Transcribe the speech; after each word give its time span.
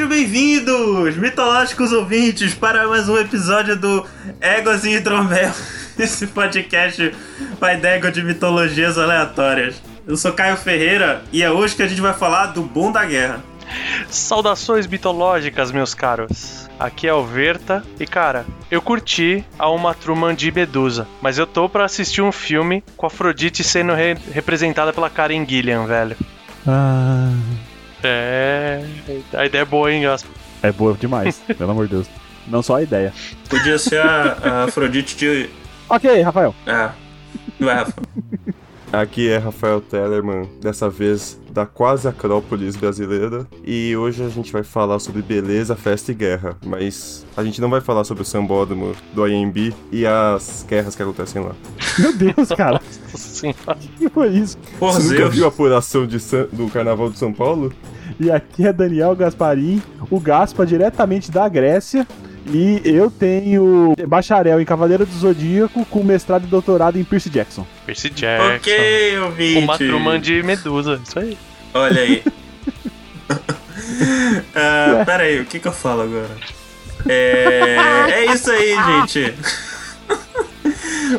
Sejam 0.00 0.08
bem-vindos, 0.08 1.14
mitológicos 1.18 1.92
ouvintes, 1.92 2.54
para 2.54 2.88
mais 2.88 3.06
um 3.06 3.18
episódio 3.18 3.76
do 3.76 4.06
Éguas 4.40 4.82
e 4.86 4.92
Hidromel, 4.94 5.52
esse 5.98 6.26
podcast 6.28 7.14
pai 7.58 7.76
d'égua 7.76 8.10
de 8.10 8.22
mitologias 8.22 8.96
aleatórias. 8.96 9.74
Eu 10.06 10.16
sou 10.16 10.32
Caio 10.32 10.56
Ferreira 10.56 11.22
e 11.30 11.42
é 11.42 11.50
hoje 11.50 11.76
que 11.76 11.82
a 11.82 11.86
gente 11.86 12.00
vai 12.00 12.14
falar 12.14 12.46
do 12.46 12.62
bom 12.62 12.90
da 12.90 13.04
guerra. 13.04 13.44
Saudações 14.08 14.86
mitológicas, 14.86 15.70
meus 15.70 15.92
caros. 15.92 16.66
Aqui 16.78 17.06
é 17.06 17.12
o 17.12 17.22
Verta 17.22 17.84
e 18.00 18.06
cara, 18.06 18.46
eu 18.70 18.80
curti 18.80 19.44
a 19.58 19.68
Uma 19.68 19.92
Truman 19.92 20.34
de 20.34 20.50
Medusa, 20.50 21.06
mas 21.20 21.36
eu 21.36 21.46
tô 21.46 21.68
pra 21.68 21.84
assistir 21.84 22.22
um 22.22 22.32
filme 22.32 22.82
com 22.96 23.04
a 23.04 23.08
Afrodite 23.08 23.62
sendo 23.62 23.92
re- 23.92 24.16
representada 24.32 24.94
pela 24.94 25.10
Karen 25.10 25.44
Gillian, 25.46 25.84
velho. 25.84 26.16
Ah, 26.66 27.34
É. 28.02 28.84
A 29.34 29.46
ideia 29.46 29.62
é 29.62 29.64
boa, 29.64 29.92
hein, 29.92 30.02
Gaspa? 30.02 30.28
é 30.62 30.72
boa 30.72 30.94
demais, 30.94 31.40
pelo 31.56 31.70
amor 31.70 31.86
de 31.86 31.94
Deus. 31.94 32.06
Não 32.46 32.62
só 32.62 32.76
a 32.76 32.82
ideia. 32.82 33.12
Podia 33.48 33.78
ser 33.78 34.00
a, 34.00 34.32
a 34.42 34.64
Afrodite 34.64 35.16
de. 35.16 35.50
Ok, 35.88 36.20
Rafael. 36.22 36.54
É. 36.66 36.90
Vai, 37.58 37.74
Rafa. 37.74 37.92
Aqui 38.92 39.28
é 39.28 39.36
Rafael 39.38 39.80
Tellerman, 39.80 40.48
dessa 40.60 40.90
vez 40.90 41.40
da 41.52 41.64
quase 41.64 42.08
Acrópolis 42.08 42.74
brasileira, 42.74 43.46
e 43.64 43.96
hoje 43.96 44.24
a 44.24 44.28
gente 44.28 44.52
vai 44.52 44.64
falar 44.64 44.98
sobre 44.98 45.22
beleza, 45.22 45.76
festa 45.76 46.10
e 46.10 46.14
guerra, 46.14 46.56
mas 46.66 47.24
a 47.36 47.44
gente 47.44 47.60
não 47.60 47.70
vai 47.70 47.80
falar 47.80 48.02
sobre 48.02 48.24
o 48.24 48.26
sambódromo 48.26 48.92
do 49.14 49.28
IMB 49.28 49.72
e 49.92 50.04
as 50.04 50.66
guerras 50.68 50.96
que 50.96 51.02
acontecem 51.04 51.40
lá. 51.40 51.52
Meu 52.00 52.12
Deus, 52.16 52.48
cara. 52.48 52.80
Nossa 53.12 53.18
senhora. 53.18 53.76
O 53.76 53.98
que 53.98 54.08
foi 54.08 54.28
isso? 54.30 54.58
Por 54.78 54.92
Você 54.92 55.02
nunca 55.04 55.16
Zeus. 55.18 55.34
viu 55.36 55.44
a 55.44 55.48
apuração 55.48 56.04
de 56.04 56.18
San- 56.18 56.48
do 56.52 56.66
Carnaval 56.68 57.10
de 57.10 57.18
São 57.18 57.32
Paulo? 57.32 57.72
E 58.18 58.28
aqui 58.28 58.66
é 58.66 58.72
Daniel 58.72 59.14
Gasparim, 59.14 59.80
o 60.10 60.18
Gaspa 60.18 60.66
diretamente 60.66 61.30
da 61.30 61.48
Grécia. 61.48 62.06
E 62.46 62.80
eu 62.84 63.10
tenho 63.10 63.94
bacharel 64.08 64.60
em 64.60 64.64
Cavaleiro 64.64 65.04
do 65.04 65.12
Zodíaco 65.12 65.84
com 65.86 66.02
mestrado 66.02 66.44
e 66.44 66.46
doutorado 66.46 66.98
em 66.98 67.04
Percy 67.04 67.28
Jackson. 67.30 67.66
Percy 67.84 68.10
Jackson. 68.10 68.56
Ok, 68.56 69.18
ouvinte. 69.18 69.58
Uma 69.58 69.78
Truman 69.78 70.20
de 70.20 70.42
Medusa, 70.42 71.00
isso 71.06 71.18
aí. 71.18 71.36
Olha 71.74 72.00
aí. 72.00 72.22
Ah, 74.54 75.02
pera 75.04 75.24
aí, 75.24 75.40
o 75.40 75.46
que 75.46 75.58
que 75.58 75.68
eu 75.68 75.72
falo 75.72 76.02
agora? 76.02 76.30
É, 77.08 77.76
é 78.10 78.32
isso 78.32 78.50
aí, 78.50 78.74
gente. 78.76 79.34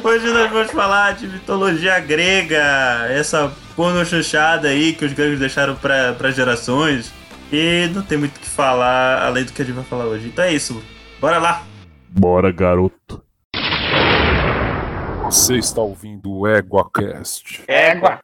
Hoje 0.03 0.27
nós 0.27 0.49
vamos 0.51 0.71
falar 0.71 1.13
de 1.13 1.27
mitologia 1.27 1.99
grega, 1.99 3.07
essa 3.09 3.51
porno 3.75 4.05
chuchada 4.05 4.69
aí 4.69 4.93
que 4.93 5.05
os 5.05 5.13
gregos 5.13 5.39
deixaram 5.39 5.75
pra 5.75 6.31
gerações. 6.31 7.11
E 7.51 7.89
não 7.93 8.01
tem 8.01 8.17
muito 8.17 8.37
o 8.37 8.39
que 8.39 8.47
falar 8.47 9.23
além 9.25 9.43
do 9.43 9.51
que 9.51 9.61
a 9.61 9.65
gente 9.65 9.75
vai 9.75 9.83
falar 9.83 10.05
hoje. 10.05 10.27
Então 10.27 10.45
é 10.45 10.53
isso, 10.53 10.81
bora 11.21 11.37
lá. 11.37 11.63
Bora, 12.09 12.51
garoto. 12.51 13.23
Você 15.25 15.57
está 15.57 15.79
ouvindo 15.79 16.31
o 16.31 16.47
EguaCast. 16.47 17.63
Égua. 17.67 18.19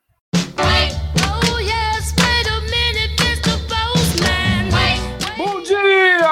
Bom 5.37 5.61
dia! 5.61 6.27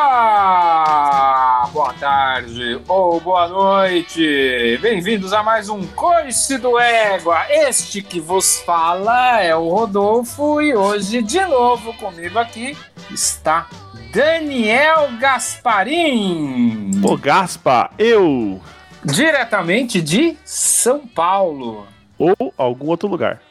Boa 1.71 1.93
tarde 1.99 2.81
ou 2.87 3.21
boa 3.21 3.47
noite! 3.47 4.79
Bem-vindos 4.81 5.33
a 5.33 5.43
mais 5.43 5.69
um 5.69 5.85
Coice 5.85 6.57
do 6.57 6.79
Égua. 6.79 7.45
Este 7.47 8.01
que 8.01 8.19
vos 8.19 8.59
fala 8.61 9.39
é 9.39 9.55
o 9.55 9.69
Rodolfo 9.69 10.59
e 10.59 10.75
hoje, 10.75 11.21
de 11.21 11.41
novo 11.41 11.93
comigo 11.93 12.39
aqui, 12.39 12.75
está 13.11 13.67
Daniel 14.15 15.09
Gasparim, 15.19 16.89
Ô, 17.03 17.17
Gaspa, 17.17 17.91
eu. 17.99 18.61
diretamente 19.03 20.01
de 20.01 20.37
São 20.45 21.05
Paulo. 21.05 21.85
Ou 22.17 22.53
algum 22.57 22.87
outro 22.87 23.09
lugar. 23.09 23.41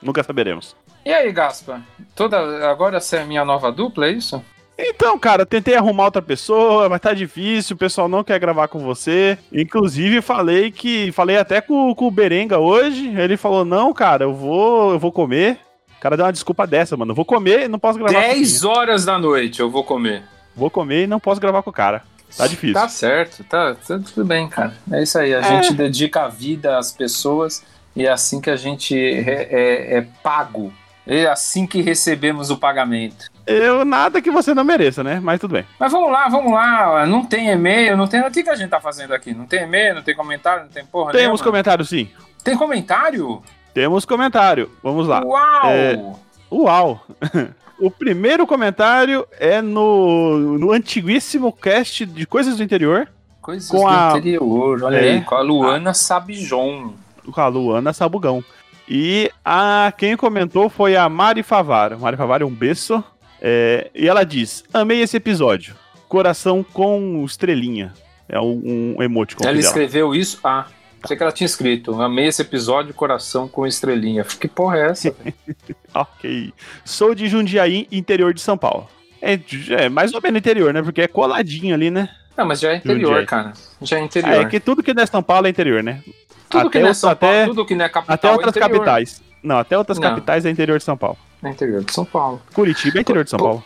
Nunca 0.00 0.22
saberemos. 0.22 0.76
E 1.04 1.12
aí, 1.12 1.32
Gaspa? 1.32 1.82
Toda... 2.14 2.70
Agora 2.70 2.98
essa 2.98 3.16
é 3.16 3.22
a 3.22 3.26
minha 3.26 3.44
nova 3.44 3.72
dupla, 3.72 4.06
é 4.06 4.12
isso? 4.12 4.40
Então, 4.78 5.18
cara, 5.18 5.44
tentei 5.44 5.74
arrumar 5.74 6.04
outra 6.04 6.22
pessoa, 6.22 6.88
mas 6.88 7.00
tá 7.00 7.12
difícil, 7.12 7.74
o 7.74 7.78
pessoal 7.78 8.08
não 8.08 8.22
quer 8.22 8.38
gravar 8.38 8.68
com 8.68 8.78
você. 8.78 9.36
Inclusive, 9.52 10.22
falei 10.22 10.70
que. 10.70 11.10
Falei 11.10 11.36
até 11.36 11.60
com, 11.60 11.92
com 11.96 12.06
o 12.06 12.10
Berenga 12.12 12.60
hoje. 12.60 13.08
Ele 13.18 13.36
falou: 13.36 13.64
não, 13.64 13.92
cara, 13.92 14.22
eu 14.22 14.32
vou, 14.32 14.92
eu 14.92 15.00
vou 15.00 15.10
comer. 15.10 15.58
O 16.02 16.08
cara 16.10 16.16
deu 16.16 16.26
uma 16.26 16.32
desculpa 16.32 16.66
dessa, 16.66 16.96
mano. 16.96 17.12
Eu 17.12 17.14
vou 17.14 17.24
comer 17.24 17.66
e 17.66 17.68
não 17.68 17.78
posso 17.78 17.96
gravar 17.96 18.12
com 18.12 18.20
10 18.20 18.64
horas 18.64 19.04
da 19.04 19.16
noite 19.16 19.60
eu 19.60 19.70
vou 19.70 19.84
comer. 19.84 20.24
Vou 20.52 20.68
comer 20.68 21.04
e 21.04 21.06
não 21.06 21.20
posso 21.20 21.40
gravar 21.40 21.62
com 21.62 21.70
o 21.70 21.72
cara. 21.72 22.02
Tá 22.36 22.48
difícil. 22.48 22.74
Tá 22.74 22.88
certo, 22.88 23.44
tá, 23.44 23.76
tá 23.76 24.00
tudo 24.00 24.24
bem, 24.24 24.48
cara. 24.48 24.74
É 24.90 25.00
isso 25.00 25.16
aí, 25.16 25.32
a 25.32 25.40
gente 25.42 25.72
dedica 25.74 26.22
a 26.22 26.28
vida 26.28 26.76
às 26.76 26.90
pessoas 26.90 27.62
e 27.94 28.04
é 28.04 28.10
assim 28.10 28.40
que 28.40 28.50
a 28.50 28.56
gente 28.56 28.98
é, 28.98 29.46
é- 29.48 29.98
é 29.98 30.06
pago. 30.24 30.72
É 31.06 31.26
assim 31.26 31.68
que 31.68 31.80
recebemos 31.80 32.50
o 32.50 32.56
pagamento. 32.56 33.30
Eu 33.46 33.84
nada 33.84 34.20
que 34.20 34.30
você 34.30 34.52
não 34.52 34.64
mereça, 34.64 35.04
né? 35.04 35.20
Mas 35.22 35.38
tudo 35.38 35.52
bem. 35.52 35.64
Mas 35.78 35.92
vamos 35.92 36.10
lá, 36.10 36.28
vamos 36.28 36.52
lá. 36.52 37.06
Não 37.06 37.24
tem 37.24 37.48
e-mail, 37.48 37.96
não 37.96 38.08
tem. 38.08 38.20
O 38.22 38.30
que, 38.30 38.42
que 38.42 38.50
a 38.50 38.56
gente 38.56 38.70
tá 38.70 38.80
fazendo 38.80 39.14
aqui? 39.14 39.32
Não 39.32 39.46
tem 39.46 39.62
e-mail, 39.62 39.94
não 39.94 40.02
tem 40.02 40.16
comentário, 40.16 40.64
não 40.64 40.68
tem 40.68 40.84
porra 40.84 41.12
Temos 41.12 41.40
nenhuma? 41.40 41.44
comentário, 41.44 41.84
sim. 41.84 42.08
Tem 42.42 42.56
comentário? 42.56 43.40
Temos 43.74 44.04
comentário. 44.04 44.70
Vamos 44.82 45.06
lá. 45.08 45.22
Uau! 45.24 45.66
É. 45.70 46.12
Uau! 46.50 47.06
O 47.80 47.90
primeiro 47.90 48.46
comentário 48.46 49.26
é 49.40 49.60
no, 49.60 50.56
no 50.56 50.70
antiguíssimo 50.70 51.52
cast 51.52 52.06
de 52.06 52.24
Coisas 52.24 52.56
do 52.58 52.62
Interior, 52.62 53.08
Coisas 53.40 53.68
com 53.68 53.78
do 53.80 53.88
a- 53.88 54.10
interior, 54.10 54.84
olha 54.84 54.96
É. 54.98 55.10
aí, 55.14 55.20
com 55.22 55.34
a 55.34 55.40
Luana 55.40 55.92
Sabijon. 55.92 56.92
com 57.32 57.40
a 57.40 57.48
Luana 57.48 57.92
Sabugão. 57.92 58.44
E 58.88 59.28
a 59.44 59.92
quem 59.98 60.16
comentou 60.16 60.68
foi 60.70 60.94
a 60.94 61.08
Mari 61.08 61.42
Favara. 61.42 61.98
Mari 61.98 62.16
Favara 62.16 62.44
é 62.44 62.46
um 62.46 62.50
beijo. 62.54 63.02
É, 63.40 63.90
e 63.96 64.06
ela 64.06 64.22
diz: 64.24 64.62
Amei 64.72 65.00
esse 65.00 65.16
episódio. 65.16 65.74
Coração 66.08 66.64
com 66.72 67.24
estrelinha. 67.24 67.92
É 68.28 68.38
um, 68.40 68.94
um 68.96 69.02
emoticon 69.02 69.44
Ela 69.44 69.58
escreveu 69.58 70.14
isso? 70.14 70.38
Ah, 70.44 70.66
sei 71.06 71.16
que 71.16 71.22
ela 71.22 71.32
tinha 71.32 71.46
escrito. 71.46 72.00
Amei 72.00 72.26
esse 72.26 72.42
episódio, 72.42 72.94
coração 72.94 73.46
com 73.48 73.66
estrelinha. 73.66 74.24
Que 74.24 74.48
porra 74.48 74.78
é 74.78 74.90
essa? 74.90 75.14
Ok. 75.94 76.52
Sou 76.84 77.14
de 77.14 77.28
Jundiaí, 77.28 77.86
interior 77.92 78.32
de 78.32 78.40
São 78.40 78.56
Paulo. 78.56 78.88
É, 79.20 79.38
é 79.70 79.88
mais 79.90 80.14
ou 80.14 80.20
menos 80.22 80.38
interior, 80.38 80.72
né? 80.72 80.82
Porque 80.82 81.02
é 81.02 81.06
coladinho 81.08 81.74
ali, 81.74 81.90
né? 81.90 82.08
Não, 82.36 82.46
mas 82.46 82.60
já 82.60 82.72
é 82.72 82.76
interior, 82.76 83.08
Jundiaí. 83.08 83.26
cara. 83.26 83.52
Já 83.82 83.98
é 83.98 84.00
Ah, 84.00 84.04
interior. 84.04 84.34
é 84.34 84.44
que 84.46 84.58
tudo 84.58 84.82
que 84.82 84.94
não 84.94 85.02
é 85.02 85.06
São 85.06 85.22
Paulo 85.22 85.46
é 85.46 85.50
interior, 85.50 85.82
né? 85.82 86.02
tudo 86.48 86.70
que 86.70 86.78
até 86.78 86.82
não 86.84 86.90
é 86.90 86.94
São 86.94 87.14
Paulo, 87.14 87.34
até- 87.36 87.46
tudo 87.46 87.66
que 87.66 87.74
não 87.74 87.84
é 87.84 87.88
capital 87.88 88.14
Até 88.14 88.30
outras 88.30 88.56
é 88.56 88.60
capitais. 88.60 89.22
Não, 89.42 89.58
até 89.58 89.76
outras 89.78 89.98
Não. 89.98 90.08
capitais 90.08 90.44
é 90.46 90.50
interior 90.50 90.78
de 90.78 90.84
São 90.84 90.96
Paulo. 90.96 91.18
É 91.42 91.48
interior 91.50 91.82
de 91.84 91.92
São 91.92 92.04
Paulo. 92.04 92.40
Curitiba 92.54 92.98
é 92.98 93.00
interior 93.02 93.24
de 93.24 93.30
São 93.30 93.38
Paulo. 93.38 93.64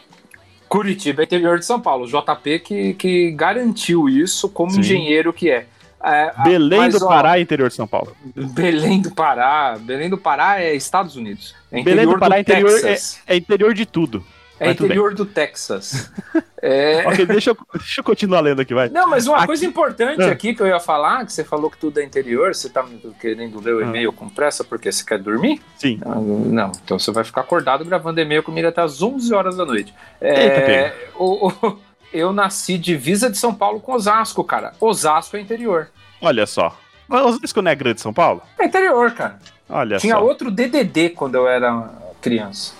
Curitiba 0.68 1.22
é 1.22 1.24
interior 1.24 1.58
de 1.58 1.64
São 1.64 1.80
Paulo. 1.80 2.04
O 2.04 2.08
JP 2.08 2.58
que, 2.60 2.94
que 2.94 3.30
garantiu 3.32 4.08
isso 4.08 4.48
como 4.48 4.70
Sim. 4.72 4.80
engenheiro 4.80 5.32
que 5.32 5.48
é. 5.50 5.66
É, 6.06 6.32
Belém 6.44 6.78
mas, 6.78 6.98
do 6.98 7.04
ó, 7.04 7.08
Pará 7.08 7.38
é 7.38 7.40
interior 7.42 7.68
de 7.68 7.74
São 7.74 7.86
Paulo. 7.86 8.16
Belém 8.34 9.00
do 9.02 9.10
Pará. 9.10 9.76
Belém 9.80 10.08
do 10.08 10.16
Pará 10.16 10.60
é 10.62 10.74
Estados 10.74 11.16
Unidos. 11.16 11.54
É 11.72 11.82
Belém 11.82 12.06
do 12.06 12.18
Pará 12.18 12.36
é 12.36 12.40
interior, 12.40 12.70
é, 12.84 12.96
é 13.26 13.36
interior 13.36 13.74
de 13.74 13.84
tudo. 13.86 14.24
É, 14.58 14.68
mas 14.68 14.74
interior 14.80 15.14
do 15.14 15.26
Texas. 15.26 16.10
É, 16.62 17.06
Ok, 17.06 17.26
deixa 17.26 17.50
eu, 17.50 17.56
deixa 17.74 18.00
eu 18.00 18.04
continuar 18.04 18.40
lendo 18.40 18.60
aqui, 18.62 18.72
vai. 18.74 18.88
Não, 18.88 19.08
mas 19.08 19.26
uma 19.28 19.36
Aqui- 19.36 19.46
coisa 19.46 19.64
importante 19.66 20.22
Ah. 20.22 20.32
aqui 20.32 20.52
que 20.54 20.60
eu 20.62 20.66
ia 20.66 20.80
falar, 20.80 21.24
que 21.24 21.32
você 21.32 21.44
falou 21.44 21.70
que 21.70 21.76
tudo 21.76 22.00
é 22.00 22.02
interior, 22.04 22.54
você 22.54 22.68
tá 22.70 22.84
querendo 23.20 23.60
ler 23.60 23.74
o 23.74 23.78
Ah. 23.80 23.82
e-mail 23.82 24.10
com 24.12 24.28
pressa 24.28 24.64
porque 24.64 24.90
você 24.90 25.04
quer 25.04 25.18
dormir? 25.20 25.60
Sim. 25.76 26.00
Ah, 26.04 26.14
Não, 26.16 26.72
então 26.82 26.98
você 26.98 27.12
vai 27.12 27.22
ficar 27.22 27.42
acordado 27.42 27.84
gravando 27.84 28.20
e-mail 28.20 28.42
comigo 28.42 28.66
até 28.66 28.80
as 28.80 29.00
11 29.02 29.32
horas 29.34 29.56
da 29.56 29.64
noite. 29.66 29.94
Eita, 30.20 30.40
É, 30.60 30.94
o- 31.14 31.48
o- 31.48 31.78
eu 32.12 32.32
nasci 32.32 32.78
divisa 32.78 33.30
de 33.30 33.36
São 33.36 33.54
Paulo 33.54 33.78
com 33.78 33.92
Osasco, 33.92 34.42
cara. 34.42 34.72
Osasco 34.80 35.36
é 35.36 35.40
interior. 35.40 35.88
Olha 36.20 36.46
só. 36.46 36.76
Mas 37.08 37.24
Osasco 37.24 37.62
não 37.62 37.70
é 37.70 37.74
grande 37.74 38.00
São 38.00 38.12
Paulo? 38.12 38.42
É 38.58 38.64
interior, 38.66 39.12
cara. 39.12 39.38
Olha 39.68 39.98
Tinha 39.98 40.16
só. 40.16 40.24
outro 40.24 40.50
DDD 40.50 41.10
quando 41.10 41.34
eu 41.36 41.46
era 41.48 41.90
criança. 42.20 42.72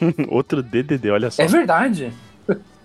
Outro 0.28 0.62
DDD, 0.62 1.10
olha 1.10 1.30
só. 1.30 1.42
É 1.42 1.46
verdade. 1.46 2.12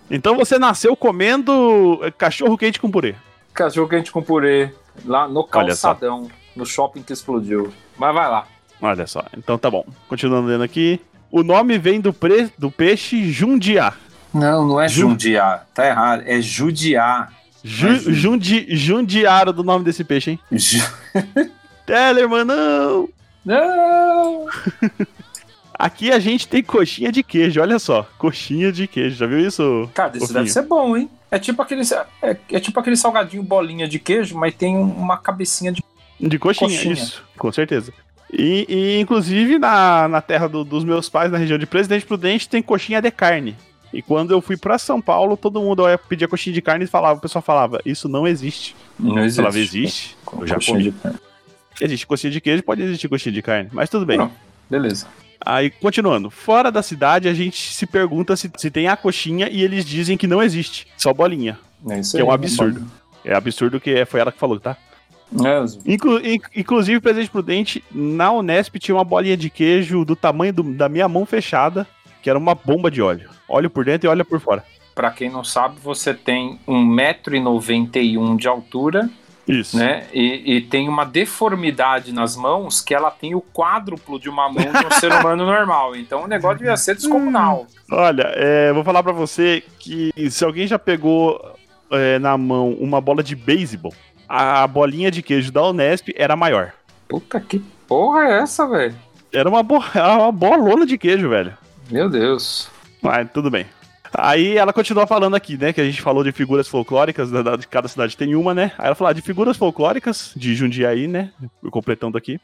Então 0.09 0.35
você 0.37 0.57
nasceu 0.59 0.95
comendo 0.95 1.99
cachorro 2.17 2.57
quente 2.57 2.79
com 2.79 2.89
purê. 2.91 3.15
Cachorro 3.53 3.87
quente 3.89 4.11
com 4.11 4.21
purê, 4.21 4.71
lá 5.05 5.27
no 5.27 5.43
calçadão, 5.43 6.29
no 6.55 6.65
shopping 6.65 7.01
que 7.01 7.11
explodiu. 7.11 7.73
Mas 7.97 8.13
vai 8.13 8.29
lá. 8.29 8.45
Olha 8.81 9.05
só. 9.07 9.23
Então 9.37 9.57
tá 9.57 9.69
bom. 9.69 9.85
Continuando 10.07 10.47
lendo 10.47 10.63
aqui. 10.63 11.01
O 11.31 11.43
nome 11.43 11.77
vem 11.77 11.99
do, 11.99 12.13
pre... 12.13 12.49
do 12.57 12.69
peixe 12.71 13.31
jundiá. 13.31 13.93
Não, 14.33 14.65
não 14.65 14.79
é 14.81 14.87
Ju- 14.87 15.09
judiar. 15.09 15.67
Tá 15.73 15.87
errado. 15.87 16.23
É 16.25 16.39
judiar. 16.41 17.33
Ju... 17.63 17.87
Mas- 17.87 18.03
Jundi... 18.03 18.65
Jundiaro 18.69 19.53
do 19.53 19.63
nome 19.63 19.83
desse 19.85 20.03
peixe, 20.03 20.31
hein? 20.31 20.39
Ju- 20.51 20.83
Tellerman, 21.85 22.45
não! 22.45 23.09
Não! 23.45 24.45
Aqui 25.73 26.11
a 26.11 26.19
gente 26.19 26.47
tem 26.47 26.61
coxinha 26.61 27.11
de 27.11 27.23
queijo, 27.23 27.59
olha 27.59 27.79
só. 27.79 28.07
Coxinha 28.19 28.71
de 28.71 28.85
queijo, 28.87 29.15
já 29.15 29.25
viu 29.25 29.39
isso? 29.39 29.89
Cara, 29.95 30.15
isso 30.15 30.31
deve 30.31 30.47
ser 30.49 30.61
bom, 30.63 30.95
hein? 30.95 31.09
É 31.31 31.39
tipo 31.39 31.59
aquele, 31.61 31.81
é, 32.21 32.37
é 32.51 32.59
tipo 32.59 32.79
aquele 32.79 32.95
salgadinho 32.95 33.41
bolinha 33.41 33.87
de 33.87 33.97
queijo, 33.97 34.37
mas 34.37 34.53
tem 34.53 34.77
um- 34.77 34.91
uma 34.91 35.17
cabecinha 35.17 35.71
de. 35.71 35.83
De 36.19 36.37
coxinha, 36.37 36.69
Coxinha. 36.69 36.93
isso, 36.93 37.23
com 37.35 37.51
certeza. 37.51 37.91
E, 38.31 38.65
e, 38.69 38.99
inclusive 39.01 39.57
na, 39.57 40.07
na 40.07 40.21
terra 40.21 40.47
do- 40.47 40.63
dos 40.63 40.83
meus 40.83 41.09
pais, 41.09 41.31
na 41.31 41.37
região 41.39 41.57
de 41.57 41.65
Presidente 41.65 42.05
Prudente, 42.05 42.47
tem 42.47 42.61
coxinha 42.61 43.01
de 43.01 43.09
carne. 43.09 43.57
E 43.93 44.01
quando 44.01 44.31
eu 44.31 44.41
fui 44.41 44.55
pra 44.57 44.77
São 44.77 45.01
Paulo, 45.01 45.35
todo 45.35 45.61
mundo 45.61 45.87
ia 45.89 45.97
pedir 45.97 46.27
coxinha 46.27 46.53
de 46.53 46.61
carne 46.61 46.85
e 46.85 46.87
falava, 46.87 47.19
o 47.19 47.21
pessoal 47.21 47.41
falava, 47.41 47.79
isso 47.85 48.07
não 48.07 48.25
existe. 48.25 48.75
Não 48.99 49.17
Eu 49.17 49.25
existe. 49.25 49.37
falava, 49.37 49.59
existe. 49.59 50.17
Eu 50.39 50.47
já 50.47 50.55
Coxinha 50.55 50.77
comi. 50.77 50.91
de 50.91 50.97
carne. 50.97 51.17
Existe 51.81 52.07
coxinha 52.07 52.31
de 52.31 52.41
queijo, 52.41 52.63
pode 52.63 52.81
existir 52.81 53.07
coxinha 53.09 53.33
de 53.33 53.41
carne, 53.41 53.69
mas 53.73 53.89
tudo 53.89 54.05
bem. 54.05 54.17
Pronto. 54.17 54.33
Beleza. 54.69 55.07
Aí, 55.43 55.69
continuando, 55.71 56.29
fora 56.29 56.71
da 56.71 56.83
cidade, 56.83 57.27
a 57.27 57.33
gente 57.33 57.73
se 57.73 57.85
pergunta 57.87 58.35
se, 58.35 58.49
se 58.57 58.69
tem 58.69 58.87
a 58.87 58.95
coxinha 58.95 59.49
e 59.49 59.63
eles 59.63 59.83
dizem 59.83 60.15
que 60.15 60.27
não 60.27 60.41
existe, 60.41 60.87
só 60.97 61.11
bolinha. 61.13 61.57
É 61.89 61.99
isso 61.99 62.11
Que 62.11 62.17
aí. 62.21 62.23
é 62.23 62.29
um 62.29 62.31
absurdo. 62.31 62.85
É 63.25 63.33
absurdo 63.33 63.79
que 63.81 63.89
é- 63.89 64.05
foi 64.05 64.19
ela 64.19 64.31
que 64.31 64.37
falou, 64.39 64.59
tá? 64.59 64.77
É, 65.33 65.91
Inclu- 65.91 66.19
in- 66.25 66.39
inclusive, 66.55 66.99
Presidente 66.99 67.31
Prudente, 67.31 67.83
na 67.91 68.31
Unesp 68.31 68.75
tinha 68.77 68.93
uma 68.95 69.03
bolinha 69.03 69.35
de 69.37 69.49
queijo 69.49 70.03
do 70.05 70.15
tamanho 70.15 70.53
do- 70.53 70.63
da 70.75 70.87
minha 70.89 71.07
mão 71.07 71.25
fechada, 71.25 71.87
que 72.21 72.29
era 72.29 72.37
uma 72.37 72.53
bomba 72.53 72.91
de 72.91 73.01
óleo. 73.01 73.29
Óleo 73.51 73.69
por 73.69 73.83
dentro 73.83 74.07
e 74.07 74.09
óleo 74.09 74.23
por 74.23 74.39
fora. 74.39 74.63
Pra 74.95 75.11
quem 75.11 75.29
não 75.29 75.43
sabe, 75.43 75.75
você 75.81 76.13
tem 76.13 76.59
1,91m 76.67 78.37
de 78.37 78.47
altura, 78.47 79.09
Isso. 79.47 79.77
né? 79.77 80.07
E, 80.13 80.55
e 80.55 80.61
tem 80.61 80.87
uma 80.87 81.05
deformidade 81.05 82.13
nas 82.13 82.35
mãos 82.35 82.79
que 82.81 82.93
ela 82.93 83.11
tem 83.11 83.35
o 83.35 83.41
quádruplo 83.41 84.19
de 84.19 84.29
uma 84.29 84.49
mão 84.49 84.71
de 84.71 84.85
um 84.85 84.91
ser 84.99 85.11
humano 85.11 85.45
normal. 85.45 85.95
Então 85.95 86.23
o 86.23 86.27
negócio 86.27 86.59
devia 86.59 86.77
ser 86.77 86.95
descomunal. 86.95 87.67
Olha, 87.91 88.31
é, 88.35 88.71
vou 88.71 88.83
falar 88.83 89.03
pra 89.03 89.11
você 89.11 89.63
que 89.79 90.11
se 90.29 90.43
alguém 90.43 90.65
já 90.67 90.79
pegou 90.79 91.39
é, 91.91 92.19
na 92.19 92.37
mão 92.37 92.71
uma 92.79 93.01
bola 93.01 93.21
de 93.21 93.35
beisebol, 93.35 93.93
a 94.27 94.65
bolinha 94.65 95.11
de 95.11 95.21
queijo 95.21 95.51
da 95.51 95.67
Unesp 95.67 96.09
era 96.15 96.37
maior. 96.37 96.71
Puta 97.07 97.39
que 97.41 97.59
porra 97.85 98.25
é 98.25 98.39
essa, 98.39 98.65
velho? 98.65 98.95
Era 99.33 99.49
uma, 99.49 99.61
bo 99.61 99.83
era 99.93 100.17
uma 100.17 100.31
bolona 100.31 100.85
de 100.85 100.97
queijo, 100.97 101.29
velho. 101.29 101.53
Meu 101.89 102.09
Deus. 102.09 102.69
Mas 103.01 103.29
tudo 103.31 103.49
bem. 103.49 103.65
Aí 104.13 104.57
ela 104.57 104.73
continua 104.73 105.07
falando 105.07 105.35
aqui, 105.35 105.57
né? 105.57 105.71
Que 105.71 105.79
a 105.79 105.85
gente 105.85 106.01
falou 106.01 106.21
de 106.23 106.33
figuras 106.33 106.67
folclóricas, 106.67 107.31
da- 107.31 107.41
da- 107.41 107.55
de 107.55 107.65
cada 107.65 107.87
cidade 107.87 108.17
tem 108.17 108.35
uma, 108.35 108.53
né? 108.53 108.73
Aí 108.77 108.87
ela 108.87 108.95
falou 108.95 109.09
ah, 109.09 109.13
de 109.13 109.21
figuras 109.21 109.55
folclóricas 109.55 110.33
de 110.35 110.53
Jundiaí, 110.53 111.07
né? 111.07 111.31
Completando 111.71 112.17
aqui. 112.17 112.37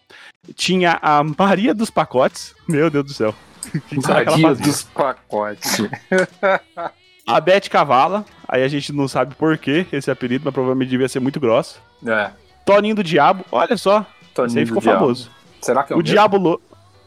Tinha 0.55 0.97
a 1.01 1.21
Maria 1.23 1.73
dos 1.73 1.89
Pacotes. 1.89 2.55
Meu 2.69 2.89
Deus 2.89 3.05
do 3.05 3.13
céu. 3.13 3.35
Que 3.89 4.01
será 4.01 4.23
que 4.23 4.29
ela 4.29 4.37
Maria 4.37 4.55
dos 4.63 4.83
pacotes. 4.83 5.81
A 7.27 7.41
Bete 7.41 7.69
Cavala. 7.69 8.23
Aí 8.47 8.63
a 8.63 8.67
gente 8.69 8.93
não 8.93 9.07
sabe 9.07 9.35
por 9.35 9.57
que 9.57 9.85
esse 9.91 10.09
apelido, 10.09 10.43
mas 10.45 10.53
provavelmente 10.53 10.87
devia 10.89 11.09
ser 11.09 11.19
muito 11.19 11.39
grosso. 11.39 11.81
É. 12.05 12.31
Toninho 12.65 12.95
do 12.95 13.03
Diabo. 13.03 13.43
Olha 13.51 13.75
só. 13.75 14.05
Toninho 14.33 14.51
esse 14.51 14.59
aí 14.59 14.65
ficou 14.65 14.81
Diabo. 14.81 14.99
famoso. 14.99 15.29
Será 15.61 15.83
que 15.83 15.91
é 15.91 15.95
o, 15.95 15.99
O 15.99 16.01
mesmo? 16.01 16.13
Diabo 16.13 16.37
Loiro. 16.37 16.61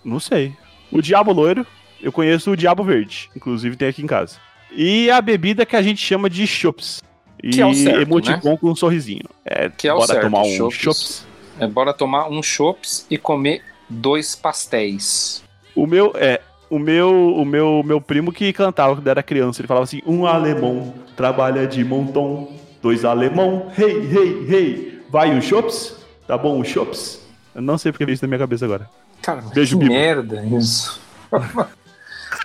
Não 0.05 0.20
sei. 0.20 0.55
O 0.93 1.00
Diabo 1.00 1.32
Loiro. 1.32 1.67
Eu 2.02 2.12
conheço 2.12 2.50
o 2.50 2.56
Diabo 2.56 2.82
Verde. 2.82 3.31
Inclusive 3.37 3.76
tem 3.76 3.88
aqui 3.88 4.02
em 4.02 4.06
casa. 4.06 4.37
E 4.73 5.11
a 5.11 5.20
bebida 5.20 5.67
que 5.67 5.76
a 5.76 5.82
gente 5.82 6.00
chama 6.00 6.31
de 6.31 6.47
chops. 6.47 7.02
E 7.43 7.50
Que 7.50 7.61
é 7.61 7.67
o 7.67 7.75
certo, 7.75 8.00
emoticon 8.02 8.56
com 8.56 8.70
um 8.70 8.76
sorrisinho. 8.76 9.25
É, 9.44 9.69
Que 9.70 9.88
é 9.88 9.93
o 9.93 9.97
bora 9.97 10.06
certo, 10.06 10.23
tomar 10.25 10.43
um 10.43 10.56
chops. 10.56 10.76
chops. 10.76 11.26
É, 11.58 11.67
bora 11.67 11.93
tomar 11.93 12.29
um 12.29 12.43
chops 12.43 13.06
e 13.11 13.19
comer 13.19 13.62
dois 13.88 14.35
pastéis. 14.35 15.43
O 15.75 15.87
meu, 15.87 16.12
é, 16.17 16.41
o 16.69 16.79
meu, 16.79 17.35
o 17.37 17.44
meu, 17.44 17.82
meu 17.85 18.00
primo 18.00 18.32
que 18.32 18.52
cantava 18.52 18.94
quando 18.94 19.08
era 19.08 19.23
criança, 19.23 19.61
ele 19.61 19.69
falava 19.69 19.85
assim: 19.85 20.00
um 20.06 20.26
alemão 20.26 20.94
trabalha 21.17 21.67
de 21.67 21.82
montão, 21.85 22.49
dois 22.82 23.05
alemão, 23.05 23.70
hey, 23.79 23.97
hey, 24.11 24.47
hey, 24.49 25.02
vai 25.11 25.31
um 25.31 25.41
chops? 25.41 25.97
Tá 26.26 26.38
bom 26.38 26.58
um 26.58 26.64
chops? 26.64 27.20
Eu 27.55 27.62
não 27.62 27.76
sei 27.76 27.91
porque 27.93 28.05
veio 28.05 28.14
isso 28.14 28.25
na 28.25 28.29
minha 28.29 28.38
cabeça 28.38 28.64
agora. 28.64 28.88
Cara, 29.20 29.43
Beijo, 29.52 29.76
que 29.76 29.85
Bibo. 29.85 29.93
merda 29.94 30.44
isso. 30.47 31.00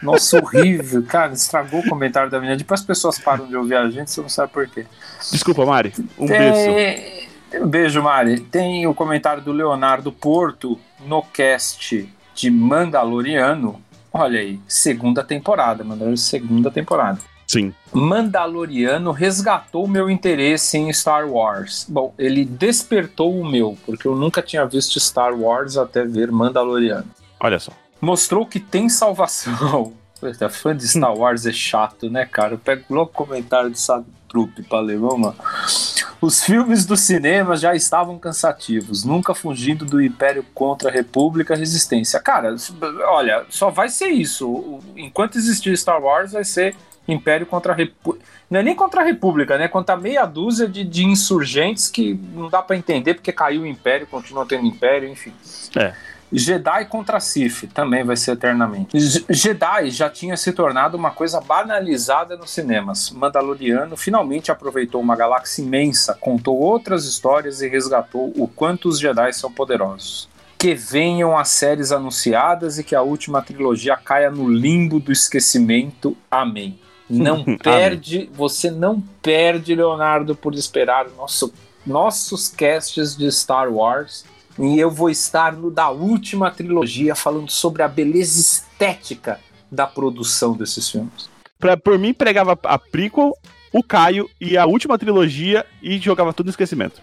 Nossa, 0.01 0.37
horrível. 0.37 1.03
Cara, 1.03 1.33
estragou 1.33 1.79
o 1.79 1.89
comentário 1.89 2.29
da 2.29 2.39
menina. 2.39 2.57
Depois 2.57 2.81
as 2.81 2.85
pessoas 2.85 3.19
param 3.19 3.47
de 3.47 3.55
ouvir 3.55 3.75
a 3.75 3.89
gente, 3.89 4.11
você 4.11 4.21
não 4.21 4.29
sabe 4.29 4.51
por 4.51 4.67
quê. 4.67 4.85
Desculpa, 5.31 5.65
Mari. 5.65 5.93
Um 6.17 6.27
beijo. 6.27 6.53
Tem... 6.53 7.61
Um 7.61 7.67
beijo, 7.67 8.01
Mari. 8.01 8.39
Tem 8.41 8.85
o 8.87 8.93
comentário 8.93 9.41
do 9.41 9.51
Leonardo 9.51 10.11
Porto 10.11 10.79
no 11.05 11.21
cast 11.21 12.09
de 12.33 12.51
Mandaloriano. 12.51 13.81
Olha 14.11 14.39
aí, 14.39 14.59
segunda 14.67 15.23
temporada, 15.23 15.83
Mandaloriano, 15.83 16.17
segunda 16.17 16.71
temporada. 16.71 17.19
Sim. 17.47 17.73
Mandaloriano 17.93 19.11
resgatou 19.11 19.87
meu 19.87 20.09
interesse 20.09 20.77
em 20.77 20.91
Star 20.91 21.27
Wars. 21.27 21.85
Bom, 21.87 22.13
ele 22.17 22.43
despertou 22.43 23.39
o 23.39 23.45
meu, 23.45 23.77
porque 23.85 24.07
eu 24.07 24.15
nunca 24.15 24.41
tinha 24.41 24.65
visto 24.65 24.99
Star 24.99 25.33
Wars 25.33 25.77
até 25.77 26.03
ver 26.03 26.31
Mandaloriano. 26.31 27.05
Olha 27.39 27.59
só. 27.59 27.71
Mostrou 28.01 28.45
que 28.45 28.59
tem 28.59 28.89
salvação. 28.89 29.93
Puta, 30.19 30.49
fã 30.49 30.75
de 30.75 30.87
Star 30.87 31.15
Wars 31.15 31.45
é 31.45 31.51
chato, 31.51 32.09
né, 32.09 32.25
cara? 32.25 32.53
Eu 32.53 32.57
pego 32.57 32.83
logo 32.89 33.11
comentário 33.11 33.69
do 33.69 33.77
Sadrup 33.77 34.63
pra 34.67 34.79
ler, 34.79 34.97
vamos 34.97 35.27
lá. 35.27 35.35
Os 36.21 36.43
filmes 36.43 36.85
do 36.85 36.95
cinema 36.95 37.57
já 37.57 37.75
estavam 37.75 38.17
cansativos, 38.17 39.03
nunca 39.03 39.35
fugindo 39.35 39.85
do 39.85 40.01
Império 40.01 40.43
contra 40.53 40.89
a 40.89 40.91
República 40.91 41.55
Resistência. 41.55 42.19
Cara, 42.19 42.55
olha, 43.09 43.45
só 43.49 43.69
vai 43.69 43.89
ser 43.89 44.07
isso. 44.07 44.79
Enquanto 44.95 45.37
existir 45.37 45.77
Star 45.77 46.01
Wars, 46.01 46.31
vai 46.31 46.45
ser 46.45 46.75
Império 47.07 47.45
contra 47.45 47.73
a 47.73 47.75
República. 47.75 48.25
Não 48.49 48.59
é 48.59 48.63
nem 48.63 48.75
contra 48.75 49.01
a 49.01 49.03
República, 49.03 49.57
né? 49.57 49.67
Contra 49.67 49.97
meia 49.97 50.25
dúzia 50.25 50.67
de, 50.67 50.83
de 50.83 51.05
insurgentes 51.05 51.89
que 51.89 52.13
não 52.33 52.49
dá 52.49 52.61
pra 52.61 52.77
entender 52.77 53.15
porque 53.15 53.31
caiu 53.31 53.63
o 53.63 53.67
Império, 53.67 54.07
continua 54.07 54.45
tendo 54.45 54.65
Império, 54.65 55.09
enfim. 55.09 55.33
É. 55.75 55.93
Jedi 56.37 56.85
contra 56.85 57.19
Sith 57.19 57.69
também 57.73 58.03
vai 58.03 58.15
ser 58.17 58.31
eternamente. 58.31 58.97
J- 58.99 59.25
Jedi 59.29 59.89
já 59.91 60.09
tinha 60.09 60.35
se 60.37 60.51
tornado 60.51 60.95
uma 60.97 61.11
coisa 61.11 61.39
banalizada 61.41 62.35
nos 62.35 62.49
cinemas. 62.51 63.09
Mandaloriano 63.11 63.95
finalmente 63.97 64.51
aproveitou 64.51 64.99
uma 65.01 65.15
galáxia 65.15 65.61
imensa, 65.63 66.13
contou 66.13 66.57
outras 66.59 67.05
histórias 67.05 67.61
e 67.61 67.67
resgatou 67.67 68.33
o 68.35 68.47
quanto 68.47 68.89
os 68.89 68.99
Jedi 68.99 69.31
são 69.33 69.51
poderosos. 69.51 70.27
Que 70.57 70.73
venham 70.73 71.37
as 71.37 71.49
séries 71.49 71.91
anunciadas 71.91 72.79
e 72.79 72.83
que 72.83 72.95
a 72.95 73.01
última 73.01 73.41
trilogia 73.41 73.95
caia 73.95 74.31
no 74.31 74.49
limbo 74.49 74.99
do 74.99 75.11
esquecimento. 75.11 76.15
Amém. 76.31 76.79
Não 77.09 77.41
Amém. 77.43 77.57
perde, 77.59 78.29
você 78.33 78.71
não 78.71 78.99
perde, 79.21 79.75
Leonardo, 79.75 80.35
por 80.35 80.55
esperar 80.55 81.05
nosso, 81.15 81.53
nossos 81.85 82.47
casts 82.47 83.15
de 83.15 83.31
Star 83.31 83.71
Wars. 83.71 84.25
E 84.57 84.79
eu 84.79 84.89
vou 84.89 85.09
estar 85.09 85.53
no 85.53 85.69
da 85.69 85.89
última 85.89 86.49
trilogia 86.49 87.13
falando 87.15 87.51
sobre 87.51 87.83
a 87.83 87.87
beleza 87.87 88.39
estética 88.39 89.39
da 89.69 89.85
produção 89.85 90.53
desses 90.53 90.89
filmes. 90.89 91.29
Pra, 91.59 91.75
por 91.75 91.97
mim, 91.97 92.13
pregava 92.13 92.57
a 92.63 92.79
prequel, 92.79 93.33
o 93.73 93.83
Caio 93.83 94.29
e 94.39 94.57
a 94.57 94.65
última 94.65 94.97
trilogia 94.97 95.65
e 95.81 95.97
jogava 95.97 96.33
tudo 96.33 96.47
no 96.47 96.51
esquecimento. 96.51 97.01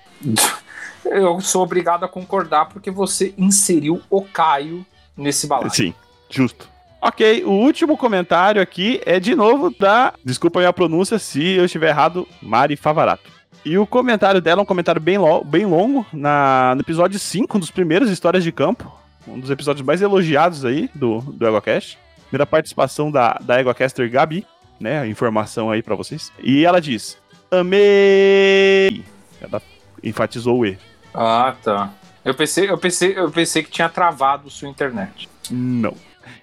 Eu 1.05 1.41
sou 1.41 1.63
obrigado 1.63 2.05
a 2.05 2.09
concordar 2.09 2.67
porque 2.67 2.91
você 2.91 3.35
inseriu 3.37 4.01
o 4.09 4.23
Caio 4.23 4.87
nesse 5.17 5.47
balaio. 5.47 5.71
Sim, 5.71 5.95
justo. 6.31 6.69
Ok, 7.01 7.43
o 7.45 7.51
último 7.51 7.97
comentário 7.97 8.63
aqui 8.63 9.01
é 9.05 9.19
de 9.19 9.35
novo 9.35 9.75
da. 9.77 10.15
Desculpa 10.25 10.61
a 10.61 10.63
minha 10.63 10.73
pronúncia 10.73 11.19
se 11.19 11.43
eu 11.43 11.65
estiver 11.65 11.89
errado, 11.89 12.29
Mari 12.41 12.77
Favarato. 12.77 13.29
E 13.65 13.79
o 13.79 13.87
comentário 13.87 14.41
dela 14.41 14.61
é 14.61 14.63
um 14.63 14.67
comentário 14.67 15.01
bem, 15.01 15.19
lo- 15.19 15.45
bem 15.45 15.65
longo, 15.67 16.05
na, 16.13 16.73
no 16.75 16.81
episódio 16.81 17.19
5, 17.19 17.57
um 17.57 17.61
dos 17.61 17.71
primeiros 17.71 18.11
Histórias 18.11 18.43
de 18.43 18.51
Campo. 18.51 18.93
Um 19.27 19.39
dos 19.39 19.51
episódios 19.51 19.87
mais 19.87 20.03
elogiados 20.03 20.65
aí 20.65 20.91
do, 20.95 21.21
do 21.21 21.47
EgoCast. 21.47 21.97
Primeira 22.29 22.45
participação 22.45 23.09
da, 23.11 23.39
da 23.41 23.61
EgoCaster 23.61 24.11
Gabi, 24.11 24.45
né? 24.81 25.01
a 25.01 25.07
Informação 25.07 25.71
aí 25.71 25.81
pra 25.81 25.95
vocês. 25.95 26.33
E 26.43 26.65
ela 26.65 26.81
diz: 26.81 27.17
Amei! 27.51 29.05
Ela 29.41 29.63
enfatizou 30.03 30.59
o 30.59 30.67
E. 30.67 30.77
Ah, 31.15 31.55
tá. 31.63 31.91
Eu 32.25 32.35
pensei, 32.35 32.69
eu 32.71 32.79
pensei, 32.79 33.17
eu 33.17 33.31
pensei 33.31 33.63
que 33.63 33.71
tinha 33.71 33.89
travado 33.89 34.51
sua 34.51 34.69
internet. 34.69 35.29
Não. 35.51 35.95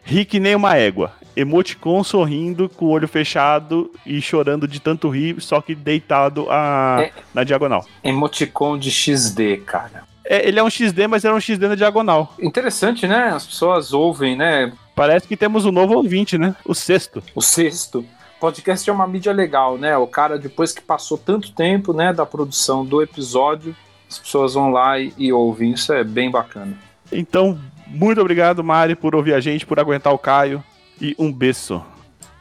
Ri 0.04 0.26
que 0.26 0.40
nem 0.40 0.56
uma 0.56 0.76
égua. 0.76 1.12
Emoticon 1.36 2.04
sorrindo, 2.04 2.68
com 2.68 2.86
o 2.86 2.90
olho 2.90 3.08
fechado 3.08 3.92
e 4.06 4.22
chorando 4.22 4.68
de 4.68 4.80
tanto 4.80 5.10
rir, 5.10 5.40
só 5.40 5.62
que 5.62 5.74
deitado 5.74 6.48
a... 6.50 6.98
É. 7.02 7.12
na 7.34 7.44
diagonal. 7.44 7.86
Emoticon 8.04 8.78
de 8.78 8.92
XD, 8.92 9.58
cara. 9.66 10.04
É, 10.26 10.48
ele 10.48 10.60
é 10.60 10.64
um 10.64 10.70
XD, 10.70 11.08
mas 11.08 11.26
é 11.26 11.34
um 11.34 11.40
XD 11.40 11.68
na 11.68 11.76
diagonal. 11.76 12.34
Interessante, 12.40 13.08
né? 13.08 13.30
As 13.30 13.46
pessoas 13.46 13.94
ouvem, 13.94 14.36
né? 14.36 14.72
Parece 14.96 15.28
que 15.28 15.38
temos 15.38 15.66
um 15.66 15.72
novo 15.72 15.96
ouvinte, 15.96 16.38
né? 16.38 16.56
O 16.66 16.76
sexto. 16.76 17.24
O 17.34 17.42
sexto. 17.42 18.06
Podcast 18.40 18.90
é 18.90 18.94
uma 18.94 19.08
mídia 19.08 19.34
legal, 19.34 19.78
né? 19.78 19.98
O 19.98 20.06
cara, 20.06 20.38
depois 20.38 20.72
que 20.72 20.82
passou 20.82 21.18
tanto 21.18 21.52
tempo, 21.52 21.94
né, 21.94 22.14
da 22.14 22.26
produção 22.26 22.86
do 22.86 23.02
episódio, 23.02 23.76
as 24.10 24.20
pessoas 24.20 24.54
vão 24.54 24.70
lá 24.72 25.00
e, 25.00 25.14
e 25.18 25.34
ouvem. 25.34 25.72
Isso 25.72 25.92
é 25.92 26.04
bem 26.04 26.30
bacana. 26.30 26.78
Então, 27.12 27.60
Muito 27.90 28.22
obrigado, 28.22 28.64
Mari, 28.64 28.96
por 28.96 29.16
ouvir 29.16 29.34
a 29.34 29.40
gente, 29.40 29.66
por 29.66 29.80
aguentar 29.80 30.14
o 30.14 30.18
Caio. 30.18 30.64
E 31.02 31.16
um 31.18 31.32
beijo. 31.32 31.84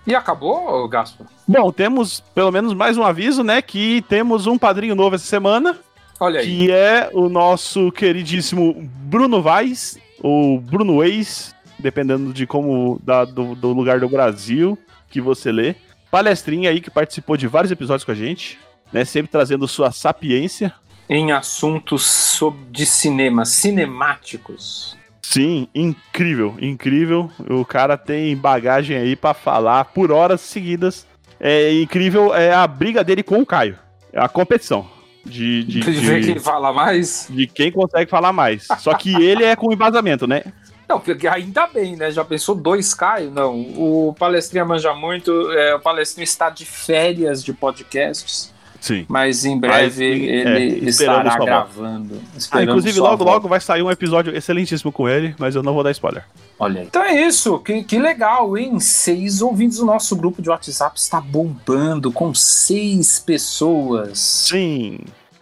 E 0.07 0.15
acabou, 0.15 0.89
Gaspar? 0.89 1.27
Bom, 1.47 1.71
temos 1.71 2.21
pelo 2.35 2.51
menos 2.51 2.73
mais 2.75 2.97
um 2.97 3.03
aviso, 3.03 3.43
né? 3.45 3.61
Que 3.63 4.03
temos 4.09 4.47
um 4.47 4.57
padrinho 4.59 4.95
novo 4.95 5.15
essa 5.17 5.27
semana, 5.27 5.79
Olha 6.19 6.41
aí. 6.41 6.47
que 6.47 6.71
é 6.71 7.11
o 7.13 7.29
nosso 7.29 7.93
queridíssimo 7.93 8.75
Bruno 9.05 9.41
Vaz, 9.43 9.99
ou 10.23 10.59
Bruno 10.61 10.97
Weiss, 10.97 11.55
dependendo 11.79 12.33
de 12.33 12.47
como 12.47 13.01
da- 13.05 13.25
do, 13.25 13.55
do 13.55 13.73
lugar 13.73 14.01
do 14.01 14.09
Brasil 14.09 14.77
que 15.11 15.21
você 15.21 15.53
lê. 15.53 15.75
Palestrinha 16.11 16.71
aí 16.71 16.81
que 16.81 16.91
participou 16.91 17.37
de 17.37 17.47
vários 17.47 17.71
episódios 17.71 18.05
com 18.05 18.11
a 18.13 18.15
gente, 18.15 18.59
né? 18.93 19.05
Sempre 19.05 19.31
trazendo 19.31 19.69
sua 19.69 19.93
sapiência. 19.93 20.73
Em 21.09 21.33
assuntos 21.33 22.03
sobre 22.05 22.61
de 22.71 22.85
cinema, 22.87 23.45
cinemáticos. 23.45 24.98
Sim, 25.23 25.69
incrível, 25.75 26.57
incrível. 26.61 27.31
O 27.49 27.65
cara 27.65 27.97
tem 27.97 28.37
bagagem 28.37 28.97
aí 28.97 29.15
pra 29.17 29.35
falar 29.35 29.85
por 29.87 30.11
horas 30.11 30.41
seguidas. 30.41 31.07
É 31.41 31.73
incrível 31.81 32.35
é 32.35 32.53
a 32.53 32.67
briga 32.67 33.05
dele 33.05 33.23
com 33.23 33.41
o 33.41 33.47
Caio. 33.47 33.79
É 34.13 34.21
a 34.21 34.29
competição 34.29 34.89
de, 35.25 35.63
de, 35.65 35.81
De 35.81 35.91
ver 35.93 36.25
quem 36.25 36.39
fala 36.39 36.73
mais. 36.73 37.29
de 37.31 37.47
quem 37.47 37.71
consegue 37.71 38.11
falar 38.11 38.33
mais. 38.33 38.67
Só 38.79 38.95
que 38.95 39.15
ele 39.23 39.45
é 39.45 39.55
com 39.55 39.73
embasamento, 39.73 40.27
né? 40.27 40.43
Não, 40.89 40.99
porque 40.99 41.29
ainda 41.29 41.67
bem, 41.67 41.97
né? 41.97 42.11
Já 42.11 42.25
pensou 42.25 42.55
dois 42.55 42.95
Caio? 42.95 43.31
Não. 43.31 43.61
O 43.77 44.15
Palestrinha 44.19 44.65
manja 44.65 44.95
muito. 44.95 45.53
é, 45.53 45.75
o 45.75 45.81
Palestrinha 45.81 46.25
está 46.25 46.49
de 46.49 46.65
férias 46.65 47.45
de 47.45 47.53
podcasts, 47.53 48.55
Sim. 48.81 49.05
mas 49.09 49.45
em 49.45 49.59
Mas, 49.59 49.61
breve 49.97 50.05
é, 50.31 50.61
ele 50.63 50.89
esperamos 50.91 51.33
estará 51.33 51.45
gravando. 51.45 52.21
Ah, 52.51 52.63
inclusive, 52.63 53.01
logo, 53.01 53.17
volta. 53.17 53.33
logo 53.33 53.49
vai 53.49 53.61
sair 53.61 53.83
um 53.83 53.91
episódio 53.91 54.35
excelentíssimo 54.37 54.93
com 54.93 55.09
ele, 55.09 55.35
mas 55.39 55.55
eu 55.55 55.63
não 55.63 55.75
vou 55.75 55.83
dar 55.83 55.91
spoiler. 55.91 56.25
Olha 56.59 56.81
aí. 56.83 56.87
Então 56.87 57.03
é 57.03 57.21
isso, 57.27 57.59
que, 57.61 57.83
que 57.85 57.99
legal, 57.99 58.57
hein? 58.57 58.79
Seis 58.81 59.43
ouvintes 59.43 59.79
do 59.79 59.85
nosso 59.85 60.15
grupo 60.17 60.41
de 60.43 60.49
WhatsApp 60.49 60.99
está 60.99 61.21
bombando 61.21 62.11
com 62.13 62.33
seis 62.35 63.19
pessoas. 63.19 64.19
Sim. 64.19 64.99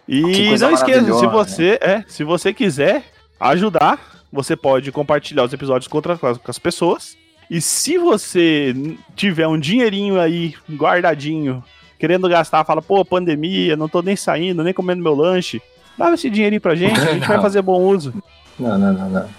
E 0.07 0.21
não 0.59 0.71
esqueça, 0.71 1.13
se 1.19 1.27
você, 1.27 1.77
é, 1.81 2.03
se 2.07 2.23
você 2.23 2.53
quiser 2.53 3.03
ajudar, 3.39 3.99
você 4.31 4.55
pode 4.55 4.91
compartilhar 4.91 5.43
os 5.43 5.53
episódios 5.53 5.87
com, 5.87 5.97
outras- 5.97 6.19
com 6.19 6.49
as 6.51 6.59
pessoas. 6.59 7.15
E 7.49 7.61
se 7.61 7.97
você 7.97 8.73
tiver 9.15 9.47
um 9.47 9.57
dinheirinho 9.59 10.19
aí 10.19 10.53
guardadinho, 10.69 11.63
querendo 11.97 12.27
gastar, 12.29 12.63
fala, 12.63 12.81
pô, 12.81 13.03
pandemia, 13.03 13.75
não 13.75 13.87
tô 13.89 14.01
nem 14.01 14.15
saindo, 14.15 14.63
nem 14.63 14.73
comendo 14.73 15.03
meu 15.03 15.15
lanche, 15.15 15.61
dá 15.97 16.11
esse 16.13 16.29
dinheirinho 16.29 16.61
pra 16.61 16.75
gente, 16.75 16.99
a 16.99 17.13
gente 17.13 17.27
vai 17.27 17.39
fazer 17.41 17.61
bom 17.61 17.81
uso. 17.81 18.13
Não, 18.59 18.77
não, 18.77 18.93
não, 18.93 19.09
não. 19.09 19.29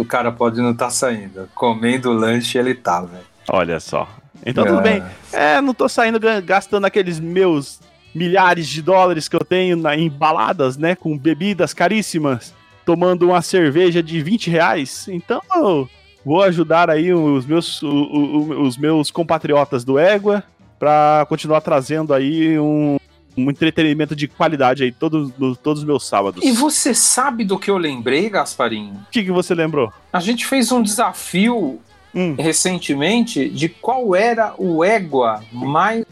O 0.00 0.04
cara 0.04 0.30
pode 0.30 0.60
não 0.60 0.70
estar 0.70 0.90
saindo. 0.90 1.48
Comendo 1.54 2.12
lanche 2.12 2.56
ele 2.56 2.74
tá, 2.74 3.00
velho. 3.00 3.24
Olha 3.48 3.80
só. 3.80 4.08
Então 4.46 4.64
tudo 4.64 4.78
É. 4.78 4.82
bem. 4.82 5.02
É, 5.32 5.60
não 5.60 5.74
tô 5.74 5.88
saindo 5.88 6.20
ga- 6.20 6.40
gastando 6.40 6.84
aqueles 6.84 7.18
meus 7.18 7.80
milhares 8.14 8.68
de 8.68 8.80
dólares 8.80 9.28
que 9.28 9.36
eu 9.36 9.44
tenho 9.44 9.76
na, 9.76 9.96
em 9.96 10.08
baladas, 10.08 10.76
né? 10.76 10.94
Com 10.94 11.18
bebidas 11.18 11.74
caríssimas, 11.74 12.54
tomando 12.86 13.28
uma 13.28 13.42
cerveja 13.42 14.02
de 14.02 14.22
20 14.22 14.48
reais. 14.50 15.06
Então 15.08 15.40
eu 15.56 15.88
vou 16.24 16.42
ajudar 16.44 16.88
aí 16.88 17.12
os 17.12 17.44
meus, 17.44 17.82
o- 17.82 17.88
o- 17.88 18.36
o- 18.36 18.62
os 18.62 18.76
meus 18.76 19.10
compatriotas 19.10 19.84
do 19.84 19.98
Égua 19.98 20.44
pra 20.80 21.26
continuar 21.28 21.60
trazendo 21.60 22.14
aí 22.14 22.58
um, 22.58 22.96
um 23.36 23.50
entretenimento 23.50 24.16
de 24.16 24.26
qualidade 24.26 24.82
aí 24.82 24.90
todos, 24.90 25.30
todos 25.62 25.80
os 25.80 25.84
meus 25.84 26.08
sábados. 26.08 26.42
E 26.42 26.50
você 26.50 26.94
sabe 26.94 27.44
do 27.44 27.58
que 27.58 27.70
eu 27.70 27.76
lembrei, 27.76 28.30
Gasparinho? 28.30 28.94
O 28.94 29.10
que, 29.12 29.22
que 29.22 29.30
você 29.30 29.54
lembrou? 29.54 29.92
A 30.10 30.18
gente 30.18 30.46
fez 30.46 30.72
um 30.72 30.82
desafio 30.82 31.78
Hum, 32.12 32.34
recentemente 32.36 33.48
de 33.48 33.68
qual 33.68 34.16
era 34.16 34.52
o 34.58 34.82
égua 34.82 35.44
mais 35.52 36.04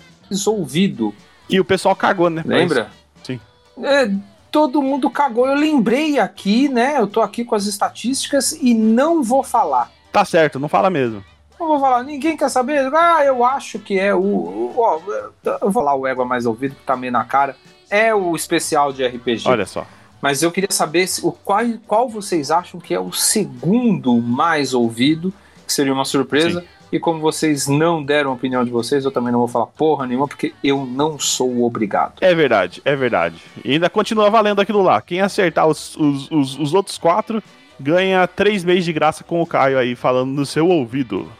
ouvido. 0.46 1.12
e 1.50 1.58
o 1.58 1.64
pessoal 1.64 1.96
cagou, 1.96 2.30
né? 2.30 2.44
Lembra? 2.46 2.88
Sim. 3.24 3.40
É, 3.82 4.08
todo 4.48 4.80
mundo 4.80 5.10
cagou. 5.10 5.44
Eu 5.48 5.56
lembrei 5.56 6.20
aqui, 6.20 6.68
né? 6.68 6.98
Eu 7.00 7.08
tô 7.08 7.20
aqui 7.20 7.44
com 7.44 7.56
as 7.56 7.66
estatísticas 7.66 8.52
e 8.52 8.74
não 8.74 9.24
vou 9.24 9.42
falar. 9.42 9.90
Tá 10.12 10.24
certo, 10.24 10.60
não 10.60 10.68
fala 10.68 10.88
mesmo. 10.88 11.24
Não 11.58 11.66
vou 11.66 11.80
falar, 11.80 12.02
ninguém 12.04 12.36
quer 12.36 12.48
saber? 12.48 12.92
Ah, 12.94 13.24
eu 13.24 13.44
acho 13.44 13.78
que 13.78 13.98
é 13.98 14.14
o. 14.14 14.18
o- 14.20 14.74
ó, 14.76 14.98
eu 15.44 15.58
vou 15.62 15.72
falar 15.72 15.94
o 15.94 16.06
égua 16.06 16.24
mais 16.24 16.46
ouvido, 16.46 16.74
que 16.74 16.82
tá 16.82 16.96
meio 16.96 17.12
na 17.12 17.24
cara. 17.24 17.56
É 17.90 18.14
o 18.14 18.36
especial 18.36 18.92
de 18.92 19.04
RPG. 19.06 19.48
Olha 19.48 19.66
só. 19.66 19.86
Mas 20.20 20.42
eu 20.42 20.50
queria 20.50 20.70
saber 20.70 21.06
se, 21.06 21.24
o, 21.24 21.30
qual, 21.32 21.64
qual 21.86 22.08
vocês 22.08 22.50
acham 22.50 22.80
que 22.80 22.92
é 22.92 23.00
o 23.00 23.12
segundo 23.12 24.20
mais 24.20 24.74
ouvido, 24.74 25.32
que 25.66 25.72
seria 25.72 25.92
uma 25.92 26.04
surpresa. 26.04 26.64
E 26.90 26.98
como 26.98 27.20
vocês 27.20 27.68
não 27.68 28.02
deram 28.02 28.30
a 28.30 28.34
opinião 28.34 28.64
de 28.64 28.70
vocês, 28.70 29.04
eu 29.04 29.10
também 29.10 29.30
não 29.30 29.40
vou 29.40 29.48
falar 29.48 29.66
porra 29.66 30.06
nenhuma, 30.06 30.26
porque 30.26 30.54
eu 30.64 30.86
não 30.86 31.18
sou 31.18 31.62
obrigado. 31.64 32.14
É 32.20 32.34
verdade, 32.34 32.80
é 32.82 32.96
verdade. 32.96 33.36
E 33.62 33.72
ainda 33.74 33.90
continua 33.90 34.30
valendo 34.30 34.60
aquilo 34.60 34.82
lá. 34.82 35.00
Quem 35.02 35.20
acertar 35.20 35.66
os, 35.66 35.94
os, 35.96 36.30
os, 36.30 36.58
os 36.58 36.72
outros 36.74 36.96
quatro 36.96 37.42
ganha 37.78 38.26
três 38.26 38.64
meses 38.64 38.86
de 38.86 38.92
graça 38.94 39.22
com 39.22 39.42
o 39.42 39.46
Caio 39.46 39.78
aí 39.78 39.94
falando 39.94 40.30
no 40.30 40.46
seu 40.46 40.66
ouvido. 40.66 41.30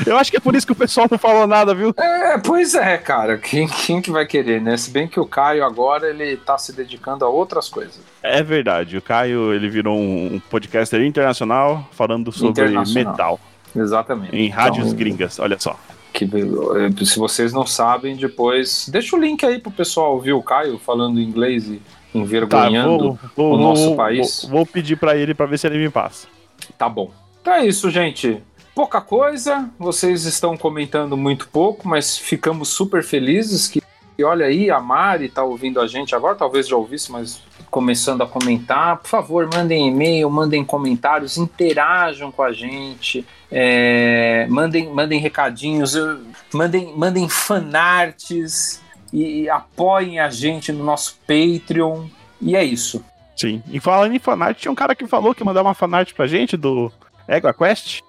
Eu 0.07 0.19
acho 0.19 0.31
que 0.31 0.37
é 0.37 0.41
por 0.41 0.55
isso 0.55 0.67
que 0.67 0.73
o 0.73 0.77
pessoal 0.77 1.07
não 1.11 1.17
falou 1.17 1.47
nada, 1.47 1.73
viu? 1.75 1.95
É, 1.97 2.37
pois 2.39 2.75
é, 2.75 2.99
cara. 2.99 3.39
Quem, 3.39 3.67
quem 3.69 4.03
que 4.03 4.11
vai 4.11 4.27
querer, 4.27 4.61
né? 4.61 4.77
Se 4.77 4.91
bem 4.91 5.07
que 5.07 5.19
o 5.21 5.25
Caio 5.27 5.65
agora 5.65 6.11
ele 6.11 6.37
tá 6.37 6.59
se 6.59 6.73
dedicando 6.73 7.25
a 7.25 7.29
outras 7.29 7.69
coisas. 7.69 8.01
É 8.23 8.43
verdade. 8.43 8.97
O 8.99 9.03
Caio 9.03 9.53
ele 9.55 9.69
virou 9.71 9.97
um 9.97 10.41
podcaster 10.51 11.01
internacional 11.03 11.89
falando 11.93 12.33
sobre 12.33 12.65
Internacional. 12.65 13.13
metal 13.13 13.41
Exatamente. 13.75 14.37
em 14.37 14.49
rádios 14.49 14.87
Então, 14.89 14.99
gringas. 14.99 15.39
Olha 15.39 15.59
só. 15.59 15.79
Que, 16.13 16.25
eh, 16.25 17.05
se 17.05 17.19
vocês 17.19 17.53
não 17.53 17.65
sabem, 17.67 18.17
depois. 18.17 18.89
Deixa 18.91 19.17
o 19.17 19.19
link 19.19 19.45
aí 19.47 19.59
pro 19.61 19.71
pessoal 19.71 20.13
ouvir 20.15 20.33
o 20.33 20.43
Caio 20.43 20.77
falando 20.79 21.21
inglês 21.21 21.67
e 21.69 21.77
Tá, 21.77 22.19
envergonhando. 22.19 23.19
vou, 23.35 23.49
vou, 23.51 23.55
o 23.55 23.59
nosso 23.59 23.87
vou- 23.87 23.97
país. 23.97 24.43
Vou, 24.43 24.51
vou 24.51 24.67
pedir 24.67 24.97
pra 24.97 25.17
ele 25.17 25.35
pra 25.35 25.47
ver 25.47 25.59
se 25.59 25.67
ele 25.67 25.79
me 25.79 25.89
passa. 25.89 26.27
Tá 26.77 26.89
bom. 26.89 27.11
Então 27.45 27.53
é 27.53 27.67
isso, 27.67 27.91
gente. 27.91 28.43
Pouca 28.75 29.03
coisa, 29.03 29.69
vocês 29.79 30.25
estão 30.25 30.57
comentando 30.57 31.15
muito 31.15 31.47
pouco, 31.49 31.87
mas 31.87 32.17
ficamos 32.17 32.71
super 32.71 33.03
felizes 33.05 33.69
que, 33.69 33.83
e 34.17 34.25
olha 34.25 34.47
aí, 34.47 34.71
a 34.71 34.81
Mari 34.81 35.29
tá 35.29 35.45
ouvindo 35.45 35.79
a 35.79 35.87
gente 35.87 36.15
agora, 36.15 36.35
talvez 36.35 36.67
já 36.67 36.75
ouvisse, 36.75 37.13
mas 37.13 37.43
começando 37.71 38.23
a 38.23 38.27
comentar. 38.27 38.97
Por 38.97 39.09
favor, 39.09 39.47
mandem 39.53 39.89
e-mail, 39.89 40.31
mandem 40.31 40.65
comentários, 40.65 41.37
interajam 41.37 42.33
com 42.33 42.43
a 42.43 42.51
gente, 42.51 43.27
é, 43.53 44.47
mandem, 44.49 44.89
mandem 44.89 45.21
recadinhos, 45.21 45.93
mandem, 46.51 46.97
mandem 46.97 47.29
fanarts 47.29 48.81
e, 49.13 49.43
e 49.43 49.51
apoiem 49.51 50.19
a 50.19 50.31
gente 50.31 50.73
no 50.73 50.83
nosso 50.83 51.19
Patreon. 51.27 52.07
E 52.41 52.57
é 52.57 52.65
isso. 52.65 53.05
Sim. 53.37 53.63
E 53.71 53.79
falando 53.81 54.15
em 54.15 54.19
fanart, 54.19 54.57
tinha 54.57 54.73
um 54.73 54.75
cara 54.75 54.95
que 54.95 55.07
falou 55.07 55.35
que 55.35 55.43
ia 55.43 55.47
mandar 55.47 55.61
uma 55.61 55.75
fanart 55.75 56.15
pra 56.15 56.27
gente 56.27 56.57
do 56.57 56.91
Ego 57.29 57.53
Quest. 57.55 58.01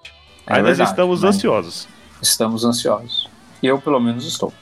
É 0.46 0.54
Aí 0.54 0.58
nós 0.62 0.68
verdade, 0.78 0.90
estamos 0.90 1.22
né? 1.22 1.28
ansiosos. 1.28 1.88
Estamos 2.22 2.64
ansiosos. 2.64 3.28
Eu, 3.62 3.78
pelo 3.80 3.98
menos, 4.00 4.26
estou. 4.26 4.52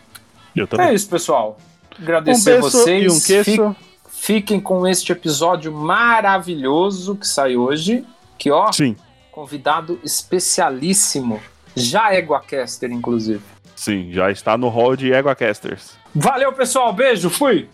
Eu 0.55 0.67
também. 0.67 0.87
É 0.89 0.95
isso, 0.95 1.09
pessoal. 1.09 1.59
um 1.99 2.03
Agradecer 2.03 2.53
beijo 2.53 2.63
vocês. 2.63 3.05
e 3.05 3.09
um 3.17 3.21
queixo. 3.21 3.75
Fi- 3.77 3.85
Fiquem 4.09 4.59
com 4.61 4.87
este 4.87 5.13
episódio 5.13 5.71
maravilhoso 5.73 7.15
que 7.17 7.27
sai 7.27 7.57
hoje. 7.57 8.05
Que, 8.39 8.51
ó, 8.51 8.73
Sim, 8.73 8.97
convidado 9.31 10.01
especialíssimo. 10.03 11.41
Já 11.77 12.15
é 12.15 12.21
Guacaster, 12.21 12.91
inclusive. 12.91 13.43
sim, 13.77 14.11
já 14.13 14.31
está 14.31 14.57
no 14.57 14.69
hall 14.69 14.97
de 14.97 15.13
EguaCasters. 15.13 15.99
Valeu, 16.15 16.53
pessoal. 16.53 16.93
Beijo. 16.93 17.29
Fui. 17.29 17.69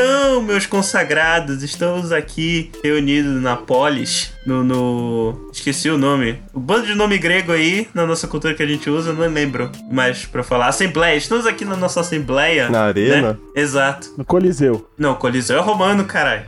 cristã 0.00 0.19
Então, 0.40 0.54
meus 0.54 0.64
consagrados, 0.64 1.62
estamos 1.62 2.12
aqui 2.12 2.70
reunidos 2.82 3.42
na 3.42 3.56
Polis, 3.56 4.32
no, 4.46 4.64
no- 4.64 5.50
Esqueci 5.52 5.90
o 5.90 5.98
nome. 5.98 6.40
O 6.54 6.58
bando 6.58 6.86
de 6.86 6.94
nome 6.94 7.18
grego 7.18 7.52
aí, 7.52 7.86
na 7.92 8.06
nossa 8.06 8.26
cultura 8.26 8.54
que 8.54 8.62
a 8.62 8.66
gente 8.66 8.88
usa, 8.88 9.12
não 9.12 9.28
lembro. 9.28 9.70
Mas 9.92 10.24
pra 10.24 10.42
falar, 10.42 10.68
Assembleia. 10.68 11.14
Estamos 11.16 11.44
aqui 11.46 11.64
na 11.66 11.76
nossa 11.76 12.00
Assembleia. 12.00 12.70
Na 12.70 12.84
arena? 12.84 13.32
né? 13.32 13.38
Exato. 13.54 14.08
No 14.16 14.24
Coliseu. 14.24 14.88
Não, 14.96 15.14
Coliseu 15.14 15.58
é 15.58 15.60
romano, 15.60 16.04
caralho. 16.06 16.44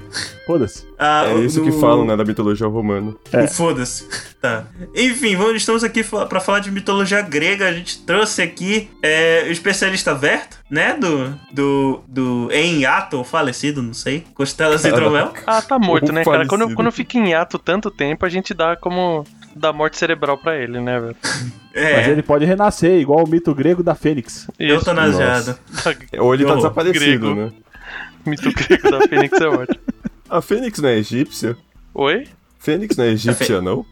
Foda-se. 0.46 0.84
Ah, 0.98 1.26
É 1.28 1.34
isso 1.40 1.60
no- 1.62 1.66
que 1.70 1.72
falam, 1.80 2.06
né, 2.06 2.16
da 2.16 2.24
mitologia 2.24 2.66
romana. 2.66 3.14
É. 3.30 3.46
Foda-se. 3.46 4.06
Tá. 4.42 4.64
Enfim, 4.96 5.36
vamos, 5.36 5.54
estamos 5.54 5.84
aqui 5.84 6.02
pra 6.02 6.40
falar 6.40 6.58
de 6.58 6.68
mitologia 6.72 7.22
grega. 7.22 7.68
A 7.68 7.72
gente 7.72 8.00
trouxe 8.04 8.42
aqui 8.42 8.90
é, 9.00 9.44
o 9.46 9.52
especialista 9.52 10.12
Verto, 10.16 10.56
né? 10.68 10.96
Do. 10.98 11.32
Do. 11.52 12.00
Do 12.08 12.48
em 12.50 12.80
hiato, 12.80 13.18
ou 13.18 13.22
falecido, 13.82 13.86
não 13.86 13.94
sei. 13.94 14.24
Costelas 14.34 14.84
e. 14.84 14.88
Hidromel. 14.88 15.32
Ah, 15.46 15.60
tá 15.62 15.78
morto, 15.78 16.12
né, 16.12 16.24
cara? 16.24 16.38
Quando, 16.46 16.48
falecido. 16.60 16.74
quando 16.76 16.92
fica 16.92 17.18
em 17.18 17.34
ato 17.34 17.58
tanto 17.58 17.90
tempo, 17.90 18.24
a 18.24 18.28
gente 18.28 18.52
dá 18.54 18.76
como. 18.76 19.24
da 19.54 19.72
morte 19.72 19.96
cerebral 19.98 20.38
pra 20.38 20.56
ele, 20.56 20.80
né, 20.80 20.98
velho? 21.00 21.16
É, 21.74 21.96
Mas 21.96 22.08
ele 22.08 22.22
pode 22.22 22.44
renascer, 22.44 22.98
igual 23.00 23.24
o 23.24 23.28
mito 23.28 23.54
grego 23.54 23.82
da 23.82 23.94
Fênix. 23.94 24.46
eutanasiado. 24.58 25.58
Ou 26.18 26.34
ele 26.34 26.44
tá 26.44 26.52
Ô, 26.54 26.56
desaparecido, 26.56 27.34
grego. 27.34 27.34
né? 27.34 27.52
Mito 28.26 28.52
grego 28.52 28.90
da 28.90 29.00
Fênix 29.08 29.40
é 29.40 29.48
ótimo. 29.48 29.80
A 30.28 30.40
Fênix 30.40 30.78
não 30.80 30.88
é 30.88 30.96
egípcia? 30.98 31.56
Oi? 31.94 32.26
Fênix 32.58 32.96
não 32.96 33.04
é 33.04 33.08
egípcia, 33.08 33.60
não? 33.60 33.84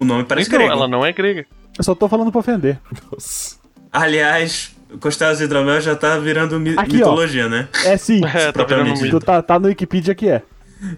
O 0.00 0.04
nome 0.04 0.24
parece 0.24 0.48
Então, 0.48 0.58
grego. 0.58 0.72
ela 0.74 0.88
não 0.88 1.04
é 1.04 1.12
grega. 1.12 1.46
Eu 1.76 1.84
só 1.84 1.94
tô 1.94 2.08
falando 2.08 2.30
pra 2.32 2.40
ofender. 2.40 2.78
Nossa. 3.12 3.56
Aliás, 3.92 4.74
Costelas 5.00 5.40
Hidromel 5.40 5.80
já 5.80 5.94
tá 5.94 6.16
virando 6.18 6.58
mi- 6.58 6.74
Aqui, 6.76 6.96
ó. 6.96 7.10
mitologia, 7.10 7.48
né? 7.48 7.68
É 7.84 7.96
sim. 7.96 8.20
É, 8.26 8.30
tá 8.30 8.36
virando 8.38 8.52
propriamente 8.54 9.02
mito. 9.02 9.20
tá, 9.20 9.42
tá 9.42 9.58
no 9.58 9.66
Wikipedia 9.68 10.14
que 10.14 10.28
é. 10.28 10.42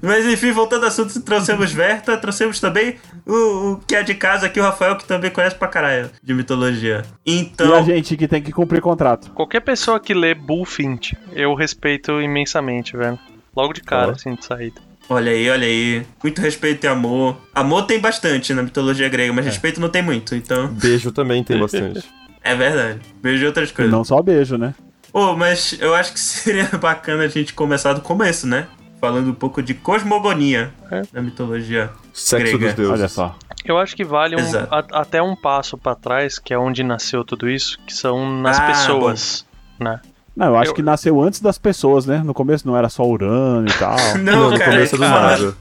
Mas 0.03 0.27
enfim, 0.27 0.53
voltando 0.53 0.83
ao 0.83 0.89
assunto, 0.89 1.19
trouxemos 1.23 1.73
Verta, 1.73 2.15
trouxemos 2.19 2.61
também 2.61 2.97
o, 3.27 3.73
o 3.73 3.77
que 3.87 3.95
é 3.97 4.03
de 4.03 4.15
casa 4.15 4.45
aqui, 4.47 4.61
o 4.61 4.63
Rafael, 4.63 4.95
que 4.97 5.07
também 5.07 5.31
conhece 5.31 5.57
pra 5.57 5.69
caralho 5.69 6.11
de 6.23 6.35
mitologia. 6.35 7.01
E 7.25 7.31
a 7.39 7.41
Então, 7.41 7.85
gente 7.85 8.15
que 8.15 8.29
tem 8.29 8.43
que 8.43 8.53
cumprir 8.53 8.83
contrato. 8.83 9.31
Qualquer 9.31 9.61
pessoa 9.61 9.99
que 9.99 10.13
lê 10.13 10.35
Bullfint, 10.35 11.15
eu 11.33 11.55
respeito 11.55 12.21
imensamente, 12.21 12.95
velho. 12.95 13.19
Logo 13.57 13.73
de 13.73 13.81
cara, 13.81 14.09
Ó. 14.09 14.11
assim, 14.13 14.35
de 14.35 14.45
saída. 14.45 14.81
olha 15.09 15.33
aí, 15.33 15.49
olha 15.49 15.67
aí. 15.67 16.03
Muito 16.23 16.43
respeito 16.43 16.85
e 16.85 16.87
amor. 16.87 17.39
Amor 17.55 17.83
tem 17.87 17.99
bastante 17.99 18.53
na 18.53 18.63
mitologia 18.63 19.09
grega, 19.09 19.33
É. 19.33 19.35
mas 19.35 19.47
respeito 19.47 19.81
não 19.81 19.89
tem 19.89 20.03
muito, 20.03 20.35
então 20.35 20.69
Beijo 20.69 21.11
também 21.11 21.43
tem 21.43 21.59
bastante. 21.59 22.07
é 22.43 22.55
verdade. 22.55 23.01
Outras 23.47 23.71
E 23.71 23.73
coisas. 23.75 23.93
não 23.93 24.05
só 24.05 24.21
beijo, 24.23 24.57
né? 24.59 24.75
Pô, 25.13 25.35
mas 25.37 25.77
eu 25.81 25.95
acho 25.95 26.13
que 26.13 26.21
seria 26.21 26.65
bacana 26.79 27.25
a 27.25 27.29
gente 27.29 27.53
começar 27.55 27.93
do 27.93 28.01
começo, 28.01 28.47
né? 28.47 28.67
Falando 29.01 29.31
um 29.31 29.35
pouco 29.35 29.63
de 29.63 29.73
cosmogonia 29.75 30.73
É. 30.91 31.03
na 31.13 31.23
mitologia. 31.23 31.91
Sexo 32.13 32.59
Grega. 32.59 32.67
dos 32.67 32.75
deuses. 32.75 32.93
Olha 33.01 33.09
só. 33.09 33.37
Eu 33.65 33.79
acho 33.79 33.95
que 33.97 34.05
vale 34.05 34.37
um- 34.37 34.57
a- 34.71 35.01
até 35.01 35.23
um 35.23 35.35
passo 35.35 35.77
pra 35.79 35.95
trás, 35.95 36.39
que 36.39 36.53
é 36.53 36.59
onde 36.59 36.83
nasceu 36.83 37.25
tudo 37.25 37.49
isso, 37.49 37.79
que 37.87 37.93
são 37.95 38.41
nas 38.41 38.59
Ah, 38.59 38.67
pessoas, 38.67 39.47
né? 39.79 40.01
Não, 40.37 40.47
eu 40.49 40.57
acho 40.57 40.71
Eu- 40.71 40.75
que 40.75 40.83
nasceu 40.83 41.21
antes 41.21 41.41
das 41.41 41.59
pessoas, 41.59 42.07
né? 42.07 42.19
No 42.25 42.33
começo 42.35 42.67
não 42.67 42.77
era 42.77 42.89
só 42.89 43.03
Urano 43.05 43.67
e 43.69 43.73
tal. 43.73 43.97
Não, 44.23 44.51
no 44.51 44.59
cara. 44.59 44.71
começo 44.73 44.97
do 44.97 45.03
nada. 45.03 45.55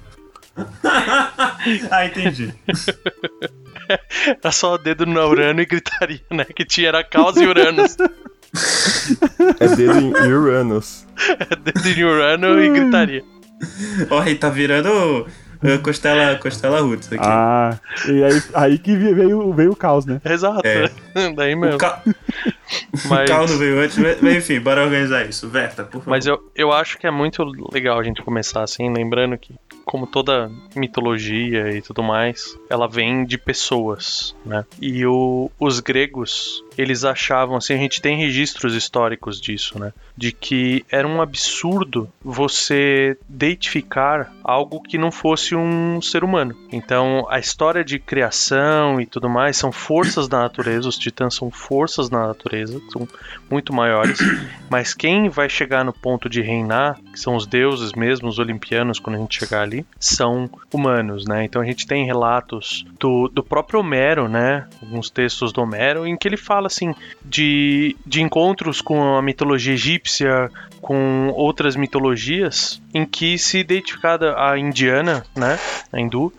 ah, 1.91 2.05
entendi. 2.05 2.53
Era 3.89 4.51
só 4.53 4.77
dedo 4.77 5.05
no 5.05 5.19
Urano 5.27 5.61
e 5.61 5.65
gritaria, 5.65 6.21
né? 6.29 6.45
Que 6.45 6.63
tinha 6.63 6.89
era 6.89 7.03
Caos 7.03 7.37
e 7.37 7.45
Uranus. 7.45 7.97
É 9.59 9.67
dedo 9.75 9.99
em 9.99 10.33
Uranus. 10.33 11.05
dedo 11.63 11.87
em 11.87 12.03
Urano 12.03 12.61
e 12.61 12.69
gritaria. 12.69 13.23
Ó, 14.09 14.19
aí 14.19 14.35
tá 14.35 14.49
virando 14.49 15.27
Costela, 15.83 16.35
Costela 16.37 16.79
Roots 16.81 17.11
aqui. 17.11 17.21
Ah, 17.21 17.77
e 18.07 18.23
aí, 18.23 18.43
aí 18.53 18.77
que 18.77 18.95
veio, 18.95 19.51
veio 19.53 19.71
o 19.71 19.75
caos, 19.75 20.05
né? 20.05 20.21
Exato. 20.23 20.61
É. 20.65 20.89
Daí 21.35 21.53
o, 21.53 21.59
mesmo. 21.59 21.77
ca... 21.77 22.01
Mas- 23.09 23.29
o 23.29 23.33
não 23.33 23.57
veio 23.57 23.79
antes, 23.79 23.97
mas 23.97 24.21
mas 24.21 24.35
enfim, 24.35 24.59
bora 24.59 24.83
organizar 24.83 25.27
isso. 25.27 25.49
Verta, 25.49 25.83
por 25.83 25.99
favor. 25.99 26.09
Mas 26.11 26.25
eu, 26.25 26.39
eu 26.55 26.71
acho 26.71 26.97
que 26.99 27.07
é 27.07 27.11
muito 27.11 27.43
legal 27.71 27.99
a 27.99 28.03
gente 28.03 28.21
começar 28.21 28.61
assim, 28.63 28.93
lembrando 28.93 29.37
que, 29.37 29.55
como 29.83 30.05
toda 30.05 30.51
mitologia 30.75 31.71
e 31.71 31.81
tudo 31.81 32.03
mais, 32.03 32.57
ela 32.69 32.87
vem 32.87 33.25
de 33.25 33.37
pessoas, 33.37 34.35
né? 34.45 34.65
E 34.79 35.03
o, 35.05 35.49
os 35.59 35.79
gregos, 35.79 36.63
eles 36.79 37.03
achavam, 37.03 37.57
assim, 37.57 37.73
a 37.73 37.77
gente 37.77 38.01
tem 38.01 38.17
registros 38.17 38.73
históricos 38.73 39.41
disso, 39.41 39.77
né? 39.77 39.91
De 40.15 40.31
que 40.31 40.85
era 40.89 41.05
um 41.05 41.21
absurdo 41.21 42.09
você 42.23 43.17
deitificar 43.27 44.31
algo 44.41 44.81
que 44.81 44.97
não 44.97 45.11
fosse 45.11 45.57
um 45.57 46.01
ser 46.01 46.23
humano. 46.23 46.55
Então, 46.71 47.27
a 47.29 47.37
história 47.37 47.83
de 47.83 47.99
criação 47.99 49.01
e 49.01 49.05
tudo 49.05 49.29
mais 49.29 49.57
são 49.57 49.73
forças 49.73 50.29
da 50.29 50.39
natureza, 50.39 50.87
os 50.87 50.97
titãs 50.97 51.35
são 51.35 51.51
forças 51.51 52.07
da 52.07 52.25
natureza, 52.27 52.79
são 52.93 53.05
muito 53.51 53.73
maiores. 53.73 54.17
Mas 54.69 54.93
quem 54.93 55.27
vai 55.27 55.49
chegar 55.49 55.83
no 55.83 55.91
ponto 55.91 56.29
de 56.29 56.41
reinar, 56.41 56.97
que 57.11 57.19
são 57.19 57.35
os 57.35 57.45
deuses 57.45 57.93
mesmo, 57.93 58.27
os 58.27 58.39
olimpianos, 58.39 58.99
quando 58.99 59.17
a 59.17 59.19
gente 59.19 59.37
chegar 59.37 59.61
ali, 59.61 59.85
são 59.99 60.49
humanos, 60.73 61.25
né? 61.25 61.43
Então 61.43 61.61
a 61.61 61.65
gente 61.65 61.87
tem 61.87 62.05
relatos 62.05 62.85
do, 62.99 63.27
do 63.27 63.43
próprio 63.43 63.79
Homero, 63.79 64.27
né? 64.27 64.67
Alguns 64.81 65.09
textos 65.09 65.51
do 65.51 65.61
Homero, 65.61 66.05
em 66.05 66.15
que 66.15 66.27
ele 66.27 66.37
fala 66.37 66.67
assim 66.67 66.93
de, 67.23 67.95
de 68.05 68.21
encontros 68.21 68.81
com 68.81 69.15
a 69.15 69.21
mitologia 69.21 69.73
egípcia, 69.73 70.51
com 70.81 71.29
outras 71.35 71.75
mitologias, 71.75 72.81
em 72.93 73.05
que 73.05 73.37
se 73.37 73.57
identificava 73.57 74.35
a 74.37 74.57
indiana, 74.57 75.25
né? 75.35 75.59
A 75.91 75.99
hindu, 75.99 76.31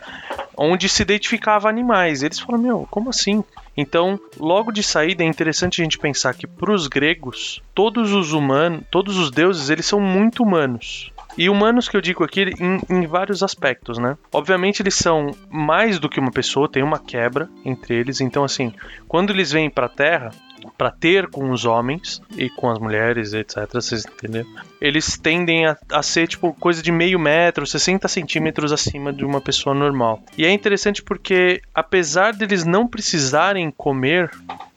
onde 0.56 0.88
se 0.88 1.02
identificava 1.02 1.68
animais. 1.68 2.22
Eles 2.22 2.38
falam, 2.38 2.60
meu, 2.60 2.88
como 2.90 3.10
assim? 3.10 3.42
Então, 3.80 4.20
logo 4.38 4.70
de 4.70 4.82
saída 4.82 5.24
é 5.24 5.26
interessante 5.26 5.80
a 5.80 5.84
gente 5.84 5.98
pensar 5.98 6.34
que 6.34 6.46
para 6.46 6.72
os 6.72 6.86
gregos, 6.86 7.62
todos 7.74 8.12
os 8.12 8.32
humanos, 8.32 8.82
todos 8.90 9.16
os 9.16 9.30
deuses, 9.30 9.70
eles 9.70 9.86
são 9.86 9.98
muito 9.98 10.42
humanos. 10.42 11.10
E 11.38 11.48
humanos 11.48 11.88
que 11.88 11.96
eu 11.96 12.00
digo 12.00 12.22
aqui 12.22 12.52
em, 12.60 12.80
em 12.88 13.06
vários 13.06 13.42
aspectos, 13.42 13.96
né? 13.98 14.18
Obviamente 14.32 14.82
eles 14.82 14.94
são 14.94 15.30
mais 15.48 15.98
do 15.98 16.08
que 16.08 16.20
uma 16.20 16.30
pessoa, 16.30 16.68
tem 16.68 16.82
uma 16.82 16.98
quebra 16.98 17.48
entre 17.64 17.94
eles. 17.94 18.20
Então, 18.20 18.44
assim, 18.44 18.74
quando 19.08 19.30
eles 19.30 19.50
vêm 19.52 19.70
para 19.70 19.86
a 19.86 19.90
Terra, 19.90 20.30
para 20.80 20.90
ter 20.90 21.26
com 21.26 21.50
os 21.50 21.66
homens 21.66 22.22
e 22.38 22.48
com 22.48 22.70
as 22.70 22.78
mulheres, 22.78 23.34
etc. 23.34 23.68
Vocês 23.70 24.06
entenderam? 24.06 24.48
Eles 24.80 25.18
tendem 25.18 25.66
a, 25.66 25.76
a 25.92 26.02
ser 26.02 26.26
tipo 26.26 26.54
coisa 26.54 26.82
de 26.82 26.90
meio 26.90 27.18
metro, 27.18 27.66
60 27.66 28.08
centímetros 28.08 28.72
acima 28.72 29.12
de 29.12 29.22
uma 29.22 29.42
pessoa 29.42 29.74
normal. 29.74 30.22
E 30.38 30.46
é 30.46 30.50
interessante 30.50 31.02
porque, 31.02 31.60
apesar 31.74 32.32
deles 32.32 32.64
não 32.64 32.88
precisarem 32.88 33.70
comer, 33.70 34.30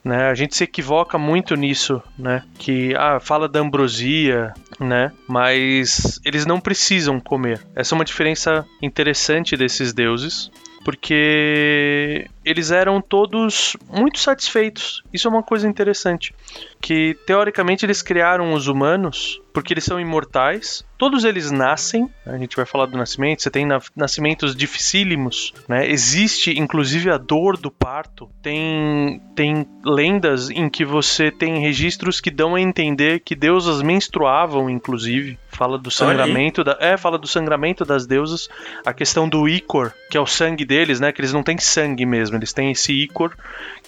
né, 0.03 0.29
a 0.29 0.33
gente 0.33 0.57
se 0.57 0.65
equivoca 0.65 1.17
muito 1.17 1.55
nisso, 1.55 2.03
né? 2.19 2.43
Que 2.59 2.93
ah, 2.97 3.21
fala 3.21 3.47
da 3.47 3.61
ambrosia, 3.61 4.53
né? 4.77 5.09
Mas 5.25 6.19
eles 6.25 6.45
não 6.45 6.59
precisam 6.59 7.17
comer. 7.17 7.65
Essa 7.73 7.95
é 7.95 7.97
uma 7.97 8.03
diferença 8.03 8.65
interessante 8.81 9.55
desses 9.55 9.93
deuses 9.93 10.51
porque 10.83 12.27
eles 12.45 12.71
eram 12.71 13.01
todos 13.01 13.75
muito 13.89 14.19
satisfeitos. 14.19 15.03
Isso 15.13 15.27
é 15.27 15.31
uma 15.31 15.43
coisa 15.43 15.67
interessante. 15.67 16.33
Que 16.81 17.15
teoricamente 17.25 17.85
eles 17.85 18.01
criaram 18.01 18.53
os 18.53 18.67
humanos 18.67 19.39
porque 19.53 19.73
eles 19.73 19.83
são 19.83 19.99
imortais. 19.99 20.83
Todos 20.97 21.23
eles 21.23 21.51
nascem. 21.51 22.09
A 22.25 22.37
gente 22.37 22.55
vai 22.55 22.65
falar 22.65 22.87
do 22.87 22.97
nascimento. 22.97 23.41
Você 23.43 23.51
tem 23.51 23.65
na- 23.65 23.79
nascimentos 23.95 24.55
dificílimos, 24.55 25.53
né? 25.67 25.87
Existe 25.89 26.57
inclusive 26.59 27.09
a 27.11 27.17
dor 27.17 27.55
do 27.57 27.69
parto. 27.71 28.29
Tem 28.41 29.21
tem 29.35 29.65
lendas 29.85 30.49
em 30.49 30.69
que 30.69 30.83
você 30.85 31.31
tem 31.31 31.59
registros 31.59 32.19
que 32.19 32.29
dão 32.31 32.55
a 32.55 32.61
entender 32.61 33.19
que 33.19 33.35
deusas 33.35 33.81
menstruavam, 33.81 34.69
inclusive. 34.69 35.37
Fala 35.49 35.77
do 35.77 35.91
sangramento 35.91 36.63
da, 36.63 36.77
é, 36.79 36.97
fala 36.97 37.17
do 37.17 37.27
sangramento 37.27 37.85
das 37.85 38.07
deusas, 38.07 38.49
a 38.85 38.91
questão 38.91 39.29
do 39.29 39.47
ícor, 39.47 39.91
que 40.09 40.17
é 40.17 40.21
o 40.21 40.25
sangue 40.25 40.65
deles, 40.65 40.99
né? 40.99 41.11
Que 41.11 41.21
eles 41.21 41.31
não 41.33 41.43
têm 41.43 41.57
sangue 41.59 42.05
mesmo, 42.05 42.32
eles 42.37 42.53
têm 42.53 42.71
esse 42.71 42.93
ícor, 42.93 43.35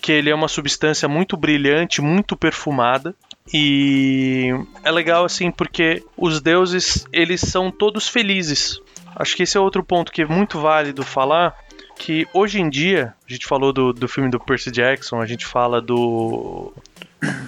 que 0.01 0.11
ele 0.11 0.29
é 0.29 0.35
uma 0.35 0.47
substância 0.47 1.07
muito 1.07 1.35
brilhante, 1.37 2.01
muito 2.01 2.35
perfumada. 2.35 3.15
E 3.53 4.49
é 4.83 4.91
legal 4.91 5.25
assim 5.25 5.51
porque 5.51 6.03
os 6.17 6.41
deuses, 6.41 7.05
eles 7.11 7.41
são 7.41 7.69
todos 7.71 8.07
felizes. 8.07 8.81
Acho 9.15 9.35
que 9.35 9.43
esse 9.43 9.57
é 9.57 9.59
outro 9.59 9.83
ponto 9.83 10.11
que 10.11 10.23
é 10.23 10.25
muito 10.25 10.59
válido 10.59 11.03
falar, 11.03 11.55
que 11.97 12.27
hoje 12.33 12.59
em 12.59 12.69
dia, 12.69 13.13
a 13.27 13.31
gente 13.31 13.45
falou 13.45 13.71
do, 13.71 13.93
do 13.93 14.07
filme 14.07 14.29
do 14.29 14.39
Percy 14.39 14.71
Jackson, 14.71 15.21
a 15.21 15.25
gente 15.25 15.45
fala 15.45 15.81
do 15.81 16.73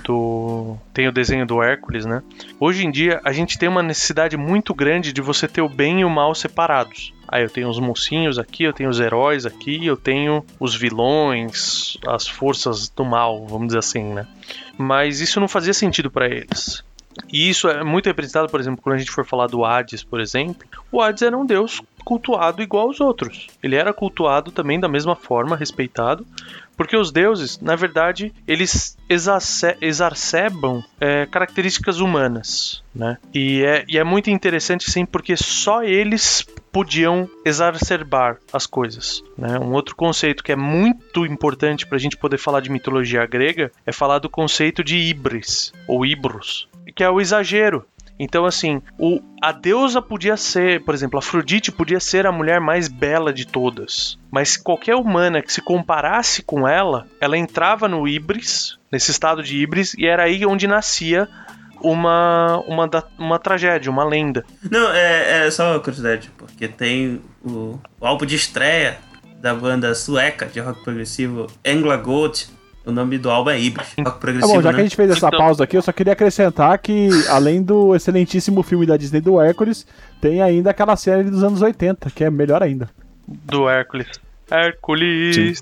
do 0.04 0.78
tem 0.94 1.08
o 1.08 1.12
desenho 1.12 1.46
do 1.46 1.62
Hércules, 1.62 2.06
né? 2.06 2.22
Hoje 2.60 2.86
em 2.86 2.92
dia 2.92 3.20
a 3.24 3.32
gente 3.32 3.58
tem 3.58 3.70
uma 3.70 3.84
necessidade 3.84 4.38
muito 4.38 4.74
grande 4.74 5.14
de 5.14 5.22
você 5.22 5.48
ter 5.48 5.62
o 5.62 5.70
bem 5.70 6.02
e 6.02 6.06
o 6.06 6.10
mal 6.10 6.34
separados. 6.34 7.14
Aí 7.28 7.44
eu 7.44 7.50
tenho 7.50 7.70
os 7.70 7.80
mocinhos 7.80 8.40
aqui, 8.40 8.64
eu 8.64 8.74
tenho 8.74 8.90
os 8.90 9.00
heróis 9.00 9.46
aqui, 9.46 9.86
eu 9.86 9.98
tenho 9.98 10.46
os 10.60 10.74
vilões, 10.74 11.98
as 12.08 12.26
forças 12.28 12.88
do 12.90 13.04
mal, 13.04 13.46
vamos 13.46 13.68
dizer 13.68 13.80
assim, 13.80 14.04
né? 14.04 14.26
Mas 14.78 15.20
isso 15.20 15.40
não 15.40 15.48
fazia 15.48 15.74
sentido 15.74 16.10
para 16.10 16.28
eles. 16.28 16.84
E 17.32 17.50
isso 17.50 17.68
é 17.68 17.84
muito 17.84 18.06
representado, 18.06 18.50
por 18.50 18.60
exemplo, 18.60 18.82
quando 18.82 18.96
a 18.96 19.00
gente 19.00 19.12
for 19.12 19.26
falar 19.26 19.48
do 19.48 19.66
Hades, 19.66 20.04
por 20.04 20.20
exemplo. 20.20 20.68
O 20.92 21.02
Hades 21.02 21.22
era 21.22 21.38
um 21.38 21.46
deus 21.46 21.82
cultuado 22.06 22.62
igual 22.62 22.88
aos 22.88 23.02
outros. 23.02 23.48
Ele 23.62 23.76
era 23.76 23.94
cultuado 23.94 24.50
também 24.52 24.80
da 24.80 24.88
mesma 24.88 25.14
forma, 25.16 25.58
respeitado, 25.58 26.26
porque 26.78 26.96
os 26.96 27.12
deuses, 27.12 27.60
na 27.60 27.76
verdade, 27.76 28.34
eles 28.48 28.98
exace- 29.10 29.76
exacerbam 29.82 30.82
é, 31.02 31.26
características 31.26 32.00
humanas, 32.00 32.82
né? 32.96 33.18
E 33.34 33.64
é, 33.64 33.84
e 33.90 33.98
é 33.98 34.04
muito 34.04 34.30
interessante, 34.30 34.90
sim, 34.90 35.06
porque 35.06 35.36
só 35.36 35.84
eles 35.84 36.46
podiam 36.72 37.28
exacerbar 37.44 38.38
as 38.54 38.68
coisas. 38.68 39.24
Né? 39.38 39.58
Um 39.60 39.74
outro 39.74 39.96
conceito 39.96 40.44
que 40.44 40.52
é 40.52 40.56
muito 40.56 41.26
importante 41.26 41.88
para 41.88 41.98
a 41.98 42.00
gente 42.00 42.16
poder 42.16 42.38
falar 42.38 42.62
de 42.62 42.70
mitologia 42.70 43.26
grega 43.26 43.72
é 43.86 43.92
falar 43.92 44.20
do 44.20 44.30
conceito 44.30 44.84
de 44.84 44.96
híbris, 44.96 45.74
ou 45.88 46.06
híbros, 46.06 46.70
que 46.98 47.04
é 47.04 47.10
o 47.10 47.22
exagero. 47.22 47.86
Então, 48.20 48.46
assim, 48.46 48.82
o, 48.98 49.22
a 49.40 49.52
deusa 49.52 50.02
podia 50.02 50.36
ser, 50.36 50.84
por 50.84 50.96
exemplo, 50.96 51.20
Afrodite 51.20 51.72
podia 51.72 52.00
ser 52.00 52.26
a 52.26 52.32
mulher 52.32 52.60
mais 52.60 52.88
bela 52.88 53.32
de 53.32 53.46
todas. 53.46 54.18
Mas 54.32 54.58
qualquer 54.58 54.96
humana 54.96 55.42
que 55.44 55.54
se 55.54 55.62
comparasse 55.62 56.42
com 56.42 56.68
ela, 56.68 57.06
ela 57.22 57.38
entrava 57.38 57.88
no 57.88 58.08
Ibris, 58.08 58.80
nesse 58.92 59.12
estado 59.12 59.44
de 59.44 59.58
Ibris, 59.58 59.94
e 59.94 60.08
era 60.08 60.24
aí 60.24 60.44
onde 60.48 60.66
nascia 60.66 61.30
uma, 61.80 62.58
uma, 62.68 62.90
uma 63.20 63.38
tragédia, 63.38 63.92
uma 63.92 64.04
lenda. 64.04 64.44
Não, 64.70 64.92
é, 64.92 65.46
é 65.46 65.52
só 65.52 65.74
uma 65.74 65.80
curiosidade, 65.80 66.32
porque 66.36 66.68
tem 66.68 67.22
o, 67.46 67.80
o 68.00 68.06
álbum 68.06 68.26
de 68.26 68.36
estreia 68.36 68.98
da 69.40 69.54
banda 69.54 69.94
sueca 69.94 70.48
de 70.48 70.60
rock 70.60 70.84
progressivo 70.84 71.46
Angla 71.64 71.98
Gold. 71.98 72.48
O 72.88 72.92
nome 72.92 73.18
do 73.18 73.30
álbum 73.30 73.50
é 73.50 73.60
Ibris. 73.60 73.96
Rock 74.00 74.40
Tá 74.40 74.48
bom, 74.48 74.62
já 74.62 74.70
né? 74.72 74.76
que 74.76 74.80
a 74.80 74.84
gente 74.84 74.96
fez 74.96 75.12
essa 75.12 75.28
Então- 75.28 75.38
pausa 75.40 75.66
aqui, 75.66 75.76
eu 75.78 75.82
só 75.82 75.92
queria 75.92 76.14
acrescentar 76.14 76.80
que, 76.80 77.10
além 77.30 77.62
do 77.62 77.94
excelentíssimo 77.94 78.64
filme 78.64 78.86
da 78.86 78.96
Disney 78.96 79.20
do 79.20 79.42
Hércules, 79.42 79.86
tem 80.22 80.42
ainda 80.42 80.70
aquela 80.72 80.96
série 80.96 81.26
dos 81.30 81.44
anos 81.44 81.62
80, 81.62 82.10
que 82.10 82.24
é 82.24 82.30
melhor 82.30 82.64
ainda. 82.64 82.90
Do 83.28 83.68
Hércules. 83.70 84.08
Hércules. 84.50 85.62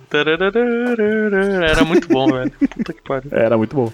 Era 1.67 1.83
muito 1.83 2.07
bom, 2.07 2.27
velho. 2.31 2.51
Puta 2.69 2.93
que 2.93 3.01
pariu. 3.01 3.29
Era 3.31 3.57
muito 3.57 3.75
bom. 3.75 3.91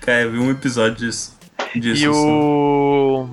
Cara, 0.00 0.22
eu 0.22 0.30
vi 0.32 0.38
um 0.38 0.50
episódio 0.50 0.96
disso. 0.96 1.36
disso 1.74 2.02
E 2.04 2.08
o. 2.08 3.28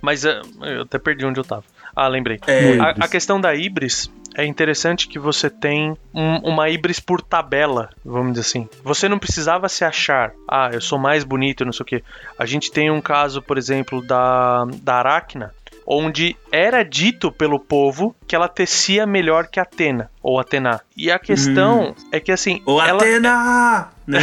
Mas 0.00 0.24
é, 0.24 0.40
eu 0.62 0.82
até 0.82 0.98
perdi 0.98 1.24
onde 1.24 1.38
eu 1.38 1.44
tava. 1.44 1.62
Ah, 1.94 2.08
lembrei. 2.08 2.40
É, 2.46 2.78
A, 2.80 2.90
a 3.04 3.08
questão 3.08 3.40
da 3.40 3.54
Ibris 3.54 4.10
é 4.36 4.44
interessante 4.44 5.08
que 5.08 5.18
você 5.18 5.48
tem 5.50 5.96
um- 6.14 6.36
uma 6.38 6.68
Ibris 6.70 7.00
por 7.00 7.20
tabela, 7.20 7.90
vamos 8.04 8.32
dizer 8.34 8.40
assim. 8.42 8.68
Você 8.84 9.08
não 9.08 9.18
precisava 9.18 9.68
se 9.68 9.84
achar, 9.84 10.32
ah, 10.48 10.70
eu 10.72 10.80
sou 10.80 10.98
mais 10.98 11.24
bonito, 11.24 11.64
não 11.64 11.72
sei 11.72 11.82
o 11.84 11.86
quê. 11.86 12.04
A 12.38 12.46
gente 12.46 12.70
tem 12.72 12.90
um 12.90 13.00
caso, 13.00 13.40
por 13.42 13.58
exemplo, 13.58 14.00
da, 14.06 14.64
da 14.82 14.94
Aracna, 14.96 15.52
onde 15.86 16.36
era 16.52 16.84
dito 16.84 17.32
pelo 17.32 17.58
povo 17.58 18.14
que 18.26 18.36
ela 18.36 18.48
tecia 18.48 19.04
melhor 19.04 19.48
que 19.48 19.58
Atena, 19.58 20.08
ou 20.22 20.38
Atena. 20.38 20.80
E 20.96 21.10
a 21.10 21.18
questão 21.18 21.94
é 22.12 22.20
que, 22.20 22.30
assim, 22.30 22.62
O 22.64 22.80
ela... 22.80 22.98
Atena! 23.02 23.88
Né? 24.06 24.20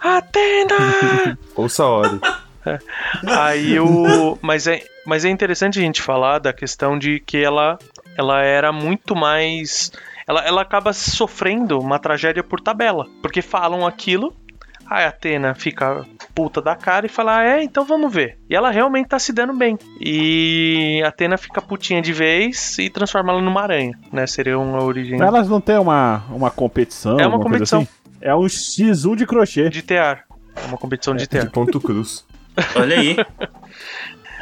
Atena! 0.00 1.38
Ou 1.54 1.68
Saori. 1.68 2.20
Aí 3.26 3.78
o. 3.80 4.38
Mas 4.42 4.66
é, 4.66 4.82
mas 5.06 5.24
é 5.24 5.30
interessante 5.30 5.78
a 5.78 5.82
gente 5.82 6.02
falar 6.02 6.38
da 6.38 6.52
questão 6.52 6.98
de 6.98 7.18
que 7.20 7.38
ela, 7.38 7.78
ela 8.16 8.42
era 8.42 8.72
muito 8.72 9.14
mais. 9.16 9.92
Ela, 10.26 10.42
ela 10.46 10.62
acaba 10.62 10.92
sofrendo 10.92 11.78
uma 11.78 11.98
tragédia 11.98 12.42
por 12.42 12.60
tabela. 12.60 13.06
Porque 13.22 13.42
falam 13.42 13.86
aquilo. 13.86 14.34
Aí 14.88 15.04
a 15.04 15.08
Atena 15.08 15.54
fica 15.54 16.04
puta 16.34 16.60
da 16.60 16.74
cara 16.74 17.06
e 17.06 17.08
fala: 17.08 17.38
ah, 17.38 17.44
é, 17.44 17.62
então 17.62 17.84
vamos 17.84 18.12
ver. 18.12 18.38
E 18.48 18.56
ela 18.56 18.70
realmente 18.70 19.08
tá 19.08 19.18
se 19.20 19.32
dando 19.32 19.52
bem. 19.52 19.78
E 20.00 21.00
a 21.04 21.08
Atena 21.08 21.36
fica 21.38 21.62
putinha 21.62 22.02
de 22.02 22.12
vez 22.12 22.76
e 22.78 22.90
transforma 22.90 23.32
ela 23.32 23.40
numa 23.40 23.62
aranha, 23.62 23.96
né? 24.12 24.26
Seria 24.26 24.58
uma 24.58 24.82
origem 24.82 25.20
Elas 25.20 25.48
não 25.48 25.60
têm 25.60 25.78
uma, 25.78 26.24
uma 26.30 26.50
competição? 26.50 27.20
É 27.20 27.26
uma 27.26 27.38
competição. 27.38 27.82
assim? 27.82 27.88
É 28.20 28.34
um 28.34 28.42
X1 28.42 29.14
de 29.16 29.26
crochê. 29.26 29.68
de 29.70 29.80
tear. 29.82 30.24
É 30.56 30.66
uma 30.66 30.76
competição 30.76 31.14
de 31.14 31.22
De 31.22 31.28
tear. 31.28 31.50
ponto 31.50 31.80
cruz. 31.80 32.26
Olha 32.74 32.98
aí. 32.98 33.16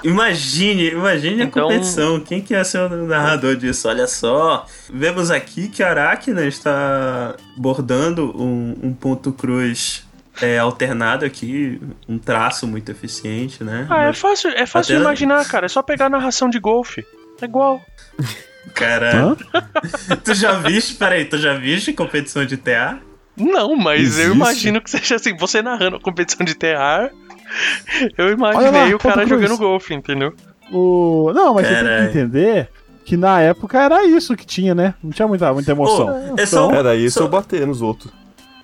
Imagine, 0.05 0.89
imagine 0.91 1.43
Então- 1.45 1.65
a 1.65 1.67
competição. 1.69 2.21
Quem 2.21 2.41
que 2.41 2.55
ia 2.55 2.65
ser 2.65 2.79
o 2.91 3.07
narrador 3.07 3.57
disso? 3.57 3.89
Olha 3.89 4.07
só. 4.07 4.67
Vemos 4.93 5.31
aqui 5.31 5.69
que 5.69 5.83
a 5.83 5.91
Aracna 5.91 6.45
está 6.47 7.35
bordando 7.57 8.35
um, 8.41 8.77
um 8.83 8.93
ponto 8.95 9.33
cruz 9.33 10.07
é, 10.41 10.59
alternado 10.59 11.25
aqui. 11.25 11.81
Um 12.09 12.19
traço 12.19 12.67
muito 12.67 12.91
eficiente, 12.91 13.63
né? 13.65 13.87
Ah, 13.91 14.03
é 14.03 14.07
Mas, 14.09 14.19
fácil, 14.19 14.51
é 14.51 14.67
fácil 14.67 14.97
imaginar, 15.01 15.45
cara. 15.49 15.67
É 15.67 15.69
só 15.69 15.83
pegar 15.83 16.07
a 16.07 16.11
narração 16.11 16.49
de 16.49 16.59
golfe. 16.59 17.05
É 17.41 17.45
igual. 17.45 17.81
Cara, 18.75 19.15
Hã? 19.17 19.37
tu 20.25 20.35
já 20.35 20.53
viste? 20.53 20.95
Peraí, 20.95 21.25
tu 21.25 21.39
já 21.39 21.55
viste 21.55 21.93
competição 21.93 22.45
de 22.45 22.57
TA? 22.57 22.99
Não, 23.37 23.77
mas 23.77 24.19
eu 24.19 24.25
Existe? 24.25 24.35
imagino 24.37 24.81
que 24.83 24.91
seja 24.91 25.15
assim, 25.15 25.37
você 25.37 25.63
narrando 25.63 25.97
a 25.97 26.01
competição 26.01 26.45
de 26.45 26.55
TR, 26.57 27.13
eu 28.17 28.31
imaginei 28.33 28.91
lá, 28.91 28.97
o 28.97 28.99
cara 28.99 29.25
cruz. 29.25 29.29
jogando 29.29 29.59
golfe, 29.59 29.95
entendeu? 29.95 30.35
O... 30.73 31.33
Não, 31.35 31.55
mas 31.55 31.67
você 31.67 31.75
tem 31.75 31.85
que 31.85 32.19
entender 32.19 32.69
que 33.05 33.17
na 33.17 33.41
época 33.41 33.81
era 33.81 34.05
isso 34.05 34.37
que 34.37 34.45
tinha, 34.47 34.75
né? 34.75 34.95
Não 35.03 35.11
tinha 35.11 35.27
muita, 35.27 35.53
muita 35.53 35.71
emoção. 35.73 36.33
Ô, 36.33 36.35
é 36.39 36.45
só- 36.47 36.71
Era 36.73 36.95
isso 36.95 37.19
Só- 37.19 37.25
ou 37.25 37.31
bater 37.31 37.67
nos 37.67 37.81
outros. 37.81 38.13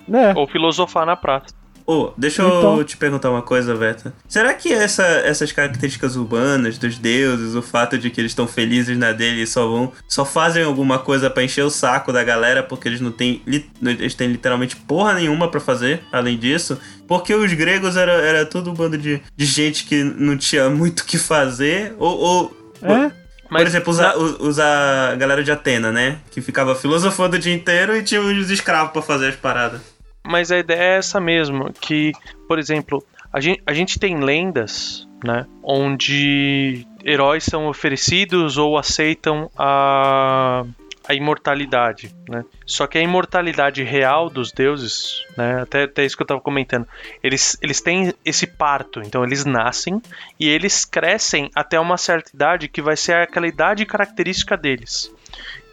né? 0.07 0.33
Ou 0.35 0.47
filosofar 0.47 1.05
na 1.05 1.15
praça. 1.15 1.47
Ô, 1.87 2.11
deixa 2.17 2.41
eu 2.41 2.47
Então. 2.47 2.83
te 2.83 2.97
perguntar 2.97 3.29
uma 3.29 3.43
coisa, 3.43 3.75
Veta. 3.75 4.11
Será 4.27 4.53
que 4.55 4.73
essa- 4.73 5.03
essas 5.03 5.51
características 5.51 6.15
urbanas 6.15 6.79
dos 6.79 6.97
deuses, 6.97 7.53
o 7.53 7.61
fato 7.61 7.95
de 7.97 8.09
que 8.09 8.19
eles 8.19 8.31
estão 8.31 8.47
felizes 8.47 8.97
na 8.97 9.11
dele 9.11 9.43
e 9.43 9.47
só 9.47 9.67
vão. 9.67 9.91
só 10.07 10.25
fazem 10.25 10.63
alguma 10.63 10.97
coisa 10.97 11.29
pra 11.29 11.43
encher 11.43 11.63
o 11.63 11.69
saco 11.69 12.11
da 12.11 12.23
galera 12.23 12.63
porque 12.63 12.87
eles 12.87 12.99
não 13.01 13.11
têm. 13.11 13.41
Eles 13.83 14.15
têm 14.15 14.29
literalmente 14.29 14.75
porra 14.75 15.13
nenhuma 15.13 15.47
pra 15.49 15.59
fazer, 15.59 16.01
além 16.11 16.37
disso? 16.39 16.79
Porque 17.07 17.35
os 17.35 17.53
gregos 17.53 17.95
era, 17.95 18.13
era 18.13 18.45
tudo 18.47 18.71
um 18.71 18.73
bando 18.73 18.97
de, 18.97 19.21
de 19.37 19.45
gente 19.45 19.83
que 19.85 20.03
não 20.03 20.35
tinha 20.37 20.67
muito 20.71 21.01
o 21.01 21.05
que 21.05 21.17
fazer. 21.19 21.93
Ou. 21.99 22.17
ou 22.19 22.57
É? 22.81 23.11
por 23.47 23.61
exemplo, 23.61 23.91
usar 23.91 24.17
usa 24.17 24.63
a 25.11 25.15
galera 25.15 25.43
de 25.43 25.51
Atena, 25.51 25.91
né? 25.91 26.17
Que 26.31 26.41
ficava 26.41 26.73
filosofando 26.75 27.35
o 27.35 27.39
dia 27.39 27.53
inteiro 27.53 27.95
e 27.95 28.01
tinha 28.01 28.19
os 28.19 28.49
escravos 28.49 28.91
pra 28.91 29.03
fazer 29.03 29.27
as 29.29 29.35
paradas. 29.35 29.81
Mas 30.25 30.51
a 30.51 30.57
ideia 30.57 30.79
é 30.79 30.97
essa 30.97 31.19
mesmo, 31.19 31.71
que, 31.73 32.11
por 32.47 32.59
exemplo, 32.59 33.03
a 33.31 33.39
gente, 33.39 33.61
a 33.65 33.73
gente 33.73 33.99
tem 33.99 34.17
lendas, 34.19 35.07
né, 35.23 35.45
onde 35.61 36.87
heróis 37.03 37.43
são 37.43 37.67
oferecidos 37.67 38.57
ou 38.57 38.77
aceitam 38.77 39.51
a, 39.57 40.63
a 41.07 41.13
imortalidade, 41.13 42.15
né? 42.27 42.43
Só 42.65 42.87
que 42.87 42.97
a 42.97 43.01
imortalidade 43.01 43.83
real 43.83 44.29
dos 44.29 44.51
deuses, 44.51 45.23
né, 45.37 45.61
até, 45.61 45.83
até 45.83 46.05
isso 46.05 46.15
que 46.17 46.23
eu 46.23 46.27
tava 46.27 46.41
comentando, 46.41 46.87
eles, 47.21 47.57
eles 47.61 47.81
têm 47.81 48.13
esse 48.23 48.47
parto, 48.47 49.01
então 49.01 49.23
eles 49.23 49.45
nascem 49.45 50.01
e 50.39 50.47
eles 50.49 50.83
crescem 50.85 51.49
até 51.53 51.79
uma 51.79 51.97
certa 51.97 52.31
idade 52.33 52.67
que 52.67 52.81
vai 52.81 52.95
ser 52.95 53.15
aquela 53.15 53.47
idade 53.47 53.85
característica 53.85 54.57
deles. 54.57 55.13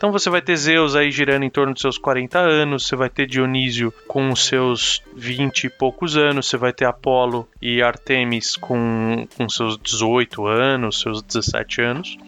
Então 0.02 0.10
você 0.10 0.28
vai 0.28 0.42
ter 0.42 0.56
Zeus 0.56 0.96
aí 0.96 1.12
girando 1.12 1.44
em 1.44 1.48
torno 1.48 1.72
dos 1.72 1.80
seus 1.80 1.96
40 1.96 2.36
anos, 2.36 2.88
você 2.88 2.96
vai 2.96 3.08
ter 3.08 3.24
Dionísio 3.24 3.94
com 4.08 4.34
seus 4.34 5.00
20 5.14 5.68
e 5.68 5.70
poucos 5.70 6.16
anos, 6.16 6.48
você 6.48 6.56
vai 6.56 6.72
ter 6.72 6.86
Apolo 6.86 7.48
e 7.62 7.80
Artemis 7.80 8.56
com, 8.56 9.28
com 9.36 9.48
seus 9.48 9.78
18 9.78 10.44
anos, 10.44 10.98
seus 10.98 11.22
17 11.22 11.82
anos. 11.82 12.18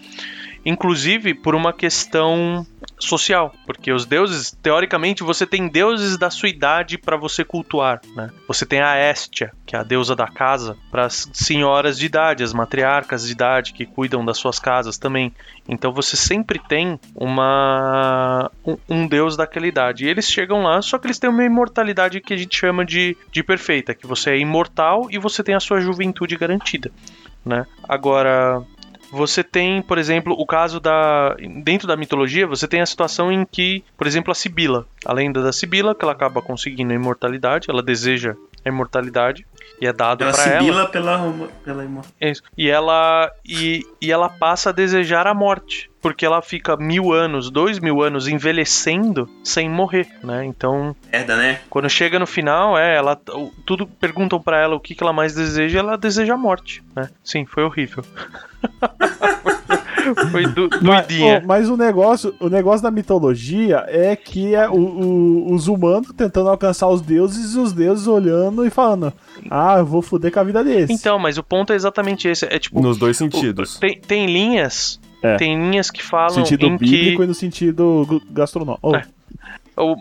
Inclusive 0.65 1.35
por 1.35 1.55
uma 1.55 1.73
questão 1.73 2.67
social, 2.99 3.53
porque 3.67 3.93
os 3.93 4.07
deuses, 4.07 4.51
teoricamente, 4.63 5.23
você 5.23 5.47
tem 5.47 5.69
deuses 5.69 6.17
da 6.17 6.31
sua 6.31 6.49
idade 6.49 6.97
para 6.97 7.17
você 7.17 7.45
cultuar, 7.45 8.01
né? 8.15 8.31
Você 8.47 8.65
tem 8.65 8.81
a 8.81 9.11
Estia, 9.11 9.53
que 9.67 9.77
é 9.77 9.79
a 9.79 9.83
deusa 9.83 10.15
da 10.15 10.27
casa, 10.27 10.77
para 10.91 11.07
as 11.07 11.29
senhoras 11.33 11.99
de 11.99 12.07
idade, 12.07 12.43
as 12.43 12.53
matriarcas 12.53 13.27
de 13.27 13.33
idade 13.33 13.73
que 13.73 13.85
cuidam 13.85 14.25
das 14.25 14.39
suas 14.39 14.59
casas 14.59 14.97
também. 14.97 15.33
Então 15.69 15.93
você 15.93 16.17
sempre 16.17 16.59
tem 16.59 16.99
uma 17.15 18.51
um, 18.65 18.77
um 18.89 19.07
deus 19.07 19.37
daquela 19.37 19.67
idade. 19.67 20.05
E 20.05 20.09
eles 20.09 20.31
chegam 20.31 20.63
lá, 20.63 20.81
só 20.81 20.99
que 20.99 21.07
eles 21.07 21.19
têm 21.19 21.31
uma 21.31 21.45
imortalidade 21.45 22.21
que 22.21 22.33
a 22.33 22.37
gente 22.37 22.57
chama 22.57 22.85
de, 22.85 23.17
de 23.31 23.43
perfeita, 23.43 23.95
que 23.95 24.07
você 24.07 24.31
é 24.31 24.39
imortal 24.39 25.09
e 25.11 25.19
você 25.19 25.43
tem 25.43 25.55
a 25.55 25.61
sua 25.61 25.81
juventude 25.81 26.37
garantida, 26.37 26.91
né? 27.45 27.67
Agora 27.89 28.63
você 29.15 29.43
tem, 29.45 29.81
por 29.81 29.97
exemplo, 29.99 30.35
o 30.39 30.45
caso 30.47 30.81
da. 30.81 31.35
Dentro 31.63 31.87
da 31.87 31.97
mitologia, 31.97 32.47
você 32.47 32.67
tem 32.69 32.81
a 32.81 32.87
situação 32.87 33.31
em 33.33 33.45
que, 33.45 33.85
por 33.97 34.07
exemplo, 34.07 34.31
a 34.33 34.35
Sibila. 34.35 34.87
A 35.05 35.13
lenda 35.13 35.43
da 35.43 35.53
Sibila, 35.53 35.95
que 35.95 36.05
ela 36.05 36.13
acaba 36.13 36.43
conseguindo 36.43 36.93
a 36.93 36.97
imortalidade, 36.97 37.71
ela 37.71 37.83
deseja 37.83 38.35
a 38.65 38.69
imortalidade 38.69 39.47
e 39.81 39.87
é 39.87 39.93
dado 39.93 40.25
se 40.33 40.49
ela. 40.49 40.59
bila 40.59 40.87
pela, 40.89 41.49
pela 41.65 41.85
imor- 41.85 42.05
É 42.21 42.31
isso. 42.31 42.43
E 42.57 42.69
ela 42.69 43.31
e, 43.45 43.83
e 44.01 44.11
ela 44.11 44.29
passa 44.29 44.71
a 44.71 44.73
desejar 44.73 45.27
a 45.27 45.35
morte, 45.35 45.91
porque 46.05 46.27
ela 46.27 46.43
fica 46.43 46.77
mil 46.77 47.15
anos, 47.15 47.49
dois 47.51 47.79
mil 47.81 48.03
anos 48.03 48.29
envelhecendo 48.29 49.27
sem 49.43 49.71
morrer, 49.71 50.07
né? 50.23 50.45
Então, 50.45 50.95
merda, 51.11 51.35
né? 51.35 51.61
quando 51.71 51.89
chega 51.89 52.19
no 52.19 52.27
final, 52.27 52.77
é, 52.77 52.95
ela 52.95 53.19
o- 53.31 53.51
tudo 53.65 53.87
perguntam 53.87 54.39
pra 54.39 54.61
ela 54.61 54.75
o 54.77 54.81
que, 54.81 54.95
que 54.95 55.03
ela 55.03 55.15
mais 55.15 55.35
deseja, 55.35 55.79
ela 55.79 55.97
deseja 55.97 56.35
a 56.35 56.37
morte, 56.37 56.85
né? 56.95 57.09
Sim, 57.25 57.47
foi 57.47 57.65
horrível. 57.65 58.05
foi 60.31 60.47
do, 60.47 60.69
Mas, 60.83 61.07
doidinha. 61.07 61.41
ô, 61.43 61.47
mas 61.47 61.71
o 61.71 61.77
negócio, 61.79 62.35
o 62.39 62.51
negócio 62.51 62.83
da 62.83 62.91
mitologia 62.91 63.83
é 63.89 64.15
que 64.15 64.55
é 64.55 64.69
o- 64.69 64.75
o- 64.75 65.55
os 65.55 65.69
humanos 65.69 66.09
tentando 66.15 66.51
alcançar 66.51 66.89
os 66.89 67.01
deuses 67.01 67.55
e 67.55 67.59
os 67.59 67.73
deuses 67.73 68.07
olhando 68.07 68.67
e 68.67 68.71
falando: 68.71 69.11
Ah, 69.51 69.77
eu 69.79 69.87
vou 69.87 70.03
foder 70.03 70.31
com 70.31 70.41
a 70.41 70.45
vida 70.45 70.63
deles. 70.63 70.91
Então, 70.91 71.19
mas 71.19 71.39
o 71.39 71.43
ponto 71.43 71.73
é 71.73 71.77
exatamente 71.77 72.29
esse, 72.29 72.45
é 72.45 72.59
tipo 72.59 72.79
Nos 72.83 72.99
dois 72.99 73.17
o- 73.17 73.21
sentidos. 73.21 73.79
tem, 73.79 73.99
tem 73.99 74.27
linhas, 74.27 75.01
É. 75.25 75.37
tem 75.37 75.57
linhas 75.71 75.91
que 75.91 76.03
no 76.03 76.09
falam 76.09 76.31
sentido 76.31 76.67
em 76.67 76.77
que 76.79 76.85
bíblico 76.85 77.23
e 77.23 77.27
no 77.27 77.35
sentido 77.35 78.23
gastronômico. 78.31 78.79
Oh, 78.83 78.95
É. 78.97 79.05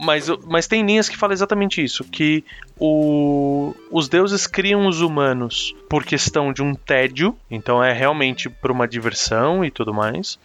Mas, 0.06 0.28
mas 0.48 0.68
tem 0.68 0.86
linhas 0.86 1.10
que 1.10 1.18
falam 1.18 1.34
exatamente 1.34 1.84
isso, 1.84 2.04
que 2.04 2.44
o- 2.80 3.74
os 3.90 4.08
deuses 4.08 4.46
criam 4.46 4.86
os 4.86 5.02
humanos 5.02 5.74
por 5.90 6.04
questão 6.04 6.54
de 6.54 6.62
um 6.62 6.76
tédio, 6.76 7.36
então 7.50 7.84
é 7.84 7.92
realmente 7.92 8.50
por 8.52 8.70
uma 8.70 8.88
diversão 8.88 9.66
e 9.66 9.72
tudo 9.72 9.92
mais. 9.92 10.38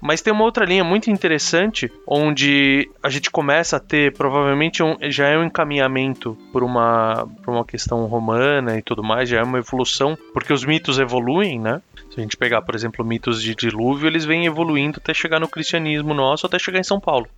Mas 0.00 0.20
tem 0.22 0.32
uma 0.32 0.44
outra 0.44 0.64
linha 0.64 0.84
muito 0.84 1.10
interessante, 1.10 1.90
onde 2.06 2.88
a 3.02 3.08
gente 3.10 3.28
começa 3.28 3.76
a 3.76 3.80
ter, 3.80 4.12
provavelmente 4.12 4.82
um- 4.84 4.96
já 5.10 5.26
é 5.26 5.36
um 5.36 5.42
encaminhamento 5.44 6.38
por 6.52 6.62
uma, 6.62 7.26
por 7.42 7.52
uma 7.54 7.64
questão 7.64 8.04
romana 8.06 8.78
e 8.78 8.82
tudo 8.82 9.02
mais, 9.02 9.28
já 9.28 9.40
é 9.40 9.42
uma 9.42 9.58
evolução, 9.58 10.16
porque 10.32 10.52
os 10.52 10.64
mitos 10.64 10.98
evoluem, 11.00 11.58
né? 11.58 11.82
Se 12.16 12.20
a 12.20 12.22
gente 12.22 12.36
pegar, 12.38 12.62
por 12.62 12.74
exemplo, 12.74 13.04
mitos 13.04 13.42
de 13.42 13.54
dilúvio, 13.54 14.06
eles 14.06 14.24
vêm 14.24 14.46
evoluindo 14.46 14.96
até 14.96 15.12
chegar 15.12 15.38
no 15.38 15.46
cristianismo 15.46 16.14
nosso, 16.14 16.46
até 16.46 16.58
chegar 16.58 16.78
em 16.78 16.82
São 16.82 16.98
Paulo. 16.98 17.28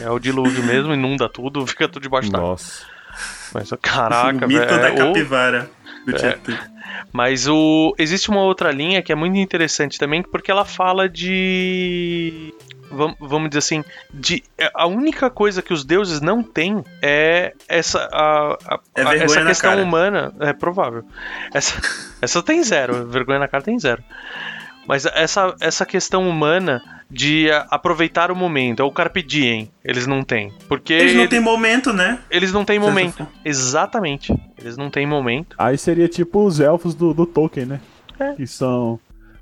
É 0.00 0.10
o 0.10 0.18
dilúvio 0.18 0.64
mesmo, 0.64 0.94
inunda 0.94 1.28
tudo, 1.28 1.66
fica 1.68 1.86
tudo 1.86 2.02
debaixo 2.02 2.32
d'água. 2.32 2.48
Nossa. 2.48 2.86
Mas, 3.52 3.68
caraca, 3.82 4.46
o 4.46 4.48
mito 4.48 4.66
velho. 4.66 4.80
da 4.80 4.88
é, 4.88 4.94
capivara. 4.94 5.70
do 6.06 6.14
Tietê. 6.14 6.56
mas 7.12 7.46
o 7.46 7.94
existe 7.98 8.30
uma 8.30 8.40
outra 8.40 8.72
linha 8.72 9.02
que 9.02 9.12
é 9.12 9.14
muito 9.14 9.36
interessante 9.36 9.98
também, 9.98 10.22
porque 10.22 10.50
ela 10.50 10.64
fala 10.64 11.10
de 11.10 12.54
vamos 13.20 13.48
dizer 13.50 13.58
assim, 13.58 13.84
de 14.12 14.42
é, 14.58 14.70
a 14.74 14.86
única 14.86 15.30
coisa 15.30 15.62
que 15.62 15.72
os 15.72 15.84
deuses 15.84 16.20
não 16.20 16.42
têm 16.42 16.84
é 17.00 17.54
essa 17.68 18.08
a, 18.12 18.56
a- 18.66 18.80
É 18.96 19.02
a- 19.02 19.04
vergonha 19.10 19.24
essa 19.24 19.40
na 19.40 19.46
questão 19.50 19.70
cara. 19.70 19.82
humana, 19.82 20.34
é 20.40 20.52
provável. 20.52 21.04
Essa 21.54 21.80
essa 22.20 22.42
tem 22.42 22.62
zero, 22.62 23.06
vergonha 23.08 23.38
na 23.38 23.48
cara 23.48 23.62
tem 23.64 23.78
zero. 23.78 24.02
Mas 24.86 25.06
essa, 25.06 25.54
essa 25.60 25.86
questão 25.86 26.28
humana 26.28 26.82
de 27.08 27.48
aproveitar 27.70 28.32
o 28.32 28.36
momento, 28.36 28.80
é 28.82 28.84
o 28.84 28.90
carpe 28.90 29.22
diem, 29.22 29.70
eles 29.84 30.06
não 30.08 30.24
têm. 30.24 30.52
Porque 30.68 30.92
Eles 30.92 31.14
não 31.14 31.28
têm 31.28 31.38
momento, 31.40 31.92
né? 31.92 32.18
eles 32.28 32.52
não 32.52 32.64
têm 32.64 32.78
momento. 32.80 33.24
Exatamente. 33.44 34.34
Eles 34.58 34.76
não 34.76 34.90
têm 34.90 35.06
momento. 35.06 35.54
Aí 35.58 35.78
seria 35.78 36.08
tipo 36.08 36.44
os 36.44 36.58
elfos 36.58 36.94
do, 36.96 37.14
do 37.14 37.24
Tolkien, 37.26 37.66
né? 37.66 37.80
É. 38.18 38.32
Que 38.32 38.46
são. 38.46 38.98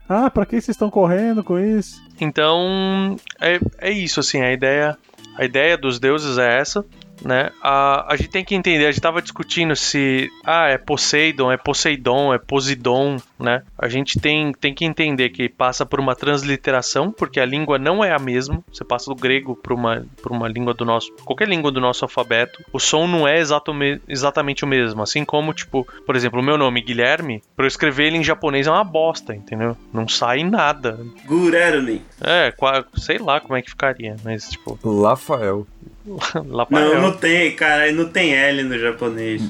Ah, 0.08 0.28
pra 0.28 0.44
que 0.44 0.52
vocês 0.60 0.70
estão 0.74 0.90
correndo 0.90 1.42
com 1.42 1.58
isso? 1.58 2.02
Então, 2.20 3.16
é, 3.40 3.59
é 3.78 3.90
isso, 3.90 4.20
assim, 4.20 4.40
a 4.40 4.52
ideia, 4.52 4.96
a 5.37 5.44
ideia 5.44 5.76
dos 5.76 5.98
deuses 5.98 6.38
é 6.38 6.59
essa, 6.59 6.85
né? 7.24 7.50
A, 7.62 8.12
a 8.12 8.16
gente 8.16 8.30
tem 8.30 8.44
que 8.44 8.54
entender, 8.54 8.87
a 8.87 8.90
gente 8.90 9.00
tava 9.00 9.22
discutindo 9.22 9.74
se, 9.76 10.30
ah, 10.44 10.68
é 10.68 10.78
Poseidon, 10.78 11.52
é 11.52 11.56
Poseidon, 11.56 12.33
é 12.35 12.38
Posidon, 12.38 13.16
né? 13.38 13.62
A 13.78 13.88
gente 13.88 14.18
tem, 14.18 14.52
tem 14.52 14.74
que 14.74 14.85
entender 14.85 15.30
que 15.30 15.48
passa 15.48 15.85
por 15.85 16.00
uma 16.00 16.14
transliteração, 16.14 17.11
porque 17.11 17.40
a 17.40 17.44
língua 17.44 17.78
não 17.78 18.04
é 18.04 18.12
a 18.12 18.18
mesma, 18.18 18.62
você 18.72 18.85
passa 18.85 19.11
do 19.11 19.14
grego 19.14 19.54
para 19.54 19.74
uma, 19.74 20.06
uma 20.28 20.48
língua 20.48 20.74
do 20.74 20.85
nosso, 20.85 21.12
qualquer 21.24 21.48
língua 21.48 21.70
do 21.70 21.80
nosso 21.80 22.04
alfabeto, 22.04 22.62
o 22.72 22.78
som 22.78 23.06
não 23.06 23.26
é 23.26 23.38
exato, 23.38 23.72
exatamente 24.09 24.64
o 24.64 24.68
mesmo, 24.68 25.02
assim 25.02 25.24
como, 25.24 25.52
tipo, 25.52 25.87
por 26.06 26.16
exemplo, 26.16 26.40
o 26.40 26.44
meu 26.44 26.59
nome, 26.59 26.83
Guilherme, 26.83 27.42
para 27.56 27.64
eu 27.64 27.68
escrever 27.68 28.06
ele 28.06 28.18
em 28.18 28.24
japonês 28.24 28.66
é 28.66 28.70
uma 28.70 28.85
bosta, 28.85 29.35
entendeu? 29.35 29.76
Não 29.92 30.09
sai 30.09 30.42
nada, 30.42 30.98
Gureruni. 31.26 32.02
É, 32.20 32.52
sei 32.96 33.18
lá 33.18 33.40
como 33.40 33.56
é 33.56 33.62
que 33.62 33.70
ficaria, 33.70 34.16
mas 34.24 34.48
tipo, 34.50 34.78
Rafael. 35.02 35.66
lá 36.46 36.66
pra 36.66 36.80
Não, 36.80 37.02
não 37.02 37.12
tem, 37.12 37.54
cara, 37.54 37.90
não 37.92 38.09
tem 38.09 38.35
L 38.35 38.62
no 38.64 38.78
japonês. 38.78 39.42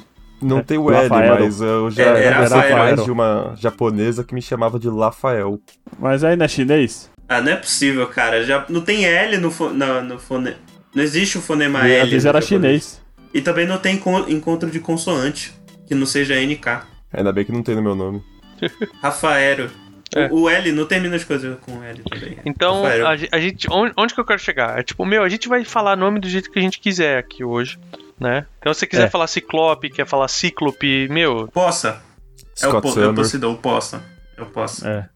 Não 0.42 0.62
tem 0.62 0.78
o 0.78 0.90
L, 0.90 1.09
mas 1.11 1.61
eu 1.61 1.90
já 1.90 2.02
É, 2.16 2.24
era 2.24 2.74
mais 2.78 3.04
de 3.04 3.11
uma 3.11 3.54
japonesa 3.59 4.24
que 4.24 4.35
me 4.35 4.40
chamava 4.40 4.78
de 4.78 4.88
Rafael. 4.88 5.61
Mas 5.98 6.24
aí 6.24 6.35
não 6.37 6.44
é 6.46 6.48
chinês? 6.48 7.11
Ah, 7.28 7.40
não 7.42 7.52
é 7.52 7.56
possível, 7.56 8.06
cara. 8.06 8.42
Já 8.44 8.64
não 8.68 8.80
tem 8.80 9.04
L 9.04 9.37
no, 9.38 9.50
fo- 9.50 9.68
no, 9.70 10.02
no 10.02 10.18
fone... 10.18 10.54
Não 10.94 11.02
existe 11.02 11.38
o 11.38 11.42
fonema 11.42 11.80
Às 11.80 11.85
L. 11.90 12.11
vezes 12.11 12.24
no 12.24 12.28
era 12.30 12.40
japonês. 12.40 12.83
chinês. 12.83 13.02
E 13.35 13.40
também 13.40 13.66
não 13.66 13.78
tem 13.78 13.96
con- 13.98 14.24
encontro 14.28 14.70
de 14.70 14.80
consoante, 14.80 15.52
que 15.87 15.94
não 15.94 16.06
seja 16.06 16.35
NK. 16.40 16.85
Ainda 17.12 17.33
bem 17.33 17.44
que 17.44 17.52
não 17.52 17.62
tem 17.62 17.74
no 17.76 17.83
meu 17.83 17.94
nome. 17.94 18.22
Rafaero. 19.02 19.70
É. 20.14 20.27
O, 20.27 20.42
o 20.42 20.49
L 20.49 20.73
não 20.73 20.87
termina 20.87 21.14
as 21.16 21.25
coisas 21.25 21.57
com 21.61 21.83
L 21.83 22.03
também. 22.03 22.38
Então, 22.44 22.85
a, 22.85 23.11
a 23.11 23.38
gente, 23.40 23.68
onde, 23.70 23.92
onde 23.96 24.12
que 24.14 24.20
eu 24.20 24.25
quero 24.25 24.38
chegar? 24.40 24.79
É 24.79 24.83
tipo, 24.83 25.05
meu, 25.05 25.23
a 25.23 25.29
gente 25.29 25.49
vai 25.49 25.64
falar 25.64 25.96
nome 25.96 26.18
do 26.20 26.29
jeito 26.29 26.51
que 26.51 26.59
a 26.59 26.62
gente 26.62 26.81
quiser 26.81 27.18
aqui 27.18 27.44
hoje, 27.44 27.79
né? 28.18 28.46
Então, 28.59 28.75
se 28.75 28.81
você 28.81 28.87
quiser 28.87 29.07
É. 29.07 29.11
falar 29.11 29.27
Ciclope, 29.29 29.88
quer 29.90 30.07
falar 30.07 30.27
Cíclope, 30.29 31.09
meu, 31.09 31.49
Possa. 31.49 32.03
É 32.61 32.66
o, 32.68 32.81
po 32.81 33.01
é 33.01 33.07
o. 33.09 33.14
Poseidon, 33.14 33.55
possa. 33.57 34.03
Eu 34.37 34.46
posso. 34.46 34.87
É. 34.87 35.09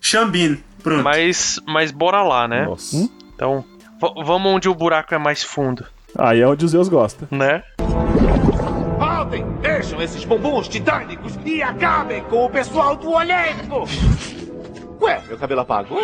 Xambin, 0.00 0.62
pronto. 0.82 1.02
mas, 1.04 1.60
mas 1.66 1.90
bora 1.90 2.22
lá, 2.22 2.46
né? 2.48 2.64
Nossa. 2.64 3.08
Então, 3.34 3.64
vamos 4.24 4.52
onde 4.52 4.68
o 4.68 4.74
buraco 4.74 5.14
é 5.14 5.18
mais 5.18 5.42
fundo, 5.42 5.84
Aí 6.18 6.40
é 6.40 6.46
onde 6.46 6.64
os 6.64 6.72
deus 6.72 6.88
gostam. 6.88 7.26
né? 7.30 7.62
Voltem! 9.32 9.44
Deixam 9.62 10.00
esses 10.02 10.24
bumbuns 10.24 10.68
titânicos 10.68 11.32
e 11.44 11.62
acabem 11.62 12.22
com 12.24 12.44
o 12.46 12.50
pessoal 12.50 12.94
do 12.94 13.10
Olimpo! 13.10 13.88
Ué, 15.00 15.20
meu 15.26 15.38
cabelo 15.38 15.62
apagou? 15.62 16.02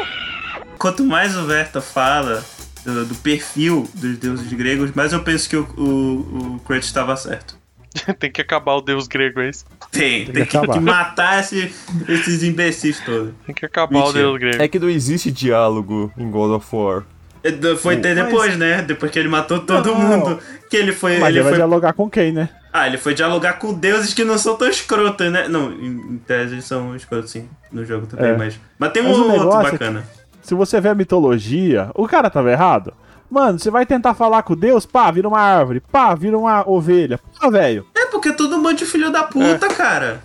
Quanto 0.79 1.05
mais 1.05 1.37
o 1.37 1.45
Verta 1.45 1.81
fala 1.81 2.43
do, 2.85 3.05
do 3.05 3.15
perfil 3.17 3.89
dos 3.95 4.17
deuses 4.19 4.51
gregos, 4.53 4.93
mais 4.93 5.13
eu 5.13 5.23
penso 5.23 5.49
que 5.49 5.57
o, 5.57 5.63
o, 5.77 6.55
o 6.57 6.61
Kratos 6.67 6.87
estava 6.87 7.15
certo. 7.17 7.57
Tem 8.19 8.31
que 8.31 8.41
acabar 8.41 8.75
o 8.75 8.81
deus 8.81 9.07
grego, 9.07 9.41
é 9.41 9.51
isso? 9.51 9.65
Tem, 9.91 10.25
tem, 10.27 10.45
que 10.45 10.59
que, 10.59 10.67
que 10.69 10.81
matar 10.81 11.41
esse- 11.41 11.73
esses 12.09 12.43
imbecis 12.43 13.01
todos. 13.01 13.33
Tem 13.47 13.55
que 13.55 13.67
acabar 13.67 13.99
o 13.99 14.03
Mentira. 14.05 14.19
deus 14.25 14.39
grego. 14.39 14.63
É 14.63 14.69
que 14.69 14.79
não 14.79 14.89
existe 14.89 15.31
diálogo 15.31 16.11
em 16.17 16.31
God 16.31 16.53
of 16.53 16.67
War. 16.75 17.05
É, 17.43 17.77
Foi 17.77 17.97
ter 17.97 18.15
Mas- 18.17 18.25
depois, 18.27 18.57
né? 18.59 18.83
Depois 18.83 19.11
que 19.13 19.19
ele 19.19 19.29
matou 19.29 19.61
todo 19.61 19.91
Não. 19.91 19.99
mundo. 20.01 20.39
Que 20.71 20.77
ele 20.77 20.93
foi. 20.93 21.19
Mas 21.19 21.29
ele 21.31 21.39
ele 21.39 21.43
vai 21.45 21.53
foi 21.53 21.59
dialogar 21.59 21.93
com 21.93 22.11
quem, 22.11 22.33
né? 22.33 22.49
Ah, 22.73 22.87
ele 22.87 22.99
foi 22.99 23.15
dialogar 23.15 23.55
com 23.55 23.73
deuses 23.73 24.13
que 24.13 24.25
não 24.25 24.37
são 24.39 24.57
tão 24.57 24.69
escrotos, 24.69 25.31
né? 25.33 25.49
Não, 25.49 25.73
em, 25.73 26.19
tese 26.27 26.55
eles 26.55 26.65
são 26.65 26.95
escrotos 26.95 27.31
sim, 27.31 27.49
no 27.73 27.85
jogo 27.85 28.07
também, 28.07 28.31
É. 28.33 28.37
mas. 28.37 28.61
Mas 28.79 28.93
tem 28.93 29.03
um 29.03 29.09
Mas 29.09 29.17
outro 29.19 29.33
negócio 29.39 29.69
é 29.69 29.73
bacana. 29.73 30.05
Se 30.43 30.55
você 30.55 30.81
vê 30.81 30.89
a 30.91 30.95
mitologia, 30.95 31.91
o 31.95 32.07
cara 32.07 32.31
tava 32.31 32.51
errado. 32.51 32.93
Mano, 33.31 33.59
você 33.59 33.71
vai 33.71 33.85
tentar 33.85 34.15
falar 34.15 34.43
com 34.43 34.57
Deus, 34.57 34.87
pá, 34.87 35.11
vira 35.11 35.29
uma 35.29 35.41
árvore, 35.41 35.81
pá, 35.81 36.15
vira 36.15 36.39
uma 36.39 36.67
ovelha. 36.69 37.21
Pá, 37.39 37.51
velho, 37.51 37.87
É 37.95 38.07
porque 38.07 38.33
todo 38.33 38.57
mundo 38.59 38.75
de 38.75 38.87
filho 38.87 39.11
da 39.13 39.23
puta, 39.25 39.67
É. 39.67 39.75
cara. 39.75 40.23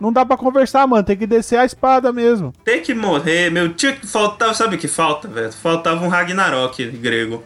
não 0.00 0.12
dá 0.12 0.24
pra 0.26 0.36
conversar, 0.36 0.86
mano, 0.86 1.04
tem 1.04 1.16
que 1.16 1.26
descer 1.26 1.58
a 1.58 1.64
espada 1.64 2.12
mesmo. 2.12 2.52
Tem 2.64 2.82
que 2.82 2.92
morrer, 2.92 3.50
meu. 3.50 3.72
Tinha 3.72 3.92
que 3.92 4.06
faltar. 4.06 4.52
Sabe 4.54 4.74
o 4.74 4.78
que 4.78 4.88
falta, 4.88 5.28
velho? 5.28 5.52
Faltava 5.52 6.04
um 6.04 6.08
Ragnarok 6.08 6.84
grego, 6.90 7.42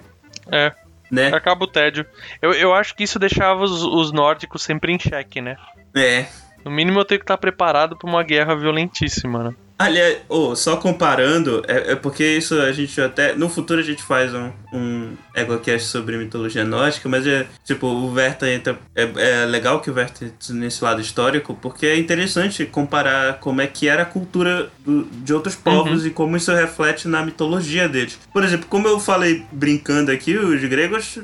É, 0.51 0.73
né? 1.11 1.29
acaba 1.35 1.65
o 1.65 1.69
tédio. 1.69 2.07
Eu, 2.41 2.53
eu 2.53 2.75
acho 2.75 2.95
que 2.95 3.05
isso 3.05 3.19
deixava 3.19 3.63
os, 3.63 3.83
os 3.83 4.13
nórdicos 4.13 4.63
sempre 4.63 4.93
em 4.93 4.99
xeque, 4.99 5.41
né? 5.41 5.57
É. 5.95 6.27
No 6.65 6.71
mínimo 6.71 7.01
eu 7.01 7.05
tenho 7.05 7.21
que 7.21 7.25
estar 7.25 7.39
preparado 7.39 7.97
pra 7.97 8.09
uma 8.09 8.23
guerra 8.23 8.55
violentíssima, 8.55 9.45
né? 9.45 9.55
Aliás, 9.79 10.19
ô, 10.29 10.57
só 10.57 10.77
comparando, 10.77 11.63
é, 11.69 11.93
é 11.93 11.95
porque 11.95 12.25
isso 12.25 12.61
a 12.61 12.73
gente 12.73 13.01
até. 13.01 13.35
No 13.35 13.49
futuro 13.49 13.81
a 13.81 13.85
gente 13.85 14.03
faz 14.03 14.35
um, 14.35 14.51
um 14.73 15.17
EgoCast 15.41 15.89
sobre 15.89 16.17
mitologia 16.17 16.65
nórdica, 16.65 17.09
mas 17.09 17.27
é 17.27 17.47
tipo, 17.65 17.87
o 17.87 18.11
Verta 18.13 18.49
entra. 18.51 18.79
É, 18.95 19.43
é 19.43 19.47
legal 19.47 19.81
que 19.81 19.91
o 19.91 19.95
Verta 19.95 20.25
entre 20.25 20.53
nesse 20.55 20.83
lado 20.83 21.01
histórico, 21.01 21.55
porque 21.61 21.87
é 21.87 21.97
interessante 21.99 22.65
comparar 22.67 23.35
como 23.41 23.61
é 23.61 23.67
que 23.67 23.89
era 23.89 24.03
a 24.03 24.07
cultura 24.07 24.71
do- 24.85 25.05
de 25.05 25.33
outros 25.35 25.55
povos 25.55 26.05
e 26.07 26.11
como 26.11 26.37
isso 26.37 26.53
reflete 26.53 27.07
na 27.09 27.23
mitologia 27.25 27.89
deles. 27.89 28.19
Por 28.33 28.43
exemplo, 28.45 28.67
como 28.69 28.89
eu 28.89 28.99
falei 29.01 29.45
brincando 29.53 30.11
aqui, 30.11 30.37
os 30.37 30.61
gregos 30.65 31.19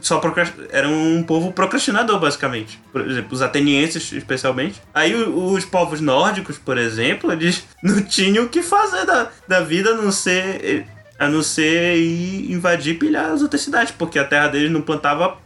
só 0.00 0.20
eram 0.70 0.92
um 0.92 1.22
povo 1.22 1.52
procrastinador, 1.52 2.18
basicamente. 2.18 2.78
Por 2.92 3.08
exemplo, 3.08 3.28
os 3.32 3.42
atenienses, 3.42 4.12
especialmente. 4.12 4.80
Aí 4.94 5.14
os 5.14 5.64
povos 5.64 6.00
nórdicos, 6.00 6.58
por 6.58 6.78
exemplo, 6.78 7.32
eles 7.32 7.64
não 7.82 8.02
tinham 8.02 8.44
o 8.44 8.48
que 8.48 8.62
fazer 8.62 9.04
da, 9.06 9.30
da 9.46 9.60
vida 9.60 9.90
a 9.90 9.94
não 9.94 10.10
ser. 10.12 10.86
A 11.18 11.28
não 11.28 11.42
ser 11.42 11.96
ir 11.96 12.52
invadir 12.52 12.94
e 12.94 12.98
pilhar 12.98 13.30
as 13.32 13.42
outras 13.42 13.60
cidades, 13.62 13.90
porque 13.92 14.18
a 14.18 14.24
terra 14.24 14.48
deles 14.48 14.70
não 14.70 14.82
plantava. 14.82 15.38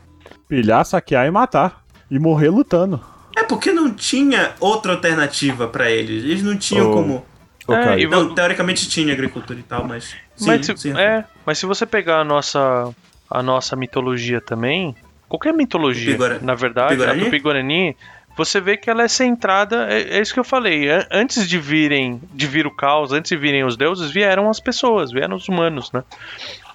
Pilhar, 0.49 0.85
saquear 0.85 1.27
e 1.27 1.31
matar. 1.31 1.85
E 2.11 2.19
morrer 2.19 2.49
lutando. 2.49 3.01
É 3.37 3.45
porque 3.45 3.71
não 3.73 3.93
tinha 3.95 4.53
outra 4.59 4.93
alternativa 4.93 5.69
pra 5.69 5.89
eles. 5.91 6.25
Eles 6.25 6.43
não 6.43 6.57
tinham 6.57 6.91
Oh. 6.91 6.95
como. 6.95 7.25
Ô, 7.69 7.75
É, 7.75 8.01
e 8.01 8.07
Não, 8.09 8.35
teoricamente 8.35 8.89
tinha 8.89 9.13
agricultura 9.13 9.61
e 9.61 9.63
tal, 9.63 9.87
mas. 9.87 10.17
Sim, 10.35 10.47
mas, 10.47 10.67
se, 10.67 10.77
sim. 10.77 10.93
é, 10.99 11.25
mas 11.47 11.59
se 11.59 11.67
você 11.67 11.87
pegar 11.87 12.19
a 12.21 12.25
nossa, 12.25 12.93
a 13.31 13.43
nossa 13.43 13.77
mitologia 13.77 14.41
também, 14.41 14.97
qualquer 15.29 15.55
mitologia, 15.55 16.19
na 16.43 16.55
verdade, 16.57 16.95
Tupi-Guarani? 16.97 17.21
a 17.21 17.25
Tupi-Guarani, 17.27 17.97
você 18.37 18.61
vê 18.61 18.77
que 18.77 18.89
ela 18.89 19.03
é 19.03 19.09
centrada, 19.09 19.87
é, 19.93 20.19
é 20.19 20.21
isso 20.21 20.33
que 20.33 20.41
eu 20.41 20.45
falei, 20.45 20.89
an- 20.91 21.07
antes 21.11 21.49
de 21.49 21.59
virem, 21.59 22.21
de 22.33 22.47
vir 22.47 22.67
o 22.67 22.75
caos, 22.75 23.13
antes 23.13 23.29
de 23.31 23.37
virem 23.37 23.65
os 23.65 23.77
deuses, 23.77 24.11
vieram 24.11 24.49
as 24.49 24.61
pessoas, 24.61 25.11
vieram 25.13 25.37
os 25.37 25.49
humanos, 25.49 25.93
né? 25.93 26.03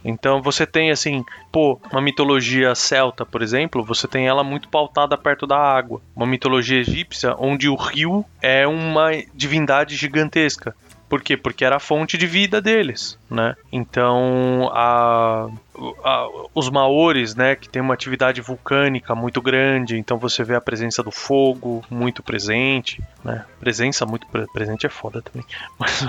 Então 0.08 0.40
você 0.40 0.68
tem 0.68 0.92
assim, 0.92 1.26
pô, 1.52 1.80
uma 1.92 2.00
mitologia 2.02 2.76
celta, 2.76 3.26
por 3.26 3.42
exemplo, 3.42 3.84
você 3.84 4.08
tem 4.08 4.28
ela 4.28 4.44
muito 4.44 4.70
pautada 4.70 5.18
perto 5.18 5.48
da 5.48 5.58
água. 5.58 6.00
Uma 6.16 6.28
mitologia 6.28 6.80
egípcia 6.80 7.34
onde 7.40 7.68
o 7.68 7.76
rio 7.76 8.24
é 8.40 8.68
uma 8.68 9.10
divindade 9.34 9.96
gigantesca. 9.96 10.76
Por 11.08 11.22
quê? 11.22 11.38
Porque 11.38 11.64
era 11.64 11.76
a 11.76 11.80
fonte 11.80 12.18
de 12.18 12.26
vida 12.26 12.60
deles, 12.60 13.18
né? 13.30 13.56
Então, 13.72 14.70
a, 14.74 15.48
a- 16.04 16.28
os 16.54 16.70
maores, 16.70 17.36
né, 17.36 17.56
que 17.56 17.70
tem 17.70 17.82
uma 17.82 17.94
atividade 17.94 18.42
vulcânica 18.42 19.14
muito 19.14 19.40
grande, 19.42 19.98
então 19.98 20.18
você 20.18 20.44
vê 20.44 20.56
a 20.56 20.62
presença 20.62 21.04
do 21.04 21.12
fogo 21.12 21.84
muito 21.90 22.24
presente, 22.24 23.02
né? 23.24 23.46
Presença 23.60 24.06
muito 24.06 24.26
pre- 24.28 24.48
presente 24.52 24.86
é 24.86 24.90
foda 24.90 25.22
também. 25.22 25.46
Mas, 25.80 26.02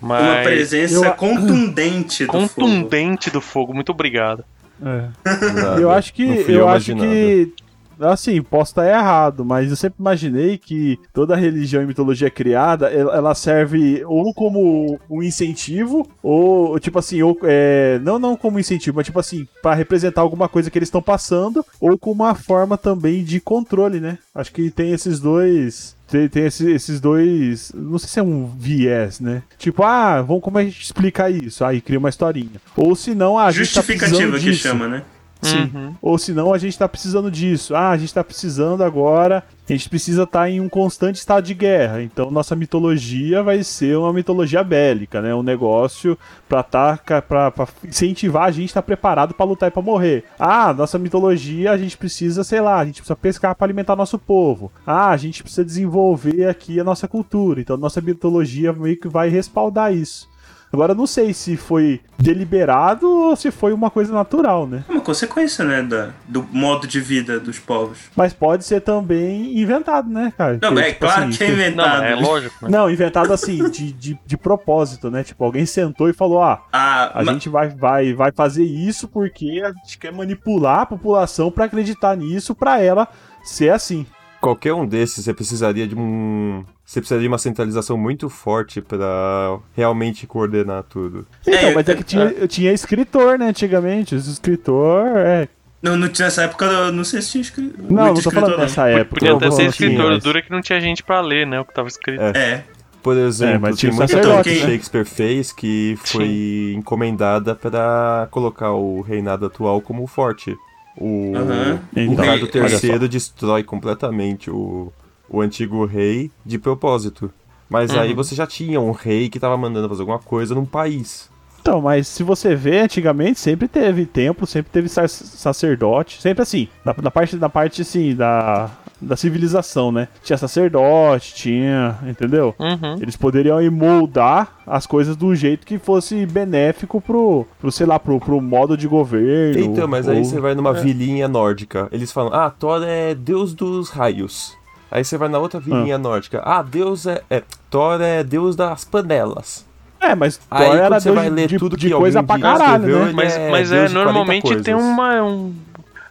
Uma 0.00 0.20
mas 0.20 0.42
presença 0.46 1.06
eu- 1.06 1.12
contundente 1.14 2.26
do 2.26 2.32
fogo. 2.32 2.48
contundente 2.48 3.30
do 3.30 3.40
fogo. 3.40 3.72
Muito 3.74 3.90
obrigado. 3.92 4.44
É. 4.84 5.80
Eu 5.80 5.90
acho 5.90 6.12
que 6.12 6.22
eu 6.48 6.68
acho 6.68 6.94
que 6.94 7.54
assim, 8.00 8.42
posso 8.42 8.72
estar 8.72 8.86
errado, 8.88 9.44
mas 9.44 9.70
eu 9.70 9.76
sempre 9.76 9.96
imaginei 10.00 10.58
que 10.58 10.98
toda 11.12 11.36
religião 11.36 11.82
e 11.82 11.86
mitologia 11.86 12.30
criada, 12.30 12.88
ela 12.90 13.34
serve 13.34 14.02
ou 14.04 14.32
como 14.34 14.98
um 15.10 15.22
incentivo 15.22 16.06
ou 16.22 16.78
tipo 16.78 16.98
assim, 16.98 17.22
ou 17.22 17.38
é, 17.44 17.98
não 18.02 18.18
não 18.18 18.36
como 18.36 18.58
incentivo, 18.58 18.96
mas 18.96 19.06
tipo 19.06 19.18
assim, 19.18 19.46
pra 19.62 19.74
representar 19.74 20.20
alguma 20.20 20.48
coisa 20.48 20.70
que 20.70 20.78
eles 20.78 20.88
estão 20.88 21.02
passando 21.02 21.64
ou 21.80 21.98
como 21.98 22.22
uma 22.24 22.34
forma 22.34 22.76
também 22.76 23.22
de 23.24 23.40
controle, 23.40 24.00
né? 24.00 24.18
Acho 24.34 24.52
que 24.52 24.70
tem 24.70 24.92
esses 24.92 25.20
dois 25.20 25.96
tem, 26.08 26.28
tem 26.28 26.46
esse- 26.46 26.70
esses 26.70 27.00
dois. 27.00 27.72
Não 27.74 27.98
sei 27.98 28.08
se 28.08 28.20
é 28.20 28.22
um 28.22 28.46
viés, 28.46 29.18
né? 29.18 29.42
Tipo, 29.58 29.82
ah, 29.82 30.22
vamos 30.22 30.40
como 30.40 30.56
a 30.56 30.62
gente 30.62 30.80
explica 30.80 31.28
isso? 31.28 31.64
Aí 31.64 31.80
cria 31.80 31.98
uma 31.98 32.08
historinha. 32.08 32.60
Ou 32.76 32.94
se 32.94 33.12
não, 33.12 33.36
a 33.36 33.50
gente 33.50 33.74
tá 33.74 33.80
Justificativa 33.80 34.16
precisando 34.18 34.38
que 34.38 34.50
disso. 34.50 34.62
chama, 34.62 34.86
né? 34.86 35.02
Sim. 35.42 35.70
Uhum. 35.74 35.94
Ou 36.00 36.18
senão 36.18 36.52
a 36.52 36.58
gente 36.58 36.78
tá 36.78 36.88
precisando 36.88 37.30
disso. 37.30 37.74
Ah, 37.74 37.90
a 37.90 37.96
gente 37.96 38.12
tá 38.12 38.24
precisando 38.24 38.82
agora. 38.82 39.44
A 39.68 39.72
gente 39.72 39.88
precisa 39.88 40.22
estar 40.22 40.48
em 40.48 40.60
um 40.60 40.68
constante 40.68 41.16
estado 41.16 41.44
de 41.44 41.54
guerra. 41.54 42.02
Então 42.02 42.30
nossa 42.30 42.54
mitologia 42.54 43.42
vai 43.42 43.62
ser 43.64 43.96
uma 43.96 44.12
mitologia 44.12 44.62
bélica, 44.62 45.20
né? 45.20 45.34
Um 45.34 45.42
negócio 45.42 46.16
pra, 46.48 46.62
tá, 46.62 46.96
pra 46.96 47.52
incentivar 47.84 48.44
a 48.44 48.50
gente 48.50 48.62
a 48.62 48.66
estar 48.66 48.82
preparado 48.82 49.34
pra 49.34 49.44
lutar 49.44 49.68
e 49.68 49.72
pra 49.72 49.82
morrer. 49.82 50.24
Ah, 50.38 50.72
nossa 50.72 50.98
mitologia 50.98 51.72
a 51.72 51.78
gente 51.78 51.96
precisa, 51.96 52.44
sei 52.44 52.60
lá, 52.60 52.78
a 52.78 52.84
gente 52.84 52.96
precisa 52.96 53.16
pescar 53.16 53.54
pra 53.54 53.66
alimentar 53.66 53.96
nosso 53.96 54.18
povo. 54.18 54.70
Ah, 54.86 55.10
a 55.10 55.16
gente 55.16 55.42
precisa 55.42 55.64
desenvolver 55.64 56.48
aqui 56.48 56.78
a 56.78 56.84
nossa 56.84 57.08
cultura. 57.08 57.60
Então 57.60 57.76
nossa 57.76 58.00
mitologia 58.00 58.72
meio 58.72 58.98
que 58.98 59.08
vai 59.08 59.28
respaldar 59.28 59.92
isso. 59.92 60.28
Agora 60.76 60.92
eu 60.92 60.96
não 60.96 61.06
sei 61.06 61.32
se 61.32 61.56
foi 61.56 62.00
deliberado 62.18 63.08
ou 63.10 63.34
se 63.34 63.50
foi 63.50 63.72
uma 63.72 63.90
coisa 63.90 64.12
natural, 64.12 64.66
né? 64.66 64.84
É 64.86 64.92
uma 64.92 65.00
consequência, 65.00 65.64
né? 65.64 65.82
Da, 65.82 66.10
do 66.28 66.46
modo 66.52 66.86
de 66.86 67.00
vida 67.00 67.40
dos 67.40 67.58
povos. 67.58 67.98
Mas 68.14 68.34
pode 68.34 68.62
ser 68.62 68.82
também 68.82 69.58
inventado, 69.58 70.06
né, 70.10 70.30
cara? 70.36 70.58
Não, 70.60 70.68
Porque, 70.74 70.80
é 70.84 70.92
tipo 70.92 71.06
claro 71.06 71.22
assim, 71.24 71.38
que 71.38 71.44
é 71.44 71.46
Não, 71.48 71.54
inventado. 71.54 72.02
é 72.04 72.14
lógico, 72.14 72.56
né? 72.64 72.70
Não, 72.70 72.90
inventado 72.90 73.32
assim, 73.32 73.70
de, 73.70 73.90
de, 73.90 74.18
de 74.26 74.36
propósito, 74.36 75.10
né? 75.10 75.24
Tipo, 75.24 75.44
alguém 75.44 75.64
sentou 75.64 76.10
e 76.10 76.12
falou: 76.12 76.42
ah, 76.42 76.62
Ah, 76.70 77.20
a 77.20 77.24
ma- 77.24 77.32
gente 77.32 77.48
vai, 77.48 77.70
vai, 77.70 78.12
vai 78.12 78.30
fazer 78.32 78.64
isso 78.64 79.08
porque 79.08 79.62
a 79.64 79.72
gente 79.72 79.96
quer 79.96 80.12
manipular 80.12 80.80
a 80.80 80.86
população 80.86 81.50
pra 81.50 81.64
acreditar 81.64 82.14
nisso, 82.18 82.54
pra 82.54 82.82
ela 82.82 83.08
ser 83.42 83.70
assim. 83.70 84.04
Qualquer 84.42 84.74
um 84.74 84.86
desses, 84.86 85.24
você 85.24 85.32
precisaria 85.32 85.88
de 85.88 85.96
um. 85.96 86.62
Você 86.86 87.00
precisaria 87.00 87.22
de 87.22 87.28
uma 87.28 87.36
centralização 87.38 87.98
muito 87.98 88.28
forte 88.30 88.80
pra 88.80 89.58
realmente 89.76 90.24
coordenar 90.24 90.84
tudo. 90.84 91.26
Então, 91.44 91.58
É, 91.58 91.74
mas 91.74 91.88
é 91.88 91.94
que 91.96 92.04
tinha, 92.04 92.24
eu 92.26 92.46
tinha 92.46 92.72
escritor, 92.72 93.36
né, 93.38 93.48
antigamente. 93.48 94.14
Os 94.14 94.28
escritor, 94.28 95.04
é. 95.16 95.48
não, 95.82 95.96
não, 95.96 96.06
nessa 96.16 96.44
época, 96.44 96.64
eu 96.64 96.92
não 96.92 97.02
sei 97.02 97.20
se 97.22 97.32
tinha 97.32 97.42
escrito. 97.42 97.74
Não, 97.92 98.06
não 98.06 98.12
tô 98.14 98.20
escritor, 98.20 98.40
falando 98.40 98.60
nessa 98.60 98.86
época. 98.88 99.14
Podia 99.18 99.34
até 99.34 99.50
ser 99.50 99.62
assim, 99.62 99.66
escritor, 99.70 100.06
o 100.06 100.10
mas- 100.14 100.22
duro 100.22 100.38
é 100.38 100.42
que 100.42 100.50
não 100.52 100.60
tinha 100.60 100.80
gente 100.80 101.02
pra 101.02 101.20
ler, 101.20 101.44
né? 101.44 101.58
O 101.58 101.64
que 101.64 101.74
tava 101.74 101.88
escrito. 101.88 102.20
É. 102.22 102.30
É. 102.38 102.64
Por 103.02 103.16
exemplo, 103.16 103.54
É, 103.54 103.58
mas 103.58 103.78
tinha 103.78 103.92
muita 103.92 104.20
coisa 104.20 104.42
que 104.44 104.50
né? 104.50 104.56
Shakespeare 104.66 105.04
fez 105.04 105.52
que 105.52 105.96
foi 106.04 106.72
encomendada 106.76 107.54
pra 107.54 108.26
colocar 108.30 108.72
o 108.72 109.00
reinado 109.00 109.46
atual 109.46 109.80
como 109.80 110.06
forte. 110.06 110.56
O, 110.96 111.32
Aham. 111.36 111.80
o 111.94 111.98
Então, 112.00 112.24
Ricardo. 112.24 112.98
III 113.02 113.08
destrói 113.08 113.62
completamente 113.62 114.50
o, 114.50 114.92
o 115.28 115.40
antigo 115.40 115.84
rei 115.84 116.30
de 116.44 116.58
propósito. 116.58 117.30
Mas 117.68 117.90
aí 117.90 118.10
Uhum. 118.10 118.16
você 118.16 118.34
já 118.34 118.46
tinha 118.46 118.80
um 118.80 118.92
rei 118.92 119.28
que 119.28 119.40
tava 119.40 119.56
mandando 119.56 119.88
fazer 119.88 120.02
alguma 120.02 120.18
coisa 120.20 120.54
num 120.54 120.64
país. 120.64 121.28
Então, 121.60 121.80
mas 121.80 122.06
se 122.06 122.22
você 122.22 122.54
vê, 122.54 122.78
antigamente 122.78 123.40
sempre 123.40 123.66
teve 123.66 124.06
templo, 124.06 124.46
sempre 124.46 124.70
teve 124.70 124.88
sac- 124.88 125.08
sacerdote, 125.10 126.22
sempre 126.22 126.42
assim, 126.42 126.68
na, 126.84 126.94
na 127.02 127.10
parte, 127.10 127.34
na 127.34 127.48
parte 127.48 127.82
assim, 127.82 128.14
da, 128.14 128.70
da 129.00 129.16
civilização, 129.16 129.90
né? 129.90 130.06
Tinha 130.22 130.36
sacerdote, 130.38 131.34
tinha, 131.34 131.98
entendeu? 132.06 132.54
Uhum. 132.56 132.98
Eles 133.00 133.16
poderiam 133.16 133.56
aí 133.58 133.68
moldar 133.68 134.58
as 134.64 134.86
coisas 134.86 135.16
do 135.16 135.34
jeito 135.34 135.66
que 135.66 135.76
fosse 135.76 136.24
benéfico 136.24 137.00
pro, 137.00 137.44
pro 137.58 137.72
sei 137.72 137.84
lá, 137.86 137.98
pro, 137.98 138.20
pro 138.20 138.40
modo 138.40 138.76
de 138.76 138.86
governo. 138.86 139.58
Então, 139.64 139.88
mas 139.88 140.08
aí 140.08 140.18
ou- 140.18 140.24
você 140.24 140.38
vai 140.38 140.54
numa 140.54 140.72
vilinha 140.72 141.26
nórdica. 141.26 141.88
Eles 141.90 142.12
falam, 142.12 142.32
ah, 142.32 142.48
Thor 142.48 142.80
é 142.84 143.12
deus 143.12 143.52
dos 143.54 143.90
raios. 143.90 144.56
Aí 144.96 145.04
você 145.04 145.18
vai 145.18 145.28
na 145.28 145.38
outra 145.38 145.60
vilinha 145.60 145.98
nórdica. 145.98 146.40
Ah, 146.42 146.62
Deus 146.62 147.06
é, 147.06 147.22
é. 147.28 147.42
Thor 147.68 148.00
é 148.00 148.24
deus 148.24 148.56
das 148.56 148.82
panelas. 148.82 149.66
É, 150.00 150.14
mas 150.14 150.38
Thor 150.38 150.58
Aí, 150.58 150.70
era 150.70 150.88
quando 150.88 151.00
você 151.00 151.08
deus 151.10 151.16
vai 151.16 151.28
ler 151.28 151.48
de, 151.48 151.58
tudo 151.58 151.76
de 151.76 151.88
que 151.88 151.94
coisa 151.94 152.22
pra 152.22 152.38
caralho, 152.38 152.84
escreveu, 152.84 153.04
né? 153.04 153.12
Mas, 153.14 153.36
é 153.36 153.50
mas 153.50 153.72
é, 153.72 153.86
de 153.86 153.92
40 153.92 153.94
normalmente 153.94 154.62
tem 154.62 154.74
uma. 154.74 155.22
Um, 155.22 155.54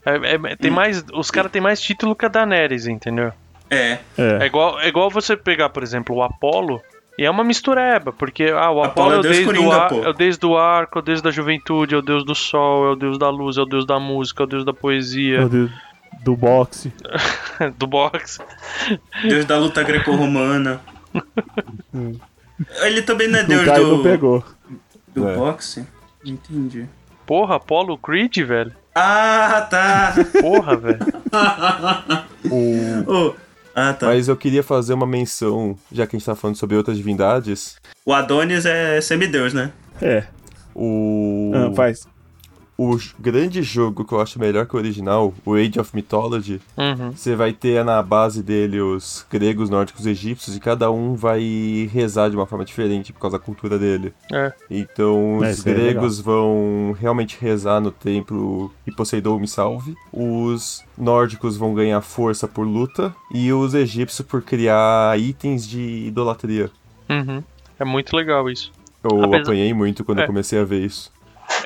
é- 0.05 0.51
é- 0.51 0.55
tem 0.55 0.69
mais. 0.69 1.03
Os 1.15 1.31
caras 1.31 1.51
têm 1.51 1.59
mais 1.63 1.81
título 1.81 2.15
que 2.15 2.27
a 2.27 2.29
Daenerys, 2.29 2.85
entendeu? 2.85 3.31
É. 3.71 3.97
É 4.17 4.37
É. 4.41 4.45
igual, 4.45 4.79
é 4.79 4.87
igual 4.87 5.09
você 5.09 5.35
pegar, 5.35 5.69
por 5.69 5.81
exemplo, 5.81 6.15
o 6.17 6.21
Apolo. 6.21 6.79
E 7.17 7.25
é 7.25 7.31
uma 7.31 7.43
mistureba, 7.43 8.11
porque 8.13 8.53
ah, 8.55 8.69
o 8.69 8.83
Apolo, 8.83 9.09
Apolo 9.09 9.11
é 9.13 9.15
é, 9.15 9.19
o 9.19 9.21
Deus 9.23 9.35
deus 9.37 9.45
do 9.47 9.53
Coringa, 9.53 9.75
ar, 9.75 9.89
pô. 9.89 10.03
é 10.03 10.09
o 10.09 10.13
deus 10.13 10.37
do 10.37 10.57
arco, 10.57 10.99
é 10.99 11.01
o 11.01 11.05
deus 11.05 11.21
da 11.23 11.31
juventude, 11.31 11.95
é 11.95 11.97
o 11.97 12.01
deus 12.03 12.23
do 12.23 12.35
sol, 12.35 12.85
é 12.87 12.91
o 12.91 12.95
deus 12.95 13.17
da 13.17 13.29
luz, 13.31 13.57
é 13.57 13.61
o 13.61 13.65
deus 13.65 13.85
da 13.85 13.97
música, 13.99 14.43
é 14.43 14.45
o 14.45 14.47
deus 14.47 14.63
da 14.65 14.73
Meu 14.73 14.79
poesia, 14.81 15.47
Deus, 15.47 15.71
do 16.25 16.35
boxe. 16.35 16.91
do 17.77 17.85
boxe. 17.85 18.39
Deus 19.21 19.45
da 19.45 19.59
luta 19.59 19.83
greco-romana. 19.83 20.81
Ele 22.81 23.03
também 23.03 23.27
não 23.27 23.39
é 23.39 23.43
O 23.43 23.47
deus 23.47 23.65
Caio 23.65 23.85
do, 23.85 23.97
não 23.97 24.03
pegou. 24.03 24.43
do 25.13 25.29
É. 25.29 25.35
boxe? 25.35 25.85
Entendi. 26.25 26.87
Porra, 27.27 27.57
Apolo 27.57 27.95
Creed, 27.97 28.37
velho. 28.39 28.71
Ah, 28.95 29.67
tá. 29.69 30.15
Porra, 30.41 30.75
velho. 30.75 30.99
Oh, 33.07 33.33
ah, 33.75 33.93
tá. 33.93 34.05
Mas 34.07 34.27
eu 34.27 34.37
queria 34.37 34.61
fazer 34.63 34.93
uma 34.93 35.05
menção, 35.07 35.75
já 35.91 36.05
que 36.07 36.15
a 36.15 36.19
gente 36.19 36.25
tá 36.25 36.35
falando 36.35 36.55
sobre 36.55 36.75
outras 36.77 36.95
divindades. 36.95 37.75
O 38.05 38.13
Adonis 38.13 38.65
é 38.65 39.01
semideus, 39.01 39.53
né? 39.53 39.71
É, 40.01 40.23
O. 40.75 41.51
ah, 41.55 41.75
faz. 41.75 42.07
O 42.77 42.97
grande 43.17 43.63
jogo 43.63 44.03
que 44.03 44.13
eu 44.13 44.19
acho 44.19 44.37
melhor 44.37 44.65
que 44.65 44.75
o 44.75 44.77
original, 44.79 45.33
o 45.45 45.53
Age 45.53 45.79
of 45.79 45.91
Mythology, 45.95 46.59
Uhum. 46.77 47.11
você 47.11 47.33
vai 47.33 47.53
ter 47.53 47.85
na 47.85 48.03
base 48.03 48.43
dele 48.43 48.81
os 48.81 49.25
gregos, 49.31 49.69
nórdicos, 49.69 50.05
egípcios, 50.05 50.57
e 50.57 50.59
cada 50.59 50.91
um 50.91 51.15
vai 51.15 51.89
rezar 51.93 52.29
de 52.29 52.35
uma 52.35 52.45
forma 52.45 52.65
diferente 52.65 53.13
por 53.13 53.21
causa 53.21 53.37
da 53.39 53.43
cultura 53.43 53.79
dele. 53.79 54.13
É. 54.29 54.51
Então 54.69 55.39
É, 55.43 55.51
os 55.51 55.65
é 55.65 55.73
gregos 55.73 56.19
vão 56.19 56.93
realmente 56.99 57.37
rezar 57.39 57.79
no 57.79 57.91
templo 57.91 58.69
e 58.85 58.91
Poseidon 58.91 59.39
me 59.39 59.47
salve. 59.47 59.95
Os 60.11 60.83
nórdicos 60.97 61.55
vão 61.55 61.73
ganhar 61.73 62.01
força 62.01 62.45
por 62.45 62.63
luta. 62.67 63.15
E 63.33 63.53
os 63.53 63.73
egípcios 63.73 64.27
por 64.27 64.41
criar 64.41 65.17
itens 65.17 65.65
de 65.65 65.79
idolatria. 66.07 66.69
Uhum. 67.09 67.41
É 67.79 67.85
muito 67.85 68.15
legal 68.17 68.49
isso. 68.49 68.71
Eu 69.03 69.23
Apesar- 69.23 69.41
apanhei 69.43 69.73
muito 69.73 70.03
quando 70.03 70.19
É. 70.19 70.23
eu 70.23 70.27
comecei 70.27 70.59
a 70.59 70.63
ver 70.63 70.83
isso. 70.83 71.11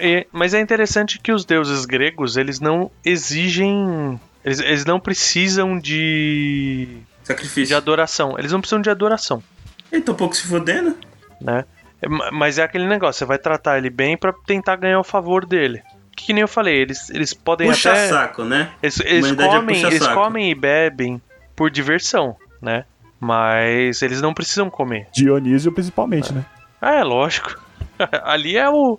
E- 0.01 0.27
mas 0.31 0.53
é 0.53 0.59
interessante 0.59 1.19
que 1.19 1.31
os 1.31 1.45
deuses 1.45 1.85
gregos, 1.85 2.37
eles 2.37 2.59
não 2.59 2.89
exigem. 3.03 4.19
Eles, 4.43 4.59
eles 4.59 4.85
não 4.85 4.99
precisam 4.99 5.77
de. 5.77 6.87
de 7.21 7.27
Sacrifício. 7.27 7.75
adoração. 7.77 8.37
Eles 8.39 8.51
não 8.51 8.59
precisam 8.61 8.81
de 8.81 8.89
adoração, 8.89 9.43
Ele 9.91 10.01
tá 10.01 10.11
um 10.11 10.15
pouco 10.15 10.35
se 10.35 10.47
fodendo. 10.47 10.95
né? 11.41 11.65
É, 12.01 12.07
ma- 12.07 12.31
Mas 12.31 12.57
é 12.57 12.63
aquele 12.63 12.87
negócio, 12.87 13.19
você 13.19 13.25
vai 13.25 13.37
tratar 13.37 13.77
ele 13.77 13.89
bem 13.89 14.17
pra 14.17 14.33
tentar 14.45 14.75
ganhar 14.77 14.99
o 14.99 15.03
favor 15.03 15.45
dele. 15.45 15.81
Que, 16.15 16.27
que 16.27 16.33
nem 16.33 16.41
eu 16.41 16.47
falei, 16.47 16.77
eles, 16.77 17.09
eles 17.09 17.33
podem 17.33 17.67
Puxa 17.69 17.91
até. 17.91 18.07
saco, 18.07 18.43
né? 18.43 18.69
Eles, 18.81 18.99
eles 19.01 19.31
é 19.31 19.35
comem, 19.35 19.77
eles 19.81 19.93
puxa-saco. 19.99 20.15
comem 20.21 20.51
e 20.51 20.55
bebem 20.55 21.21
por 21.55 21.69
diversão, 21.69 22.35
né? 22.61 22.85
Mas 23.19 24.01
eles 24.01 24.21
não 24.21 24.33
precisam 24.33 24.69
comer. 24.69 25.07
Dionísio 25.13 25.71
principalmente, 25.73 26.31
né? 26.33 26.45
Ah, 26.81 26.95
é 26.95 27.03
lógico. 27.03 27.59
Ali 28.23 28.55
é 28.57 28.69
o. 28.69 28.97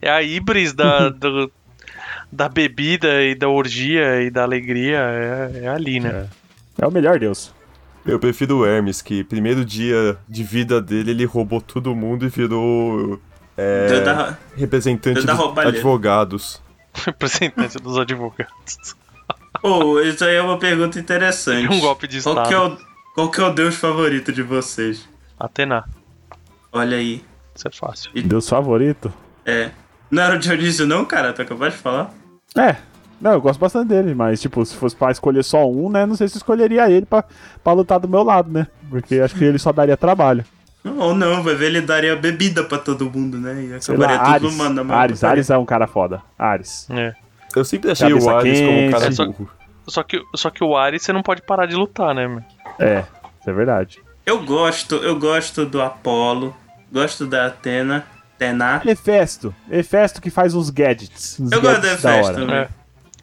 É 0.00 0.10
a 0.10 0.22
híbris 0.22 0.72
da, 0.72 1.08
do- 1.10 1.50
da 2.32 2.48
bebida 2.48 3.22
e 3.22 3.34
da 3.34 3.48
orgia 3.48 4.22
e 4.22 4.30
da 4.30 4.42
alegria. 4.42 4.98
É, 4.98 5.60
é 5.64 5.68
ali, 5.68 6.00
né? 6.00 6.28
É 6.80 6.86
o 6.86 6.90
melhor 6.90 7.18
deus. 7.18 7.54
Eu 8.04 8.18
prefiro 8.20 8.58
o 8.58 8.66
Hermes, 8.66 9.02
que 9.02 9.24
primeiro 9.24 9.64
dia 9.64 10.16
de 10.28 10.44
vida 10.44 10.80
dele 10.80 11.10
ele 11.10 11.24
roubou 11.24 11.60
todo 11.60 11.94
mundo 11.94 12.24
e 12.24 12.28
virou 12.28 13.20
é, 13.56 14.00
da- 14.00 14.38
representante 14.56 15.26
dos 15.26 15.56
advogados. 15.56 16.62
Representante 17.04 17.76
dos 17.78 17.98
advogados. 17.98 18.96
Pô, 19.60 20.00
isso 20.00 20.24
aí 20.24 20.36
é 20.36 20.42
uma 20.42 20.58
pergunta 20.58 20.98
interessante. 20.98 21.66
Um 21.72 21.80
golpe 21.80 22.06
de 22.06 22.22
Qual 22.22 22.34
estado. 22.36 22.48
que, 22.48 22.54
é 22.54 22.58
o, 22.58 22.78
qual 23.14 23.30
que 23.30 23.40
é 23.40 23.44
o 23.44 23.50
deus 23.52 23.74
favorito 23.74 24.32
de 24.32 24.42
vocês? 24.42 25.08
Atena. 25.38 25.84
Olha 26.72 26.96
aí. 26.96 27.24
Isso 27.54 27.66
é 27.68 27.70
fácil. 27.72 28.10
Deus 28.24 28.48
favorito? 28.48 29.12
É. 29.46 29.70
Não 30.10 30.22
era 30.22 30.34
o 30.34 30.38
Dionísio, 30.38 30.86
não, 30.86 31.04
cara? 31.04 31.32
Tu 31.32 31.42
acabou 31.42 31.68
de 31.68 31.76
falar? 31.76 32.10
É. 32.56 32.76
Não, 33.20 33.32
eu 33.32 33.40
gosto 33.40 33.58
bastante 33.58 33.88
dele, 33.88 34.14
mas, 34.14 34.40
tipo, 34.42 34.64
se 34.66 34.74
fosse 34.76 34.94
pra 34.94 35.10
escolher 35.10 35.42
só 35.42 35.66
um, 35.70 35.88
né? 35.88 36.04
Não 36.04 36.14
sei 36.16 36.28
se 36.28 36.36
escolheria 36.36 36.90
ele 36.90 37.06
pra, 37.06 37.24
pra 37.64 37.72
lutar 37.72 37.98
do 37.98 38.06
meu 38.08 38.22
lado, 38.22 38.50
né? 38.52 38.66
Porque 38.90 39.14
acho 39.20 39.34
que 39.34 39.44
ele 39.44 39.58
só 39.58 39.72
daria 39.72 39.96
trabalho. 39.96 40.44
Ou 40.84 41.14
não, 41.14 41.42
vai 41.42 41.54
ver, 41.54 41.66
ele 41.66 41.80
daria 41.80 42.14
bebida 42.14 42.62
pra 42.62 42.78
todo 42.78 43.10
mundo, 43.10 43.38
né? 43.38 43.64
E 43.64 43.74
acabaria 43.74 44.16
lá, 44.16 44.34
tudo 44.34 44.46
Ares. 44.46 44.56
mano, 44.56 44.84
na 44.84 44.94
Ares, 44.96 45.24
Ares 45.24 45.50
é 45.50 45.56
um 45.56 45.64
cara 45.64 45.86
foda. 45.86 46.22
Ares. 46.38 46.86
É. 46.90 47.14
Eu 47.56 47.64
sempre 47.64 47.90
achei 47.90 48.08
Cabeça 48.08 48.26
o 48.30 48.36
Ares 48.36 48.60
como 48.60 48.70
um 48.86 48.90
cara 48.90 49.02
quente. 49.04 49.12
É, 49.12 49.16
só- 49.16 49.26
burro. 49.26 49.50
Só 49.88 50.02
que, 50.02 50.20
só 50.34 50.50
que 50.50 50.62
o 50.64 50.76
Ares 50.76 51.02
você 51.02 51.12
não 51.12 51.22
pode 51.22 51.42
parar 51.42 51.66
de 51.66 51.74
lutar, 51.74 52.14
né, 52.14 52.28
meu? 52.28 52.42
É, 52.78 53.04
isso 53.40 53.48
é 53.50 53.52
verdade. 53.52 53.98
Eu 54.26 54.44
gosto, 54.44 54.96
eu 54.96 55.18
gosto 55.18 55.64
do 55.64 55.80
Apolo, 55.80 56.54
gosto 56.92 57.26
da 57.26 57.46
Atena, 57.46 58.04
Atena. 58.36 58.82
Hefesto. 58.84 59.54
Hefesto 59.70 60.20
que 60.20 60.30
faz 60.30 60.54
uns 60.54 60.68
gadgets. 60.70 61.38
Uns 61.40 61.50
Eu 61.52 61.60
gosto 61.60 61.76
do 61.80 61.82
gadgets 61.82 62.04
Hefesto 62.04 62.26
hora. 62.26 62.34
também. 62.34 62.56
É. 62.56 62.68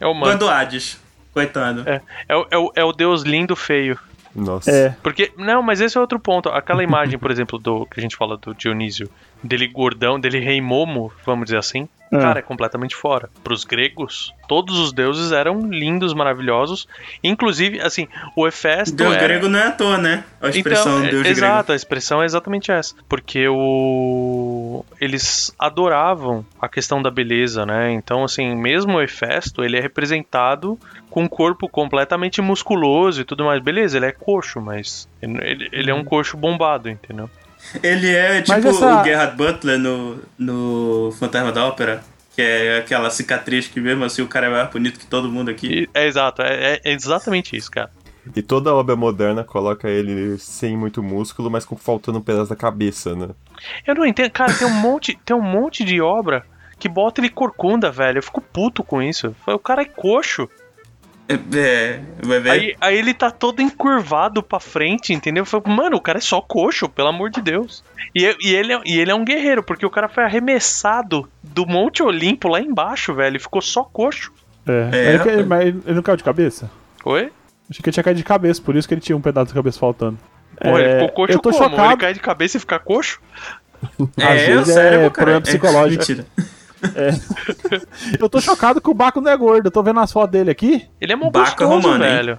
É 0.00 0.06
o 0.06 0.12
mano. 0.14 0.26
Gosto 0.26 0.38
do 0.40 0.48
Hades, 0.50 0.98
coitado. 1.32 1.88
É, 1.88 2.00
é, 2.28 2.36
o- 2.36 2.46
é, 2.50 2.58
o, 2.58 2.72
é 2.76 2.84
o 2.84 2.92
deus 2.92 3.22
lindo 3.22 3.54
feio. 3.54 3.98
Nossa. 4.34 4.68
É. 4.70 4.96
Porque, 5.02 5.32
não, 5.38 5.62
mas 5.62 5.80
esse 5.80 5.96
é 5.96 6.00
outro 6.00 6.18
ponto. 6.18 6.48
Aquela 6.48 6.82
imagem, 6.82 7.16
por 7.18 7.30
exemplo, 7.32 7.58
do 7.58 7.86
que 7.86 8.00
a 8.00 8.02
gente 8.02 8.16
fala 8.16 8.36
do 8.36 8.52
Dionísio, 8.54 9.08
dele 9.44 9.68
gordão, 9.68 10.18
dele 10.18 10.40
rei 10.40 10.60
Momo, 10.60 11.12
vamos 11.24 11.44
dizer 11.44 11.58
assim, 11.58 11.86
Ah. 12.12 12.18
cara, 12.18 12.38
é 12.38 12.42
completamente 12.42 12.94
fora. 12.96 13.28
Para 13.42 13.52
os 13.52 13.64
gregos, 13.64 14.32
todos 14.48 14.78
os 14.78 14.92
deuses 14.92 15.32
eram 15.32 15.68
lindos, 15.68 16.14
maravilhosos. 16.14 16.86
Inclusive, 17.22 17.80
assim, 17.80 18.08
o 18.36 18.46
Hefesto 18.46 18.96
Deus 18.96 19.14
era... 19.14 19.24
grego 19.26 19.48
não 19.48 19.58
é 19.58 19.66
à 19.66 19.70
toa, 19.72 19.98
né? 19.98 20.24
A 20.40 20.48
expressão 20.48 20.98
então, 20.98 21.06
é- 21.06 21.10
Deus 21.10 21.26
exato, 21.26 21.72
a 21.72 21.76
expressão 21.76 22.22
é 22.22 22.24
exatamente 22.24 22.70
essa. 22.70 22.94
Porque 23.08 23.46
o 23.48 24.84
eles 25.00 25.52
adoravam 25.58 26.44
a 26.60 26.68
questão 26.68 27.02
da 27.02 27.10
beleza, 27.10 27.66
né? 27.66 27.92
Então, 27.92 28.24
assim, 28.24 28.54
mesmo 28.54 28.94
o 28.94 29.02
Hefesto, 29.02 29.62
ele 29.64 29.76
é 29.76 29.80
representado 29.80 30.78
com 31.10 31.24
um 31.24 31.28
corpo 31.28 31.68
completamente 31.68 32.40
musculoso 32.40 33.20
e 33.20 33.24
tudo 33.24 33.44
mais. 33.44 33.62
Beleza, 33.62 33.96
ele 33.96 34.06
é 34.06 34.12
coxo, 34.12 34.60
mas 34.60 35.08
ele, 35.20 35.68
ele 35.72 35.90
é 35.90 35.94
um 35.94 36.04
coxo 36.04 36.36
bombado, 36.36 36.88
entendeu? 36.88 37.28
Ele 37.82 38.14
é 38.14 38.42
tipo 38.42 38.52
essa- 38.68 39.00
o 39.00 39.04
Gerhard 39.04 39.36
Butler 39.36 39.78
no, 39.78 40.18
no 40.38 41.12
Fantasma 41.18 41.50
da 41.52 41.66
Ópera, 41.66 42.02
que 42.34 42.42
é 42.42 42.78
aquela 42.78 43.10
cicatriz 43.10 43.66
que 43.68 43.80
mesmo 43.80 44.04
assim 44.04 44.22
o 44.22 44.28
cara 44.28 44.46
é 44.46 44.50
mais 44.50 44.70
bonito 44.70 44.98
que 44.98 45.06
todo 45.06 45.28
mundo 45.30 45.50
aqui. 45.50 45.66
E- 45.66 45.88
é 45.94 46.06
exato, 46.06 46.42
é, 46.42 46.80
é 46.84 46.92
exatamente 46.92 47.56
isso, 47.56 47.70
cara. 47.70 47.90
E 48.34 48.40
toda 48.40 48.74
obra 48.74 48.96
moderna 48.96 49.44
coloca 49.44 49.88
ele 49.88 50.38
sem 50.38 50.76
muito 50.76 51.02
músculo, 51.02 51.50
mas 51.50 51.64
com 51.66 51.76
faltando 51.76 52.18
um 52.18 52.22
pedaço 52.22 52.48
da 52.48 52.56
cabeça, 52.56 53.14
né? 53.14 53.28
Eu 53.86 53.94
não 53.94 54.06
entendo, 54.06 54.30
cara, 54.30 54.52
tem 54.54 54.66
um 54.66 54.70
monte, 54.74 55.18
tem 55.24 55.36
um 55.36 55.42
monte 55.42 55.84
de 55.84 56.00
obra 56.00 56.42
que 56.78 56.88
bota 56.88 57.20
ele 57.20 57.28
corcunda, 57.28 57.90
velho. 57.90 58.18
Eu 58.18 58.22
fico 58.22 58.40
puto 58.40 58.82
com 58.82 59.02
isso. 59.02 59.34
O 59.46 59.58
cara 59.58 59.82
é 59.82 59.84
coxo. 59.84 60.48
É, 61.26 61.34
é, 61.58 62.00
vai 62.22 62.38
ver. 62.40 62.50
Aí, 62.50 62.76
aí 62.80 62.98
ele 62.98 63.14
tá 63.14 63.30
todo 63.30 63.62
encurvado 63.62 64.42
pra 64.42 64.60
frente, 64.60 65.12
entendeu? 65.14 65.44
Eu 65.50 65.62
Mano, 65.66 65.96
o 65.96 66.00
cara 66.00 66.18
é 66.18 66.20
só 66.20 66.40
coxo, 66.40 66.88
pelo 66.88 67.08
amor 67.08 67.30
de 67.30 67.40
Deus. 67.40 67.82
E, 68.14 68.22
e 68.42 68.54
ele, 68.54 68.72
é- 68.74 68.80
e 68.84 68.98
ele 68.98 69.10
é 69.10 69.14
um 69.14 69.24
guerreiro, 69.24 69.62
porque 69.62 69.86
o 69.86 69.90
cara 69.90 70.08
foi 70.08 70.22
arremessado 70.24 71.28
do 71.42 71.64
Monte 71.66 72.02
Olimpo 72.02 72.48
lá 72.48 72.60
embaixo, 72.60 73.14
velho. 73.14 73.40
Ficou 73.40 73.62
só 73.62 73.82
coxo. 73.84 74.30
É. 74.66 74.90
É, 74.92 75.08
Ele, 75.08 75.16
rapaz. 75.18 75.46
mas 75.46 75.60
ele 75.68 75.94
não 75.94 76.02
caiu 76.02 76.16
de 76.16 76.24
cabeça? 76.24 76.70
Oi? 77.04 77.32
Achei 77.70 77.82
que 77.82 77.88
ele 77.88 77.94
tinha 77.94 78.04
caído 78.04 78.18
de 78.18 78.24
cabeça, 78.24 78.60
por 78.60 78.76
isso 78.76 78.86
que 78.86 78.92
ele 78.94 79.00
tinha 79.00 79.16
um 79.16 79.20
pedaço 79.20 79.48
da 79.48 79.54
cabeça 79.54 79.78
faltando. 79.78 80.18
Ele 80.60 80.82
É, 80.82 80.94
ficou 81.00 81.08
coxo 81.12 81.32
eu 81.36 81.40
tô 81.40 81.50
como? 81.50 81.64
Ele 81.64 81.70
chocado. 81.70 81.96
cai 81.98 82.12
de 82.14 82.20
cabeça 82.20 82.56
e 82.58 82.60
fica 82.60 82.78
coxo? 82.78 83.18
às 83.82 84.24
é, 84.42 84.46
vezes 84.46 84.74
sério, 84.74 84.98
é 84.98 85.00
cara. 85.00 85.10
problema 85.10 85.40
psicológico. 85.40 86.00
mentira. 86.00 86.26
Eu 88.20 88.28
tô 88.28 88.40
chocado 88.40 88.80
que 88.80 88.90
o 88.90 88.94
Baco 88.94 89.20
não 89.20 89.30
é 89.30 89.36
gordo. 89.36 89.66
Eu 89.66 89.70
tô 89.70 89.82
vendo 89.82 90.00
as 90.00 90.12
fotos 90.12 90.30
dele 90.32 90.50
aqui. 90.50 90.86
Ele 91.00 91.12
é 91.12 91.16
mó 91.16 91.30
Baco 91.30 91.62
é 91.62 91.66
romano, 91.66 92.04
hein? 92.04 92.10
velho. 92.10 92.38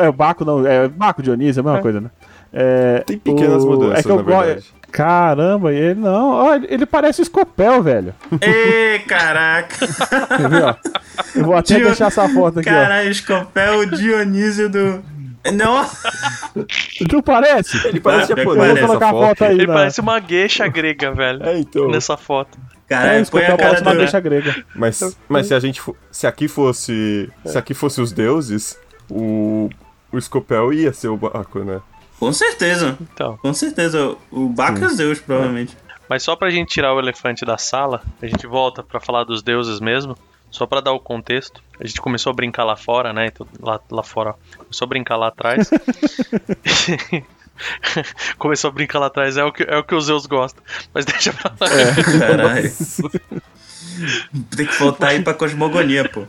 É, 0.00 0.08
o 0.08 0.12
Baco 0.12 0.44
não. 0.44 0.66
É 0.66 0.88
Baco 0.88 1.22
Dionísio, 1.22 1.60
é 1.60 1.62
a 1.62 1.64
mesma 1.64 1.78
É. 1.78 1.82
coisa, 1.82 2.00
né? 2.00 2.10
É, 2.52 2.98
Tem 3.06 3.18
pequenas 3.18 3.62
o- 3.64 3.68
mudanças, 3.68 4.00
é 4.00 4.02
que 4.02 4.10
eu 4.10 4.16
na 4.16 4.22
go- 4.22 4.30
verdade. 4.40 4.64
Caramba, 4.90 5.72
ele 5.72 5.94
não. 6.00 6.30
Ó, 6.30 6.54
ele- 6.56 6.84
parece 6.84 7.22
o 7.22 7.24
Scopel, 7.24 7.80
velho. 7.82 8.12
Ê, 8.40 8.98
caraca. 9.06 9.76
Quer 10.36 10.48
ver, 10.48 10.64
ó? 10.64 10.74
Eu 11.36 11.44
vou 11.44 11.54
até 11.56 11.76
Dio- 11.76 11.86
deixar 11.86 12.08
essa 12.08 12.28
foto 12.28 12.58
aqui, 12.58 12.68
Caralho, 12.68 13.08
Escopel, 13.08 13.78
o 13.80 13.86
Dionísio 13.86 14.68
do. 14.68 15.00
Ó. 15.64 15.84
Tu 17.08 17.22
parece? 17.22 17.86
Ele 17.86 18.00
parece 18.00 18.32
Ah, 18.32 18.36
japonês 18.36 18.56
parece. 18.58 18.74
nessa 18.74 18.86
Vou 18.88 18.98
colocar 18.98 19.08
a 19.08 19.28
foto. 19.28 19.44
aí. 19.44 19.54
Ele 19.54 19.66
parece 19.66 20.00
uma 20.00 20.18
gueixa 20.18 20.66
grega, 20.68 21.12
velho. 21.12 21.42
É, 21.44 21.58
então. 21.58 21.88
Nessa 21.88 22.16
foto. 22.16 22.58
É, 22.90 22.94
Caralho, 22.96 23.22
o 23.24 23.30
põe 23.30 23.44
a 23.44 23.56
cara 23.56 23.80
uma 23.82 23.92
do. 23.92 23.98
deixa 23.98 24.18
grega. 24.20 24.64
Mas, 24.74 25.16
mas 25.28 25.46
se 25.46 25.54
a 25.54 25.60
gente 25.60 25.80
se 26.10 26.26
aqui 26.26 26.48
fosse 26.48 27.30
se 27.46 27.56
aqui 27.56 27.72
fosse 27.72 28.00
os 28.00 28.12
deuses, 28.12 28.76
o 29.08 29.70
o 30.12 30.20
Scopel 30.20 30.72
ia 30.72 30.92
ser 30.92 31.06
o 31.08 31.16
Baco, 31.16 31.60
né? 31.60 31.80
Com 32.18 32.32
certeza, 32.32 32.98
Então. 33.00 33.36
com 33.38 33.54
certeza. 33.54 34.16
O 34.30 34.48
Baco 34.48 34.84
é 34.84 34.88
Zeus, 34.88 35.20
provavelmente. 35.20 35.76
Mas 36.08 36.22
só 36.24 36.34
pra 36.34 36.50
gente 36.50 36.68
tirar 36.68 36.92
o 36.92 36.98
elefante 36.98 37.44
da 37.44 37.56
sala, 37.56 38.02
a 38.20 38.26
gente 38.26 38.44
volta 38.46 38.82
pra 38.82 38.98
falar 39.00 39.22
dos 39.24 39.40
deuses 39.42 39.78
mesmo. 39.80 40.16
Só 40.50 40.66
pra 40.66 40.80
dar 40.80 40.90
o 40.92 40.98
contexto. 40.98 41.62
A 41.78 41.86
gente 41.86 42.00
começou 42.00 42.30
a 42.32 42.34
brincar 42.34 42.64
lá 42.64 42.74
fora, 42.74 43.12
né? 43.12 43.26
Então, 43.26 43.46
lá, 43.60 43.78
lá 43.88 44.02
fora. 44.02 44.30
ó. 44.30 44.34
Começou 44.58 44.84
a 44.84 44.88
brincar 44.88 45.16
lá 45.16 45.28
atrás. 45.28 45.70
começou 48.38 48.68
a 48.68 48.72
brincar 48.72 48.98
lá 48.98 49.06
atrás, 49.06 49.36
é 49.36 49.44
o 49.44 49.52
que, 49.52 49.62
é 49.64 49.76
o 49.76 49.84
que 49.84 49.94
os 49.94 50.06
Zeus 50.06 50.26
gostam. 50.26 50.62
Mas 50.94 51.04
deixa 51.04 51.32
pra 51.32 51.52
lá. 51.60 51.66
Caralho. 52.18 52.72
Tem 54.56 54.66
que 54.66 54.78
voltar 54.78 55.08
aí 55.08 55.22
pra 55.22 55.34
cosmogonia, 55.34 56.08
pô. 56.08 56.24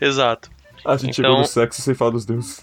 Exato. 0.00 0.50
A 0.84 0.96
gente 0.96 1.18
Então- 1.20 1.30
chegou 1.30 1.38
no 1.38 1.44
sexo 1.46 1.80
sem 1.82 1.94
falar 1.94 2.10
dos 2.12 2.24
deuses. 2.26 2.62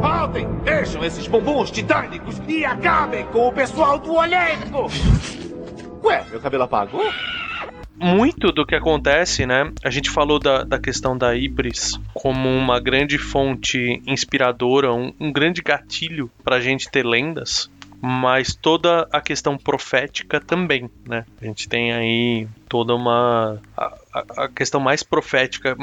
Faltem! 0.00 0.46
Deixam 0.64 1.04
esses 1.04 1.26
bumbuns 1.26 1.70
titânicos 1.70 2.40
e 2.46 2.64
acabem 2.64 3.24
com 3.26 3.48
o 3.48 3.52
pessoal 3.52 3.98
do 3.98 4.14
Olimpo! 4.14 4.90
Ué, 6.04 6.24
meu 6.30 6.40
cabelo 6.40 6.64
apagou? 6.64 7.10
Muito 7.98 8.52
do 8.52 8.66
que 8.66 8.74
acontece, 8.74 9.46
né? 9.46 9.70
A 9.84 9.90
gente 9.90 10.10
falou 10.10 10.38
da, 10.38 10.62
da 10.64 10.78
questão 10.78 11.16
da 11.16 11.34
Ibris 11.34 11.98
como 12.14 12.48
uma 12.48 12.78
grande 12.80 13.18
fonte 13.18 14.02
inspiradora, 14.06 14.92
um, 14.92 15.12
um 15.18 15.32
grande 15.32 15.62
gatilho 15.62 16.30
pra 16.44 16.60
gente 16.60 16.90
ter 16.90 17.04
lendas, 17.04 17.70
mas 18.00 18.54
toda 18.54 19.08
a 19.10 19.20
questão 19.20 19.56
profética 19.56 20.38
também, 20.40 20.90
né? 21.08 21.24
A 21.40 21.44
gente 21.46 21.68
tem 21.68 21.92
aí 21.92 22.46
toda 22.68 22.94
uma. 22.94 23.58
A, 23.76 23.84
a- 24.12 24.44
a 24.44 24.48
questão 24.48 24.78
mais 24.80 25.02
profética, 25.02 25.74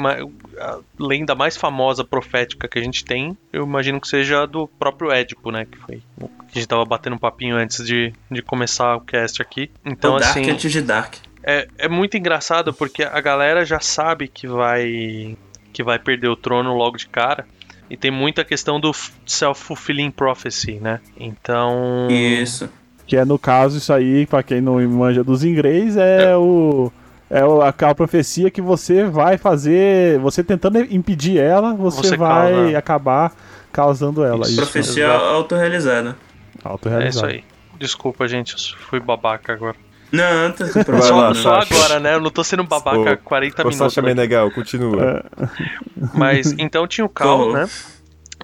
a 0.60 0.78
lenda 0.98 1.34
mais 1.34 1.56
famosa 1.56 2.04
profética 2.04 2.68
que 2.68 2.78
a 2.78 2.82
gente 2.82 3.04
tem, 3.04 3.36
eu 3.52 3.64
imagino 3.64 4.00
que 4.00 4.06
seja 4.08 4.42
a 4.42 4.46
do 4.46 4.68
próprio 4.68 5.10
Édipo, 5.10 5.50
né? 5.50 5.66
Que 5.70 5.76
foi. 5.78 5.96
que 6.18 6.24
A 6.24 6.54
gente 6.54 6.68
tava 6.68 6.84
batendo 6.84 7.14
um 7.14 7.18
papinho 7.18 7.56
antes 7.56 7.84
de, 7.84 8.12
de 8.30 8.42
começar 8.42 8.96
o 8.96 9.00
cast 9.00 9.42
aqui. 9.42 9.70
Então, 9.84 10.14
o 10.14 10.18
Dark 10.20 10.30
assim. 10.36 10.50
antes 10.50 10.70
de 10.70 10.80
Dark. 10.80 11.14
É, 11.46 11.68
é 11.78 11.88
muito 11.88 12.16
engraçado 12.16 12.72
porque 12.72 13.02
a 13.02 13.20
galera 13.20 13.64
já 13.64 13.78
sabe 13.80 14.28
que 14.28 14.46
vai 14.46 15.36
que 15.72 15.82
vai 15.82 15.98
perder 15.98 16.28
o 16.28 16.36
trono 16.36 16.74
logo 16.74 16.96
de 16.96 17.06
cara. 17.06 17.44
E 17.90 17.96
tem 17.96 18.10
muita 18.10 18.44
questão 18.44 18.80
do 18.80 18.92
self-fulfilling 19.26 20.10
prophecy, 20.10 20.78
né? 20.80 21.00
Então. 21.18 22.08
Isso. 22.10 22.68
Que 23.06 23.16
é 23.16 23.24
no 23.24 23.38
caso 23.38 23.76
isso 23.76 23.92
aí, 23.92 24.24
pra 24.26 24.42
quem 24.42 24.60
não 24.60 24.80
manja 24.88 25.22
dos 25.22 25.44
inglês, 25.44 25.96
é, 25.96 26.34
o. 26.36 26.90
É 27.30 27.44
o- 27.44 27.60
aquela 27.62 27.94
profecia 27.94 28.50
que 28.50 28.60
você 28.62 29.04
vai 29.04 29.36
fazer. 29.36 30.18
Você 30.20 30.42
tentando 30.44 30.78
impedir 30.78 31.38
ela, 31.38 31.74
você, 31.74 32.08
Você 32.08 32.16
vai 32.16 32.52
causa. 32.52 32.78
acabar 32.78 33.32
causando 33.72 34.24
ela. 34.24 34.46
Isso, 34.46 34.56
Profecia 34.56 35.04
exato. 35.06 35.24
autorrealizada. 35.24 36.16
É 36.64 37.08
isso 37.08 37.26
aí. 37.26 37.44
Desculpa, 37.78 38.26
gente, 38.28 38.52
eu 38.54 38.78
fui 38.88 39.00
babaca 39.00 39.52
agora. 39.52 39.76
Não, 40.12 40.52
tá 40.52 40.64
sem 40.66 40.74
Vai 40.74 40.84
problema. 40.84 41.34
Só, 41.34 41.50
lá, 41.50 41.64
só 41.64 41.74
agora, 41.74 42.00
né? 42.00 42.14
Eu 42.14 42.20
não 42.20 42.30
tô 42.30 42.44
sendo 42.44 42.64
babaca 42.64 43.12
há 43.12 43.16
40 43.16 43.62
Ô, 43.62 43.64
minutos. 43.64 43.78
Sasha 43.78 44.00
aqui. 44.00 44.08
Meneghel, 44.08 44.50
continua. 44.52 45.24
Mas 46.14 46.54
então 46.58 46.86
tinha 46.86 47.04
o 47.04 47.08
caos, 47.08 47.52
né? 47.52 47.68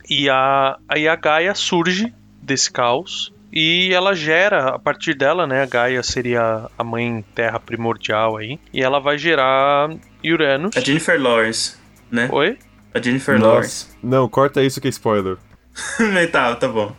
E 0.09 0.29
a, 0.29 0.77
aí 0.89 1.07
a 1.07 1.15
Gaia 1.15 1.55
surge 1.55 2.13
desse 2.43 2.71
caos. 2.71 3.33
E 3.53 3.93
ela 3.93 4.15
gera, 4.15 4.75
a 4.75 4.79
partir 4.79 5.15
dela, 5.15 5.47
né? 5.47 5.63
A 5.63 5.67
Gaia 5.67 6.03
seria 6.03 6.69
a 6.77 6.85
mãe 6.85 7.25
terra 7.35 7.59
primordial 7.59 8.37
aí. 8.37 8.59
E 8.73 8.83
ela 8.83 9.01
vai 9.01 9.19
gerar 9.19 9.91
Uranus. 10.25 10.77
A 10.77 10.81
Jennifer 10.81 11.21
Lawrence, 11.21 11.77
né? 12.11 12.29
Oi? 12.33 12.57
A 12.95 13.01
Jennifer 13.01 13.41
Lawrence. 13.41 13.89
Não, 14.03 14.29
corta 14.29 14.63
isso 14.63 14.81
que 14.81 14.89
é 14.89 14.91
spoiler. 14.91 15.37
tá, 16.33 16.55
tá 16.57 16.69
bom. 16.69 16.93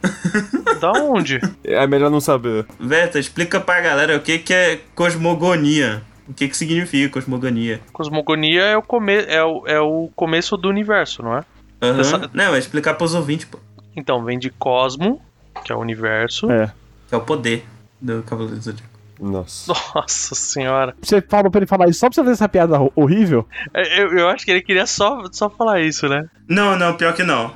Da 0.80 0.92
onde? 0.94 1.40
É 1.64 1.86
melhor 1.88 2.10
não 2.10 2.20
saber. 2.22 2.66
Veta, 2.80 3.20
explica 3.20 3.60
pra 3.60 3.82
galera 3.82 4.16
o 4.18 4.20
que, 4.22 4.40
que 4.40 4.54
é 4.54 4.80
cosmogonia. 4.96 6.02
O 6.28 6.34
que, 6.34 6.48
que 6.48 6.56
significa 6.58 7.12
cosmogonia? 7.14 7.82
Cosmogonia 7.92 8.62
é 8.64 8.78
o, 8.78 8.82
come 8.82 9.14
é, 9.26 9.44
o, 9.44 9.64
é 9.68 9.80
o 9.80 10.10
começo 10.16 10.56
do 10.56 10.70
universo, 10.70 11.22
não 11.22 11.38
é? 11.38 11.44
Aham. 11.82 12.00
Essa- 12.02 12.30
Não, 12.34 12.56
é 12.56 12.60
explicar 12.60 12.94
pros 12.94 13.14
ouvintes, 13.14 13.46
pô. 13.46 13.60
Então, 13.96 14.24
vem 14.24 14.40
de 14.40 14.50
cosmo, 14.50 15.22
que 15.66 15.72
é 15.72 15.76
o 15.76 15.80
universo, 15.80 16.50
É. 16.50 16.72
Que 17.10 17.16
é 17.16 17.18
o 17.18 17.22
poder. 17.22 17.66
do 18.00 18.24
Cavaleiro 18.24 18.58
do 18.58 18.64
Zodíaco. 18.64 18.90
Nossa. 19.20 19.72
Nossa 19.94 20.34
senhora. 20.34 20.96
Você 21.02 21.22
falou 21.22 21.52
pra 21.52 21.60
ele 21.60 21.68
falar 21.68 21.88
isso 21.90 22.00
só 22.00 22.08
pra 22.08 22.16
você 22.16 22.22
fazer 22.22 22.34
essa 22.34 22.50
piada 22.50 22.80
ho- 22.82 22.92
horrível? 22.96 23.48
É, 23.74 24.02
Eu, 24.02 24.18
eu 24.18 24.30
acho 24.30 24.46
que 24.46 24.52
ele 24.52 24.62
queria 24.62 24.88
só, 24.88 25.24
só 25.32 25.50
falar 25.50 25.82
isso, 25.82 26.08
né? 26.08 26.26
Não, 26.48 26.76
não, 26.78 26.96
pior 26.96 27.14
que 27.14 27.22
não. 27.24 27.52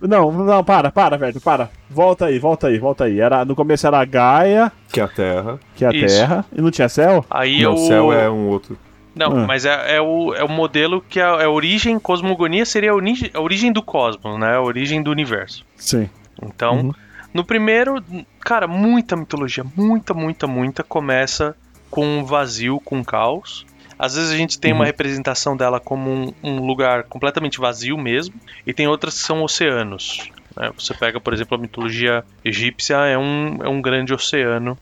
Não, 0.00 0.32
não, 0.32 0.64
para, 0.64 0.90
para, 0.90 1.18
velho, 1.18 1.40
para. 1.40 1.68
Volta 1.90 2.26
aí, 2.26 2.38
volta 2.38 2.68
aí, 2.68 2.78
volta 2.78 3.04
aí. 3.04 3.20
Era, 3.20 3.44
no 3.44 3.54
começo 3.54 3.86
era 3.86 4.00
a 4.00 4.04
Gaia, 4.04 4.72
Que 4.90 5.00
é 5.00 5.04
a 5.04 5.08
Terra. 5.08 5.60
que 5.76 5.84
é 5.84 5.88
a 5.88 5.92
Isso. 5.92 6.16
Terra, 6.16 6.44
e 6.56 6.60
não 6.62 6.70
tinha 6.70 6.88
céu? 6.88 7.24
Aí 7.30 7.62
Não, 7.62 7.72
o 7.72 7.74
o 7.74 7.86
céu 7.86 8.12
é 8.12 8.30
um 8.30 8.48
outro. 8.48 8.78
Não, 9.14 9.38
Ah. 9.40 9.46
mas 9.46 9.64
é, 9.66 9.96
é 9.96 10.00
o, 10.00 10.32
é 10.34 10.42
o 10.44 10.48
modelo 10.48 11.04
que 11.06 11.20
é, 11.20 11.24
é 11.24 11.44
a 11.44 11.50
origem, 11.50 11.98
cosmogonia 11.98 12.64
seria 12.64 12.92
a, 12.92 12.94
uni- 12.94 13.30
a 13.34 13.40
origem 13.40 13.72
do 13.72 13.82
cosmos, 13.82 14.38
né? 14.38 14.54
A 14.56 14.60
origem 14.62 15.02
do 15.02 15.10
universo. 15.10 15.64
Sim. 15.76 16.08
Então, 16.42 16.76
Uhum. 16.80 16.92
no 17.34 17.44
primeiro, 17.44 18.02
cara, 18.40 18.66
muita 18.66 19.16
mitologia, 19.16 19.64
muita, 19.76 20.14
muita, 20.14 20.46
muita 20.46 20.82
começa 20.82 21.54
com 21.90 22.06
um 22.06 22.24
vazio, 22.24 22.80
com 22.84 23.04
caos. 23.04 23.66
Às 24.02 24.14
vezes 24.14 24.30
a 24.30 24.36
gente 24.36 24.58
tem 24.58 24.72
uma 24.72 24.84
representação 24.86 25.54
dela 25.54 25.78
como 25.78 26.10
um, 26.10 26.32
um 26.42 26.64
lugar 26.66 27.02
completamente 27.04 27.60
vazio 27.60 27.98
mesmo, 27.98 28.34
e 28.66 28.72
tem 28.72 28.86
outras 28.88 29.14
que 29.20 29.26
são 29.26 29.42
oceanos. 29.42 30.30
né? 30.56 30.70
Você 30.78 30.94
pega, 30.94 31.20
por 31.20 31.34
exemplo, 31.34 31.58
a 31.58 31.60
mitologia 31.60 32.24
egípcia, 32.42 32.96
é 32.96 33.18
um, 33.18 33.58
é 33.62 33.68
um 33.68 33.82
grande 33.82 34.14
oceano, 34.14 34.78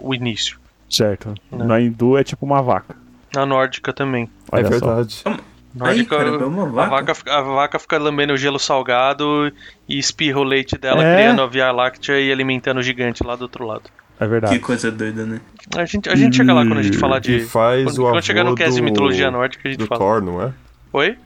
o 0.00 0.14
início. 0.14 0.58
Certo. 0.90 1.34
Né. 1.50 1.64
Na 1.64 1.80
hindu 1.80 2.16
é 2.16 2.24
tipo 2.24 2.44
uma 2.44 2.60
vaca. 2.62 2.96
Na 3.34 3.44
nórdica 3.46 3.92
também. 3.92 4.28
Olha 4.50 4.60
é 4.60 4.64
só. 4.64 4.70
verdade. 4.70 5.22
Aí, 5.26 5.34
Nórdica, 5.74 6.16
caramba, 6.18 6.44
é 6.44 6.46
uma 6.46 6.62
A 6.62 6.66
vaca. 6.66 6.90
vaca, 6.90 7.14
fica- 7.16 7.36
a 7.36 7.42
vaca 7.42 7.78
fica 7.80 7.98
lambendo 7.98 8.32
o 8.32 8.36
gelo 8.36 8.60
salgado 8.60 9.52
e 9.88 9.98
espirra 9.98 10.38
o 10.38 10.44
leite 10.44 10.78
dela, 10.78 11.02
É? 11.04 11.16
criando 11.16 11.42
a 11.42 11.46
Via 11.48 11.72
Láctea 11.72 12.20
e 12.20 12.30
alimentando 12.30 12.78
o 12.78 12.82
gigante 12.82 13.24
lá 13.24 13.34
do 13.34 13.42
outro 13.42 13.66
lado. 13.66 13.82
É 14.20 14.26
verdade. 14.26 14.54
Que 14.54 14.60
coisa 14.64 14.90
doida, 14.90 15.26
né? 15.26 15.40
A 15.76 15.84
gente, 15.84 16.08
a 16.08 16.14
gente 16.14 16.36
chega 16.36 16.52
lá 16.54 16.64
quando 16.64 16.78
a 16.78 16.82
gente 16.82 16.96
falar 16.98 17.18
de. 17.18 17.40
faz 17.40 17.84
Quando, 17.84 17.98
o 18.06 18.10
quando 18.10 18.22
chegar 18.24 18.44
no 18.44 18.54
cast 18.54 18.74
de 18.74 18.80
do- 18.80 18.84
mitologia 18.84 19.30
nórdica, 19.30 19.68
a 19.68 19.70
gente 19.72 19.80
do 19.80 19.86
fala. 19.86 19.98
Thor, 20.00 20.22
não 20.22 20.40
é? 20.42 20.52
Oi? 20.92 21.18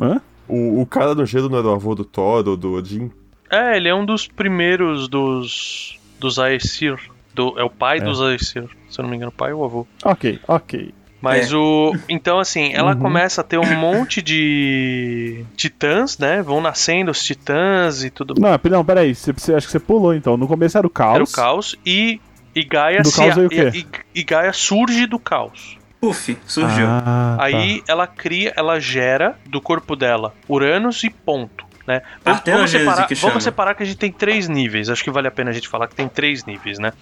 Hã? 0.00 0.20
O, 0.46 0.80
o 0.82 0.86
cara 0.86 1.14
no 1.14 1.26
gelo 1.26 1.48
não 1.48 1.58
era 1.58 1.66
o 1.68 1.72
avô 1.74 1.94
do 1.94 2.04
Thor 2.04 2.46
ou 2.48 2.56
do 2.56 2.72
Odin? 2.74 3.10
É, 3.50 3.76
ele 3.76 3.88
é 3.88 3.94
um 3.94 4.04
dos 4.04 4.28
primeiros 4.28 5.08
dos. 5.08 5.98
dos 6.20 6.38
Aesir. 6.38 6.98
Do, 7.34 7.58
é 7.58 7.64
o 7.64 7.70
pai 7.70 7.98
É. 7.98 8.00
dos 8.00 8.20
Aesir. 8.20 8.68
Se 8.88 9.00
eu 9.00 9.02
não 9.02 9.10
me 9.10 9.16
engano, 9.16 9.32
pai 9.32 9.52
ou 9.52 9.64
avô. 9.64 9.86
Ok, 10.04 10.38
ok. 10.46 10.94
Mas 11.20 11.52
É. 11.52 11.56
o. 11.56 11.94
Então, 12.08 12.38
assim, 12.38 12.72
ela 12.72 12.94
Uhum. 12.94 13.00
começa 13.00 13.40
a 13.42 13.44
ter 13.44 13.58
um 13.58 13.74
monte 13.76 14.22
de. 14.22 15.44
titãs, 15.56 16.18
né? 16.18 16.42
Vão 16.42 16.60
nascendo 16.60 17.10
os 17.10 17.22
titãs 17.22 18.02
e 18.04 18.10
tudo 18.10 18.34
Não, 18.38 18.58
não, 18.70 18.84
peraí. 18.84 19.14
Você, 19.14 19.32
você, 19.32 19.54
acho 19.54 19.66
que 19.66 19.72
você 19.72 19.80
pulou 19.80 20.14
então. 20.14 20.36
No 20.36 20.48
começo 20.48 20.78
era 20.78 20.86
o 20.86 20.90
caos. 20.90 21.14
Era 21.16 21.24
o 21.24 21.30
caos 21.30 21.76
e, 21.84 22.20
e 22.54 22.64
Gaia 22.64 23.02
Do 23.02 23.10
se 23.10 23.16
caos 23.18 23.34
quê? 23.48 23.70
e, 24.14 24.20
e- 24.20 24.24
Gaia 24.24 24.52
surge 24.52 25.06
do 25.06 25.18
caos. 25.18 25.78
Puf, 26.00 26.34
surgiu. 26.46 26.86
Ah, 26.88 27.36
tá. 27.38 27.44
Aí 27.44 27.82
ela 27.86 28.06
cria, 28.06 28.54
ela 28.56 28.80
gera 28.80 29.36
do 29.46 29.60
corpo 29.60 29.94
dela 29.94 30.34
Uranus 30.48 31.04
e 31.04 31.10
ponto. 31.10 31.68
Né? 31.86 32.00
Vamos, 32.00 32.14
vamos, 32.24 32.38
Arterogênese 32.38 32.78
separar, 32.84 33.06
que 33.08 33.14
vamos 33.16 33.44
separar 33.44 33.74
que 33.74 33.82
a 33.82 33.86
gente 33.86 33.98
tem 33.98 34.12
três 34.12 34.48
níveis. 34.48 34.88
Acho 34.88 35.02
que 35.04 35.10
vale 35.10 35.28
a 35.28 35.30
pena 35.30 35.50
a 35.50 35.52
gente 35.52 35.68
falar 35.68 35.88
que 35.88 35.94
tem 35.94 36.08
três 36.08 36.44
níveis, 36.46 36.78
né? 36.78 36.92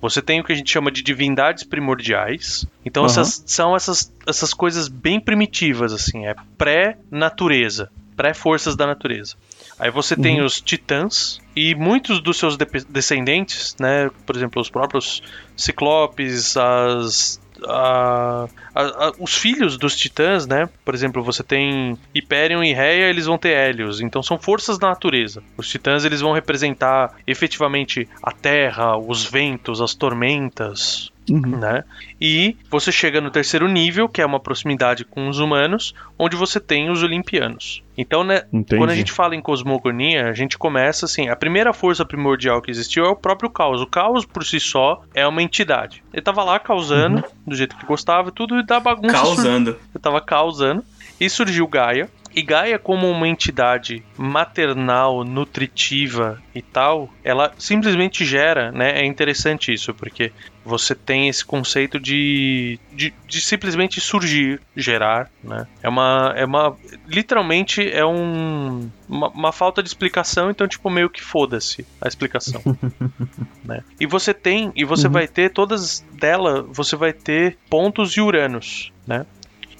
Você 0.00 0.22
tem 0.22 0.40
o 0.40 0.44
que 0.44 0.52
a 0.52 0.54
gente 0.56 0.70
chama 0.70 0.90
de 0.92 1.02
divindades 1.02 1.64
primordiais. 1.64 2.64
Então 2.84 3.02
Aham. 3.04 3.10
essas 3.10 3.42
são 3.46 3.74
essas, 3.74 4.12
essas 4.26 4.54
coisas 4.54 4.86
bem 4.88 5.18
primitivas, 5.20 5.92
assim, 5.92 6.26
é 6.26 6.34
pré-natureza, 6.56 7.90
pré-forças 8.16 8.76
da 8.76 8.86
natureza. 8.86 9.34
Aí 9.78 9.90
você 9.90 10.14
Uhum. 10.14 10.22
tem 10.22 10.40
os 10.42 10.60
titãs 10.60 11.40
e 11.54 11.74
muitos 11.74 12.20
dos 12.20 12.36
seus 12.36 12.56
de- 12.56 12.66
descendentes, 12.88 13.76
né? 13.78 14.10
Por 14.26 14.34
exemplo, 14.36 14.60
os 14.60 14.68
próprios 14.70 15.22
ciclopes, 15.56 16.56
as 16.56 17.40
a- 17.66 18.46
a- 18.74 18.82
a- 19.08 19.12
os 19.18 19.34
filhos 19.34 19.76
dos 19.76 19.96
titãs, 19.96 20.46
né? 20.46 20.68
Por 20.84 20.94
exemplo, 20.94 21.22
você 21.22 21.42
tem 21.42 21.98
Hyperion 22.14 22.62
e 22.62 22.72
Rhea, 22.72 23.08
eles 23.08 23.26
vão 23.26 23.38
ter 23.38 23.50
Hélios, 23.50 24.00
então 24.00 24.22
são 24.22 24.38
forças 24.38 24.78
da 24.78 24.88
natureza. 24.88 25.42
Os 25.56 25.68
titãs 25.68 26.04
eles 26.04 26.20
vão 26.20 26.32
representar 26.32 27.14
efetivamente 27.26 28.08
a 28.22 28.30
terra, 28.32 28.96
os 28.96 29.24
ventos, 29.24 29.80
as 29.80 29.94
tormentas, 29.94 31.10
Uhum. 31.30 31.58
né? 31.58 31.84
E 32.20 32.56
você 32.70 32.90
chega 32.92 33.20
no 33.20 33.30
terceiro 33.30 33.68
nível, 33.68 34.08
que 34.08 34.20
é 34.20 34.26
uma 34.26 34.40
proximidade 34.40 35.04
com 35.04 35.28
os 35.28 35.38
humanos, 35.38 35.94
onde 36.18 36.36
você 36.36 36.58
tem 36.60 36.90
os 36.90 37.02
olimpianos. 37.02 37.82
Então, 37.96 38.22
né, 38.22 38.42
Entendi. 38.52 38.78
quando 38.78 38.90
a 38.90 38.94
gente 38.94 39.10
fala 39.12 39.34
em 39.34 39.40
cosmogonia, 39.40 40.28
a 40.28 40.32
gente 40.32 40.56
começa 40.56 41.04
assim, 41.04 41.28
a 41.28 41.34
primeira 41.36 41.72
força 41.72 42.04
primordial 42.04 42.62
que 42.62 42.70
existiu 42.70 43.04
é 43.04 43.08
o 43.08 43.16
próprio 43.16 43.50
caos. 43.50 43.80
O 43.82 43.86
caos 43.86 44.24
por 44.24 44.44
si 44.44 44.60
só 44.60 45.02
é 45.14 45.26
uma 45.26 45.42
entidade. 45.42 46.02
Ele 46.12 46.22
tava 46.22 46.44
lá 46.44 46.58
causando, 46.60 47.24
do 47.46 47.56
jeito 47.56 47.76
que 47.76 47.84
gostava, 47.86 48.28
e 48.28 48.32
tudo 48.32 48.58
e 48.58 48.64
da 48.64 48.78
bagunça. 48.78 49.16
sur- 49.16 49.24
Causando. 49.34 49.70
Ele 49.70 50.00
tava 50.02 50.20
causando. 50.20 50.84
E 51.20 51.28
surgiu 51.28 51.66
Gaia. 51.66 52.08
E 52.32 52.42
Gaia, 52.42 52.78
como 52.78 53.10
uma 53.10 53.26
entidade 53.26 54.04
maternal, 54.16 55.24
nutritiva 55.24 56.40
e 56.54 56.62
tal, 56.62 57.10
ela 57.24 57.52
simplesmente 57.58 58.24
gera, 58.24 58.70
né? 58.70 59.00
É 59.00 59.04
interessante 59.04 59.72
isso, 59.72 59.92
porque 59.92 60.30
você 60.68 60.94
tem 60.94 61.28
esse 61.28 61.44
conceito 61.44 61.98
de, 61.98 62.78
de, 62.92 63.12
de 63.26 63.40
simplesmente 63.40 64.00
surgir, 64.00 64.60
gerar, 64.76 65.30
né? 65.42 65.66
É 65.82 65.88
uma, 65.88 66.34
é 66.36 66.44
uma 66.44 66.76
literalmente 67.06 67.90
é 67.90 68.04
um, 68.04 68.90
uma, 69.08 69.28
uma 69.28 69.52
falta 69.52 69.82
de 69.82 69.88
explicação, 69.88 70.50
então 70.50 70.68
tipo 70.68 70.90
meio 70.90 71.08
que 71.08 71.22
foda-se 71.22 71.86
a 72.00 72.06
explicação, 72.06 72.62
né? 73.64 73.82
E 73.98 74.06
você 74.06 74.34
tem, 74.34 74.70
e 74.76 74.84
você 74.84 75.08
vai 75.08 75.26
ter 75.26 75.50
todas 75.50 76.04
dela, 76.12 76.62
você 76.62 76.94
vai 76.94 77.12
ter 77.12 77.56
pontos 77.70 78.12
e 78.12 78.20
Uranos, 78.20 78.92
né? 79.06 79.24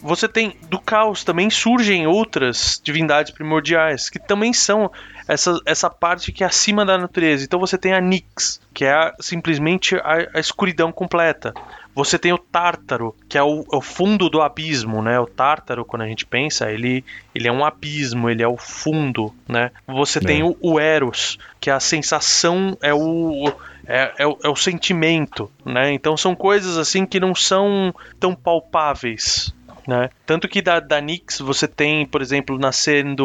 Você 0.00 0.28
tem 0.28 0.56
do 0.70 0.78
caos 0.78 1.24
também 1.24 1.50
surgem 1.50 2.06
outras 2.06 2.80
divindades 2.82 3.32
primordiais 3.32 4.08
que 4.08 4.18
também 4.18 4.52
são 4.52 4.90
essa, 5.28 5.56
essa 5.66 5.88
parte 5.90 6.32
que 6.32 6.42
é 6.42 6.46
acima 6.46 6.84
da 6.84 6.96
natureza. 6.98 7.44
Então 7.44 7.60
você 7.60 7.76
tem 7.78 7.92
a 7.92 8.00
Nix, 8.00 8.60
que 8.74 8.84
é 8.84 8.90
a- 8.92 9.14
simplesmente 9.20 9.94
a, 9.96 10.28
a 10.34 10.40
escuridão 10.40 10.90
completa. 10.90 11.52
Você 11.94 12.16
tem 12.18 12.32
o 12.32 12.38
Tártaro, 12.38 13.14
que 13.28 13.36
é 13.36 13.42
o, 13.42 13.64
é 13.72 13.76
o 13.76 13.80
fundo 13.80 14.30
do 14.30 14.40
abismo, 14.40 15.02
né? 15.02 15.18
O 15.18 15.26
Tártaro, 15.26 15.84
quando 15.84 16.02
a 16.02 16.06
gente 16.06 16.24
pensa, 16.24 16.70
ele, 16.70 17.04
ele 17.34 17.48
é 17.48 17.52
um 17.52 17.64
abismo, 17.64 18.30
ele 18.30 18.42
é 18.42 18.46
o 18.48 18.56
fundo, 18.56 19.34
né? 19.48 19.72
Você 19.86 20.20
tem 20.20 20.42
o, 20.44 20.56
o 20.62 20.78
Eros, 20.78 21.38
que 21.60 21.70
é 21.70 21.72
a 21.72 21.80
sensação, 21.80 22.78
é 22.80 22.94
o, 22.94 23.52
é, 23.84 24.12
é, 24.18 24.26
o, 24.28 24.38
é 24.44 24.48
o 24.48 24.54
sentimento, 24.54 25.50
né? 25.64 25.92
Então 25.92 26.16
são 26.16 26.36
coisas 26.36 26.78
assim 26.78 27.04
que 27.04 27.18
não 27.18 27.34
são 27.34 27.92
tão 28.20 28.32
palpáveis, 28.32 29.52
né? 29.88 30.10
Tanto 30.26 30.46
que 30.46 30.60
da, 30.60 30.80
da 30.80 31.00
Nix 31.00 31.38
você 31.38 31.66
tem, 31.66 32.04
por 32.04 32.20
exemplo, 32.20 32.58
nascendo 32.58 33.24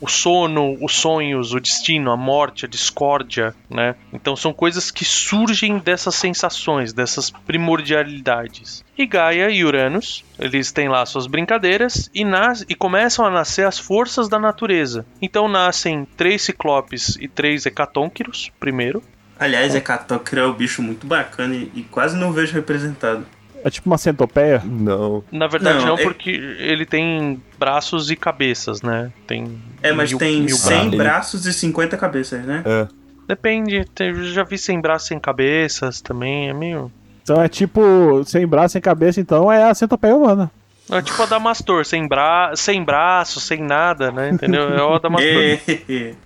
o 0.00 0.08
sono, 0.08 0.78
os 0.82 0.94
sonhos, 0.94 1.52
o 1.52 1.60
destino, 1.60 2.10
a 2.10 2.16
morte, 2.16 2.64
a 2.64 2.68
discórdia, 2.68 3.54
né? 3.68 3.94
Então 4.10 4.34
são 4.34 4.50
coisas 4.50 4.90
que 4.90 5.04
surgem 5.04 5.76
dessas 5.76 6.14
sensações, 6.14 6.94
dessas 6.94 7.30
primordialidades. 7.30 8.82
E 8.96 9.04
Gaia 9.04 9.50
e 9.50 9.62
Uranus, 9.62 10.24
eles 10.38 10.72
têm 10.72 10.88
lá 10.88 11.04
suas 11.04 11.26
brincadeiras 11.26 12.10
e, 12.14 12.24
nas, 12.24 12.64
e 12.66 12.74
começam 12.74 13.26
a 13.26 13.30
nascer 13.30 13.66
as 13.66 13.78
forças 13.78 14.26
da 14.26 14.38
natureza. 14.38 15.04
Então 15.20 15.48
nascem 15.48 16.06
três 16.16 16.40
ciclopes 16.40 17.16
e 17.16 17.28
três 17.28 17.66
hecatônquiros, 17.66 18.50
primeiro. 18.58 19.02
Aliás, 19.38 19.74
Hecatócra 19.74 20.40
é 20.40 20.46
um 20.46 20.52
bicho 20.54 20.82
muito 20.82 21.06
bacana 21.06 21.54
e, 21.54 21.70
e 21.74 21.82
quase 21.82 22.16
não 22.16 22.32
vejo 22.32 22.54
representado. 22.54 23.26
É 23.64 23.70
tipo 23.70 23.88
uma 23.88 23.98
centopeia. 23.98 24.62
Não. 24.64 25.22
Na 25.30 25.46
verdade 25.46 25.78
Não, 25.80 25.88
não, 25.88 25.98
é- 25.98 26.02
porque 26.02 26.30
ele 26.30 26.86
tem 26.86 27.40
braços 27.58 28.10
e 28.10 28.16
cabeças, 28.16 28.80
né? 28.82 29.12
Tem 29.26 29.60
É, 29.82 29.92
mas 29.92 30.10
mil- 30.10 30.18
tem 30.18 30.42
mil 30.42 30.56
100 30.56 30.70
braços. 30.90 30.96
braços 30.96 31.46
e 31.46 31.52
50 31.52 31.96
cabeças, 31.96 32.44
né? 32.44 32.62
É. 32.64 32.88
Depende, 33.28 33.84
eu 34.00 34.24
já 34.24 34.42
vi 34.42 34.58
sem 34.58 34.80
braços, 34.80 35.08
sem 35.08 35.18
cabeças 35.20 36.00
também, 36.00 36.48
é 36.48 36.52
meio... 36.52 36.90
Então 37.22 37.40
é 37.40 37.48
tipo, 37.48 38.24
sem 38.24 38.44
braço, 38.46 38.72
sem 38.72 38.82
cabeça, 38.82 39.20
então 39.20 39.52
é 39.52 39.70
a 39.70 39.74
centopeia 39.74 40.16
humana. 40.16 40.50
É 40.90 41.00
tipo 41.00 41.22
a 41.22 41.26
Damastor, 41.26 41.84
sem, 41.84 42.08
bra... 42.08 42.52
sem 42.56 42.82
braço, 42.82 43.38
sem 43.38 43.62
nada, 43.62 44.10
né? 44.10 44.30
Entendeu? 44.30 44.68
É 44.74 44.82
o 44.82 44.98
Damastor. 44.98 45.30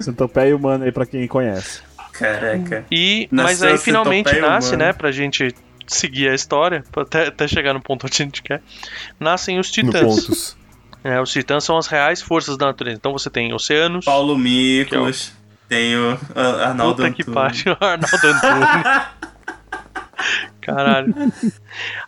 Centopeia 0.00 0.56
humana 0.56 0.84
aí 0.84 0.92
pra 0.92 1.06
quem 1.06 1.26
conhece. 1.28 1.82
Caraca. 2.12 2.84
E, 2.90 3.28
Nasceu 3.30 3.44
mas 3.44 3.62
aí 3.62 3.78
finalmente 3.78 4.38
nasce, 4.40 4.68
humana. 4.74 4.86
né? 4.86 4.92
Pra 4.92 5.10
gente 5.10 5.54
seguir 5.86 6.28
a 6.28 6.34
história, 6.34 6.84
até, 6.96 7.26
até 7.28 7.48
chegar 7.48 7.72
no 7.74 7.80
ponto 7.80 8.06
onde 8.06 8.14
a 8.22 8.24
gente 8.24 8.42
quer. 8.42 8.62
Nascem 9.18 9.58
os 9.58 9.68
No 9.68 9.72
titãs. 9.72 10.02
pontos. 10.26 10.56
É, 11.04 11.20
os 11.20 11.32
titãs 11.32 11.64
são 11.64 11.76
as 11.76 11.86
reais 11.88 12.22
forças 12.22 12.56
da 12.56 12.66
natureza. 12.66 12.96
Então 12.98 13.12
você 13.12 13.28
tem 13.28 13.52
oceanos. 13.52 14.04
Paulo 14.04 14.38
Miklos. 14.38 15.32
Tem 15.68 15.96
o 15.96 16.18
Arnaldo 16.36 16.96
Puta 17.02 17.10
que 17.14 17.24
pariu, 17.24 17.76
Arnaldo 17.80 18.26
Antunes. 18.26 19.06
Caralho. 20.60 21.14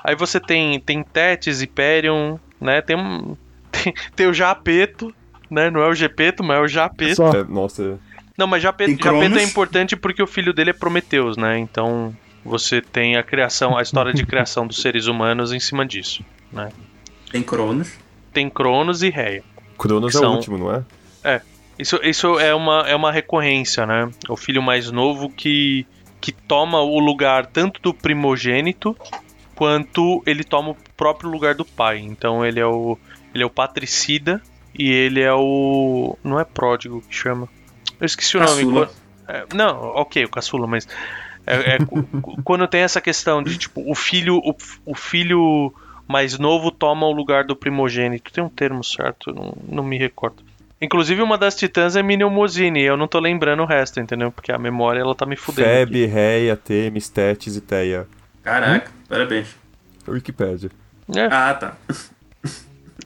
Aí 0.04 0.14
você 0.14 0.38
tem, 0.38 0.78
tem 0.78 1.02
Tétis, 1.02 1.60
Hyperion, 1.60 2.36
né? 2.60 2.80
Tem, 2.82 2.96
tem, 3.72 3.94
tem 4.14 4.26
o 4.26 4.34
Japeto, 4.34 5.12
né? 5.50 5.70
Não 5.70 5.80
é 5.82 5.88
o 5.88 5.94
Gepeto, 5.94 6.44
mas 6.44 6.58
é 6.58 6.60
o 6.60 6.68
Japeto. 6.68 7.16
Só. 7.16 7.30
É, 7.32 7.42
nossa, 7.44 7.98
Não, 8.36 8.46
mas 8.46 8.62
Japeto. 8.62 8.90
Japeto 9.02 9.38
é 9.38 9.42
importante 9.44 9.96
porque 9.96 10.22
o 10.22 10.26
filho 10.26 10.52
dele 10.52 10.70
é 10.70 10.72
Prometeus, 10.72 11.36
né? 11.36 11.58
Então 11.58 12.14
você 12.44 12.80
tem 12.80 13.16
a 13.16 13.22
criação, 13.22 13.76
a 13.76 13.82
história 13.82 14.12
de 14.12 14.26
criação 14.26 14.66
dos 14.66 14.80
seres 14.82 15.06
humanos 15.06 15.52
em 15.52 15.60
cima 15.60 15.86
disso. 15.86 16.24
Tem 17.30 17.42
Cronos. 17.42 17.92
Tem 18.32 18.50
Cronos 18.50 19.02
e 19.02 19.10
Reia. 19.10 19.42
Cronos 19.78 20.14
é 20.14 20.18
São- 20.18 20.32
o 20.32 20.36
último, 20.36 20.58
não 20.58 20.72
é? 20.74 20.84
Isso, 21.78 21.98
isso 22.04 22.38
é, 22.38 22.54
uma, 22.54 22.84
é 22.86 22.94
uma 22.94 23.10
recorrência, 23.10 23.84
né? 23.84 24.08
O 24.28 24.36
filho 24.36 24.62
mais 24.62 24.90
novo 24.92 25.28
que, 25.28 25.84
que 26.20 26.30
toma 26.30 26.80
o 26.80 26.98
lugar 27.00 27.46
tanto 27.46 27.80
do 27.82 27.92
primogênito 27.92 28.96
quanto 29.54 30.22
ele 30.24 30.44
toma 30.44 30.70
o 30.70 30.76
próprio 30.96 31.28
lugar 31.30 31.54
do 31.54 31.64
pai. 31.64 31.98
Então 31.98 32.44
ele 32.46 32.60
é 32.60 32.66
o, 32.66 32.96
ele 33.34 33.42
é 33.42 33.46
o 33.46 33.50
patricida 33.50 34.40
e 34.76 34.88
ele 34.88 35.20
é 35.20 35.32
o. 35.34 36.16
Não 36.22 36.38
é 36.38 36.44
pródigo 36.44 37.02
que 37.08 37.14
chama. 37.14 37.48
Eu 38.04 38.06
esqueci 38.06 38.36
o 38.36 38.40
nome. 38.40 38.62
Caçula. 38.64 38.90
É, 39.26 39.46
não, 39.54 39.80
ok, 39.80 40.24
o 40.26 40.28
caçula, 40.28 40.66
mas. 40.66 40.86
É, 41.46 41.76
é 41.76 41.78
quando 42.44 42.68
tem 42.68 42.82
essa 42.82 43.00
questão 43.00 43.42
de 43.42 43.56
tipo, 43.56 43.90
o 43.90 43.94
filho, 43.94 44.36
o, 44.44 44.54
o 44.84 44.94
filho 44.94 45.72
mais 46.06 46.38
novo 46.38 46.70
toma 46.70 47.06
o 47.06 47.12
lugar 47.12 47.44
do 47.44 47.56
primogênito. 47.56 48.30
Tem 48.30 48.44
um 48.44 48.48
termo 48.48 48.84
certo, 48.84 49.32
não, 49.32 49.54
não 49.66 49.82
me 49.82 49.96
recordo. 49.96 50.42
Inclusive, 50.82 51.22
uma 51.22 51.38
das 51.38 51.56
titãs 51.56 51.96
é 51.96 52.02
Miniomosine, 52.02 52.82
eu 52.82 52.96
não 52.96 53.08
tô 53.08 53.18
lembrando 53.18 53.62
o 53.62 53.66
resto, 53.66 54.00
entendeu? 54.00 54.30
Porque 54.30 54.52
a 54.52 54.58
memória 54.58 55.00
ela 55.00 55.14
tá 55.14 55.24
me 55.24 55.36
fudendo. 55.36 55.66
Feb, 55.66 56.04
Reia, 56.04 56.56
Temis, 56.56 57.08
Tétis 57.08 57.56
e 57.56 57.62
Teia. 57.62 58.06
Caraca, 58.42 58.90
parabéns. 59.08 59.56
Wikipédia. 60.06 60.70
É. 61.16 61.24
Ah, 61.30 61.54
tá. 61.54 61.76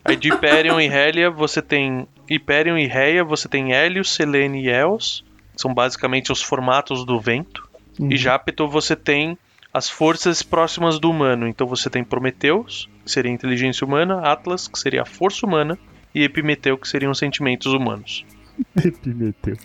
Aí 0.05 0.16
de 0.16 0.30
Hyperion 0.30 0.80
e 0.80 0.88
Hélia, 0.88 1.30
você 1.30 1.62
tem 1.62 2.09
Hyperion 2.28 2.76
e 2.76 2.86
Reia, 2.86 3.24
você 3.24 3.48
tem 3.48 3.72
Hélios, 3.72 4.14
Selene 4.14 4.62
e 4.62 4.68
Eos, 4.68 5.24
que 5.54 5.62
são 5.62 5.72
basicamente 5.72 6.30
os 6.30 6.42
formatos 6.42 7.04
do 7.04 7.18
vento. 7.20 7.68
E 8.00 8.16
Jápeto 8.16 8.68
você 8.68 8.94
tem 8.94 9.36
as 9.72 9.90
forças 9.90 10.42
próximas 10.42 10.98
do 10.98 11.10
humano. 11.10 11.48
Então 11.48 11.66
você 11.66 11.90
tem 11.90 12.04
Prometeus, 12.04 12.88
que 13.04 13.10
seria 13.10 13.30
a 13.30 13.34
inteligência 13.34 13.84
humana, 13.84 14.20
Atlas, 14.20 14.68
que 14.68 14.78
seria 14.78 15.02
a 15.02 15.06
força 15.06 15.44
humana, 15.44 15.78
e 16.14 16.22
Epimeteu, 16.22 16.78
que 16.78 16.88
seriam 16.88 17.10
os 17.10 17.18
sentimentos 17.18 17.72
humanos. 17.72 18.24
Epimeteu. 18.76 19.56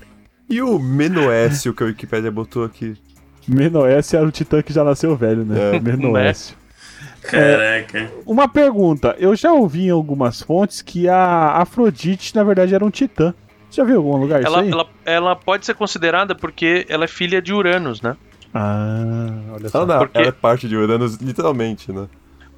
E 0.50 0.62
o 0.62 0.78
Menoécio 0.80 1.74
que 1.74 1.84
a 1.84 1.86
Wikipédia 1.86 2.32
botou 2.32 2.64
aqui? 2.64 2.96
Menoécio 3.48 4.18
era 4.18 4.28
o 4.28 4.32
titã 4.32 4.62
que 4.62 4.74
já 4.74 4.84
nasceu 4.84 5.16
velho, 5.16 5.44
né? 5.46 5.76
É. 5.76 5.80
Menoécio. 5.80 6.56
Caraca. 7.30 8.12
Uma 8.26 8.48
pergunta. 8.48 9.16
Eu 9.18 9.36
já 9.36 9.52
ouvi 9.52 9.88
em 9.88 9.92
algumas 9.92 10.42
fontes 10.42 10.82
que 10.82 11.08
a 11.08 11.52
Afrodite, 11.62 12.36
na 12.36 12.44
verdade, 12.44 12.74
era 12.76 12.84
um 12.86 12.90
titã. 12.90 13.34
Já 13.72 13.84
viu 13.84 13.96
em 13.96 13.98
algum 13.98 14.18
lugar 14.18 14.44
Ela, 14.44 14.58
isso 14.58 14.66
aí? 14.66 14.72
ela, 14.72 14.88
ela 15.06 15.36
pode 15.36 15.66
ser 15.66 15.74
considerada 15.74 16.36
porque 16.36 16.86
ela 16.88 17.06
é 17.06 17.08
filha 17.08 17.42
de 17.42 17.54
Uranus, 17.54 18.02
né? 18.02 18.16
Ah, 18.54 19.32
olha 19.54 19.68
só. 19.70 19.80
Ela, 19.80 19.88
não, 19.88 20.00
Porque- 20.00 20.18
ela 20.20 20.28
é 20.28 20.32
parte 20.32 20.68
de 20.68 20.76
Uranus, 20.78 21.16
literalmente, 21.16 21.92
né? 21.92 22.08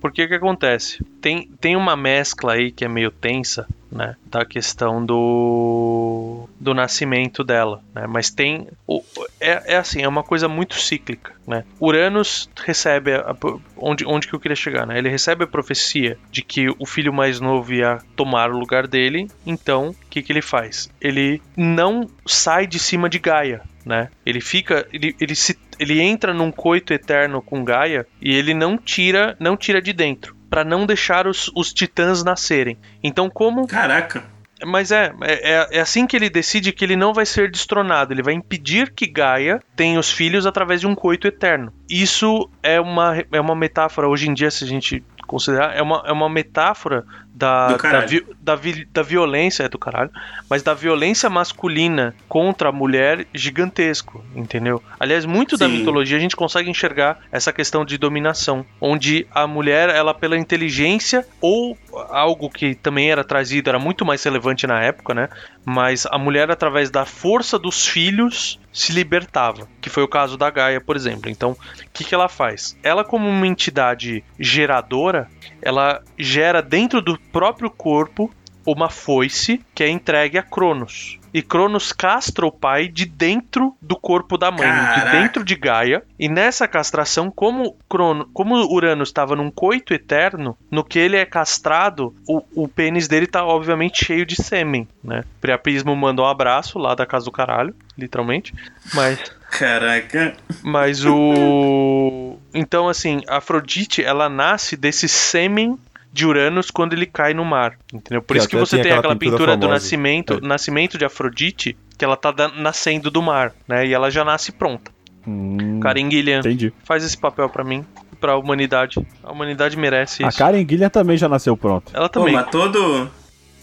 Porque 0.05 0.27
que 0.27 0.35
acontece? 0.35 1.03
Tem, 1.19 1.49
tem 1.59 1.75
uma 1.75 1.95
mescla 1.95 2.53
aí 2.53 2.71
que 2.71 2.85
é 2.85 2.87
meio 2.87 3.09
tensa, 3.09 3.65
né? 3.91 4.15
Da 4.27 4.45
questão 4.45 5.03
do, 5.03 6.47
do 6.59 6.75
nascimento 6.75 7.43
dela, 7.43 7.81
né? 7.91 8.05
Mas 8.07 8.29
tem. 8.29 8.67
o- 8.87 9.03
É, 9.39 9.73
é 9.73 9.77
assim, 9.77 10.03
é 10.03 10.07
uma 10.07 10.21
coisa 10.21 10.47
muito 10.47 10.75
cíclica, 10.75 11.33
né? 11.47 11.63
Uranus 11.81 12.47
recebe. 12.63 13.15
a- 13.15 13.35
onde, 13.75 14.05
onde 14.05 14.27
que 14.27 14.35
eu 14.35 14.39
queria 14.39 14.55
chegar, 14.55 14.85
né? 14.85 14.95
Ele 14.95 15.09
recebe 15.09 15.43
a 15.43 15.47
profecia 15.47 16.19
de 16.31 16.43
que 16.43 16.67
o 16.77 16.85
filho 16.85 17.11
mais 17.11 17.39
novo 17.39 17.73
ia 17.73 17.97
tomar 18.15 18.51
o 18.51 18.59
lugar 18.59 18.85
dele, 18.85 19.27
então 19.43 19.89
o 19.89 19.95
que, 20.07 20.21
que 20.21 20.31
ele 20.31 20.41
faz? 20.43 20.87
Ele 21.01 21.41
não 21.57 22.07
sai 22.27 22.67
de 22.67 22.77
cima 22.77 23.09
de 23.09 23.17
Gaia, 23.17 23.63
né? 23.85 24.09
Ele 24.25 24.41
fica. 24.41 24.87
Ele, 24.91 25.15
ele 25.19 25.35
se 25.35 25.57
ele 25.79 26.01
entra 26.01 26.33
num 26.33 26.51
coito 26.51 26.93
eterno 26.93 27.41
com 27.41 27.63
Gaia 27.63 28.07
e 28.21 28.33
ele 28.33 28.53
não 28.53 28.77
tira, 28.77 29.35
não 29.39 29.55
tira 29.57 29.81
de 29.81 29.91
dentro, 29.93 30.33
Pra 30.49 30.63
não 30.63 30.85
deixar 30.85 31.27
os, 31.27 31.51
os 31.55 31.73
titãs 31.73 32.23
nascerem. 32.23 32.77
Então, 33.03 33.29
como 33.29 33.67
Caraca. 33.67 34.23
mas 34.65 34.89
é, 34.91 35.13
é, 35.21 35.51
é- 35.51 35.67
é 35.71 35.79
assim 35.81 36.07
que 36.07 36.15
ele 36.15 36.29
decide 36.29 36.71
que 36.71 36.85
ele 36.85 36.95
não 36.95 37.13
vai 37.13 37.25
ser 37.25 37.51
destronado. 37.51 38.13
Ele 38.13 38.23
vai 38.23 38.33
impedir 38.33 38.91
que 38.93 39.05
Gaia 39.05 39.59
tenha 39.75 39.99
os 39.99 40.09
filhos 40.09 40.45
através 40.45 40.79
de 40.79 40.87
um 40.87 40.95
coito 40.95 41.27
eterno. 41.27 41.73
Isso 41.89 42.49
é 42.63 42.79
uma, 42.79 43.17
é 43.31 43.41
uma 43.41 43.55
metáfora, 43.55 44.07
hoje 44.07 44.29
em 44.29 44.33
dia, 44.33 44.49
se 44.49 44.63
a 44.63 44.67
gente 44.67 45.03
considerar, 45.27 45.75
é 45.75 45.81
uma, 45.81 46.03
é 46.05 46.11
uma 46.13 46.29
metáfora 46.29 47.03
da, 47.35 47.75
da, 47.75 48.05
vi- 48.05 48.25
da, 48.41 48.55
vi- 48.55 48.87
da 48.93 49.01
violência, 49.01 49.63
é 49.63 49.69
do 49.69 49.77
caralho, 49.77 50.09
mas 50.49 50.63
da 50.63 50.73
violência 50.73 51.29
masculina 51.29 52.15
contra 52.29 52.69
a 52.69 52.71
mulher 52.71 53.27
gigantesco, 53.33 54.23
entendeu? 54.33 54.81
Aliás, 54.97 55.25
muito 55.25 55.57
da 55.57 55.67
Sim. 55.67 55.73
mitologia 55.79 56.15
a 56.15 56.19
gente 56.19 56.35
consegue 56.35 56.69
enxergar 56.69 57.17
essa 57.31 57.51
questão 57.51 57.83
de 57.83 57.97
dominação, 57.97 58.65
onde 58.79 59.27
a 59.31 59.45
mulher, 59.45 59.89
ela 59.89 60.13
pela 60.13 60.37
inteligência 60.37 61.25
ou 61.41 61.77
algo 62.09 62.49
que 62.49 62.73
também 62.75 63.11
era 63.11 63.23
trazido, 63.23 63.69
era 63.69 63.79
muito 63.79 64.05
mais 64.05 64.23
relevante 64.23 64.65
na 64.65 64.81
época, 64.81 65.13
né? 65.13 65.27
Mas 65.65 66.05
a 66.05 66.17
mulher, 66.17 66.49
através 66.51 66.89
da 66.89 67.05
força 67.05 67.57
dos 67.59 67.85
filhos, 67.87 68.59
se 68.71 68.93
libertava. 68.93 69.67
Que 69.81 69.89
foi 69.89 70.03
o 70.03 70.07
caso 70.07 70.37
da 70.37 70.49
Gaia, 70.49 70.79
por 70.79 70.95
exemplo. 70.95 71.29
Então, 71.29 71.51
o 71.51 71.57
que, 71.93 72.03
que 72.03 72.13
ela 72.13 72.29
faz? 72.29 72.77
Ela, 72.83 73.03
como 73.03 73.27
uma 73.27 73.47
entidade 73.47 74.23
geradora, 74.37 75.27
ela 75.61 76.01
gera 76.19 76.61
dentro 76.61 77.01
do 77.01 77.17
próprio 77.35 77.69
corpo 77.69 78.33
uma 78.65 78.89
foice 78.89 79.59
que 79.75 79.83
é 79.83 79.89
entregue 79.89 80.37
a 80.37 80.41
Cronos. 80.41 81.19
E 81.33 81.41
Cronos 81.41 81.91
castra 81.91 82.45
o 82.45 82.51
pai 82.51 82.87
de 82.87 83.05
dentro 83.05 83.75
do 83.81 83.97
corpo 83.97 84.37
da 84.37 84.49
mãe, 84.49 84.71
de 84.71 84.95
Caraca. 84.95 85.11
dentro 85.11 85.43
de 85.43 85.53
Gaia. 85.53 86.01
E 86.17 86.29
nessa 86.29 86.65
castração, 86.65 87.29
como 87.29 87.75
Crono, 87.89 88.29
como 88.33 88.55
Uranus 88.55 89.09
estava 89.09 89.35
num 89.35 89.51
coito 89.51 89.93
eterno, 89.93 90.57
no 90.71 90.81
que 90.81 90.97
ele 90.97 91.17
é 91.17 91.25
castrado, 91.25 92.15
o, 92.25 92.41
o 92.55 92.69
pênis 92.69 93.09
dele 93.09 93.27
tá 93.27 93.45
obviamente 93.45 94.05
cheio 94.05 94.25
de 94.25 94.41
sêmen, 94.41 94.87
né? 95.03 95.25
Priapismo 95.41 95.93
manda 95.93 96.21
um 96.21 96.25
abraço 96.25 96.79
lá 96.79 96.95
da 96.95 97.05
casa 97.05 97.25
do 97.25 97.33
caralho, 97.33 97.75
literalmente. 97.97 98.53
Mas 98.93 99.19
Caraca. 99.51 100.37
mas 100.63 101.05
o. 101.05 102.37
Então, 102.53 102.87
assim, 102.87 103.21
Afrodite, 103.27 104.01
ela 104.01 104.29
nasce 104.29 104.77
desse 104.77 105.09
sêmen 105.09 105.77
de 106.15 106.25
Uranus 106.25 106.71
quando 106.71 106.93
ele 106.93 107.05
cai 107.05 107.33
no 107.33 107.43
mar. 107.43 107.77
Entendeu? 107.93 108.21
Por 108.21 108.33
Que 108.33 108.39
isso 108.39 108.47
que 108.47 108.55
você 108.55 108.77
tem 108.77 108.83
tem 108.83 108.91
aquela 108.93 108.99
aquela 109.13 109.15
pintura 109.19 109.37
pintura, 109.53 109.57
do 109.57 109.67
nascimento, 109.67 110.39
É. 110.41 110.47
nascimento 110.47 110.97
de 110.97 111.03
Afrodite, 111.03 111.77
que 111.97 112.05
ela 112.05 112.15
tá 112.15 112.33
nascendo 112.55 113.11
do 113.11 113.21
mar, 113.21 113.51
né? 113.67 113.85
E 113.85 113.93
ela 113.93 114.09
já 114.09 114.23
nasce 114.23 114.51
pronta. 114.53 114.91
Hum, 115.27 115.79
Karen 115.81 116.09
Gillian, 116.09 116.39
entendi. 116.39 116.71
faz 116.85 117.03
esse 117.03 117.17
papel 117.17 117.49
pra 117.49 117.63
mim, 117.63 117.83
pra 118.21 118.37
humanidade. 118.37 119.05
A 119.23 119.31
humanidade 119.31 119.75
merece 119.77 120.23
A 120.23 120.29
isso. 120.29 120.37
Karen 120.37 120.63
Guilherme 120.63 120.89
também 120.91 121.17
já 121.17 121.27
nasceu 121.27 121.57
pronta. 121.57 121.91
Ela 121.93 122.07
Pô, 122.07 122.19
também. 122.21 122.33
mas 122.33 122.49
todo. 122.49 123.09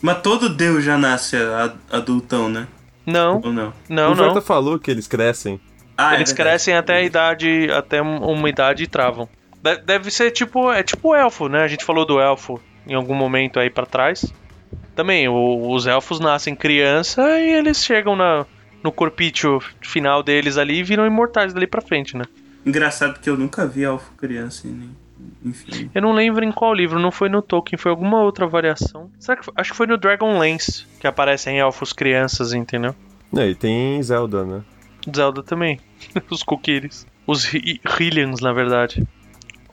Mas 0.03 0.21
todo 0.21 0.49
Deus 0.49 0.85
já 0.85 0.99
nasce 0.99 1.37
a- 1.37 1.73
adultão, 1.91 2.49
né? 2.51 2.67
Não, 3.07 3.41
Ou 3.43 3.53
não? 3.53 3.73
não, 3.89 4.13
o 4.13 4.15
não. 4.15 4.41
falou 4.43 4.79
que 4.79 4.91
eles 4.91 5.07
crescem. 5.09 5.59
Ah, 5.97 6.13
é 6.15 6.17
Eles 6.19 6.31
verdade. 6.31 6.49
crescem 6.51 6.75
até 6.75 6.97
a 6.97 7.03
idade, 7.03 7.69
até 7.71 8.03
um- 8.03 8.19
uma 8.25 8.49
idade 8.49 8.83
e 8.83 8.87
travam. 8.87 9.29
De- 9.63 9.77
Deve 9.79 10.11
ser 10.11 10.31
tipo, 10.31 10.71
é 10.73 10.83
tipo 10.83 11.15
elfo, 11.15 11.49
né? 11.49 11.63
A 11.63 11.69
gente 11.69 11.85
falou 11.85 12.05
do 12.05 12.21
elfo 12.21 12.61
em 12.87 12.95
algum 12.95 13.15
momento 13.15 13.59
aí 13.61 13.71
pra 13.71 13.87
trás. 13.87 14.33
Também, 14.95 15.29
o- 15.29 15.71
os 15.71 15.87
elfos 15.87 16.19
nascem 16.21 16.55
criança 16.55 17.23
e 17.41 17.51
eles 17.55 17.85
chegam 17.85 18.15
na, 18.17 18.45
no 18.83 18.91
corpício 18.93 19.61
final 19.81 20.23
deles 20.23 20.57
ali 20.59 20.79
e 20.81 20.83
viram 20.83 21.07
imortais 21.07 21.55
dali 21.55 21.67
pra 21.67 21.81
frente, 21.81 22.17
né? 22.17 22.25
Engraçado 22.67 23.19
que 23.21 23.29
eu 23.31 23.37
nunca 23.37 23.67
vi 23.67 23.85
Alfo 23.85 24.13
criança 24.17 24.69
em 24.69 24.71
nem- 24.73 24.97
enfim. 25.45 25.91
Eu 25.95 26.03
não 26.03 26.13
lembro 26.13 26.45
em 26.45 26.53
qual 26.53 26.73
livro, 26.75 26.99
não 27.01 27.11
foi 27.11 27.29
no 27.29 27.41
Tolkien, 27.43 27.79
foi 27.79 27.91
alguma 27.91 28.21
outra 28.23 28.47
variação. 28.47 29.11
Será 29.19 29.37
que 29.37 29.45
foi? 29.45 29.55
Acho 29.57 29.71
que 29.73 29.77
foi 29.77 29.87
no 29.87 29.97
Dragonlance 29.97 30.85
que 31.01 31.07
aparecem 31.07 31.59
elfos 31.59 31.93
crianças, 31.93 32.53
entendeu? 32.53 32.95
É, 33.37 33.49
e 33.49 33.55
tem 33.55 34.01
Zelda, 34.03 34.45
né? 34.45 34.63
Zelda 35.15 35.43
também. 35.43 35.81
os 36.31 36.43
Kokiris. 36.43 37.07
Os 37.27 37.45
Hy- 37.45 37.81
Hylians, 37.85 38.41
na 38.41 38.53
verdade. 38.53 39.07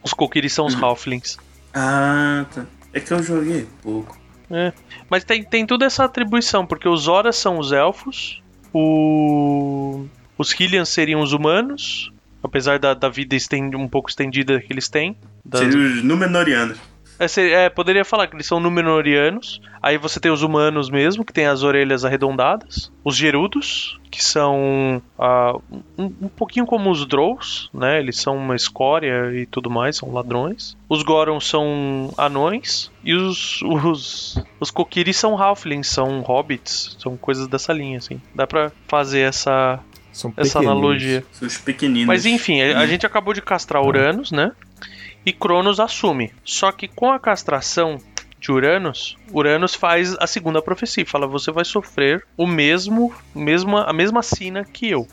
Os 0.09 0.13
Kokiris 0.13 0.53
são 0.53 0.65
os 0.65 0.73
Halflings. 0.81 1.37
Ah, 1.73 2.45
tá. 2.53 2.65
É 2.91 2.99
que 2.99 3.11
eu 3.13 3.21
joguei 3.21 3.67
pouco. 3.83 4.17
É. 4.49 4.73
Mas 5.07 5.23
tem, 5.23 5.43
tem 5.43 5.65
toda 5.67 5.85
essa 5.85 6.03
atribuição, 6.03 6.65
porque 6.65 6.89
os 6.89 7.07
Horas 7.07 7.35
são 7.35 7.59
os 7.59 7.71
elfos, 7.71 8.41
o... 8.73 10.05
os 10.37 10.51
Hylians 10.51 10.89
seriam 10.89 11.21
os 11.21 11.31
humanos, 11.33 12.11
apesar 12.43 12.79
da, 12.79 12.95
da 12.95 13.07
vida 13.09 13.35
esten- 13.35 13.75
um 13.75 13.87
pouco 13.87 14.09
estendida 14.09 14.59
que 14.59 14.73
eles 14.73 14.89
têm. 14.89 15.15
das- 15.45 15.61
Seria 15.61 15.77
os 15.97 16.03
Númenóreanos. 16.03 16.79
É, 17.19 17.27
se- 17.27 17.51
é, 17.51 17.69
poderia 17.69 18.05
falar 18.05 18.27
que 18.27 18.35
eles 18.35 18.47
são 18.47 18.59
Númenóreanos. 18.59 19.61
Aí 19.83 19.97
você 19.97 20.19
tem 20.19 20.31
os 20.31 20.41
humanos 20.41 20.89
mesmo, 20.89 21.25
que 21.25 21.33
tem 21.33 21.45
as 21.47 21.63
orelhas 21.63 22.05
arredondadas. 22.05 22.89
Os 23.03 23.15
Gerudos, 23.15 23.99
que 24.09 24.23
são 24.23 25.01
ah, 25.17 25.55
um, 25.97 26.05
um 26.21 26.27
pouquinho 26.29 26.65
como 26.65 26.89
os 26.89 27.05
Drows, 27.05 27.69
né? 27.73 27.99
Eles 27.99 28.17
são 28.17 28.37
uma 28.37 28.55
escória 28.55 29.31
e 29.33 29.45
tudo 29.45 29.69
mais, 29.69 29.97
são 29.97 30.11
ladrões. 30.13 30.77
Os 30.87 31.03
Gorons 31.03 31.45
são 31.47 32.13
anões. 32.17 32.89
E 33.03 33.13
os, 33.13 33.61
os, 33.63 34.41
os 34.59 34.71
Kokiri 34.71 35.13
são 35.13 35.37
Halflings, 35.41 35.87
são 35.87 36.21
hobbits, 36.21 36.95
são 36.99 37.17
coisas 37.17 37.47
dessa 37.47 37.73
linha, 37.73 37.97
assim. 37.97 38.21
Dá 38.33 38.47
pra 38.47 38.71
fazer 38.87 39.19
essa, 39.21 39.79
São 40.11 40.33
essa 40.37 40.59
analogia. 40.59 41.23
Os 41.41 41.57
pequeninos. 41.57 42.07
Mas 42.07 42.25
enfim, 42.25 42.61
a, 42.61 42.79
a 42.79 42.87
gente 42.87 43.05
acabou 43.05 43.33
de 43.33 43.41
castrar 43.41 43.83
Uranus, 43.83 44.31
né? 44.31 44.51
E 45.25 45.33
Cronos 45.33 45.79
assume. 45.79 46.33
Só 46.43 46.71
que 46.71 46.87
com 46.87 47.11
a 47.11 47.19
castração 47.19 47.99
de 48.39 48.51
Uranus, 48.51 49.17
Uranus 49.33 49.75
faz 49.75 50.15
a 50.19 50.25
segunda 50.25 50.61
profecia. 50.61 51.05
Fala, 51.05 51.27
você 51.27 51.51
vai 51.51 51.65
sofrer 51.65 52.25
o 52.37 52.47
mesmo, 52.47 53.13
mesma, 53.35 53.83
a 53.83 53.91
mesma 53.93 54.21
sina 54.23 54.63
que 54.63 54.89
eu. 54.89 55.07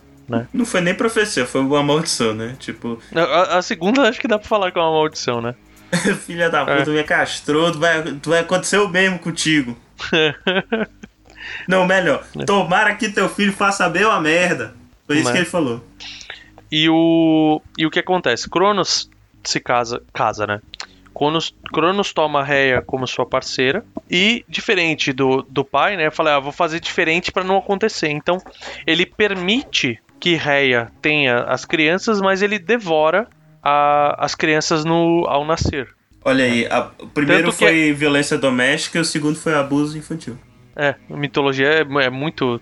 Não 0.52 0.64
foi 0.64 0.80
nem 0.80 0.92
profecia, 0.94 1.46
foi 1.46 1.61
uma 1.61 1.82
maldição, 1.84 2.34
né? 2.34 2.57
Tipo, 2.59 2.98
A, 3.14 3.59
a- 3.59 3.62
segunda 3.62 4.09
acho 4.09 4.20
que 4.20 4.26
dá 4.26 4.38
pra 4.38 4.48
falar 4.48 4.72
que 4.72 4.78
é 4.78 4.82
uma 4.82 4.90
maldição, 4.90 5.40
né? 5.40 5.54
filha 6.26 6.50
da 6.50 6.64
puta, 6.66 6.90
me 6.90 7.04
castrou, 7.04 7.70
tu 7.70 7.78
vai, 7.78 8.02
tu 8.02 8.30
vai 8.30 8.40
acontecer 8.40 8.78
o 8.78 8.88
mesmo 8.88 9.20
contigo. 9.20 9.76
Não, 11.68 11.86
melhor, 11.86 12.24
tomara 12.44 12.94
que 12.94 13.09
teu 13.09 13.28
filho 13.28 13.52
faça 13.52 13.88
bem 13.88 14.04
uma 14.04 14.20
merda. 14.20 14.74
Foi 15.07 15.16
isso 15.18 15.26
Né? 15.26 15.32
que 15.32 15.38
ele 15.38 15.46
falou. 15.46 15.84
E 16.70 16.88
o, 16.88 17.62
e 17.78 17.86
o 17.86 17.90
que 17.90 18.00
acontece? 18.00 18.50
Cronos 18.50 19.09
se 19.49 19.61
casa, 19.61 20.03
casa 20.12 20.47
né? 20.47 20.61
Cronos, 21.14 21.55
Cronos 21.72 22.12
toma 22.12 22.44
Reia 22.44 22.82
como 22.82 23.07
sua 23.07 23.24
parceira 23.24 23.82
e 24.11 24.44
diferente 24.47 25.12
do, 25.14 25.42
do 25.49 25.64
pai, 25.64 25.97
né? 25.97 26.11
Fala, 26.11 26.36
ah, 26.36 26.40
vou 26.40 26.53
fazer 26.53 26.78
diferente 26.78 27.32
para 27.32 27.42
não 27.42 27.57
acontecer. 27.57 28.09
Então 28.11 28.38
ele 28.86 29.07
permite 29.07 29.99
que 30.20 30.34
Reia 30.34 30.90
tenha 31.01 31.38
as 31.44 31.64
crianças, 31.64 32.20
mas 32.20 32.42
ele 32.42 32.59
devora 32.59 33.26
a- 33.62 34.16
as 34.18 34.34
crianças 34.34 34.84
no, 34.84 35.24
ao 35.26 35.44
nascer. 35.47 35.88
Olha 36.22 36.44
aí, 36.44 36.66
a- 36.66 36.90
o 37.01 37.07
primeiro 37.07 37.44
Tanto 37.44 37.59
que 37.59 37.64
foi 37.64 37.92
violência 37.92 38.36
doméstica 38.36 38.99
e 38.99 39.01
o 39.01 39.05
segundo 39.05 39.36
foi 39.38 39.55
abuso 39.55 39.97
infantil. 39.97 40.36
É, 40.78 40.94
a 41.11 41.16
mitologia 41.16 41.66
é, 41.68 41.80
é 42.05 42.11
muito 42.11 42.61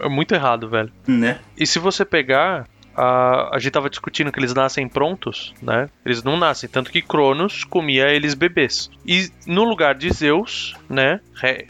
é 0.00 0.08
muito 0.08 0.34
errado, 0.34 0.66
velho. 0.70 0.90
Né? 1.06 1.38
E 1.58 1.66
se 1.66 1.78
você 1.78 2.04
pegar. 2.06 2.66
A, 2.96 3.54
a 3.54 3.58
gente 3.58 3.72
tava 3.72 3.90
discutindo 3.90 4.30
que 4.30 4.38
eles 4.38 4.54
nascem 4.54 4.88
prontos, 4.88 5.54
né? 5.62 5.88
Eles 6.04 6.22
não 6.22 6.36
nascem, 6.36 6.68
tanto 6.68 6.90
que 6.90 7.02
Cronos 7.02 7.64
comia 7.64 8.08
eles 8.08 8.34
bebês. 8.34 8.90
E 9.06 9.30
no 9.46 9.64
lugar 9.64 9.94
de 9.94 10.10
Zeus, 10.12 10.74
né? 10.92 11.20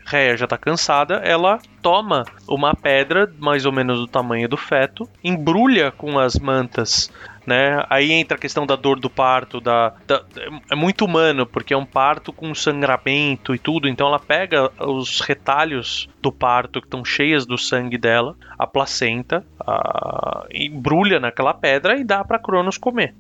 Réia 0.05 0.37
já 0.37 0.47
tá 0.47 0.59
cansada, 0.59 1.15
ela 1.25 1.59
toma 1.81 2.25
uma 2.49 2.75
pedra 2.75 3.33
mais 3.39 3.65
ou 3.65 3.73
menos 3.73 3.99
do 3.99 4.07
tamanho 4.07 4.49
do 4.49 4.57
feto, 4.57 5.09
embrulha 5.23 5.91
com 5.93 6.19
as 6.19 6.35
mantas. 6.39 7.11
Né? 7.45 7.85
Aí 7.91 8.13
entra 8.13 8.37
a 8.37 8.41
questão 8.41 8.65
da 8.65 8.77
dor 8.77 9.01
do 9.01 9.11
parto, 9.11 9.61
da, 9.61 9.93
da- 10.07 10.23
é 10.71 10.77
muito 10.77 11.05
humano, 11.05 11.45
porque 11.45 11.75
é 11.75 11.77
um 11.77 11.85
parto 11.85 12.33
com 12.33 12.55
sangramento 12.55 13.53
e 13.53 13.59
tudo, 13.59 13.89
então 13.89 14.07
ela 14.07 14.21
pega 14.21 14.71
os 14.79 15.19
retalhos 15.21 16.09
do 16.21 16.31
parto 16.31 16.81
que 16.81 16.87
estão 16.87 17.05
cheias 17.05 17.45
do 17.45 17.59
sangue 17.59 17.99
dela, 17.99 18.37
a 18.57 18.65
placenta, 18.65 19.45
a- 19.59 20.47
embrulha 20.53 21.19
naquela 21.19 21.53
pedra 21.53 21.97
e 21.99 22.05
dá 22.05 22.23
para 22.25 22.39
Cronos 22.39 22.79
comer. 22.79 23.13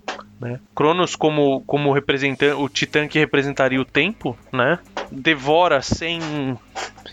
Né? 0.43 0.59
Cronos, 0.75 1.15
como, 1.15 1.61
como 1.63 1.93
representante, 1.93 2.53
o 2.55 2.69
titã 2.69 3.07
que 3.07 3.19
representaria 3.19 3.81
o 3.81 3.85
tempo, 3.85 4.37
né? 4.53 4.81
devora 5.11 5.81
sem, 5.81 6.59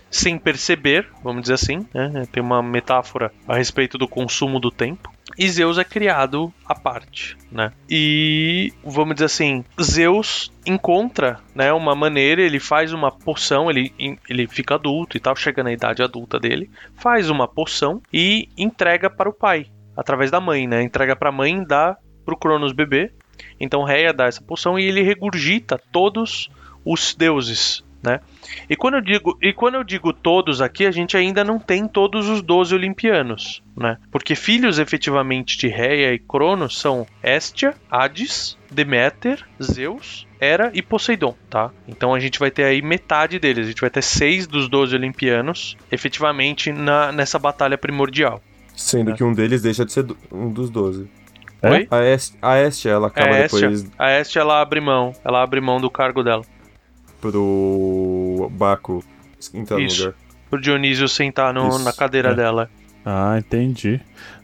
sem 0.09 0.39
perceber, 0.39 1.07
vamos 1.23 1.43
dizer 1.43 1.53
assim. 1.53 1.85
Né? 1.93 2.27
Tem 2.31 2.41
uma 2.41 2.63
metáfora 2.63 3.31
a 3.47 3.55
respeito 3.55 3.99
do 3.99 4.07
consumo 4.07 4.59
do 4.59 4.71
tempo. 4.71 5.11
E 5.37 5.47
Zeus 5.47 5.77
é 5.77 5.83
criado 5.83 6.51
à 6.65 6.73
parte, 6.73 7.37
né? 7.49 7.71
E 7.89 8.73
vamos 8.83 9.13
dizer 9.13 9.27
assim, 9.27 9.63
Zeus 9.81 10.51
encontra, 10.65 11.39
né, 11.55 11.71
uma 11.71 11.95
maneira, 11.95 12.41
ele 12.41 12.59
faz 12.59 12.91
uma 12.91 13.09
poção, 13.09 13.69
ele, 13.69 13.93
ele 14.27 14.47
fica 14.47 14.75
adulto 14.75 15.15
e 15.15 15.19
tal, 15.19 15.35
chega 15.35 15.63
na 15.63 15.71
idade 15.71 16.03
adulta 16.03 16.39
dele, 16.39 16.69
faz 16.95 17.29
uma 17.29 17.47
poção 17.47 18.01
e 18.11 18.49
entrega 18.57 19.09
para 19.09 19.29
o 19.29 19.33
pai, 19.33 19.67
através 19.95 20.29
da 20.29 20.41
mãe, 20.41 20.67
né? 20.67 20.81
Entrega 20.81 21.15
para 21.15 21.29
a 21.29 21.31
mãe, 21.31 21.63
dá 21.63 21.95
pro 22.29 22.37
Cronos 22.37 22.71
bebê. 22.71 23.11
Então 23.59 23.83
Reia 23.83 24.13
dá 24.13 24.25
essa 24.25 24.41
poção 24.41 24.77
e 24.77 24.85
ele 24.85 25.01
regurgita 25.01 25.81
todos 25.91 26.49
os 26.85 27.15
deuses, 27.15 27.83
né? 28.03 28.19
E 28.69 28.75
quando 28.75 28.95
eu 28.95 29.01
digo, 29.01 29.37
e 29.41 29.51
quando 29.51 29.75
eu 29.75 29.83
digo 29.83 30.13
todos 30.13 30.61
aqui, 30.61 30.85
a 30.85 30.91
gente 30.91 31.17
ainda 31.17 31.43
não 31.43 31.59
tem 31.59 31.87
todos 31.87 32.29
os 32.29 32.41
12 32.41 32.75
olimpianos, 32.75 33.63
né? 33.75 33.97
Porque 34.11 34.35
filhos 34.35 34.77
efetivamente 34.77 35.57
de 35.57 35.67
Reia 35.67 36.13
e 36.13 36.19
Cronos 36.19 36.79
são 36.79 37.07
Hestia, 37.23 37.73
Hades, 37.89 38.57
Deméter, 38.69 39.45
Zeus, 39.61 40.27
Hera 40.39 40.71
e 40.73 40.81
Poseidon, 40.81 41.35
tá? 41.49 41.71
Então 41.87 42.13
a 42.13 42.19
gente 42.19 42.39
vai 42.39 42.51
ter 42.51 42.63
aí 42.63 42.81
metade 42.81 43.39
deles, 43.39 43.65
a 43.65 43.69
gente 43.69 43.81
vai 43.81 43.89
ter 43.89 44.03
seis 44.03 44.45
dos 44.45 44.69
12 44.69 44.95
olimpianos 44.95 45.75
efetivamente 45.91 46.71
na, 46.71 47.11
nessa 47.11 47.39
batalha 47.39 47.77
primordial. 47.77 48.41
Sendo 48.75 49.13
que 49.13 49.23
um 49.23 49.33
deles 49.33 49.61
deixa 49.61 49.85
de 49.85 49.91
ser 49.91 50.05
um 50.31 50.49
dos 50.49 50.69
12. 50.69 51.09
É? 51.61 51.69
Oi? 51.69 51.87
A 51.91 52.03
Est, 52.03 52.37
a 52.41 52.89
ela 52.89 53.07
acaba 53.07 53.35
a 53.35 53.41
depois 53.41 53.85
a 53.97 54.19
Hestia 54.19 54.41
ela 54.41 54.61
abre 54.61 54.79
mão, 54.79 55.13
ela 55.23 55.43
abre 55.43 55.59
mão 55.59 55.79
do 55.81 55.89
cargo 55.89 56.23
dela. 56.23 56.43
pro 57.19 58.49
Baco 58.51 59.03
entrar 59.53 59.79
Isso. 59.79 59.99
no 60.01 60.05
lugar. 60.07 60.19
Pro 60.49 60.61
Dionísio 60.61 61.07
sentar 61.07 61.53
no- 61.53 61.67
Isso, 61.67 61.83
na 61.83 61.93
cadeira 61.93 62.29
é. 62.29 62.33
dela. 62.35 62.69
Ah, 63.05 63.35
entendi. 63.37 63.99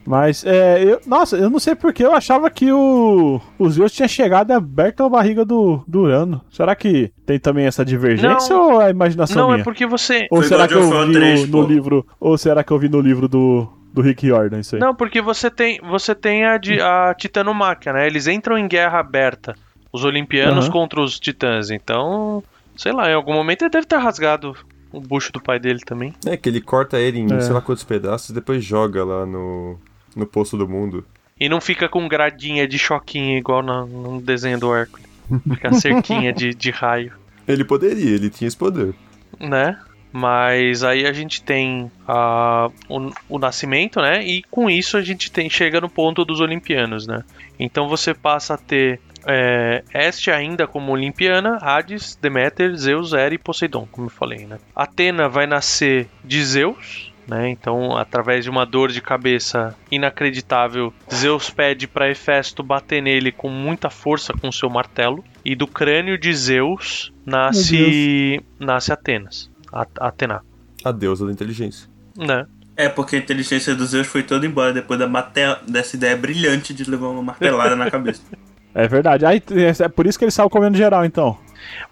Mas, 0.05 0.45
é, 0.45 0.83
eu, 0.83 1.01
nossa, 1.05 1.35
eu 1.35 1.49
não 1.49 1.59
sei 1.59 1.73
porque 1.73 2.03
eu 2.05 2.13
achava 2.13 2.49
que 2.49 2.71
o, 2.71 3.41
o 3.57 3.69
Zeus 3.69 3.91
tinha 3.91 4.07
chegado 4.07 4.51
e 4.51 4.53
aberto 4.53 5.03
a 5.03 5.09
barriga 5.09 5.43
do, 5.43 5.83
do 5.87 6.01
Urano. 6.01 6.41
Será 6.51 6.75
que 6.75 7.11
tem 7.25 7.39
também 7.39 7.65
essa 7.65 7.83
divergência 7.83 8.55
Não. 8.55 8.73
ou 8.75 8.81
é 8.81 8.85
a 8.85 8.89
imaginação 8.91 9.35
Não, 9.41 9.49
minha? 9.49 9.61
é 9.61 9.63
porque 9.63 9.85
você. 9.85 10.27
Ou 10.29 10.39
Foi 10.39 10.47
será 10.47 10.67
que 10.67 10.75
eu 10.75 11.07
vi 11.07 11.13
3, 11.13 11.49
no, 11.49 11.61
no 11.61 11.67
livro, 11.67 12.05
ou 12.19 12.37
será 12.37 12.63
que 12.63 12.71
eu 12.71 12.77
vi 12.77 12.87
no 12.87 13.01
livro 13.01 13.27
do, 13.27 13.67
do 13.95 14.01
Rick 14.01 14.27
Jordan 14.27 14.59
isso 14.59 14.75
aí? 14.75 14.81
Não, 14.81 14.93
porque 14.93 15.21
você 15.21 15.49
tem, 15.49 15.79
você 15.81 16.13
tem 16.13 16.45
a, 16.45 16.57
de, 16.57 16.79
a 16.79 17.13
Titanomáquia, 17.17 17.93
né? 17.93 18.05
Eles 18.05 18.27
entram 18.27 18.57
em 18.57 18.67
guerra 18.67 18.99
aberta. 18.99 19.55
Os 19.91 20.03
olimpianos 20.03 20.65
Aham. 20.65 20.71
contra 20.73 21.01
os 21.01 21.17
titãs. 21.19 21.71
Então, 21.71 22.43
sei 22.75 22.91
lá, 22.91 23.09
em 23.09 23.13
algum 23.15 23.33
momento 23.33 23.61
ele 23.63 23.69
deve 23.71 23.87
ter 23.87 23.97
rasgado 23.97 24.55
o 24.91 24.99
bucho 24.99 25.31
do 25.31 25.41
pai 25.41 25.57
dele 25.59 25.79
também. 25.79 26.13
É 26.25 26.35
que 26.37 26.47
ele 26.49 26.59
corta 26.61 26.99
ele 26.99 27.19
em 27.19 27.33
É. 27.33 27.39
sei 27.39 27.53
lá 27.53 27.61
quantos 27.61 27.83
pedaços 27.83 28.29
e 28.29 28.33
depois 28.33 28.63
joga 28.63 29.03
lá 29.03 29.25
no, 29.25 29.79
no 30.15 30.25
Poço 30.25 30.57
do 30.57 30.67
Mundo. 30.67 31.05
E 31.39 31.47
não 31.49 31.59
fica 31.61 31.87
com 31.89 32.07
gradinha 32.07 32.67
de 32.67 32.77
choquinho 32.77 33.37
igual 33.37 33.61
na- 33.63 33.85
no 33.85 34.21
desenho 34.21 34.59
do 34.59 34.73
Hércules. 34.75 35.05
Fica 35.49 35.73
cerquinha 35.73 36.31
de, 36.31 36.53
de 36.53 36.71
raio. 36.71 37.11
Ele 37.47 37.63
poderia, 37.65 38.15
ele 38.15 38.29
tinha 38.29 38.47
esse 38.47 38.55
poder. 38.57 38.93
né? 39.39 39.77
Mas 40.17 40.81
aí 40.81 41.05
a 41.05 41.11
gente 41.11 41.43
tem 41.43 41.91
ah, 42.07 42.69
o, 42.87 43.11
o 43.27 43.37
nascimento, 43.37 43.99
né? 43.99 44.23
E 44.23 44.43
com 44.43 44.69
isso 44.69 44.95
a 44.95 45.01
gente 45.01 45.29
tem, 45.29 45.49
chega 45.49 45.81
no 45.81 45.89
ponto 45.89 46.23
dos 46.23 46.39
olimpianos, 46.39 47.05
né? 47.05 47.21
Então 47.59 47.89
você 47.89 48.13
passa 48.13 48.53
a 48.53 48.57
ter 48.57 49.01
é, 49.27 49.83
Hestia 49.93 50.33
ainda 50.33 50.65
como 50.67 50.93
olimpiana, 50.93 51.57
Hades, 51.61 52.15
Deméter, 52.15 52.77
Zeus, 52.77 53.11
Hera 53.11 53.35
e 53.35 53.37
Poseidon, 53.37 53.85
como 53.91 54.07
eu 54.07 54.09
falei, 54.11 54.45
né? 54.45 54.57
Atena 54.73 55.27
vai 55.27 55.45
nascer 55.45 56.07
de 56.23 56.41
Zeus, 56.45 57.11
né? 57.27 57.49
Então, 57.49 57.97
através 57.97 58.45
de 58.45 58.49
uma 58.49 58.65
dor 58.65 58.93
de 58.93 59.01
cabeça 59.01 59.75
inacreditável, 59.91 60.93
Zeus 61.13 61.49
pede 61.49 61.89
para 61.89 62.09
Hefesto 62.09 62.63
bater 62.63 63.01
nele 63.01 63.33
com 63.33 63.49
muita 63.49 63.89
força 63.89 64.31
com 64.31 64.49
seu 64.49 64.69
martelo. 64.69 65.25
E 65.43 65.55
do 65.55 65.67
crânio 65.67 66.17
de 66.17 66.33
Zeus 66.33 67.11
nasce, 67.25 68.41
nasce 68.57 68.93
Atenas. 68.93 69.53
A- 69.71 69.87
Atena, 70.07 70.41
A 70.83 70.91
deusa 70.91 71.25
da 71.25 71.31
inteligência. 71.31 71.87
né? 72.17 72.45
É, 72.77 72.89
porque 72.89 73.15
a 73.15 73.19
inteligência 73.19 73.73
dos 73.73 73.91
Zeus 73.91 74.05
foi 74.07 74.21
toda 74.21 74.45
embora 74.45 74.73
depois 74.73 74.99
da 74.99 75.07
mate... 75.07 75.39
dessa 75.67 75.95
ideia 75.95 76.17
brilhante 76.17 76.73
de 76.73 76.83
levar 76.89 77.07
uma 77.07 77.21
martelada 77.23 77.75
na 77.75 77.89
cabeça. 77.89 78.21
É 78.77 78.89
verdade. 78.89 79.25
Aí, 79.25 79.41
é 79.79 79.87
por 79.87 80.05
isso 80.05 80.19
que 80.19 80.25
ele 80.25 80.31
saiu 80.31 80.49
comendo 80.49 80.75
geral, 80.77 81.05
então. 81.05 81.37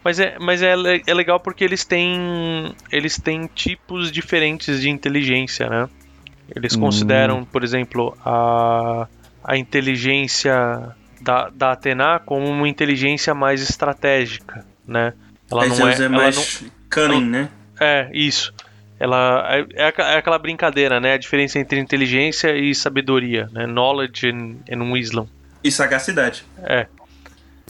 Mas 0.03 0.19
é, 0.19 0.35
mas 0.37 0.61
é, 0.61 0.73
é 1.07 1.13
legal 1.13 1.39
porque 1.39 1.63
eles 1.63 1.85
têm 1.85 2.75
eles 2.91 3.17
têm 3.17 3.49
tipos 3.55 4.11
diferentes 4.11 4.81
de 4.81 4.89
inteligência, 4.89 5.69
né? 5.69 5.87
Eles 6.53 6.75
Hum. 6.75 6.81
consideram, 6.81 7.45
por 7.45 7.63
exemplo, 7.63 8.17
a, 8.25 9.07
a 9.45 9.55
inteligência 9.55 10.53
da, 11.21 11.49
da 11.49 11.71
Atena 11.71 12.19
como 12.19 12.45
uma 12.49 12.67
inteligência 12.67 13.33
mais 13.33 13.61
estratégica, 13.61 14.65
né? 14.85 15.13
Ela 15.49 15.67
não 15.67 15.87
é, 15.87 15.93
é, 15.93 15.97
ela 16.03 16.09
mais 16.09 16.65
cunning, 16.89 17.25
né? 17.29 17.49
É 17.83 18.09
isso. 18.13 18.53
Ela 18.99 19.45
é, 19.49 19.87
é 19.87 19.93
é 19.97 20.17
aquela 20.17 20.39
brincadeira, 20.39 20.99
né? 20.99 21.13
A 21.13 21.17
diferença 21.17 21.59
entre 21.59 21.79
inteligência 21.79 22.55
e 22.55 22.73
sabedoria, 22.73 23.49
né? 23.51 23.65
Knowledge 23.65 24.29
and, 24.29 24.57
and 24.71 24.91
wisdom. 24.91 25.27
E 25.63 25.71
sagacidade. 25.71 26.45
É. 26.63 26.87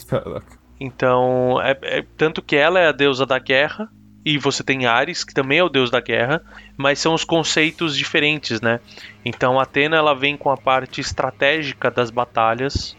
Caraca. 0.07 0.57
Então, 0.79 1.61
é, 1.61 1.77
é- 1.81 2.05
tanto 2.17 2.41
que 2.41 2.55
ela 2.55 2.79
é 2.79 2.87
a 2.87 2.91
deusa 2.91 3.25
da 3.25 3.39
guerra 3.39 3.89
e 4.25 4.37
você 4.37 4.63
tem 4.63 4.85
Ares, 4.85 5.23
que 5.23 5.33
também 5.33 5.59
é 5.59 5.63
o 5.63 5.69
deus 5.69 5.89
da 5.89 5.99
guerra, 5.99 6.41
mas 6.77 6.99
são 6.99 7.13
os 7.13 7.23
conceitos 7.23 7.97
diferentes, 7.97 8.61
né? 8.61 8.79
Então, 9.25 9.59
Atena 9.59 9.97
ela 9.97 10.13
vem 10.13 10.37
com 10.37 10.49
a 10.49 10.57
parte 10.57 11.01
estratégica 11.01 11.91
das 11.91 12.09
batalhas, 12.09 12.95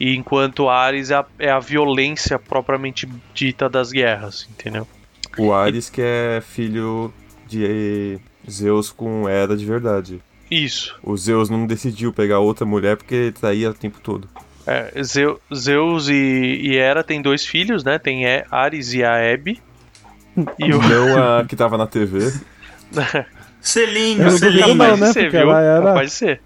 e 0.00 0.14
enquanto 0.16 0.68
Ares 0.68 1.10
é 1.10 1.16
a, 1.16 1.24
é 1.38 1.50
a 1.50 1.58
violência 1.58 2.38
propriamente 2.38 3.08
dita 3.34 3.68
das 3.68 3.92
guerras, 3.92 4.48
entendeu? 4.50 4.88
O 5.38 5.52
Ares 5.52 5.90
que 5.90 6.00
é 6.02 6.40
filho 6.46 7.12
de 7.46 8.18
Zeus 8.50 8.90
com 8.90 9.28
Hera 9.28 9.56
de 9.56 9.64
verdade. 9.66 10.20
Isso. 10.50 10.94
O 11.02 11.16
Zeus 11.16 11.48
não 11.50 11.66
decidiu 11.66 12.12
pegar 12.12 12.38
outra 12.38 12.64
mulher 12.66 12.96
porque 12.96 13.14
ele 13.14 13.32
traía 13.32 13.70
o 13.70 13.74
tempo 13.74 13.98
todo. 14.00 14.28
É, 14.66 15.02
Zeu- 15.02 15.40
Zeus 15.54 16.08
e, 16.08 16.14
e 16.14 16.76
Hera 16.76 17.02
têm 17.04 17.20
dois 17.20 17.44
filhos, 17.44 17.82
né? 17.84 17.98
Tem 17.98 18.24
E- 18.24 18.44
Ares 18.50 18.94
e 18.94 19.02
a 19.04 19.16
Hebe. 19.18 19.60
E 20.58 20.72
o... 20.72 20.80
Não 20.80 21.38
a 21.40 21.44
que 21.48 21.54
tava 21.56 21.76
na 21.76 21.86
TV. 21.86 22.32
Selinho, 23.60 24.30
selinho. 24.30 24.68
Capaz 24.78 25.00
né? 25.00 25.06
de 25.06 25.12
ser, 25.12 25.30
viu? 25.30 25.50
era- 25.52 25.82
Capaz 25.86 26.10
de 26.10 26.16
ser. 26.16 26.40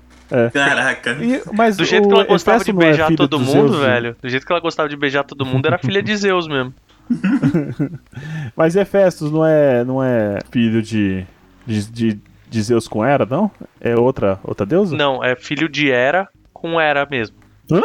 Caraca. 0.52 1.12
E- 1.22 1.42
mas 1.52 1.76
Do 1.76 1.84
jeito 1.84 2.04
o 2.04 2.08
que 2.08 2.14
ela 2.14 2.24
gostava 2.24 2.62
de 2.64 2.70
é 2.70 2.74
beijar 2.74 3.06
filho 3.06 3.16
todo 3.16 3.30
do 3.30 3.40
mundo, 3.40 3.68
Zeus, 3.72 3.80
velho. 3.84 4.16
Do 4.20 4.28
jeito 4.28 4.46
que 4.46 4.52
ela 4.52 4.60
gostava 4.60 4.88
de 4.88 4.96
beijar 4.96 5.24
todo 5.24 5.44
mundo, 5.46 5.66
era 5.66 5.78
filha 5.78 6.02
de 6.02 6.16
Zeus 6.16 6.46
mesmo. 6.46 6.74
Mas 8.56 8.76
Hefestos 8.76 9.30
não 9.30 9.44
é, 9.44 9.84
não 9.84 10.02
é 10.02 10.38
filho 10.50 10.82
de, 10.82 11.24
de, 11.66 11.90
de, 11.90 12.20
de 12.48 12.62
Zeus 12.62 12.86
com 12.88 13.04
Hera, 13.04 13.26
não? 13.26 13.50
É 13.80 13.94
outra, 13.96 14.38
outra 14.44 14.66
deusa? 14.66 14.96
Não, 14.96 15.22
é 15.22 15.34
filho 15.36 15.68
de 15.68 15.90
Hera 15.90 16.28
com 16.52 16.80
Hera 16.80 17.06
mesmo. 17.10 17.36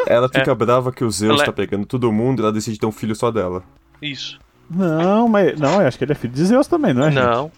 Ela 0.08 0.30
fica 0.30 0.56
brava 0.56 0.92
que 0.92 1.04
o 1.04 1.12
Zeus 1.12 1.34
Ela 1.34 1.44
é- 1.44 1.46
tá 1.46 1.52
pegando 1.54 1.86
todo 1.86 2.12
mundo 2.12 2.40
e 2.40 2.42
ela 2.44 2.52
decide 2.54 2.80
ter 2.80 2.86
um 2.86 2.92
filho 2.92 3.16
só 3.16 3.30
dela. 3.32 3.64
Isso. 4.02 4.40
Não, 4.70 5.28
mas 5.28 5.60
não, 5.60 5.82
eu 5.82 5.88
acho 5.88 5.98
que 5.98 6.06
ele 6.06 6.14
é 6.14 6.16
filho 6.16 6.34
de 6.34 6.46
Zeus 6.46 6.68
também, 6.68 6.94
não 6.94 7.04
é? 7.06 7.12
gente? 7.12 7.24
Não. 7.24 7.52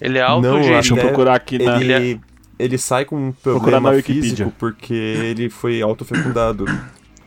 Ele 0.00 0.18
é 0.18 0.22
Não, 0.22 0.30
autogênico. 0.30 0.72
Deixa 0.72 0.94
eu 0.94 0.98
procurar 0.98 1.34
aqui 1.34 1.58
na. 1.58 1.76
Ele, 1.80 1.92
Ele 1.92 2.20
ele 2.56 2.78
sai 2.78 3.04
com 3.04 3.16
um 3.16 3.32
Procurar 3.32 3.52
na 3.52 3.60
problema 3.60 3.90
Wikipedia. 3.96 4.22
físico 4.30 4.52
porque 4.58 4.94
ele 4.94 5.50
foi 5.50 5.82
autofecundado. 5.82 6.64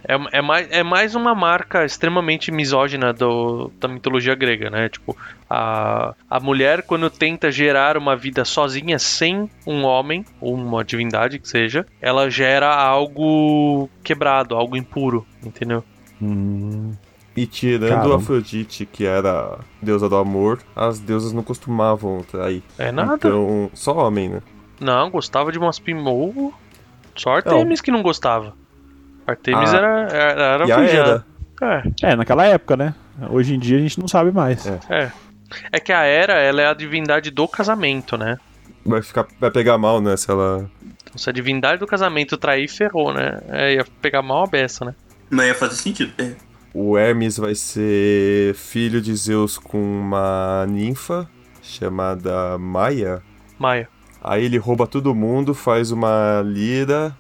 É, 0.08 0.38
é, 0.38 0.42
mais, 0.42 0.72
é 0.72 0.84
mais 0.84 1.16
uma 1.16 1.36
marca 1.36 1.84
extremamente 1.84 2.50
misógina 2.52 3.12
do, 3.12 3.70
da 3.78 3.88
mitologia 3.90 4.34
grega, 4.36 4.70
né? 4.70 4.88
Tipo, 4.88 5.18
a, 5.50 6.14
a 6.30 6.40
mulher, 6.40 6.84
quando 6.84 7.10
tenta 7.10 7.52
gerar 7.52 7.98
uma 7.98 8.16
vida 8.16 8.46
sozinha, 8.46 8.98
sem 8.98 9.50
um 9.66 9.84
homem, 9.84 10.26
ou 10.40 10.56
uma 10.56 10.84
divindade 10.84 11.40
que 11.40 11.48
seja, 11.50 11.86
ela 12.02 12.30
gera 12.30 12.74
algo 12.74 13.90
quebrado, 14.02 14.56
algo 14.56 14.78
impuro, 14.78 15.26
entendeu? 15.44 15.84
Hum, 16.22 16.94
E 17.36 17.46
tirando 17.46 17.90
Caramba. 17.90 18.16
Afrodite, 18.16 18.86
que 18.86 19.06
era 19.06 19.60
deusa 19.82 20.08
do 20.08 20.16
amor, 20.16 20.60
as 20.76 21.00
deusas 21.00 21.34
não 21.34 21.44
costumavam 21.44 22.24
trair. 22.24 22.64
É 22.78 22.92
nada. 22.92 23.16
Então, 23.16 23.70
só 23.74 23.96
homem, 24.08 24.30
né? 24.30 24.42
Não, 24.80 25.10
gostava 25.10 25.52
de 25.52 25.60
umas 25.60 25.80
pimou. 25.80 26.54
Só 27.16 27.32
Artemis 27.32 27.82
que 27.82 27.92
não 27.92 28.02
gostava. 28.02 28.54
Artemis 29.28 29.74
Ah. 29.74 29.78
era, 29.78 29.88
era, 30.10 30.44
era 30.44 30.68
e 30.68 30.72
a. 30.72 30.80
Hera, 30.80 31.26
É, 31.62 32.12
É, 32.12 32.16
naquela 32.16 32.46
época, 32.46 32.78
né? 32.78 32.96
Hoje 33.30 33.54
em 33.54 33.60
dia 33.60 33.78
a 33.78 33.82
gente 33.82 34.00
não 34.00 34.08
sabe 34.08 34.32
mais. 34.32 34.66
É. 34.66 34.80
é. 34.90 35.12
É 35.72 35.80
que 35.80 35.92
a 35.94 36.04
Hera, 36.04 36.34
ela 36.34 36.62
é 36.62 36.68
a 36.68 36.74
divindade 36.74 37.32
do 37.32 37.48
casamento, 37.48 38.18
né? 38.18 38.38
vai, 38.88 39.02
ficar, 39.02 39.28
vai 39.40 39.52
pegar 39.52 39.78
mal, 39.78 40.02
né? 40.02 40.16
Se 40.16 40.32
ela. 40.32 40.70
Então, 41.02 41.18
se 41.18 41.30
a 41.30 41.34
divindade 41.34 41.80
do 41.80 41.86
casamento 41.88 42.38
trair, 42.38 42.68
ferrou, 42.68 43.14
né? 43.14 43.42
É, 43.50 43.76
ia 43.76 43.86
pegar 44.02 44.22
mal 44.22 44.44
a 44.44 44.48
beça, 44.48 44.86
né? 44.86 44.96
Mas 45.30 45.48
ia 45.48 45.56
fazer 45.56 45.76
sentido. 45.76 46.12
É. 46.18 46.34
O 46.74 46.98
Hermes 46.98 47.38
vai 47.38 47.56
ser 47.56 48.54
filho 48.56 49.02
de 49.02 49.16
Zeus 49.16 49.58
com 49.58 49.78
uma 49.80 50.66
ninfa 50.68 51.28
chamada 51.62 52.58
Maia. 52.58 53.22
Maia. 53.60 53.90
Aí 54.24 54.46
ele 54.46 54.58
rouba 54.58 54.88
todo 54.88 55.14
mundo, 55.14 55.54
faz 55.54 55.92
uma 55.92 56.42
lira. 56.46 57.16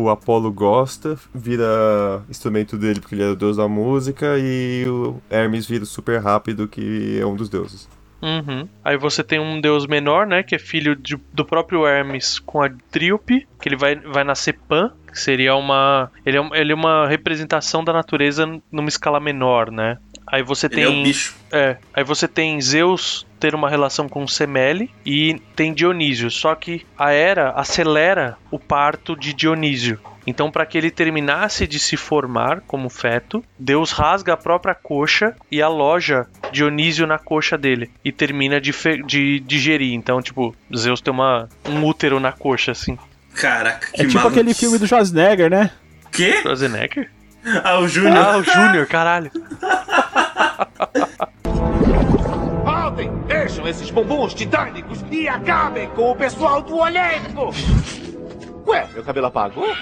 O 0.00 0.08
Apolo 0.10 0.52
gosta, 0.52 1.18
vira 1.34 2.22
instrumento 2.28 2.76
dele 2.76 3.00
porque 3.00 3.14
ele 3.14 3.22
é 3.24 3.28
o 3.28 3.36
deus 3.36 3.56
da 3.56 3.66
música. 3.66 4.36
E 4.38 4.84
o 4.86 5.20
Hermes 5.30 5.66
vira 5.66 5.84
super 5.84 6.20
rápido, 6.22 6.68
que 6.68 7.18
é 7.20 7.26
um 7.26 7.34
dos 7.34 7.48
deuses. 7.48 7.88
Uhum. 8.20 8.68
Aí 8.84 8.96
você 8.96 9.22
tem 9.22 9.38
um 9.38 9.60
deus 9.60 9.86
menor, 9.86 10.26
né? 10.26 10.42
Que 10.42 10.54
é 10.54 10.58
filho 10.58 10.96
de- 10.96 11.18
do 11.32 11.44
próprio 11.44 11.86
Hermes 11.86 12.38
com 12.40 12.60
a 12.62 12.68
Tríope, 12.90 13.46
que 13.60 13.68
ele 13.68 13.76
vai, 13.76 13.94
vai 13.96 14.24
nascer 14.24 14.58
Pan, 14.68 14.92
que 15.06 15.18
seria 15.20 15.54
uma. 15.54 16.10
Ele 16.26 16.36
é, 16.36 16.40
um- 16.40 16.54
ele 16.54 16.72
é 16.72 16.74
uma 16.74 17.06
representação 17.08 17.84
da 17.84 17.92
natureza 17.92 18.44
numa 18.72 18.88
escala 18.88 19.20
menor, 19.20 19.70
né? 19.70 19.98
Aí 20.26 20.42
você 20.42 20.66
Ele 20.66 20.74
tem. 20.74 20.84
é 20.84 20.88
o 20.88 21.02
bicho. 21.04 21.34
É, 21.52 21.76
aí 21.94 22.02
você 22.04 22.26
tem 22.28 22.60
Zeus 22.60 23.24
ter 23.38 23.54
uma 23.54 23.70
relação 23.70 24.08
com 24.08 24.26
Semele 24.26 24.90
e 25.04 25.40
tem 25.56 25.72
Dionísio, 25.72 26.30
só 26.30 26.54
que 26.54 26.84
a 26.98 27.12
Hera 27.12 27.50
acelera 27.56 28.36
o 28.50 28.58
parto 28.58 29.16
de 29.16 29.32
Dionísio. 29.32 29.98
Então, 30.26 30.50
para 30.50 30.66
que 30.66 30.76
ele 30.76 30.90
terminasse 30.90 31.66
de 31.66 31.78
se 31.78 31.96
formar 31.96 32.60
como 32.66 32.90
feto, 32.90 33.42
Deus 33.58 33.92
rasga 33.92 34.34
a 34.34 34.36
própria 34.36 34.74
coxa 34.74 35.34
e 35.50 35.62
aloja 35.62 36.26
Dionísio 36.52 37.06
na 37.06 37.18
coxa 37.18 37.56
dele 37.56 37.90
e 38.04 38.12
termina 38.12 38.60
de, 38.60 38.72
de 39.06 39.40
digerir. 39.40 39.94
Então, 39.94 40.20
tipo, 40.20 40.54
Zeus 40.76 41.00
tem 41.00 41.14
uma, 41.14 41.48
um 41.66 41.82
útero 41.84 42.20
na 42.20 42.30
coxa, 42.30 42.72
assim. 42.72 42.98
Caraca, 43.34 43.86
que 43.90 44.02
É 44.02 44.04
tipo 44.04 44.14
maluco. 44.18 44.34
aquele 44.34 44.52
filme 44.52 44.78
do 44.78 44.86
Schwarzenegger, 44.86 45.48
né? 45.48 45.70
Quê? 46.12 46.38
Schwarzenegger? 46.42 47.10
Ah, 47.64 47.78
o 47.78 47.88
Júnior. 47.88 48.16
Ah, 48.18 48.36
o 48.36 48.42
Júnior, 48.42 48.86
caralho. 48.86 49.30
Voltem! 52.98 53.10
Deixam 53.26 53.66
esses 53.68 53.90
bumbuns 53.90 54.34
titânicos 54.34 55.04
e 55.10 55.28
acabem 55.28 55.88
com 55.90 56.10
o 56.10 56.16
pessoal 56.16 56.60
do 56.60 56.76
Olimpo! 56.76 57.54
Ué, 58.66 58.86
meu 58.92 59.04
cabelo 59.04 59.26
apagou? 59.26 59.72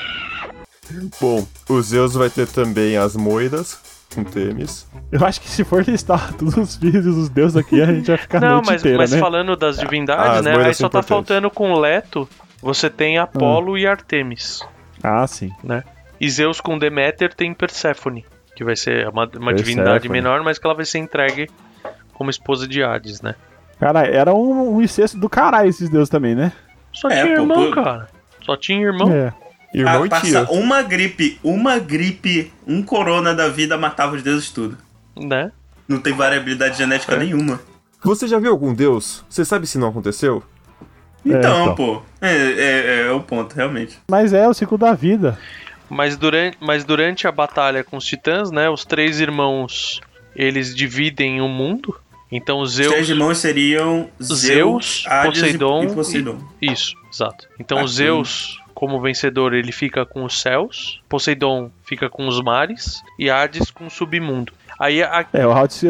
Bom, 1.21 1.47
o 1.69 1.83
Zeus 1.83 2.15
vai 2.15 2.29
ter 2.29 2.47
também 2.47 2.97
as 2.97 3.17
moiras, 3.17 4.07
com 4.15 4.23
Temis. 4.23 4.87
Eu 5.11 5.25
acho 5.25 5.41
que 5.41 5.49
se 5.49 5.65
for 5.65 5.83
listar 5.83 6.35
todos 6.35 6.57
os 6.57 6.77
filhos 6.77 7.05
dos 7.05 7.29
deuses 7.29 7.57
aqui, 7.57 7.81
a 7.81 7.87
gente 7.87 8.07
vai 8.07 8.19
ficar 8.19 8.39
a 8.39 8.41
Não, 8.41 8.55
noite 8.57 8.67
mas, 8.67 8.81
inteira, 8.83 8.99
mas 8.99 9.11
né? 9.13 9.19
falando 9.19 9.57
das 9.57 9.79
Ah, 9.79 9.81
divindades, 9.81 10.37
as 10.39 10.45
né? 10.45 10.67
Aí 10.67 10.75
só 10.75 10.89
tá 10.89 11.03
faltando 11.03 11.51
com 11.51 11.75
Leto, 11.75 12.29
você 12.61 12.91
tem 12.91 13.19
Apolo 13.19 13.77
e 13.79 13.87
Artemis. 13.87 14.63
Ah, 15.03 15.27
sim. 15.27 15.51
né? 15.65 15.83
E 16.21 16.31
Zeus 16.31 16.61
com 16.61 16.79
Deméter 16.79 17.35
tem 17.35 17.53
Perséfone, 17.53 18.25
que 18.55 18.63
vai 18.63 18.77
ser 18.77 19.09
uma, 19.09 19.29
uma 19.39 19.53
divindade 19.55 20.09
menor, 20.09 20.43
mas 20.43 20.59
que 20.59 20.67
ela 20.67 20.75
vai 20.75 20.85
ser 20.85 20.99
entregue 20.99 21.49
como 22.17 22.31
esposa 22.31 22.67
de 22.67 22.83
Hades, 22.83 23.21
né? 23.21 23.35
Cara, 23.79 24.07
era 24.07 24.35
um, 24.35 24.77
um 24.77 24.83
incesto 24.83 25.19
do 25.19 25.29
caralho 25.29 25.69
esses 25.69 25.89
deuses 25.91 26.09
também, 26.09 26.35
né? 26.35 26.51
Só 26.93 27.09
É, 27.11 27.23
tinha 27.23 27.37
pô, 27.37 27.43
irmão, 27.43 27.67
pô. 27.67 27.83
cara. 27.83 28.09
Só 28.43 28.57
tinha 28.57 28.81
irmão. 28.87 29.13
É. 29.13 29.33
Irmão 29.75 30.03
Ah, 30.05 30.07
e 30.07 30.09
passa 30.09 30.27
tia. 30.27 30.43
uma 30.51 30.81
gripe, 30.83 31.39
uma 31.45 31.79
gripe, 31.79 32.51
um 32.67 32.83
corona 32.83 33.35
da 33.35 33.49
vida 33.49 33.77
matava 33.77 34.17
os 34.17 34.23
deuses 34.23 34.51
tudo. 34.51 34.79
Né? 35.15 35.53
Não 35.87 36.01
tem 36.01 36.15
variabilidade 36.15 36.79
genética 36.79 37.15
É. 37.15 37.19
nenhuma. 37.19 37.61
Você 38.03 38.27
já 38.27 38.39
viu 38.39 38.51
algum 38.53 38.73
deus? 38.73 39.25
Você 39.29 39.45
sabe 39.45 39.67
se 39.67 39.77
não 39.77 39.89
aconteceu? 39.89 40.43
Então, 41.25 41.63
então. 41.65 41.75
pô, 41.75 42.03
é, 42.21 42.33
é- 42.35 43.07
é 43.09 43.11
o 43.11 43.21
ponto, 43.21 43.55
realmente. 43.55 43.99
Mas 44.11 44.33
é 44.33 44.49
o 44.49 44.55
ciclo 44.55 44.79
da 44.79 44.95
vida. 44.95 45.37
Mas 45.91 46.17
durante, 46.17 46.57
mas 46.61 46.85
durante 46.85 47.27
a 47.27 47.33
batalha 47.33 47.85
com 47.85 47.97
os 47.97 48.05
titãs, 48.05 48.51
né? 48.51 48.71
Os 48.71 48.85
três 48.85 49.21
irmãos 49.21 50.01
eles 50.35 50.75
dividem 50.75 51.41
o 51.41 51.49
mundo. 51.49 51.99
Então 52.31 52.61
Os 52.61 52.73
Zeus. 52.73 52.93
três 52.93 53.09
irmãos 53.09 53.39
seriam 53.39 54.09
Zeus, 54.23 54.41
Zeus, 54.41 55.05
Hades 55.07 55.39
e- 55.39 55.43
Poseidon 55.43 55.85
e 55.85 55.95
Poseidon. 55.95 56.39
Isso, 56.61 56.95
exato. 57.13 57.47
Então 57.61 57.79
Ah, 57.79 57.87
Zeus, 57.87 58.59
como 58.75 59.01
vencedor, 59.01 59.55
ele 59.55 59.71
fica 59.73 60.05
com 60.05 60.25
os 60.25 60.41
céus, 60.41 61.01
Poseidon 61.09 61.71
fica 61.85 62.11
com 62.11 62.27
os 62.27 62.41
mares 62.43 63.01
e 63.19 63.31
Hades 63.31 63.71
com 63.71 63.87
o 63.87 63.91
submundo. 63.91 64.53
Aí 64.79 65.03
a, 65.03 65.25
É, 65.33 65.47
o 65.47 65.53
Hades 65.53 65.85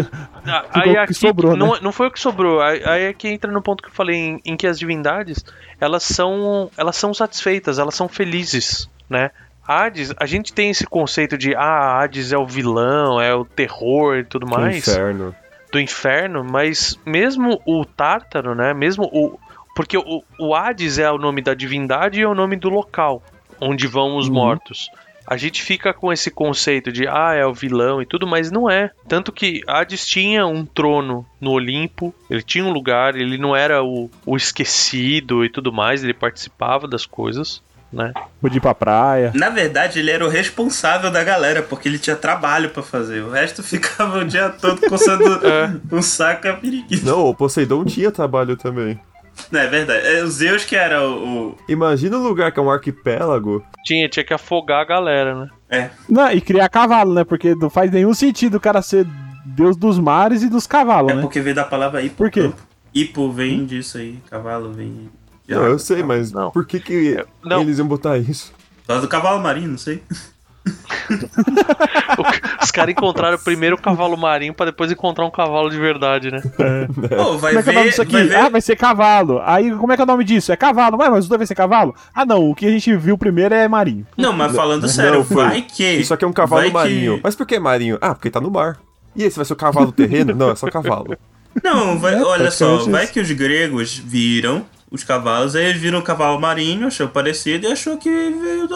Ah, 0.47 0.65
aí 0.73 0.91
o 0.91 0.93
que 0.93 0.99
aqui, 0.99 1.15
sobrou, 1.15 1.57
não, 1.57 1.73
né? 1.73 1.79
não 1.83 1.91
foi 1.91 2.07
o 2.07 2.11
que 2.11 2.21
sobrou. 2.21 2.61
Aí, 2.61 2.83
aí 2.85 3.03
é 3.05 3.13
que 3.13 3.27
entra 3.29 3.51
no 3.51 3.61
ponto 3.63 3.83
que 3.83 3.89
eu 3.89 3.93
falei 3.95 4.15
em, 4.17 4.41
em 4.45 4.57
que 4.57 4.67
as 4.67 4.79
divindades 4.79 5.45
elas 5.81 6.03
são 6.05 6.71
elas 6.77 6.97
são 6.97 7.13
satisfeitas, 7.15 7.79
elas 7.79 7.95
são 7.95 8.09
felizes, 8.09 8.89
né? 9.11 9.31
Hades, 9.67 10.13
a 10.17 10.27
gente 10.27 10.53
tem 10.53 10.71
esse 10.71 10.87
conceito 10.87 11.37
de 11.37 11.53
ah, 11.57 11.99
Hades 12.01 12.31
é 12.33 12.39
o 12.39 12.47
vilão, 12.47 13.21
é 13.21 13.35
o 13.35 13.45
terror 13.45 14.19
e 14.19 14.23
tudo 14.25 14.47
O 14.47 14.51
mais 14.51 14.77
inferno. 14.77 15.35
Do 15.73 15.81
inferno, 15.81 16.45
mas 16.45 16.99
mesmo 17.05 17.61
o 17.67 17.85
Tártaro, 17.85 18.55
né? 18.55 18.73
Mesmo 18.75 19.05
o 19.13 19.39
porque 19.75 19.99
o, 19.99 20.23
o 20.39 20.55
Hades 20.55 20.99
é 20.99 21.11
o 21.11 21.19
nome 21.19 21.43
da 21.43 21.53
divindade 21.53 22.19
e 22.19 22.23
é 22.23 22.27
o 22.29 22.35
nome 22.35 22.57
do 22.57 22.71
local 22.71 23.23
onde 23.61 23.87
vão 23.87 24.17
os 24.17 24.27
Uhum. 24.29 24.35
mortos. 24.35 24.91
A 25.27 25.37
gente 25.37 25.61
fica 25.63 25.93
com 25.93 26.13
esse 26.13 26.31
conceito 26.31 26.93
de 26.93 27.07
ah, 27.09 27.35
é 27.35 27.45
o 27.45 27.53
vilão 27.53 28.01
e 28.01 28.07
tudo, 28.07 28.27
mas 28.27 28.51
não 28.51 28.71
é. 28.71 28.91
Tanto 29.09 29.33
que 29.33 29.61
Hades 29.67 30.07
tinha 30.07 30.47
um 30.47 30.65
trono 30.65 31.27
no 31.41 31.51
Olimpo, 31.51 32.15
ele 32.31 32.43
tinha 32.43 32.65
um 32.65 32.71
lugar, 32.73 33.17
ele 33.17 33.37
não 33.37 33.55
era 33.57 33.83
o, 33.83 34.09
o 34.25 34.37
esquecido 34.37 35.45
e 35.45 35.49
tudo 35.51 35.73
mais, 35.73 36.05
ele 36.05 36.15
participava 36.15 36.87
das 36.87 37.05
coisas. 37.05 37.61
Né? 37.97 38.13
Podia 38.41 38.59
ir 38.59 38.61
pra 38.61 38.75
praia. 38.75 39.33
Na 39.35 39.49
verdade, 39.49 39.99
ele 39.99 40.11
era 40.11 40.25
o 40.25 40.29
responsável 40.29 41.11
da 41.11 41.25
galera, 41.25 41.63
porque 41.63 41.89
ele 41.89 41.99
tinha 41.99 42.15
trabalho 42.15 42.71
pra 42.71 42.83
fazer. 42.83 43.23
O 43.23 43.31
resto 43.31 43.63
ficava 43.65 44.19
o 44.19 44.25
dia 44.25 44.51
todo 44.51 44.81
coçando 44.89 45.25
um 45.91 46.03
saco 46.03 46.47
a 46.49 46.53
periquito. 46.53 47.05
Não, 47.07 47.27
o 47.27 47.35
Poseidon 47.35 47.85
tinha 47.85 48.11
trabalho 48.13 48.57
também. 48.57 48.99
Não, 49.51 49.61
é 49.61 49.67
verdade. 49.67 50.07
É 50.07 50.23
o 50.23 50.29
Zeus 50.29 50.65
que 50.65 50.77
era 50.77 51.07
o. 51.07 51.49
o- 51.51 51.59
Imagina 51.69 52.17
um 52.17 52.23
lugar 52.23 52.51
que 52.53 52.59
é 52.59 52.63
um 52.63 52.71
arquipélago. 52.71 53.63
Tinha, 53.85 54.09
tinha 54.09 54.25
que 54.25 54.33
afogar 54.33 54.81
a 54.81 54.85
galera, 54.85 55.35
né? 55.35 55.49
É. 55.69 55.91
Não, 56.09 56.31
e 56.31 56.41
criar 56.41 56.69
cavalo, 56.69 57.13
né? 57.13 57.23
Porque 57.25 57.55
não 57.55 57.69
faz 57.69 57.91
nenhum 57.91 58.15
sentido 58.15 58.57
o 58.57 58.61
cara 58.61 58.81
ser 58.81 59.07
deus 59.45 59.77
dos 59.77 59.99
mares 59.99 60.43
e 60.43 60.49
dos 60.49 60.67
cavalos, 60.67 61.13
É 61.13 61.15
né? 61.17 61.21
porque 61.23 61.41
veio 61.41 61.55
da 61.55 61.65
palavra 61.65 62.01
hipo. 62.03 62.17
Por 62.17 62.31
quê? 62.31 62.51
Hipo 62.95 63.31
vem 63.31 63.67
disso 63.67 63.99
aí. 63.99 64.19
Cavalo 64.31 64.73
vem. 64.73 65.11
Não, 65.49 65.65
eu 65.65 65.79
sei, 65.79 66.03
mas 66.03 66.33
Não. 66.33 66.51
por 66.51 66.65
que, 66.67 66.81
que 66.81 67.25
Não. 67.45 67.61
eles 67.61 67.79
iam 67.79 67.87
botar 67.87 68.19
isso? 68.19 68.53
Por 68.83 68.87
causa 68.89 69.03
do 69.03 69.09
cavalo 69.09 69.41
marinho, 69.43 69.69
não 69.69 69.79
sei. 69.79 70.03
Os 72.63 72.71
caras 72.71 72.93
encontraram 72.93 73.39
primeiro 73.39 73.77
o 73.77 73.81
cavalo 73.81 74.17
marinho 74.17 74.55
pra 74.55 74.67
depois 74.67 74.91
encontrar 74.91 75.25
um 75.25 75.31
cavalo 75.31 75.71
de 75.71 75.79
verdade, 75.79 76.31
né? 76.31 76.41
Pô, 77.17 77.39
vai 77.39 77.53
Como 77.55 77.61
é 77.61 77.63
que 77.63 77.69
é 77.69 77.73
o 77.73 77.75
nome 77.75 77.89
disso 77.91 78.03
aqui? 78.03 78.13
Vai 78.13 78.25
ver. 78.25 78.37
Ah, 78.37 78.49
vai 78.49 78.61
ser 78.61 78.77
cavalo. 78.77 79.41
Aí, 79.45 79.71
como 79.77 79.93
é 79.93 79.97
que 79.97 80.03
é 80.03 80.05
o 80.05 80.07
nome 80.07 80.25
disso? 80.25 80.51
É 80.53 80.57
cavalo. 80.57 80.99
Ué, 80.99 81.09
mas 81.09 81.21
os 81.25 81.29
dois 81.29 81.39
vai 81.39 81.47
ser 81.47 81.55
cavalo? 81.55 81.95
Ah, 82.15 82.25
não. 82.27 82.51
O 82.51 82.55
que 82.55 82.67
a 82.67 82.71
gente 82.71 82.95
viu 82.97 83.17
primeiro 83.17 83.55
é 83.55 83.69
marinho. 83.69 84.07
Não, 84.17 84.33
mas 84.33 84.55
falando 84.55 84.89
sério, 84.89 85.19
Não, 85.19 85.25
foi. 85.25 85.45
vai 85.45 85.63
que. 85.63 85.85
Isso 85.93 86.13
aqui 86.13 86.25
é 86.25 86.29
um 86.29 86.33
cavalo 86.33 86.63
vai 86.63 86.69
que- 86.71 86.75
marinho. 86.75 87.21
Mas 87.23 87.35
por 87.37 87.47
que 87.47 87.59
marinho? 87.59 87.99
Ah, 88.01 88.15
porque 88.15 88.31
tá 88.31 88.41
no 88.41 88.51
mar. 88.51 88.77
E 89.15 89.23
esse 89.23 89.37
vai 89.37 89.45
ser 89.45 89.53
o 89.53 89.57
cavalo 89.57 89.93
terreno? 89.93 90.35
Não, 90.35 90.51
é 90.51 90.57
só 90.57 90.69
cavalo. 90.71 91.17
Não, 91.63 91.99
vai, 91.99 92.15
É, 92.15 92.23
olha 92.23 92.51
só, 92.51 92.79
vai 92.79 93.05
isso. 93.05 93.13
que 93.15 93.21
os 93.21 93.31
gregos 93.31 93.97
viram 93.97 94.67
os 94.91 95.03
cavalos, 95.05 95.55
aí 95.57 95.65
eles 95.67 95.81
viram 95.81 95.99
o 95.99 96.03
cavalo 96.03 96.41
marinho, 96.41 96.87
achou 96.87 97.09
parecido 97.09 97.67
e 97.67 97.73
achou 97.73 97.97
que 97.99 98.09
veio 98.09 98.69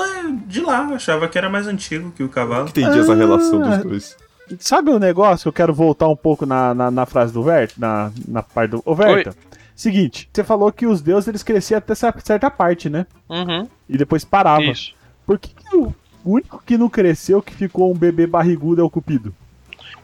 de 0.46 0.60
lá. 0.60 0.80
Achava 0.94 1.28
que 1.28 1.38
era 1.38 1.48
mais 1.48 1.66
antigo 1.66 2.10
que 2.12 2.22
o 2.22 2.28
cavalo. 2.28 2.68
Entendi 2.68 2.98
essa 2.98 3.14
relação 3.14 3.62
Ah. 3.62 3.76
dos 3.76 3.84
dois. 3.84 4.16
Sabe 4.58 4.90
o 4.90 4.98
negócio 4.98 5.44
que 5.44 5.48
eu 5.48 5.52
quero 5.52 5.72
voltar 5.72 6.08
um 6.08 6.16
pouco 6.16 6.44
na, 6.44 6.74
na, 6.74 6.90
na 6.90 7.06
frase 7.06 7.32
do 7.32 7.42
Verta? 7.42 7.74
Na, 7.78 8.10
na 8.26 8.42
parte 8.42 8.70
do. 8.72 8.82
Ô, 8.84 8.94
Verta. 8.94 9.34
Seguinte, 9.76 10.28
você 10.32 10.42
falou 10.44 10.70
que 10.72 10.86
os 10.86 11.00
deuses 11.00 11.28
eles 11.28 11.42
cresciam 11.42 11.78
até 11.78 11.94
cer- 11.94 12.20
certa 12.22 12.50
parte, 12.50 12.90
né? 12.90 13.06
Uhum, 13.28 13.66
E 13.88 13.96
depois 13.96 14.24
parava. 14.24 14.62
isso. 14.62 14.92
Por 15.24 15.38
que, 15.38 15.54
que 15.54 15.76
o 15.76 15.94
único 16.24 16.60
que 16.66 16.76
não 16.76 16.88
cresceu, 16.88 17.40
que 17.40 17.54
ficou 17.54 17.90
um 17.90 17.96
bebê 17.96 18.26
barrigudo, 18.26 18.80
é 18.82 18.84
o 18.84 18.90
Cupido? 18.90 19.32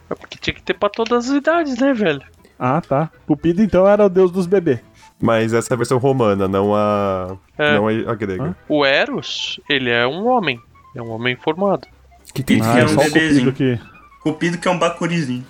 É 0.08 0.14
porque 0.14 0.38
tinha 0.40 0.54
que 0.54 0.62
ter 0.62 0.74
pra 0.74 0.88
todas 0.88 1.28
as 1.28 1.36
idades, 1.36 1.76
né, 1.78 1.92
velho? 1.92 2.22
Ah, 2.58 2.80
tá. 2.80 3.10
Cupido 3.26 3.60
então 3.62 3.86
era 3.86 4.06
o 4.06 4.08
deus 4.08 4.30
dos 4.30 4.46
bebês. 4.46 4.78
Mas 5.20 5.52
essa 5.54 5.72
é 5.72 5.74
a 5.74 5.78
versão 5.78 5.98
romana, 5.98 6.46
não 6.46 6.74
a. 6.74 7.36
É. 7.56 7.74
Não 7.74 7.88
a, 7.88 7.92
a 8.10 8.14
grega. 8.14 8.56
O 8.68 8.84
Eros, 8.84 9.58
ele 9.68 9.90
é 9.90 10.06
um 10.06 10.26
homem. 10.26 10.60
É 10.94 11.00
um 11.02 11.10
homem 11.10 11.36
formado. 11.36 11.86
Que 12.34 12.42
tem 12.42 12.60
Ah, 12.60 12.72
Ah, 12.74 12.78
é 12.78 12.82
é 12.82 12.84
um 12.84 12.88
só 12.88 13.00
o 13.00 13.04
bebezinho. 13.04 13.52
Cupido 13.52 13.52
que. 13.78 13.80
Cupido 14.22 14.58
que 14.58 14.68
é 14.68 14.70
um 14.70 14.78
bacurizinho. 14.78 15.44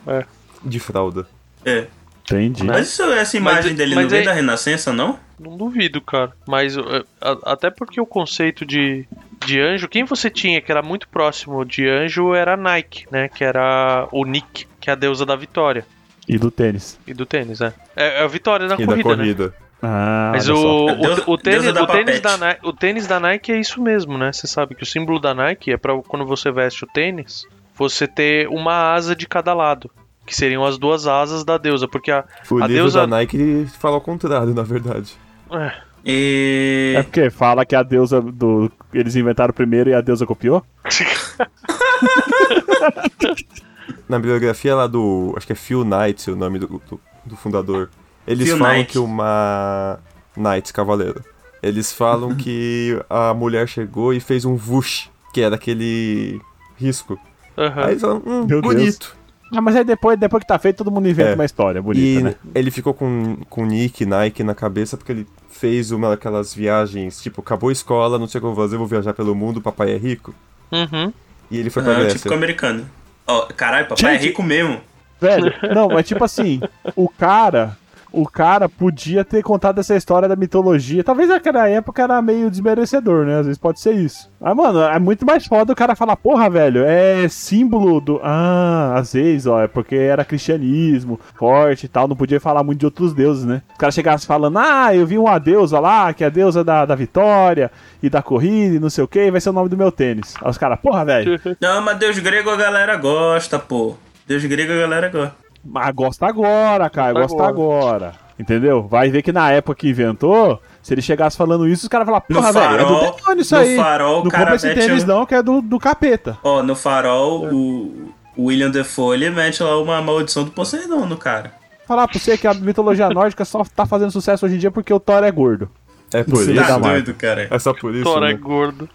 de 0.64 0.78
fralda. 0.80 1.26
É. 1.64 1.86
Entendi. 2.24 2.64
Mas 2.64 2.88
isso, 2.88 3.02
essa 3.04 3.36
imagem 3.36 3.70
Mas- 3.70 3.76
dele 3.78 3.94
mas 3.94 4.04
não 4.04 4.10
veio 4.10 4.20
aí- 4.22 4.26
da 4.26 4.32
Renascença, 4.32 4.92
não? 4.92 5.18
Não 5.38 5.56
duvido, 5.56 6.00
cara. 6.00 6.32
Mas 6.46 6.76
uh, 6.76 7.04
a- 7.20 7.52
até 7.52 7.70
porque 7.70 8.00
o 8.00 8.06
conceito 8.06 8.64
de, 8.64 9.06
de 9.44 9.60
anjo, 9.60 9.86
quem 9.88 10.02
você 10.04 10.28
tinha 10.30 10.60
que 10.60 10.72
era 10.72 10.82
muito 10.82 11.08
próximo 11.08 11.64
de 11.64 11.86
anjo 11.88 12.34
era 12.34 12.56
Nike, 12.56 13.06
né? 13.12 13.28
Que 13.28 13.44
era 13.44 14.08
o 14.10 14.24
Nick, 14.24 14.66
que 14.80 14.90
é 14.90 14.92
a 14.94 14.96
deusa 14.96 15.24
da 15.26 15.36
vitória. 15.36 15.86
E 16.28 16.38
do 16.38 16.50
tênis. 16.50 16.98
E 17.06 17.14
do 17.14 17.24
tênis, 17.26 17.60
né? 17.60 17.72
É, 17.94 18.20
é 18.20 18.22
a 18.22 18.26
vitória 18.26 18.66
na 18.66 18.74
e 18.74 18.84
corrida, 18.84 19.08
da 19.08 19.16
né? 19.16 19.16
corrida. 19.16 19.54
Ah, 19.82 20.30
Mas 20.34 20.48
o, 20.48 20.86
o, 20.86 20.94
deusa- 20.96 21.22
o 21.26 21.36
tênis, 21.38 21.66
o, 21.68 21.86
tênis 21.86 22.20
da. 22.20 22.36
Nike, 22.38 22.60
o 22.66 22.72
tênis 22.72 23.06
da 23.06 23.20
Nike 23.20 23.52
é 23.52 23.60
isso 23.60 23.80
mesmo, 23.82 24.16
né? 24.18 24.32
Você 24.32 24.46
sabe 24.46 24.74
que 24.74 24.82
o 24.82 24.86
símbolo 24.86 25.20
da 25.20 25.34
Nike 25.34 25.70
é 25.72 25.76
pra 25.76 25.96
quando 26.02 26.24
você 26.24 26.50
veste 26.50 26.84
o 26.84 26.88
tênis, 26.88 27.44
você 27.74 28.08
ter 28.08 28.48
uma 28.48 28.94
asa 28.94 29.14
de 29.14 29.26
cada 29.28 29.52
lado. 29.54 29.90
Que 30.24 30.34
seriam 30.34 30.64
as 30.64 30.76
duas 30.78 31.06
asas 31.06 31.44
da 31.44 31.56
deusa. 31.58 31.86
Porque 31.86 32.10
a. 32.10 32.24
O 32.50 32.54
A 32.56 32.66
livro 32.66 32.74
deusa- 32.82 33.00
da 33.02 33.06
Nike 33.06 33.66
fala 33.78 33.94
ao 33.96 34.00
contrário, 34.00 34.52
na 34.54 34.62
verdade. 34.62 35.12
é, 35.52 35.72
E. 36.04 36.94
É 36.96 37.02
porque 37.04 37.30
fala 37.30 37.64
que 37.64 37.76
a 37.76 37.82
deusa 37.84 38.20
do. 38.20 38.68
Eles 38.92 39.14
inventaram 39.14 39.54
primeiro 39.54 39.90
e 39.90 39.94
a 39.94 40.00
deusa 40.00 40.26
copiou? 40.26 40.64
Na 44.08 44.18
biografia 44.18 44.74
lá 44.74 44.86
do. 44.86 45.32
Acho 45.36 45.46
que 45.46 45.52
é 45.52 45.56
Phil 45.56 45.84
Knight, 45.84 46.30
o 46.30 46.36
nome 46.36 46.58
do, 46.58 46.66
do, 46.66 47.00
do 47.24 47.36
fundador. 47.36 47.88
Eles 48.26 48.48
Phil 48.48 48.58
falam 48.58 48.74
Knight. 48.76 48.92
que 48.92 48.98
uma. 48.98 49.98
Knight, 50.36 50.72
cavaleiro. 50.72 51.24
Eles 51.62 51.92
falam 51.92 52.34
que 52.34 52.98
a 53.08 53.32
mulher 53.34 53.66
chegou 53.68 54.12
e 54.12 54.20
fez 54.20 54.44
um 54.44 54.54
vush, 54.56 55.08
que 55.32 55.40
era 55.40 55.54
aquele 55.56 56.40
risco. 56.76 57.18
aham. 57.56 57.82
Aí 57.84 57.90
eles 57.92 58.00
falam, 58.02 58.22
hum, 58.26 58.46
Meu 58.46 58.60
Deus. 58.60 58.74
bonito. 58.74 59.16
Ah, 59.54 59.60
mas 59.60 59.76
aí 59.76 59.84
depois, 59.84 60.18
depois 60.18 60.42
que 60.42 60.48
tá 60.48 60.58
feito, 60.58 60.78
todo 60.78 60.90
mundo 60.90 61.08
inventa 61.08 61.30
É. 61.30 61.34
uma 61.34 61.44
história 61.44 61.80
bonita, 61.80 62.04
e 62.04 62.22
né? 62.22 62.34
ele 62.54 62.70
ficou 62.70 62.92
com, 62.92 63.36
com 63.48 63.64
Nick, 63.64 64.04
Nike 64.04 64.42
na 64.42 64.54
cabeça 64.56 64.96
porque 64.96 65.12
ele 65.12 65.26
fez 65.48 65.92
uma 65.92 66.10
daquelas 66.10 66.52
viagens, 66.52 67.22
tipo, 67.22 67.40
acabou 67.40 67.68
a 67.70 67.72
escola, 67.72 68.18
não 68.18 68.26
sei 68.26 68.38
o 68.38 68.42
que 68.42 68.46
eu 68.48 68.52
vou 68.54 68.64
fazer, 68.64 68.76
vou 68.76 68.88
viajar 68.88 69.14
pelo 69.14 69.34
mundo, 69.36 69.60
papai 69.62 69.92
é 69.92 69.96
rico. 69.96 70.34
Uhum. 70.72 71.12
E 71.48 71.58
ele 71.58 71.70
foi 71.70 71.82
pra 71.82 71.92
Ah, 71.92 71.94
Grécia. 72.00 72.16
típico 72.18 72.34
americano. 72.34 72.86
Ó, 73.26 73.42
caralho, 73.56 73.86
papai 73.88 74.10
é 74.10 74.14
Gente. 74.18 74.28
rico 74.28 74.42
mesmo. 74.42 74.80
Velho, 75.20 75.52
não, 75.74 75.88
mas 75.88 76.06
tipo 76.06 76.22
assim, 76.24 76.60
o 76.94 77.08
cara. 77.08 77.76
O 78.16 78.26
cara 78.26 78.66
podia 78.66 79.22
ter 79.22 79.42
contado 79.42 79.78
essa 79.78 79.94
história 79.94 80.26
da 80.26 80.34
mitologia. 80.34 81.04
Talvez 81.04 81.28
naquela 81.28 81.68
época 81.68 82.02
era 82.02 82.22
meio 82.22 82.50
desmerecedor, 82.50 83.26
né? 83.26 83.40
Às 83.40 83.44
vezes 83.44 83.58
pode 83.58 83.78
ser 83.78 83.92
isso. 83.92 84.32
Mas, 84.40 84.56
mano, 84.56 84.80
é 84.80 84.98
muito 84.98 85.26
mais 85.26 85.44
foda 85.44 85.74
o 85.74 85.76
cara 85.76 85.94
falar, 85.94 86.16
porra, 86.16 86.48
velho, 86.48 86.82
é 86.82 87.28
símbolo 87.28 88.00
do. 88.00 88.18
Ah, 88.24 88.94
às 88.96 89.12
vezes, 89.12 89.46
ó, 89.46 89.60
é 89.60 89.68
porque 89.68 89.96
era 89.96 90.24
cristianismo, 90.24 91.20
forte 91.34 91.84
e 91.84 91.88
tal, 91.90 92.08
não 92.08 92.16
podia 92.16 92.40
falar 92.40 92.64
muito 92.64 92.80
de 92.80 92.86
outros 92.86 93.12
deuses, 93.12 93.44
né? 93.44 93.60
O 93.74 93.78
cara 93.78 93.92
chegasse 93.92 94.26
falando, 94.26 94.58
ah, 94.60 94.96
eu 94.96 95.06
vi 95.06 95.18
uma 95.18 95.38
deusa 95.38 95.78
lá, 95.78 96.14
que 96.14 96.24
é 96.24 96.28
a 96.28 96.30
deusa 96.30 96.64
da, 96.64 96.86
da 96.86 96.94
vitória 96.94 97.70
e 98.02 98.08
da 98.08 98.22
corrida 98.22 98.76
e 98.76 98.80
não 98.80 98.88
sei 98.88 99.04
o 99.04 99.08
que, 99.08 99.30
vai 99.30 99.42
ser 99.42 99.50
o 99.50 99.52
nome 99.52 99.68
do 99.68 99.76
meu 99.76 99.92
tênis. 99.92 100.34
Aí 100.40 100.50
os 100.50 100.56
caras, 100.56 100.80
porra, 100.80 101.04
velho, 101.04 101.38
Não, 101.60 101.82
mas 101.82 101.98
Deus 101.98 102.18
grego 102.18 102.48
a 102.48 102.56
galera 102.56 102.96
gosta, 102.96 103.58
pô. 103.58 103.94
Deus 104.26 104.42
grego 104.46 104.72
a 104.72 104.76
galera 104.76 105.10
gosta. 105.10 105.45
Mas 105.68 105.94
gosta 105.94 106.26
agora, 106.26 106.88
cara, 106.90 107.12
Gosta 107.12 107.36
gosta 107.36 107.48
agora. 107.48 108.12
Entendeu? 108.38 108.82
Vai 108.86 109.08
ver 109.10 109.22
que 109.22 109.32
na 109.32 109.50
época 109.50 109.78
que 109.78 109.88
inventou, 109.88 110.60
se 110.82 110.92
ele 110.92 111.00
chegasse 111.00 111.36
falando 111.36 111.66
isso, 111.66 111.84
os 111.84 111.88
caras 111.88 112.04
falavam, 112.06 112.26
No 112.28 112.36
porra, 112.36 112.52
velho, 112.52 112.64
é 112.64 112.68
farol- 112.78 112.86
do 113.10 113.16
demônio 113.16 113.40
isso 113.42 113.54
no 113.54 113.60
aí. 113.62 113.76
farol, 113.76 114.20
o 114.20 114.24
não 114.24 114.30
cara 114.30 114.44
compra 114.44 114.56
esse 114.56 114.66
mete 114.66 114.78
tênis 114.86 115.04
um- 115.04 115.06
não, 115.06 115.26
que 115.26 115.34
é 115.34 115.42
do, 115.42 115.60
do 115.62 115.78
capeta. 115.78 116.38
Ó, 116.44 116.62
no 116.62 116.74
farol, 116.76 117.46
o 117.52 118.12
o 118.38 118.44
William 118.48 118.70
Defoe 118.70 119.14
ele 119.16 119.30
mete 119.30 119.62
lá 119.62 119.80
uma 119.80 120.02
maldição 120.02 120.44
do 120.44 120.50
Poseidon 120.50 121.06
no 121.06 121.16
cara. 121.16 121.52
Falar 121.88 122.06
pra 122.06 122.18
você 122.20 122.36
que 122.36 122.46
a 122.46 122.52
mitologia 122.52 123.08
nórdica 123.08 123.42
só 123.46 123.62
tá 123.74 123.86
fazendo 123.86 124.10
sucesso 124.10 124.44
hoje 124.44 124.56
em 124.56 124.58
dia 124.58 124.70
porque 124.70 124.92
o 124.92 125.00
Thor 125.00 125.24
é 125.24 125.30
gordo. 125.32 125.70
É 126.12 126.22
por 126.22 126.42
isso. 126.42 126.52
da 126.52 126.62
Tá 126.64 126.68
Marvel. 126.78 126.90
doido, 127.02 127.14
cara. 127.14 127.48
É 127.50 127.58
só 127.58 127.72
por 127.72 127.94
isso, 127.94 128.04
Thor 128.04 128.22
é 128.24 128.32
né? 128.32 128.34
gordo. 128.34 128.88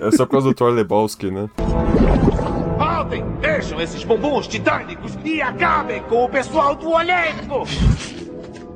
É 0.00 0.10
só 0.12 0.24
por 0.24 0.32
causa 0.32 0.48
do 0.48 0.54
Thor 0.54 0.70
Lebowski, 0.72 1.30
né? 1.30 1.50
Voltem! 3.08 3.24
Deixam 3.40 3.80
esses 3.80 4.04
bumbuns 4.04 4.46
titânicos 4.46 5.16
e 5.24 5.40
acabem 5.40 6.02
com 6.02 6.24
o 6.24 6.28
pessoal 6.28 6.74
do 6.74 6.90
Olimpo! 6.90 7.64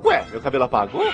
Ué, 0.04 0.24
meu 0.30 0.40
cabelo 0.40 0.64
apagou? 0.64 1.12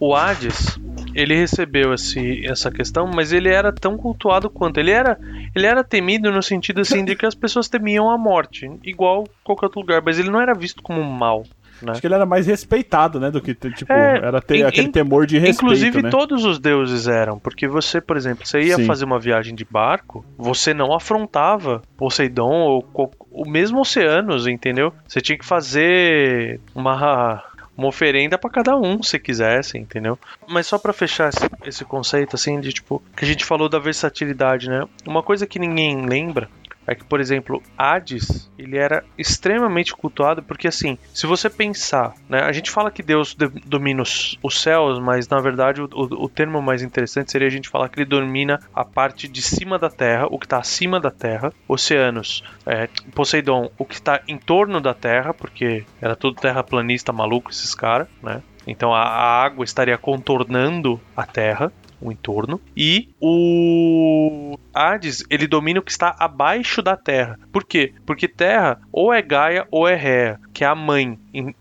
O 0.00 0.14
Hades, 0.14 0.78
ele 1.14 1.34
recebeu 1.34 1.92
esse, 1.92 2.46
essa 2.46 2.70
questão, 2.70 3.10
mas 3.12 3.32
ele 3.32 3.48
era 3.48 3.72
tão 3.72 3.96
cultuado 3.96 4.48
quanto. 4.48 4.78
Ele 4.78 4.92
era, 4.92 5.18
ele 5.54 5.66
era 5.66 5.82
temido 5.82 6.30
no 6.30 6.42
sentido 6.42 6.80
assim 6.80 7.04
de 7.04 7.16
que 7.16 7.26
as 7.26 7.34
pessoas 7.34 7.68
temiam 7.68 8.08
a 8.08 8.16
morte, 8.16 8.70
igual 8.84 9.24
qualquer 9.42 9.66
outro 9.66 9.80
lugar, 9.80 10.00
mas 10.04 10.18
ele 10.18 10.30
não 10.30 10.40
era 10.40 10.54
visto 10.54 10.80
como 10.80 11.02
mal. 11.02 11.44
Né? 11.82 11.92
Acho 11.92 12.00
que 12.00 12.06
ele 12.06 12.14
era 12.14 12.26
mais 12.26 12.46
respeitado, 12.46 13.20
né? 13.20 13.30
Do 13.30 13.40
que, 13.40 13.54
tipo, 13.54 13.92
É, 13.92 14.16
era 14.18 14.40
ter 14.40 14.56
in- 14.58 14.62
aquele 14.64 14.88
in- 14.88 14.92
temor 14.92 15.26
de 15.26 15.38
respeito, 15.38 15.62
Inclusive, 15.64 16.02
né? 16.02 16.10
todos 16.10 16.44
os 16.44 16.58
deuses 16.58 17.06
eram, 17.06 17.38
porque 17.38 17.68
você, 17.68 18.00
por 18.00 18.16
exemplo, 18.16 18.46
você 18.46 18.60
ia 18.60 18.76
Sim. 18.76 18.84
fazer 18.86 19.04
uma 19.04 19.18
viagem 19.18 19.54
de 19.54 19.64
barco, 19.64 20.24
você 20.36 20.74
não 20.74 20.94
afrontava 20.94 21.82
Poseidon 21.96 22.50
ou 22.92 23.12
o 23.30 23.48
mesmo 23.48 23.80
Oceanos, 23.80 24.46
entendeu? 24.46 24.92
Você 25.06 25.20
tinha 25.20 25.38
que 25.38 25.44
fazer 25.46 26.60
uma 26.74 27.42
uma 27.76 27.86
oferenda 27.86 28.36
pra 28.36 28.50
cada 28.50 28.76
um, 28.76 29.00
se 29.04 29.20
quisesse, 29.20 29.78
entendeu? 29.78 30.18
Mas 30.48 30.66
só 30.66 30.78
pra 30.78 30.92
fechar 30.92 31.28
esse, 31.28 31.48
esse 31.64 31.84
conceito 31.84 32.34
assim 32.34 32.60
de 32.60 32.72
tipo 32.72 33.00
que 33.16 33.24
a 33.24 33.28
gente 33.28 33.44
falou 33.44 33.68
da 33.68 33.78
versatilidade, 33.78 34.68
né? 34.68 34.84
Uma 35.06 35.22
coisa 35.22 35.46
que 35.46 35.60
ninguém 35.60 36.04
lembra 36.04 36.48
é 36.88 36.94
que, 36.94 37.04
por 37.04 37.20
exemplo, 37.20 37.62
Hades, 37.76 38.50
ele 38.58 38.76
era 38.76 39.04
extremamente 39.16 39.92
cultuado 39.94 40.42
porque 40.42 40.66
assim, 40.66 40.98
se 41.14 41.26
você 41.26 41.48
pensar, 41.48 42.14
né, 42.28 42.40
a 42.40 42.50
gente 42.52 42.70
fala 42.70 42.90
que 42.90 43.02
Deus 43.02 43.34
de- 43.34 43.48
domina 43.64 44.02
os, 44.02 44.38
céus, 44.60 44.98
mas 44.98 45.28
na 45.28 45.38
verdade 45.40 45.80
o, 45.82 45.84
o- 45.92 46.24
o 46.24 46.28
termo 46.28 46.60
mais 46.60 46.82
interessante 46.82 47.30
seria 47.30 47.46
a 47.46 47.50
gente 47.50 47.68
falar 47.68 47.88
que 47.88 48.00
ele 48.00 48.08
domina 48.08 48.58
a 48.74 48.84
parte 48.84 49.28
de 49.28 49.40
cima 49.42 49.78
da 49.78 49.88
Terra, 49.90 50.26
o 50.30 50.38
que 50.38 50.46
está 50.46 50.58
acima 50.58 50.98
da 50.98 51.10
Terra, 51.10 51.52
oceanos, 51.68 52.42
é, 52.66 52.88
Poseidon, 53.14 53.70
o 53.78 53.84
que 53.84 53.94
está 53.94 54.20
em 54.26 54.38
torno 54.38 54.80
da 54.80 54.94
Terra, 54.94 55.32
porque 55.34 55.84
era 56.00 56.16
tudo 56.16 56.40
terraplanista 56.40 57.12
maluco 57.12 57.50
esses 57.50 57.74
caras, 57.74 58.08
né? 58.22 58.42
Então 58.66 58.94
a 58.94 59.02
água 59.02 59.64
estaria 59.64 59.96
contornando 59.96 61.00
a 61.16 61.24
Terra. 61.24 61.72
O 62.00 62.12
entorno, 62.12 62.60
e 62.76 63.08
o 63.20 64.58
Hades, 64.72 65.24
ele 65.28 65.46
domina 65.46 65.80
o 65.80 65.82
que 65.82 65.90
está 65.90 66.14
abaixo 66.18 66.82
da 66.82 66.96
Terra. 66.96 67.38
Por 67.52 67.64
quê? 67.64 67.92
Porque 68.06 68.28
Terra 68.28 68.80
ou 68.92 69.12
é 69.12 69.20
Gaia 69.20 69.66
ou 69.70 69.86
é 69.88 69.94
Rhea, 69.94 70.40
que 70.52 70.64
é 70.64 70.66
a 70.66 70.74
mãe, 70.74 71.18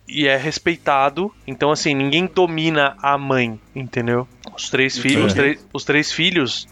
e- 0.07 0.27
é 0.27 0.37
respeitado. 0.37 1.31
Então, 1.45 1.71
assim, 1.71 1.93
ninguém 1.93 2.29
domina 2.33 2.95
a 3.01 3.17
mãe, 3.17 3.59
entendeu? 3.75 4.27
Os 4.55 4.69
três, 4.69 4.97
filhos, 4.97 5.33
os, 5.33 5.65
os 5.73 5.83
três 5.83 6.11
filhos 6.11 6.67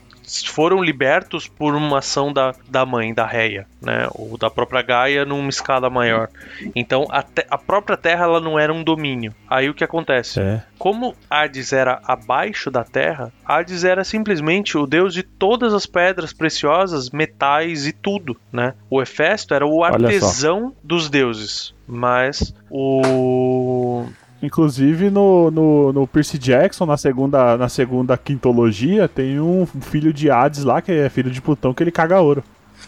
foram 0.45 0.83
libertos 0.83 1.47
por 1.47 1.75
uma 1.75 1.99
ação 1.99 2.31
da, 2.33 2.53
da 2.67 2.85
mãe, 2.85 3.13
da 3.13 3.25
Reia, 3.25 3.67
né? 3.81 4.07
Ou 4.13 4.37
da 4.37 4.49
própria 4.49 4.81
Gaia 4.81 5.25
numa 5.25 5.49
escala 5.49 5.89
maior. 5.89 6.29
Então 6.75 7.05
a, 7.09 7.21
te- 7.21 7.45
a 7.49 7.57
própria 7.57 7.95
Terra 7.97 8.23
ela 8.25 8.39
não 8.39 8.57
era 8.57 8.73
um 8.73 8.83
domínio. 8.83 9.33
Aí 9.49 9.69
o 9.69 9.73
que 9.73 9.83
acontece? 9.83 10.39
É. 10.39 10.63
Como 10.77 11.15
Hades 11.29 11.71
era 11.73 12.01
abaixo 12.05 12.69
da 12.71 12.83
Terra, 12.83 13.31
Hades 13.45 13.83
era 13.83 14.03
simplesmente 14.03 14.77
o 14.77 14.85
deus 14.85 15.13
de 15.13 15.23
todas 15.23 15.73
as 15.73 15.85
pedras 15.85 16.33
preciosas, 16.33 17.09
metais 17.09 17.85
e 17.87 17.91
tudo, 17.93 18.35
né? 18.51 18.73
O 18.89 19.01
Hefesto 19.01 19.53
era 19.53 19.65
o 19.65 19.83
artesão 19.83 20.73
dos 20.83 21.09
deuses, 21.09 21.73
mas 21.87 22.53
o 22.69 24.05
Inclusive 24.45 25.09
no, 25.09 25.49
no, 25.51 25.91
no 25.93 26.07
Percy 26.07 26.37
Jackson, 26.37 26.85
na 26.85 26.97
segunda, 26.97 27.57
na 27.57 27.67
segunda 27.69 28.17
quintologia, 28.17 29.07
tem 29.07 29.39
um 29.39 29.65
filho 29.65 30.13
de 30.13 30.29
Hades 30.29 30.63
lá, 30.63 30.81
que 30.81 30.91
é 30.91 31.09
filho 31.09 31.31
de 31.31 31.41
Plutão, 31.41 31.73
que 31.73 31.81
ele 31.83 31.91
caga 31.91 32.19
ouro. 32.21 32.43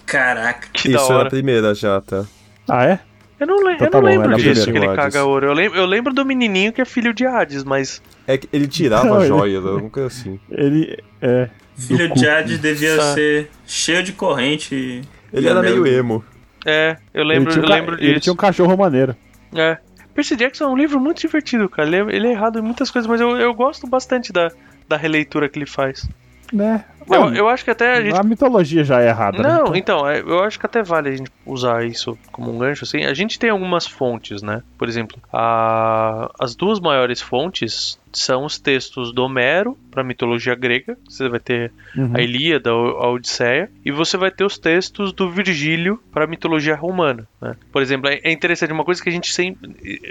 Caraca. 0.05 0.67
que 0.71 0.89
da 0.89 0.97
Isso 0.99 1.11
é 1.11 1.15
a 1.15 1.17
hora. 1.19 1.29
primeira 1.29 1.73
já, 1.73 1.99
tá? 2.01 2.25
Ah, 2.69 2.85
é? 2.85 2.99
Eu 3.39 3.45
não, 3.47 3.57
le- 3.63 3.73
Então 3.75 3.87
eu 3.87 3.91
tá 3.91 3.97
não 4.01 4.05
bom, 4.07 4.11
lembro 4.11 4.27
é 4.27 4.29
na 4.31 4.37
disso, 4.37 4.63
primeira. 4.63 4.87
que 4.87 4.91
ele 4.93 5.01
Hades. 5.01 5.13
caga 5.13 5.25
ouro. 5.25 5.45
Eu 5.45 5.53
lembro, 5.53 5.77
eu 5.77 5.85
lembro 5.85 6.13
do 6.13 6.25
menininho 6.25 6.73
que 6.73 6.81
é 6.81 6.85
filho 6.85 7.13
de 7.13 7.25
Hades, 7.25 7.63
mas 7.63 8.01
É 8.25 8.37
que 8.37 8.47
ele 8.51 8.67
tirava 8.67 9.05
Não, 9.05 9.15
a 9.15 9.19
ele- 9.19 9.27
joia, 9.27 9.57
alguma 9.57 9.89
coisa 9.89 10.07
assim. 10.07 10.39
Ele 10.49 10.97
é. 11.21 11.49
Filho 11.75 12.11
de. 12.13 12.27
Hades 12.27 12.59
devia 12.59 12.95
Ah. 12.95 13.13
ser 13.13 13.49
cheio 13.65 14.01
de 14.03 14.11
corrente. 14.11 14.73
e- 14.73 15.01
Ele 15.31 15.45
e 15.45 15.49
era 15.49 15.61
meio 15.61 15.85
emo. 15.85 16.23
é, 16.65 16.97
eu 17.13 17.23
lembro, 17.23 17.51
ele 17.51 17.61
tinha, 17.61 17.65
eu 17.65 17.69
um 17.69 17.73
lembro 17.79 17.95
ele 17.95 18.07
disso. 18.13 18.19
tinha 18.21 18.33
um 18.33 18.37
cachorro 18.37 18.75
maneiro. 18.75 19.15
É. 19.55 19.77
Percy 20.17 20.35
Jackson 20.35 20.63
é 20.63 20.67
um 20.67 20.75
livro 20.75 20.99
muito 20.99 21.21
divertido, 21.21 21.69
cara. 21.69 21.87
Ele 21.87 21.95
é, 21.95 22.15
ele 22.15 22.27
é 22.27 22.31
errado 22.31 22.57
em 22.59 22.61
muitas 22.63 22.89
coisas, 22.91 23.07
mas 23.07 23.21
eu, 23.21 23.37
eu 23.37 23.53
gosto 23.53 23.85
bastante 23.87 24.33
da, 24.33 24.51
da 24.89 24.97
releitura 24.97 25.47
que 25.47 25.59
ele 25.59 25.67
faz. 25.67 26.09
Né? 26.51 26.83
Eu, 27.09 27.33
eu 27.35 27.47
acho 27.49 27.63
que 27.63 27.69
até 27.71 27.97
a 27.97 28.01
gente. 28.01 28.17
A 28.19 28.23
mitologia 28.23 28.83
já 28.83 29.01
é 29.01 29.09
errada. 29.09 29.37
né? 29.43 29.47
Não, 29.49 29.75
Então, 29.75 29.75
então, 29.75 30.09
é, 30.09 30.19
eu 30.21 30.43
acho 30.43 30.57
que 30.59 30.65
até 30.65 30.81
vale 30.81 31.09
a 31.09 31.15
gente 31.15 31.29
usar 31.45 31.85
isso 31.85 32.17
como 32.31 32.51
um 32.51 32.57
gancho, 32.57 32.83
assim. 32.83 33.03
A 33.03 33.13
gente 33.13 33.37
tem 33.37 33.49
algumas 33.49 33.85
fontes, 33.85 34.41
né? 34.41 34.63
Por 34.77 34.87
exemplo, 34.89 35.17
a- 35.31 36.31
as 36.39 36.55
duas 36.55 36.79
maiores 36.79 37.21
fontes 37.21 37.99
são 38.19 38.45
os 38.45 38.57
textos 38.59 39.11
do 39.13 39.23
Homero 39.23 39.77
para 39.91 40.03
mitologia 40.03 40.55
grega. 40.55 40.97
Você 41.07 41.27
vai 41.29 41.39
ter 41.39 41.71
Uhum. 41.95 42.11
a 42.15 42.21
Ilíada, 42.21 42.69
a 42.69 43.09
Odisseia, 43.09 43.69
e 43.83 43.91
você 43.91 44.17
vai 44.17 44.29
ter 44.31 44.43
os 44.43 44.57
textos 44.57 45.11
do 45.13 45.29
Virgílio 45.31 45.99
para 46.11 46.25
a 46.25 46.27
mitologia 46.27 46.75
romana. 46.75 47.27
Né? 47.41 47.55
Por 47.71 47.81
exemplo, 47.81 48.09
é 48.09 48.31
interessante, 48.31 48.71
uma 48.73 48.83
coisa 48.85 49.01
que 49.01 49.09
a 49.09 49.11
gente 49.11 49.31
sempre, 49.33 49.57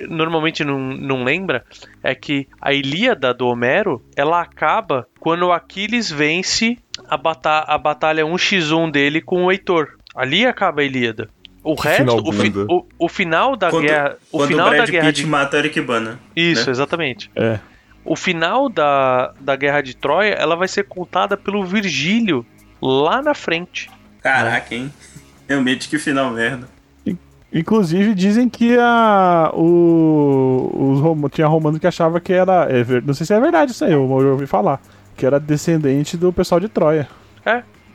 normalmente 0.09 0.65
não, 0.65 0.79
não 0.79 1.25
lembra 1.25 1.65
é 2.03 2.15
que 2.15 2.47
a 2.61 2.73
Ilíada 2.73 3.33
do 3.35 3.47
Homero 3.47 4.03
ela 4.17 4.41
acaba 4.41 5.07
quando 5.21 5.45
o 5.47 5.53
Aquiles 5.53 6.11
vence 6.11 6.79
a, 7.09 7.17
bata 7.17 7.65
a 7.67 7.77
batalha 7.79 8.25
1x1 8.25 8.91
dele 8.91 9.21
com 9.21 9.45
o 9.45 9.53
Heitor. 9.53 9.89
Ali 10.15 10.47
acaba 10.47 10.81
a 10.81 10.85
Ilíada. 10.85 11.29
O 11.63 11.75
Que 11.75 11.89
resto, 11.89 11.99
final 12.05 12.19
o, 12.25 12.33
fi- 12.33 12.53
o, 12.69 12.87
o 12.99 13.09
final 13.09 13.57
da 13.57 13.71
Quando, 13.71 13.87
guerra, 13.87 14.17
o 14.31 14.39
quando 14.39 14.49
final 14.49 14.67
o 14.67 14.71
Brad 14.71 14.87
da 14.87 14.91
guerra 14.93 15.07
Pitt 15.09 15.21
de 15.23 15.27
mata 15.27 15.57
o 15.57 15.59
Eric 15.59 15.81
Bana. 15.81 16.21
isso, 16.37 16.67
né? 16.67 16.71
exatamente. 16.71 17.29
É. 17.35 17.59
O 18.07 18.15
final 18.17 18.69
da, 18.69 19.33
da 19.41 19.57
Guerra 19.57 19.83
de 19.83 19.95
Troia, 19.97 20.35
ela 20.35 20.55
vai 20.57 20.69
ser 20.69 20.85
contada 20.85 21.37
pelo 21.37 21.65
Virgílio 21.65 22.47
lá 22.81 23.21
na 23.21 23.35
frente. 23.35 23.91
Caraca, 24.23 24.75
hein? 24.75 24.93
Realmente 25.49 25.89
que 25.89 25.99
final 25.99 26.31
merda. 26.31 26.69
Inclusive 27.53 28.15
dizem 28.15 28.49
que 28.49 28.77
a, 28.79 29.51
o, 29.55 30.71
os 30.95 31.01
romanos, 31.01 31.31
tinha 31.33 31.47
romano 31.47 31.79
que 31.81 31.87
achava 31.87 32.21
que 32.21 32.33
era. 32.33 32.67
é 32.71 33.01
não 33.01 33.15
sei 33.15 33.25
se 33.27 33.33
é 33.33 33.41
verdade 33.41 33.71
isso 33.73 33.85
aí, 33.85 33.93
eu, 33.93 34.03
ouvi 34.09 34.47
falar. 34.47 34.81
Que 35.17 35.25
era 35.25 35.41
descendente 35.41 36.17
do 36.17 36.33
pessoal 36.33 36.61
de 36.61 36.69
Troia. 36.69 37.09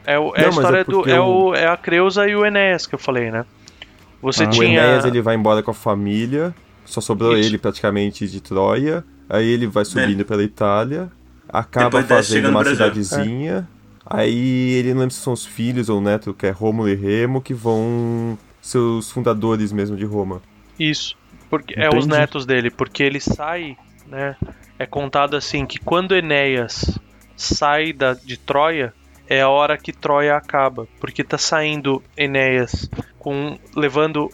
É, 0.05 0.17
o- 0.17 0.33
é 0.35 0.41
Não, 0.41 0.43
a 0.43 0.47
mas 0.47 0.55
história 0.55 0.77
é 0.79 0.83
do. 0.83 1.07
É, 1.07 1.19
o- 1.19 1.49
o, 1.49 1.55
é 1.55 1.67
a 1.67 1.77
Creusa 1.77 2.27
e 2.27 2.35
o 2.35 2.43
Enéas 2.45 2.87
que 2.87 2.95
eu 2.95 2.99
falei, 2.99 3.29
né? 3.29 3.45
Você 4.21 4.45
Ah. 4.45 4.47
O 4.47 4.49
tinha. 4.49 4.65
Enéas 4.81 5.05
ele 5.05 5.21
vai 5.21 5.35
embora 5.35 5.61
com 5.61 5.69
a 5.69 5.73
família, 5.75 6.55
só 6.85 6.99
sobrou 7.01 7.37
Isso. 7.37 7.47
ele 7.49 7.57
praticamente 7.59 8.27
de 8.27 8.41
Troia. 8.41 9.03
Aí 9.31 9.47
ele 9.47 9.65
vai 9.65 9.85
subindo 9.85 10.25
pela 10.25 10.43
Itália, 10.43 11.09
acaba 11.47 12.01
Depois 12.01 12.27
fazendo 12.27 12.49
uma 12.49 12.59
Brasil. 12.59 12.75
cidadezinha. 12.75 13.67
Aí 14.05 14.73
ele 14.73 14.93
não 14.93 15.01
lembra 15.01 15.13
se 15.15 15.21
são 15.21 15.31
os 15.31 15.45
filhos 15.45 15.87
ou 15.87 15.99
o 15.99 16.01
neto, 16.01 16.33
que 16.33 16.45
é 16.47 16.49
Rômulo 16.49 16.89
e 16.89 16.95
Remo, 16.95 17.41
que 17.41 17.53
vão 17.53 18.37
ser 18.61 18.79
os 18.79 19.09
fundadores 19.09 19.71
mesmo 19.71 19.95
de 19.95 20.03
Roma. 20.03 20.41
Isso. 20.77 21.15
Porque 21.49 21.73
é 21.79 21.87
os 21.87 22.05
Entendi. 22.05 22.19
netos 22.19 22.45
dele, 22.45 22.69
porque 22.69 23.03
ele 23.03 23.21
sai, 23.21 23.77
né? 24.05 24.35
É 24.77 24.85
contado 24.85 25.37
assim 25.37 25.65
que 25.65 25.79
quando 25.79 26.13
Enéas 26.13 26.99
sai 27.37 27.93
da, 27.93 28.13
de 28.13 28.35
Troia, 28.35 28.93
é 29.29 29.41
a 29.41 29.47
hora 29.49 29.77
que 29.77 29.93
Troia 29.93 30.35
acaba, 30.35 30.87
porque 30.99 31.23
tá 31.23 31.37
saindo 31.37 32.03
Enéas 32.17 32.89
com 33.21 33.55
levando 33.75 34.31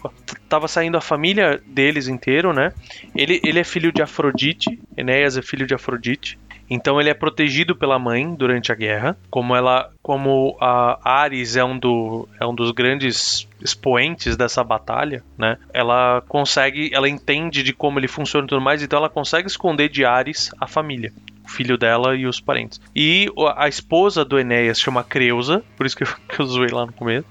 tava 0.47 0.65
saindo 0.65 0.95
a 0.95 1.01
família 1.01 1.61
deles 1.67 2.07
inteiro, 2.07 2.53
né? 2.53 2.71
Ele, 3.13 3.41
ele 3.43 3.59
é 3.59 3.63
filho 3.65 3.91
de 3.91 4.01
Afrodite, 4.01 4.79
Enéas 4.95 5.35
é 5.35 5.41
filho 5.41 5.67
de 5.67 5.75
Afrodite. 5.75 6.39
Então 6.69 6.99
ele 6.99 7.09
é 7.09 7.13
protegido 7.13 7.75
pela 7.75 7.99
mãe 7.99 8.33
durante 8.33 8.71
a 8.71 8.75
guerra, 8.75 9.17
como 9.29 9.55
ela, 9.55 9.91
como 10.01 10.57
a 10.59 10.99
Ares 11.03 11.57
é 11.57 11.63
um, 11.63 11.77
do, 11.77 12.27
é 12.39 12.45
um 12.45 12.55
dos 12.55 12.71
grandes 12.71 13.47
expoentes 13.61 14.37
dessa 14.37 14.63
batalha, 14.63 15.21
né? 15.37 15.57
Ela 15.73 16.23
consegue, 16.27 16.89
ela 16.93 17.09
entende 17.09 17.63
de 17.63 17.73
como 17.73 17.99
ele 17.99 18.07
funciona 18.07 18.45
e 18.45 18.49
tudo 18.49 18.61
mais, 18.61 18.81
então 18.81 18.99
ela 18.99 19.09
consegue 19.09 19.47
esconder 19.47 19.89
de 19.89 20.05
Ares 20.05 20.51
a 20.59 20.67
família, 20.67 21.13
filho 21.45 21.77
dela 21.77 22.15
e 22.15 22.25
os 22.25 22.39
parentes. 22.39 22.81
E 22.95 23.29
a 23.55 23.67
esposa 23.67 24.25
do 24.25 24.39
Enéas 24.39 24.79
chama 24.79 25.03
Creusa, 25.03 25.63
por 25.75 25.85
isso 25.85 25.95
que 25.95 26.03
eu, 26.03 26.09
que 26.27 26.39
eu 26.41 26.45
zoei 26.45 26.69
lá 26.69 26.85
no 26.85 26.93
começo, 26.93 27.27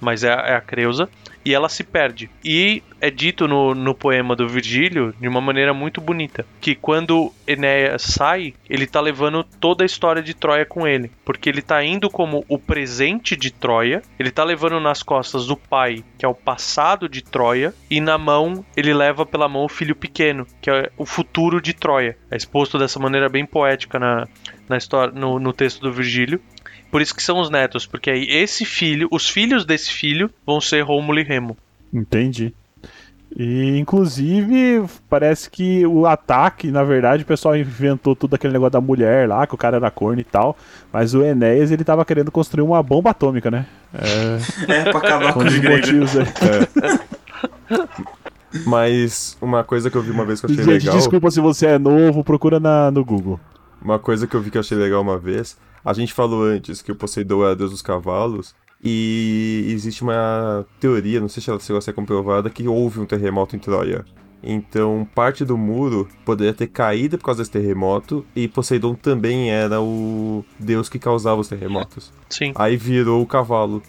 mas 0.00 0.24
é, 0.24 0.28
é 0.28 0.54
a 0.54 0.60
Creusa. 0.60 1.08
E 1.44 1.54
ela 1.54 1.68
se 1.68 1.82
perde. 1.82 2.28
E 2.44 2.82
é 3.00 3.10
dito 3.10 3.48
no, 3.48 3.74
no 3.74 3.94
poema 3.94 4.36
do 4.36 4.46
Virgílio 4.46 5.14
de 5.18 5.26
uma 5.26 5.40
maneira 5.40 5.72
muito 5.72 6.00
bonita: 6.00 6.44
que 6.60 6.74
quando 6.74 7.32
Enéas 7.46 8.02
sai, 8.02 8.54
ele 8.68 8.86
tá 8.86 9.00
levando 9.00 9.42
toda 9.58 9.82
a 9.82 9.86
história 9.86 10.22
de 10.22 10.34
Troia 10.34 10.66
com 10.66 10.86
ele. 10.86 11.10
Porque 11.24 11.48
ele 11.48 11.62
tá 11.62 11.82
indo 11.82 12.10
como 12.10 12.44
o 12.48 12.58
presente 12.58 13.34
de 13.36 13.50
Troia, 13.50 14.02
ele 14.18 14.30
tá 14.30 14.44
levando 14.44 14.78
nas 14.80 15.02
costas 15.02 15.46
do 15.46 15.56
pai, 15.56 16.04
que 16.18 16.26
é 16.26 16.28
o 16.28 16.34
passado 16.34 17.08
de 17.08 17.22
Troia, 17.22 17.74
e 17.90 18.00
na 18.00 18.18
mão, 18.18 18.64
ele 18.76 18.92
leva 18.92 19.24
pela 19.24 19.48
mão 19.48 19.64
o 19.64 19.68
filho 19.68 19.96
pequeno, 19.96 20.46
que 20.60 20.70
é 20.70 20.90
o 20.96 21.06
futuro 21.06 21.60
de 21.60 21.72
Troia. 21.72 22.18
É 22.30 22.36
exposto 22.36 22.78
dessa 22.78 22.98
maneira 22.98 23.28
bem 23.28 23.46
poética 23.46 23.98
na, 23.98 24.28
na 24.68 24.76
história, 24.76 25.12
no, 25.12 25.40
no 25.40 25.52
texto 25.52 25.80
do 25.80 25.92
Virgílio. 25.92 26.40
Por 26.90 27.00
isso 27.00 27.14
que 27.14 27.22
são 27.22 27.40
os 27.40 27.50
netos, 27.50 27.86
porque 27.86 28.10
aí 28.10 28.26
esse 28.28 28.64
filho, 28.64 29.08
os 29.10 29.28
filhos 29.28 29.64
desse 29.64 29.92
filho 29.92 30.30
vão 30.46 30.60
ser 30.60 30.82
Rômulo 30.82 31.20
e 31.20 31.22
Remo. 31.22 31.56
Entendi. 31.92 32.52
E 33.36 33.78
inclusive 33.78 34.84
parece 35.08 35.48
que 35.48 35.86
o 35.86 36.04
ataque, 36.04 36.68
na 36.68 36.82
verdade, 36.82 37.22
o 37.22 37.26
pessoal 37.26 37.56
inventou 37.56 38.16
tudo 38.16 38.34
aquele 38.34 38.52
negócio 38.52 38.72
da 38.72 38.80
mulher 38.80 39.28
lá, 39.28 39.46
que 39.46 39.54
o 39.54 39.58
cara 39.58 39.76
era 39.76 39.90
corno 39.90 40.20
e 40.20 40.24
tal. 40.24 40.56
Mas 40.92 41.14
o 41.14 41.22
Enéas 41.22 41.70
ele 41.70 41.84
tava 41.84 42.04
querendo 42.04 42.32
construir 42.32 42.64
uma 42.64 42.82
bomba 42.82 43.10
atômica, 43.10 43.50
né? 43.50 43.66
É, 43.94 44.38
É, 44.72 44.82
pra 44.90 44.98
acabar 44.98 45.32
com 45.32 45.40
um 45.40 45.46
os 45.46 45.60
motivos 45.60 46.16
aí. 46.16 46.26
Mas 48.66 49.36
uma 49.40 49.62
coisa 49.62 49.90
que 49.90 49.96
eu 49.96 50.02
vi 50.02 50.10
uma 50.10 50.24
vez 50.24 50.40
que 50.40 50.46
eu 50.46 50.50
achei 50.50 50.64
Gente, 50.64 50.80
legal. 50.82 50.96
desculpa 50.96 51.30
se 51.30 51.40
você 51.40 51.66
é 51.66 51.78
novo, 51.78 52.24
procura 52.24 52.58
na, 52.58 52.90
no 52.90 53.04
Google. 53.04 53.38
Uma 53.80 53.98
coisa 53.98 54.26
que 54.26 54.34
eu 54.34 54.40
vi 54.40 54.50
que 54.50 54.58
eu 54.58 54.60
achei 54.60 54.76
legal 54.76 55.00
uma 55.00 55.18
vez, 55.18 55.56
a 55.84 55.92
gente 55.92 56.12
falou 56.12 56.42
antes 56.42 56.82
que 56.82 56.92
o 56.92 56.96
Poseidon 56.96 57.44
era 57.44 57.56
deus 57.56 57.70
dos 57.70 57.82
cavalos, 57.82 58.54
e 58.82 59.66
existe 59.68 60.02
uma 60.02 60.66
teoria, 60.78 61.20
não 61.20 61.28
sei 61.28 61.42
se 61.42 61.50
ela 61.50 61.60
chegou 61.60 61.78
a 61.78 61.82
ser 61.82 61.92
comprovada, 61.92 62.48
que 62.48 62.66
houve 62.66 63.00
um 63.00 63.06
terremoto 63.06 63.54
em 63.54 63.58
Troia. 63.58 64.04
Então, 64.42 65.06
parte 65.14 65.44
do 65.44 65.58
muro 65.58 66.08
poderia 66.24 66.54
ter 66.54 66.66
caído 66.66 67.18
por 67.18 67.26
causa 67.26 67.42
desse 67.42 67.50
terremoto, 67.50 68.24
e 68.34 68.48
Poseidon 68.48 68.94
também 68.94 69.50
era 69.50 69.80
o 69.80 70.44
deus 70.58 70.88
que 70.88 70.98
causava 70.98 71.40
os 71.40 71.48
terremotos. 71.48 72.12
Sim. 72.30 72.52
Aí 72.54 72.76
virou 72.76 73.22
o 73.22 73.26
cavalo. 73.26 73.82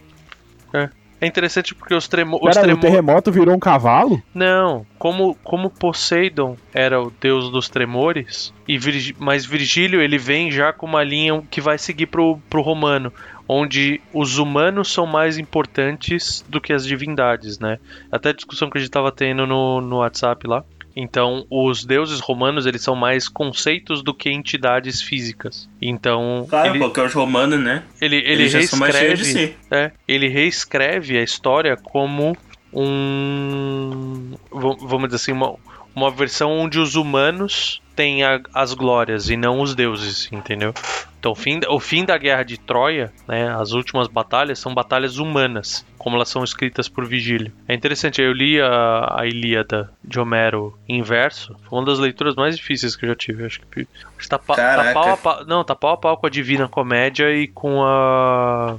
É 0.73 0.89
interessante 1.27 1.76
porque 1.76 1.93
os, 1.93 2.07
tremo 2.07 2.39
os 2.41 2.56
o 2.57 2.77
terremoto 2.77 3.31
virou 3.31 3.56
um 3.56 3.60
cavalo? 3.60 4.22
Não, 4.34 4.85
como, 4.98 5.35
como 5.43 5.69
Poseidon 5.69 6.57
era 6.73 7.02
o 7.02 7.11
deus 7.22 7.52
dos 7.52 7.69
tremores, 7.69 8.53
e 8.68 8.77
Virg... 8.77 9.15
mas 9.19 9.45
Virgílio 9.45 10.02
ele 10.02 10.18
vem 10.18 10.52
já 10.52 10.73
com 10.73 10.85
uma 10.85 11.03
linha 11.03 11.41
que 11.52 11.61
vai 11.61 11.77
seguir 11.77 12.07
pro, 12.07 12.39
pro 12.49 12.61
romano, 12.61 13.14
onde 13.48 13.99
os 14.14 14.38
humanos 14.38 14.91
são 14.91 15.06
mais 15.06 15.38
importantes 15.38 16.43
do 16.48 16.61
que 16.61 16.72
as 16.72 16.85
divindades, 16.85 17.60
né? 17.60 17.80
Até 18.11 18.30
a 18.30 18.34
discussão 18.34 18.69
que 18.69 18.77
a 18.77 18.81
gente 18.81 18.89
tava 18.89 19.11
tendo 19.11 19.45
no, 19.45 19.81
no 19.81 19.98
WhatsApp 19.98 20.48
lá. 20.48 20.64
Então, 20.95 21.45
os 21.49 21.85
deuses 21.85 22.19
romanos, 22.19 22.65
eles 22.65 22.81
são 22.81 22.95
mais 22.95 23.27
conceitos 23.30 24.03
do 24.03 24.13
que 24.13 24.30
entidades 24.30 25.01
físicas. 25.01 25.69
Então, 25.81 26.45
Claro, 26.49 26.69
ele, 26.69 26.80
porque 26.80 26.99
os 27.01 27.13
romanos, 27.13 27.59
né? 27.59 27.84
ele, 28.01 28.18
ele 28.18 28.31
Eles 28.43 28.51
já 28.51 28.61
são 28.63 28.80
mais 28.80 28.95
cheios 28.95 29.19
de 29.19 29.26
reescreve, 29.26 29.53
si. 29.53 29.57
é, 29.72 29.91
ele 30.07 30.27
reescreve 30.27 31.18
a 31.18 31.23
história 31.23 31.77
como 31.77 32.35
um, 32.73 34.35
vamos 34.51 35.05
dizer 35.09 35.15
assim, 35.15 35.31
uma, 35.31 35.55
uma 35.95 36.11
versão 36.11 36.51
onde 36.51 36.80
os 36.80 36.95
humanos 36.95 37.81
têm 37.95 38.23
a- 38.23 38.39
as 38.53 38.73
glórias 38.73 39.30
e 39.30 39.38
não 39.38 39.61
os 39.61 39.76
deuses, 39.76 40.30
entendeu? 40.31 40.73
Então, 41.19 41.34
o 41.34 41.35
fim, 41.35 41.59
o 41.69 41.80
fim 41.80 42.03
da 42.03 42.18
guerra 42.18 42.43
de 42.43 42.57
Troia, 42.57 43.13
né, 43.27 43.53
as 43.55 43.73
últimas 43.73 44.07
batalhas 44.07 44.57
são 44.59 44.73
batalhas 44.73 45.18
humanas, 45.18 45.85
como 46.03 46.15
elas 46.15 46.29
são 46.29 46.43
escritas 46.43 46.89
por 46.89 47.05
Vigílio. 47.05 47.51
É 47.67 47.75
interessante, 47.75 48.19
eu 48.21 48.33
li 48.33 48.59
a, 48.59 49.17
a 49.19 49.27
Ilíada 49.27 49.91
de 50.03 50.19
Homero 50.19 50.75
em 50.89 51.03
verso, 51.03 51.55
foi 51.69 51.77
uma 51.77 51.85
das 51.85 51.99
leituras 51.99 52.33
mais 52.35 52.57
difíceis 52.57 52.95
que 52.95 53.05
eu 53.05 53.09
já 53.09 53.15
tive. 53.15 53.45
Acho 53.45 53.59
que 53.69 53.81
acho 53.81 53.87
que 54.17 54.27
tá, 54.27 54.39
pa- 54.39 54.55
tá 54.55 54.93
pau 54.93 55.09
a 55.13 55.17
pau, 55.17 55.45
não, 55.45 55.63
tá 55.63 55.75
pau 55.75 55.93
a 55.93 55.97
pau 55.97 56.17
com 56.17 56.25
a 56.25 56.29
Divina 56.29 56.67
Comédia 56.67 57.31
e 57.31 57.47
com 57.47 57.83
a 57.83 58.77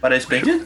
Paraíso 0.00 0.26
Perdido? 0.26 0.64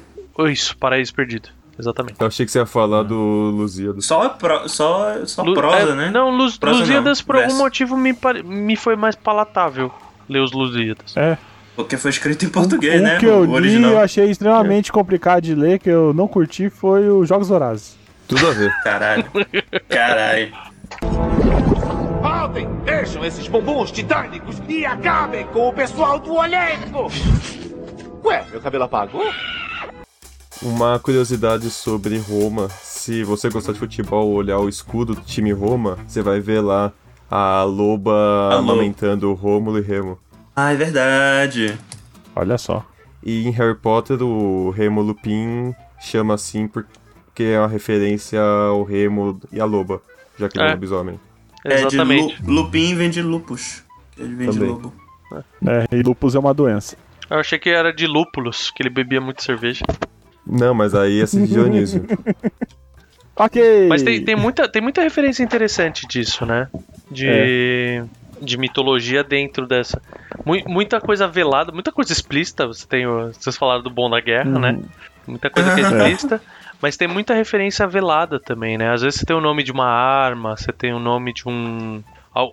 isso, 0.48 0.76
Paraíso 0.76 1.12
Perdido. 1.12 1.48
Exatamente. 1.78 2.16
Eu 2.20 2.26
achei 2.28 2.46
que 2.46 2.52
você 2.52 2.60
ia 2.60 2.66
falar 2.66 3.02
do 3.02 3.14
Lusíadas. 3.54 4.06
Só, 4.06 4.28
pro, 4.30 4.66
só, 4.68 5.26
só 5.26 5.42
Lu- 5.42 5.54
prosa, 5.54 5.92
é, 5.92 5.94
né? 5.94 6.10
Não, 6.10 6.30
Luz, 6.30 6.56
Prosa 6.56 6.78
Lusíadas, 6.80 7.18
não, 7.18 7.26
por 7.26 7.34
algum 7.36 7.48
verso. 7.48 7.62
motivo, 7.62 7.96
me, 7.96 8.16
me 8.44 8.76
foi 8.76 8.96
mais 8.96 9.14
palatável 9.16 9.92
ler 10.28 10.38
os 10.40 10.52
Lusíadas. 10.52 11.14
É. 11.16 11.36
Porque 11.76 11.98
foi 11.98 12.10
escrito 12.10 12.46
em 12.46 12.48
português, 12.48 13.00
um 13.00 13.04
né? 13.04 13.18
que 13.18 13.26
eu 13.26 13.40
o 13.40 13.58
li 13.58 13.80
eu 13.82 13.98
achei 13.98 14.30
extremamente 14.30 14.90
complicado 14.90 15.42
de 15.42 15.54
ler, 15.54 15.78
que 15.78 15.90
eu 15.90 16.14
não 16.14 16.26
curti, 16.26 16.70
foi 16.70 17.08
o 17.10 17.24
Jogos 17.26 17.48
Vorazes. 17.48 17.96
Tudo 18.26 18.48
a 18.48 18.50
ver. 18.50 18.72
Caralho. 18.82 19.24
Caralho. 19.88 20.52
Voltem! 22.22 22.66
Deixam 22.84 23.24
esses 23.24 23.46
bumbuns 23.46 23.92
titânicos 23.92 24.60
e 24.68 24.84
acabem 24.86 25.46
com 25.48 25.68
o 25.68 25.72
pessoal 25.72 26.18
do 26.18 26.42
elenco! 26.42 27.12
Ué, 28.24 28.44
meu 28.50 28.60
cabelo 28.60 28.84
apagou? 28.84 29.30
Uma 30.62 30.98
curiosidade 30.98 31.70
sobre 31.70 32.18
Roma. 32.18 32.68
Se 32.82 33.22
você 33.22 33.50
gostar 33.50 33.72
de 33.72 33.78
futebol, 33.78 34.32
olhar 34.32 34.58
o 34.58 34.68
escudo 34.68 35.14
do 35.14 35.20
time 35.20 35.52
Roma, 35.52 35.98
você 36.08 36.22
vai 36.22 36.40
ver 36.40 36.60
lá 36.60 36.92
a 37.30 37.62
loba 37.62 38.12
A 38.50 38.56
loba. 38.56 38.72
amamentando 38.72 39.32
Rômulo 39.34 39.78
e 39.78 39.82
Remo. 39.82 40.18
Ah, 40.56 40.72
é 40.72 40.76
verdade. 40.76 41.76
Olha 42.34 42.56
só. 42.58 42.84
E 43.22 43.46
em 43.46 43.50
Harry 43.50 43.74
Potter, 43.76 44.22
o 44.22 44.70
Remo 44.70 45.02
Lupin 45.02 45.74
chama 46.00 46.34
assim 46.34 46.66
porque 46.66 47.42
é 47.44 47.58
uma 47.58 47.68
referência 47.68 48.40
ao 48.40 48.82
Remo 48.84 49.38
e 49.52 49.60
a 49.60 49.64
loba, 49.64 50.00
já 50.38 50.48
que 50.48 50.56
ele 50.58 50.64
é 50.64 50.68
É. 50.68 50.70
um 50.70 50.74
lobisomem. 50.74 51.20
É, 51.64 51.68
de 51.68 51.74
Exatamente. 51.86 52.42
lu, 52.44 52.52
Lupin 52.62 52.94
vem 52.94 53.10
de 53.10 53.20
lupus. 53.22 53.82
Ele 54.16 54.34
vem 54.34 54.48
de 54.50 54.58
Também. 54.58 54.70
lobo. 54.72 54.92
É, 55.66 55.94
e 55.96 56.02
lupus 56.02 56.34
é 56.34 56.38
uma 56.38 56.54
doença. 56.54 56.96
Eu 57.28 57.38
achei 57.38 57.58
que 57.58 57.68
era 57.68 57.92
de 57.92 58.06
lúpulos, 58.06 58.70
que 58.70 58.82
ele 58.82 58.90
bebia 58.90 59.20
muito 59.20 59.42
cerveja. 59.42 59.84
Não, 60.46 60.72
mas 60.72 60.94
aí 60.94 61.20
é 61.20 61.24
de 61.24 61.46
Dionísio. 61.46 62.04
Ok! 63.38 63.86
Mas 63.86 64.02
tem, 64.02 64.24
tem, 64.24 64.34
muita, 64.34 64.66
tem 64.66 64.80
muita 64.80 65.02
referência 65.02 65.42
interessante 65.42 66.06
disso, 66.08 66.46
né? 66.46 66.68
De, 67.10 68.02
de 68.40 68.56
mitologia 68.58 69.22
dentro 69.24 69.66
dessa. 69.66 70.00
Mui- 70.44 70.64
muita 70.66 71.00
coisa 71.00 71.26
velada, 71.26 71.72
muita 71.72 71.90
coisa 71.92 72.12
explícita. 72.12 72.66
Você 72.66 72.86
tem 72.86 73.06
o- 73.06 73.32
vocês 73.32 73.56
falaram 73.56 73.82
do 73.82 73.90
Bom 73.90 74.08
da 74.10 74.20
Guerra, 74.20 74.50
Uhum. 74.50 74.58
né? 74.58 74.78
Muita 75.26 75.50
coisa 75.50 75.74
que 75.74 75.80
é 75.80 75.82
explícita. 76.14 76.40
Mas 76.80 76.96
tem 76.96 77.08
muita 77.08 77.32
referência 77.34 77.86
velada 77.86 78.38
também, 78.38 78.76
né? 78.76 78.92
Às 78.92 79.00
vezes 79.02 79.18
você 79.20 79.26
tem 79.26 79.34
o 79.36 79.40
nome 79.40 79.62
de 79.62 79.72
uma 79.72 79.86
arma, 79.86 80.56
você 80.56 80.72
tem 80.72 80.92
o 80.92 80.98
nome 80.98 81.32
de 81.32 81.48
um, 81.48 82.02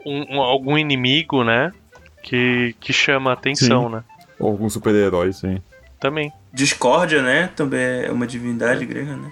um- 0.06 0.26
um- 0.38 0.42
algum 0.42 0.78
inimigo, 0.78 1.44
né? 1.44 1.72
Que, 2.22 2.74
que 2.80 2.94
chama 2.94 3.32
a 3.32 3.34
atenção, 3.34 3.90
né? 3.90 4.02
Ou 4.40 4.50
algum 4.52 4.70
super-herói. 4.70 5.34
Sim. 5.34 5.62
Também. 6.00 6.32
Discórdia, 6.54 7.22
né? 7.22 7.50
Também 7.56 8.06
é 8.06 8.12
uma 8.12 8.26
divindade 8.26 8.86
grega, 8.86 9.16
né? 9.18 9.32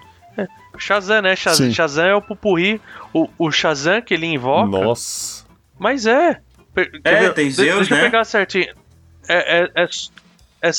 Shazam, 0.77 1.21
né? 1.21 1.35
Shaz- 1.35 1.57
Sim. 1.57 1.71
Shazam 1.71 2.05
é 2.05 2.15
o 2.15 2.21
pupurri. 2.21 2.81
O, 3.13 3.29
o 3.37 3.51
Shazam 3.51 4.01
que 4.01 4.13
ele 4.13 4.25
invoca. 4.25 4.69
Nossa. 4.69 5.40
Mas 5.81 6.05
é. 6.05 6.39
Per- 6.75 7.01
É, 7.03 7.19
ver? 7.21 7.33
tem 7.33 7.47
De- 7.47 7.53
Zeus, 7.55 7.77
Deixa 7.79 7.93
eu 7.95 7.97
né? 7.97 8.03
pegar 8.03 8.23
certinho. 8.23 8.71
É, 9.27 9.61
é, 9.63 9.83
é, 9.83 9.87
é 10.61 10.71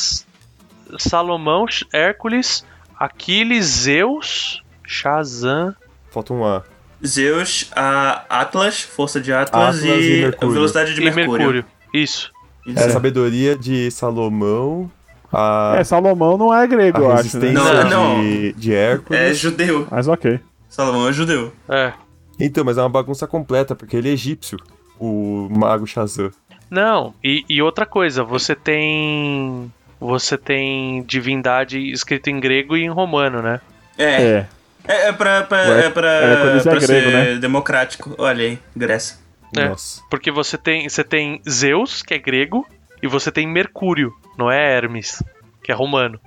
Salomão, 0.98 1.66
Hércules, 1.92 2.64
Aquiles, 2.98 3.64
Zeus, 3.66 4.62
Shazam. 4.86 5.74
Falta 6.10 6.32
um 6.32 6.44
A. 6.44 6.62
Zeus, 7.04 7.68
a 7.74 8.24
Atlas, 8.28 8.82
força 8.82 9.20
de 9.20 9.32
Atlas, 9.32 9.78
Atlas 9.78 9.84
e 10.04 10.18
e, 10.18 10.20
Mercúrio. 10.22 10.54
velocidade 10.54 10.94
de 10.94 11.00
e 11.00 11.04
Mercúrio. 11.04 11.30
Mercúrio. 11.30 11.64
Isso. 11.92 12.30
Isso. 12.64 12.78
É 12.78 12.84
a 12.84 12.90
sabedoria 12.90 13.56
de 13.56 13.90
Salomão, 13.90 14.88
a, 15.32 15.74
É, 15.78 15.82
Salomão 15.82 16.38
não 16.38 16.54
é 16.54 16.64
grego, 16.64 17.00
eu 17.00 17.10
a 17.10 17.14
acho, 17.14 17.38
né? 17.38 17.48
resistência 17.48 17.84
Não, 17.84 18.20
de, 18.22 18.52
de 18.52 18.72
Hércules. 18.72 19.20
É 19.20 19.34
judeu. 19.34 19.88
Mas 19.90 20.06
ok. 20.06 20.38
Salomão 20.68 21.08
é 21.08 21.12
judeu. 21.12 21.52
É. 21.68 21.92
Então, 22.38 22.64
mas 22.64 22.78
é 22.78 22.82
uma 22.82 22.88
bagunça 22.88 23.26
completa, 23.26 23.74
porque 23.74 23.96
ele 23.96 24.08
é 24.08 24.12
egípcio, 24.12 24.58
o 25.02 25.48
mago 25.50 25.86
Shazam. 25.86 26.30
Não, 26.70 27.14
e, 27.22 27.44
e 27.48 27.60
outra 27.60 27.84
coisa, 27.84 28.22
você 28.22 28.54
tem. 28.54 29.70
Você 30.00 30.36
tem 30.36 31.02
divindade 31.04 31.78
escrito 31.92 32.28
em 32.28 32.40
grego 32.40 32.76
e 32.76 32.82
em 32.82 32.88
romano, 32.88 33.42
né? 33.42 33.60
É. 33.98 34.22
É. 34.22 34.46
É, 34.84 35.08
é 35.08 35.12
pra, 35.12 35.42
pra, 35.44 35.58
é 35.60 35.90
pra, 35.90 36.10
é 36.10 36.60
pra 36.60 36.74
grego, 36.74 36.86
ser 36.86 37.12
né? 37.12 37.34
democrático. 37.36 38.14
Olha 38.18 38.44
aí, 38.44 38.58
Grécia. 38.76 39.16
É. 39.56 39.68
Nossa. 39.68 40.02
Porque 40.10 40.30
você 40.30 40.58
tem, 40.58 40.88
você 40.88 41.04
tem 41.04 41.40
Zeus, 41.48 42.02
que 42.02 42.14
é 42.14 42.18
grego, 42.18 42.66
e 43.00 43.06
você 43.06 43.30
tem 43.30 43.46
Mercúrio, 43.46 44.12
não 44.36 44.50
é 44.50 44.76
Hermes, 44.76 45.22
que 45.62 45.70
é 45.70 45.74
romano. 45.74 46.18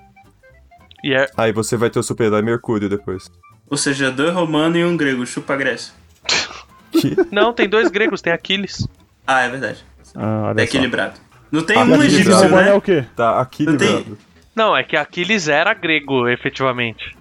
E 1.03 1.14
é, 1.14 1.30
Aí 1.35 1.52
você 1.52 1.76
vai 1.76 1.89
ter 1.89 1.99
o 1.99 2.03
super-herói 2.03 2.41
Mercúrio 2.41 2.88
depois. 2.88 3.30
Ou 3.69 3.77
seja, 3.77 4.11
dois 4.11 4.34
romanos 4.34 4.77
e 4.77 4.84
um 4.84 4.95
grego. 4.95 5.26
Chupa 5.26 5.53
a 5.53 5.57
Grécia. 5.57 5.93
Que- 6.91 7.16
Não, 7.32 7.53
tem 7.53 7.68
dois 7.70 7.90
gregos, 7.90 8.22
tem 8.22 8.32
Aquiles. 8.34 8.88
Ah, 9.28 9.41
é 9.41 9.49
verdade. 9.49 9.84
Ah, 10.16 10.52
É 10.52 10.60
só. 10.60 10.64
equilibrado. 10.64 11.14
Não 11.52 11.62
tem 11.64 11.78
um 11.78 11.82
equilibrado. 11.82 12.06
egípcio, 12.06 12.36
Romano 12.36 12.57
é 12.57 12.66
né? 12.66 12.74
o 12.74 12.82
quê? 12.82 13.06
tá 13.16 13.40
aqui 13.40 13.66
Não 13.66 13.78
tem-. 13.78 14.18
Não, 14.56 14.76
é 14.76 14.84
que 14.84 14.95
Aquiles 14.95 15.48
era 15.48 15.74
grego, 15.74 16.28
efetivamente. 16.30 17.16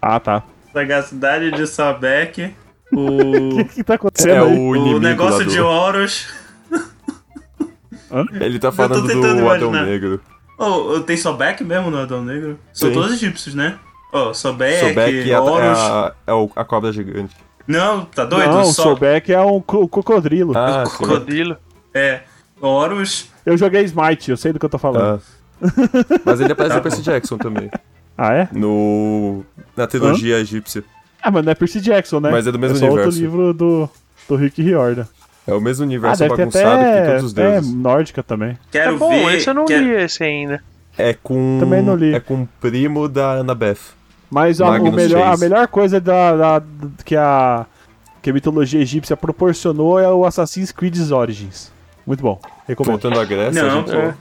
Ah, 0.00 0.20
tá. 0.20 0.42
Sagacidade 0.72 1.50
de 1.50 1.66
Sabec. 1.66 2.54
O, 2.92 3.58
O 3.60 3.64
que, 3.66 3.74
que 3.76 3.84
tá 3.84 3.94
acontecendo 3.94 4.34
É 4.34 4.38
aí? 4.38 4.58
o 4.58 4.76
inimigo 4.76 4.96
o 4.96 5.00
negócio 5.00 5.38
lá 5.40 5.44
do... 5.44 5.50
de 5.50 5.60
Horus. 5.60 6.28
Ele 8.40 8.58
tá 8.58 8.72
falando 8.72 9.06
do 9.06 9.24
Adão 9.50 9.68
imaginar. 9.68 9.84
Negro. 9.86 10.20
Oh, 10.56 11.00
tem 11.00 11.16
Sobek 11.16 11.62
mesmo 11.62 11.90
no 11.90 11.98
Adão 11.98 12.24
Negro? 12.24 12.58
São 12.72 12.88
Sim. 12.88 12.94
todos 12.94 13.12
egípcios, 13.12 13.54
né? 13.54 13.78
Ó, 14.12 14.32
Sobek, 14.32 14.80
Sobek 14.80 15.30
é, 15.30 15.34
a, 15.34 15.36
é, 15.36 15.40
Horus. 15.40 15.78
a, 15.78 16.14
é 16.26 16.32
o- 16.32 16.50
a 16.56 16.64
cobra 16.64 16.90
gigante. 16.90 17.36
Não, 17.68 18.06
tá 18.06 18.24
doido? 18.24 18.50
Não, 18.50 18.62
o. 18.62 18.72
Sobek 18.72 19.30
é 19.32 19.40
um 19.40 19.60
co- 19.60 19.86
crocodilo. 19.86 20.56
Ah, 20.56 20.84
sim. 20.86 20.96
Crocodilo. 20.96 21.56
É. 21.94 22.22
Horus. 22.60 23.28
Eu 23.46 23.56
joguei 23.56 23.84
Smite, 23.84 24.30
eu 24.30 24.36
sei 24.36 24.52
do 24.52 24.58
que 24.58 24.64
eu 24.64 24.70
tô 24.70 24.78
falando. 24.78 25.20
Ah. 25.62 25.68
Mas 26.24 26.40
ele 26.40 26.52
aparece 26.52 26.70
Tá 26.74 26.76
no 26.76 26.82
Percy 26.82 27.02
Jackson 27.02 27.36
também. 27.38 27.70
Ah, 28.16 28.32
é? 28.34 28.48
No. 28.52 29.44
Na 29.76 29.86
trilogia 29.86 30.38
egípcia. 30.38 30.82
Ah, 31.22 31.30
mas 31.30 31.44
não 31.44 31.52
é 31.52 31.54
Percy 31.54 31.80
Jackson, 31.80 32.20
né? 32.20 32.30
Mas 32.30 32.46
é 32.46 32.52
do 32.52 32.58
mesmo 32.58 32.76
é 32.76 32.80
só 32.80 32.86
outro 32.86 33.02
universo. 33.02 33.20
livro 33.20 33.52
do, 33.52 33.88
do 34.28 34.36
Rick 34.36 34.62
Riordan. 34.62 35.06
É 35.46 35.52
o 35.54 35.60
mesmo 35.60 35.84
Ah, 35.84 35.86
universo 35.86 36.22
ter 36.22 36.28
bagunçado 36.28 36.78
que 36.78 36.84
até 36.84 37.06
todos 37.16 37.24
os 37.24 37.36
é, 37.38 37.50
deuses. 37.52 37.74
nórdica 37.74 38.22
também. 38.22 38.58
Quero 38.70 38.94
é 38.94 38.98
bom, 38.98 39.08
ver. 39.10 39.34
esse 39.36 39.48
eu 39.50 39.54
não 39.54 39.64
quero- 39.66 39.84
li 39.84 39.90
esse 40.02 40.22
ainda. 40.24 40.62
É 40.96 41.14
com. 41.14 41.58
Também 41.60 41.82
não 41.82 41.94
li. 41.94 42.14
É 42.14 42.20
com 42.20 42.42
o 42.42 42.48
primo 42.60 43.08
da 43.08 43.34
Annabeth. 43.34 43.78
Mas 44.30 44.60
a, 44.60 44.68
o 44.70 44.92
melhor, 44.92 45.26
a 45.34 45.36
melhor 45.36 45.66
coisa 45.68 46.00
da, 46.00 46.58
da- 46.58 46.66
que, 47.04 47.16
a, 47.16 47.64
que 48.20 48.28
a 48.30 48.32
mitologia 48.32 48.80
egípcia 48.80 49.16
proporcionou 49.16 49.98
é 49.98 50.08
o 50.08 50.24
Assassin's 50.26 50.70
Creed 50.70 50.96
Origins. 51.10 51.72
Muito 52.06 52.22
bom. 52.22 52.38
Recomendo. 52.66 52.92
Voltando 52.92 53.20
à 53.20 53.24
Grécia, 53.24 53.62
Não, 53.62 53.70
a 53.70 53.74
gente- 53.80 53.90
pô. 53.90 54.12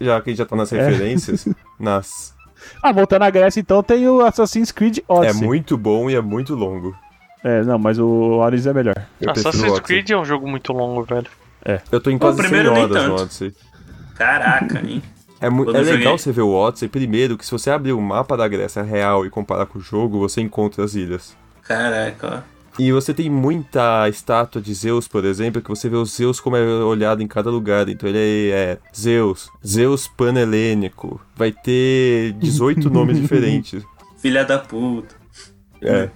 já 0.00 0.20
que 0.20 0.30
a 0.30 0.32
gente 0.32 0.38
já 0.38 0.46
tá 0.46 0.56
nas 0.56 0.72
É. 0.72 0.84
referências, 0.86 1.48
nas. 1.80 2.34
Ah, 2.82 2.92
voltando 2.92 3.22
à 3.22 3.30
Grécia, 3.30 3.58
então 3.60 3.82
tem 3.82 4.06
o 4.08 4.20
Assassin's 4.20 4.70
Creed 4.70 4.98
É 4.98 5.02
Odyssey. 5.08 5.42
muito 5.46 5.76
bom 5.78 6.08
e 6.10 6.14
é 6.14 6.20
muito 6.20 6.54
longo. 6.54 6.94
É, 7.42 7.62
não, 7.62 7.78
mas 7.78 7.98
o 7.98 8.06
Origins 8.38 8.66
é 8.66 8.72
melhor. 8.72 8.94
Eu 9.20 9.30
Assassin's 9.30 9.62
Odyssey. 9.64 9.82
Creed 9.82 10.10
é 10.10 10.16
um 10.16 10.24
jogo 10.24 10.46
muito 10.46 10.72
longo, 10.72 11.02
velho. 11.04 11.26
Eu 11.90 12.00
tô 12.00 12.10
em 12.10 12.18
quase 12.18 12.38
o 12.38 12.42
100 12.42 12.50
primeiro 12.50 12.72
nem 12.74 12.84
horas 12.84 13.06
no. 13.08 13.14
Odyssey. 13.14 13.52
Caraca, 14.14 14.78
hein? 14.86 15.02
É, 15.42 15.46
é 15.46 15.82
legal 15.82 16.16
você 16.16 16.30
ver 16.30 16.42
o 16.42 16.52
Odyssey, 16.52 16.88
primeiro, 16.88 17.36
que 17.36 17.44
se 17.44 17.50
você 17.50 17.68
abrir 17.68 17.92
o 17.92 18.00
mapa 18.00 18.36
da 18.36 18.46
Grécia 18.46 18.82
real 18.82 19.26
e 19.26 19.30
comparar 19.30 19.66
com 19.66 19.78
o 19.78 19.82
jogo, 19.82 20.18
você 20.20 20.40
encontra 20.40 20.84
as 20.84 20.94
ilhas. 20.94 21.36
Caraca, 21.62 22.44
ó. 22.48 22.52
E 22.78 22.90
você 22.90 23.12
tem 23.12 23.28
muita 23.28 24.08
estátua 24.08 24.62
de 24.62 24.72
Zeus, 24.72 25.06
por 25.06 25.24
exemplo, 25.24 25.60
que 25.60 25.68
você 25.68 25.90
vê 25.90 25.96
o 25.96 26.06
Zeus 26.06 26.40
como 26.40 26.56
é 26.56 26.64
olhado 26.64 27.22
em 27.22 27.26
cada 27.26 27.50
lugar. 27.50 27.88
Então 27.88 28.08
ele 28.08 28.50
é 28.50 28.78
Zeus, 28.96 29.50
Zeus 29.66 30.08
panhelênico. 30.08 31.20
Vai 31.36 31.52
ter 31.52 32.32
18 32.38 32.88
nomes 32.90 33.20
diferentes. 33.20 33.84
Filha 34.16 34.44
da 34.44 34.58
puta. 34.58 35.14
É. 35.82 36.08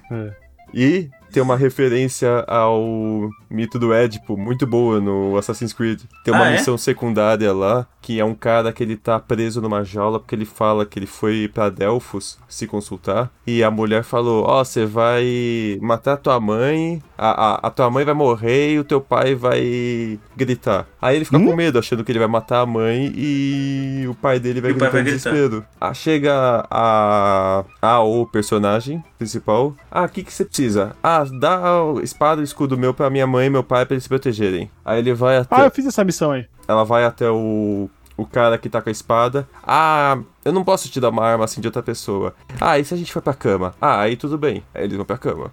E 0.72 1.10
tem 1.32 1.42
uma 1.42 1.56
referência 1.56 2.44
ao 2.46 3.28
mito 3.50 3.78
do 3.78 3.92
Édipo 3.92 4.36
muito 4.36 4.66
boa 4.66 5.00
no 5.00 5.36
Assassin's 5.36 5.72
Creed. 5.72 6.00
Tem 6.24 6.32
uma 6.34 6.44
Ah, 6.44 6.48
é? 6.50 6.52
missão 6.52 6.76
secundária 6.78 7.52
lá, 7.52 7.86
que 8.02 8.18
é 8.20 8.24
um 8.24 8.34
cara 8.34 8.72
que 8.72 8.82
ele 8.82 8.96
tá 8.96 9.18
preso 9.18 9.60
numa 9.60 9.84
jaula 9.84 10.18
porque 10.18 10.34
ele 10.34 10.44
fala 10.44 10.84
que 10.86 10.98
ele 10.98 11.06
foi 11.06 11.50
pra 11.52 11.68
Delfos 11.68 12.38
se 12.48 12.66
consultar. 12.66 13.30
E 13.46 13.62
a 13.62 13.70
mulher 13.70 14.02
falou: 14.04 14.44
Ó, 14.46 14.62
você 14.64 14.84
vai 14.86 15.78
matar 15.80 16.16
tua 16.16 16.38
mãe, 16.40 17.02
a, 17.16 17.30
a, 17.30 17.54
a 17.66 17.70
tua 17.70 17.90
mãe 17.90 18.04
vai 18.04 18.14
morrer 18.14 18.72
e 18.74 18.78
o 18.78 18.84
teu 18.84 19.00
pai 19.00 19.34
vai 19.34 20.18
gritar. 20.36 20.86
Aí 21.06 21.14
ele 21.16 21.24
fica 21.24 21.38
com 21.38 21.54
medo, 21.54 21.78
achando 21.78 22.02
que 22.02 22.10
ele 22.10 22.18
vai 22.18 22.26
matar 22.26 22.62
a 22.62 22.66
mãe 22.66 23.12
e 23.14 24.06
o 24.08 24.14
pai 24.16 24.40
dele 24.40 24.60
vai 24.60 24.72
o 24.72 24.74
gritar 24.74 24.98
em 24.98 25.04
gritar. 25.04 25.30
desespero. 25.30 25.64
Ah, 25.80 25.94
chega 25.94 26.66
a, 26.68 27.64
a 27.80 28.00
o 28.00 28.26
personagem 28.26 29.04
principal. 29.16 29.72
Ah, 29.88 30.02
o 30.02 30.08
que 30.08 30.24
que 30.24 30.32
você 30.32 30.44
precisa? 30.44 30.96
Ah, 31.00 31.24
dá 31.38 31.58
a 31.58 32.02
espada 32.02 32.40
e 32.40 32.44
escudo 32.44 32.76
meu 32.76 32.92
pra 32.92 33.08
minha 33.08 33.24
mãe 33.24 33.46
e 33.46 33.50
meu 33.50 33.62
pai 33.62 33.86
pra 33.86 33.94
eles 33.94 34.02
se 34.02 34.08
protegerem. 34.08 34.68
Aí 34.84 34.98
ele 34.98 35.14
vai 35.14 35.36
até. 35.36 35.54
Ah, 35.54 35.64
eu 35.66 35.70
fiz 35.70 35.86
essa 35.86 36.02
missão 36.02 36.32
aí. 36.32 36.44
Ela 36.66 36.82
vai 36.84 37.04
até 37.04 37.30
o. 37.30 37.88
O 38.16 38.26
cara 38.26 38.56
que 38.58 38.68
tá 38.68 38.80
com 38.82 38.88
a 38.88 38.92
espada. 38.92 39.46
Ah, 39.62 40.18
eu 40.44 40.50
não 40.52 40.64
posso 40.64 40.88
te 40.88 40.98
dar 40.98 41.10
uma 41.10 41.22
arma 41.22 41.44
assim 41.44 41.60
de 41.60 41.68
outra 41.68 41.82
pessoa. 41.82 42.34
Ah, 42.60 42.78
e 42.78 42.84
se 42.84 42.94
a 42.94 42.96
gente 42.96 43.12
for 43.12 43.20
pra 43.22 43.34
cama? 43.34 43.74
Ah, 43.80 44.00
aí 44.00 44.16
tudo 44.16 44.36
bem. 44.36 44.64
Aí 44.74 44.84
eles 44.84 44.96
vão 44.96 45.04
pra 45.04 45.18
cama. 45.18 45.52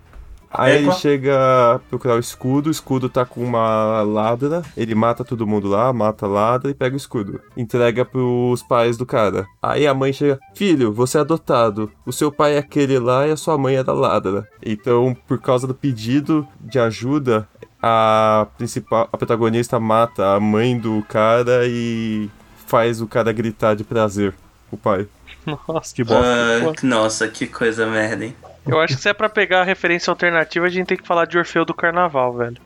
Aí 0.53 0.77
ele 0.77 0.91
chega 0.93 1.35
a 1.75 1.79
procurar 1.79 2.15
o 2.15 2.19
escudo, 2.19 2.67
o 2.67 2.71
escudo 2.71 3.09
tá 3.09 3.25
com 3.25 3.43
uma 3.43 4.01
ladra, 4.03 4.61
ele 4.77 4.93
mata 4.93 5.23
todo 5.23 5.47
mundo 5.47 5.67
lá, 5.67 5.91
mata 5.91 6.25
a 6.25 6.29
ladra 6.29 6.69
e 6.69 6.73
pega 6.73 6.93
o 6.93 6.97
escudo. 6.97 7.41
Entrega 7.57 8.05
pros 8.05 8.61
pais 8.61 8.95
do 8.95 9.05
cara. 9.05 9.47
Aí 9.61 9.87
a 9.87 9.93
mãe 9.93 10.13
chega, 10.13 10.39
filho, 10.53 10.93
você 10.93 11.17
é 11.17 11.21
adotado. 11.21 11.91
O 12.05 12.11
seu 12.11 12.31
pai 12.31 12.55
é 12.55 12.59
aquele 12.59 12.99
lá 12.99 13.27
e 13.27 13.31
a 13.31 13.37
sua 13.37 13.57
mãe 13.57 13.75
é 13.75 13.83
da 13.83 13.93
ladra. 13.93 14.47
Então, 14.63 15.15
por 15.27 15.39
causa 15.39 15.65
do 15.65 15.73
pedido 15.73 16.47
de 16.61 16.79
ajuda, 16.79 17.47
a 17.81 18.47
principal, 18.57 19.09
a 19.11 19.17
protagonista 19.17 19.79
mata 19.79 20.35
a 20.35 20.39
mãe 20.39 20.77
do 20.77 21.03
cara 21.09 21.67
e 21.67 22.29
faz 22.65 23.01
o 23.01 23.07
cara 23.07 23.31
gritar 23.33 23.75
de 23.75 23.83
prazer, 23.83 24.33
o 24.71 24.77
pai. 24.77 25.07
Nossa, 25.67 25.93
Que 25.93 26.03
bosta. 26.03 26.25
Ah, 26.25 26.73
nossa, 26.83 27.27
que 27.27 27.45
coisa 27.45 27.85
merda, 27.85 28.23
hein? 28.23 28.35
Eu 28.65 28.79
acho 28.79 28.95
que 28.95 29.01
se 29.01 29.09
é 29.09 29.13
pra 29.13 29.29
pegar 29.29 29.61
a 29.61 29.63
referência 29.65 30.09
alternativa, 30.11 30.65
a 30.65 30.69
gente 30.69 30.87
tem 30.87 30.97
que 30.97 31.05
falar 31.07 31.25
de 31.25 31.37
Orfeu 31.37 31.65
do 31.65 31.73
Carnaval, 31.73 32.33
velho. 32.33 32.57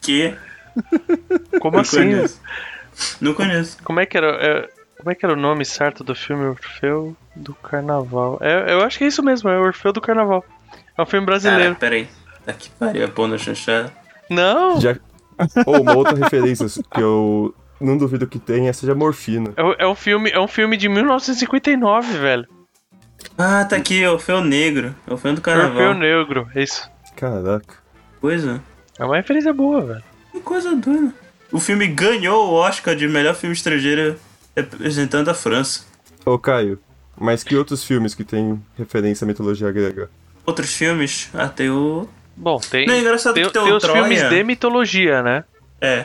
Que? 0.00 0.34
Como 1.60 1.74
Não 1.76 1.80
assim? 1.82 1.96
conheço. 1.98 2.40
Não 3.20 3.34
conheço. 3.34 3.82
Como 3.82 4.00
é 4.00 4.06
que 4.06 4.16
era, 4.16 4.28
é, 4.28 4.68
como 4.98 5.10
é 5.10 5.14
que 5.14 5.24
era 5.24 5.34
o 5.34 5.36
nome 5.38 5.64
certo 5.64 6.02
do 6.02 6.14
filme 6.14 6.44
Orfeu 6.46 7.16
do 7.36 7.54
Carnaval? 7.54 8.38
É, 8.40 8.72
eu 8.72 8.80
acho 8.82 8.98
que 8.98 9.04
é 9.04 9.06
isso 9.08 9.22
mesmo, 9.22 9.50
é 9.50 9.58
Orfeu 9.58 9.92
do 9.92 10.00
Carnaval. 10.00 10.44
É 10.96 11.02
um 11.02 11.06
filme 11.06 11.26
brasileiro. 11.26 11.74
Cara, 11.74 11.76
peraí. 11.76 12.08
Tá 12.46 12.52
que 12.52 12.70
pariu, 12.70 13.02
é 13.04 13.06
pôr 13.06 13.28
na 13.28 13.36
chanchada. 13.36 13.92
Não, 14.30 14.80
Já... 14.80 14.96
Ou 15.66 15.80
uma 15.82 15.94
outra 15.94 16.14
referência 16.16 16.66
que 16.92 17.00
eu 17.00 17.54
não 17.80 17.96
duvido 17.96 18.26
que 18.26 18.38
tenha 18.38 18.72
seja 18.72 18.94
morfina. 18.94 19.52
é, 19.56 19.84
é 19.84 19.86
um 19.86 19.94
filme, 19.94 20.30
é 20.30 20.38
um 20.38 20.48
filme 20.48 20.76
de 20.76 20.88
1959, 20.88 22.18
velho. 22.18 22.46
Ah, 23.38 23.64
tá 23.64 23.76
aqui, 23.76 24.02
é 24.02 24.10
o 24.10 24.18
Feu 24.18 24.42
Negro. 24.42 24.94
É 25.06 25.12
o 25.12 25.16
Feu 25.16 25.32
do 25.34 25.40
Carnaval. 25.40 25.76
Orfeu 25.76 25.94
Negro, 25.94 26.48
é 26.54 26.62
isso. 26.62 26.88
Caraca. 27.16 27.74
Coisa. 28.20 28.62
É 28.98 29.04
uma 29.04 29.16
referência 29.16 29.52
boa, 29.52 29.80
velho. 29.80 30.02
Que 30.32 30.40
coisa 30.40 30.74
doida. 30.76 31.12
O 31.50 31.58
filme 31.58 31.86
ganhou 31.86 32.48
o 32.50 32.52
Oscar 32.54 32.94
de 32.94 33.08
melhor 33.08 33.34
filme 33.34 33.54
estrangeiro 33.54 34.16
representando 34.56 35.28
a 35.28 35.34
França. 35.34 35.84
Ô 36.24 36.38
Caio, 36.38 36.78
mas 37.18 37.42
que 37.42 37.56
outros 37.56 37.82
filmes 37.82 38.14
que 38.14 38.24
tem 38.24 38.62
referência 38.76 39.24
à 39.24 39.28
mitologia 39.28 39.70
grega? 39.72 40.10
Outros 40.46 40.72
filmes, 40.74 41.30
ah, 41.34 41.48
tem 41.48 41.70
o. 41.70 42.08
Bom, 42.36 42.58
tem, 42.58 42.86
Não, 42.86 42.94
é 42.94 43.00
engraçado 43.00 43.34
tem, 43.34 43.44
que 43.44 43.50
tem 43.52 43.60
o 43.62 43.64
tem 43.64 43.74
os 43.74 43.82
Troia. 43.82 44.02
filmes 44.04 44.28
de 44.28 44.44
mitologia, 44.44 45.22
né? 45.22 45.44
É. 45.80 46.04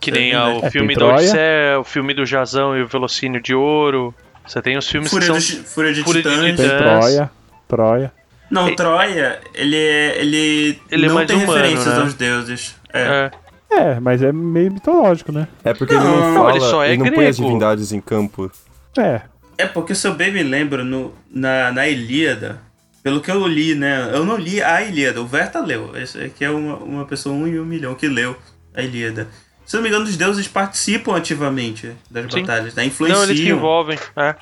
Que 0.00 0.10
É 0.10 0.14
nem 0.14 0.34
ah, 0.34 0.48
o 0.48 0.66
É, 0.66 0.70
filme 0.70 0.94
do. 0.94 1.06
Odisseia, 1.06 1.78
o 1.80 1.84
filme 1.84 2.14
do 2.14 2.24
Jazão 2.26 2.76
e 2.76 2.82
o 2.82 2.86
Velocínio 2.86 3.40
de 3.42 3.54
Ouro. 3.54 4.14
Você 4.46 4.60
tem 4.62 4.76
os 4.76 4.88
filmes 4.88 5.10
Fúria, 5.10 5.32
que 5.32 5.40
são... 5.40 5.64
Fúria 5.64 5.92
de 5.94 6.02
Fúria 6.02 6.22
de 6.22 6.28
Titãs. 6.28 6.44
Titãs. 6.50 6.56
Tem 6.56 6.68
Trans. 6.78 7.00
Troia. 7.04 7.30
Troia. 7.68 8.12
Não, 8.50 8.68
Ei. 8.68 8.76
Troia, 8.76 9.40
ele 9.54 9.76
é. 9.76 10.20
Ele, 10.20 10.80
Ele 10.90 11.04
é 11.04 11.08
não 11.08 11.14
mais 11.14 11.26
tem 11.26 11.36
humano, 11.36 11.52
referências 11.52 11.94
né? 11.94 12.00
aos 12.02 12.14
deuses. 12.14 12.76
É. 12.92 13.00
É, 13.00 13.30
É, 13.70 14.00
mas 14.00 14.22
é 14.22 14.30
meio 14.32 14.70
mitológico, 14.72 15.32
né? 15.32 15.48
É 15.64 15.72
porque 15.74 15.94
ele 15.94 16.04
não 16.04 16.20
Não, 16.20 16.34
fala, 16.34 16.50
ele 16.52 16.60
só 16.60 16.84
é 16.84 16.96
não 16.96 17.06
põe 17.06 17.26
as 17.26 17.36
grego. 17.36 17.48
divindades 17.48 17.90
em 17.92 18.00
campo. 18.00 18.50
É. 18.96 19.22
É 19.56 19.66
porque 19.66 19.94
se 19.94 20.06
eu 20.06 20.14
bem 20.14 20.30
me 20.32 20.42
lembro, 20.42 20.84
no, 20.84 21.14
na, 21.30 21.72
na 21.72 21.88
Ilíada, 21.88 22.60
pelo 23.02 23.20
que 23.20 23.30
eu 23.30 23.44
li, 23.46 23.74
né? 23.74 24.10
Eu 24.12 24.24
não 24.24 24.36
li 24.36 24.62
a 24.62 24.82
Ilíada, 24.82 25.20
o 25.20 25.26
Verta 25.26 25.58
leu. 25.60 25.96
Esse 25.96 26.18
aqui 26.22 26.44
é 26.44 26.50
uma, 26.50 26.76
uma 26.76 27.04
pessoa, 27.04 27.34
um 27.34 27.46
em 27.48 27.58
um 27.58 27.64
milhão, 27.64 27.94
que 27.94 28.06
leu 28.06 28.36
a 28.74 28.82
Ilíada. 28.82 29.26
Se 29.64 29.76
não 29.76 29.82
me 29.82 29.88
engano, 29.88 30.04
os 30.04 30.16
deuses 30.16 30.46
participam 30.46 31.16
ativamente 31.16 31.92
das 32.10 32.30
Sim. 32.32 32.40
batalhas, 32.42 32.74
né? 32.74 32.82
não, 32.82 32.88
Influenciam. 32.88 33.22
eles 33.24 33.38
se 33.40 33.48
envolvem. 33.48 33.98
É. 34.16 34.34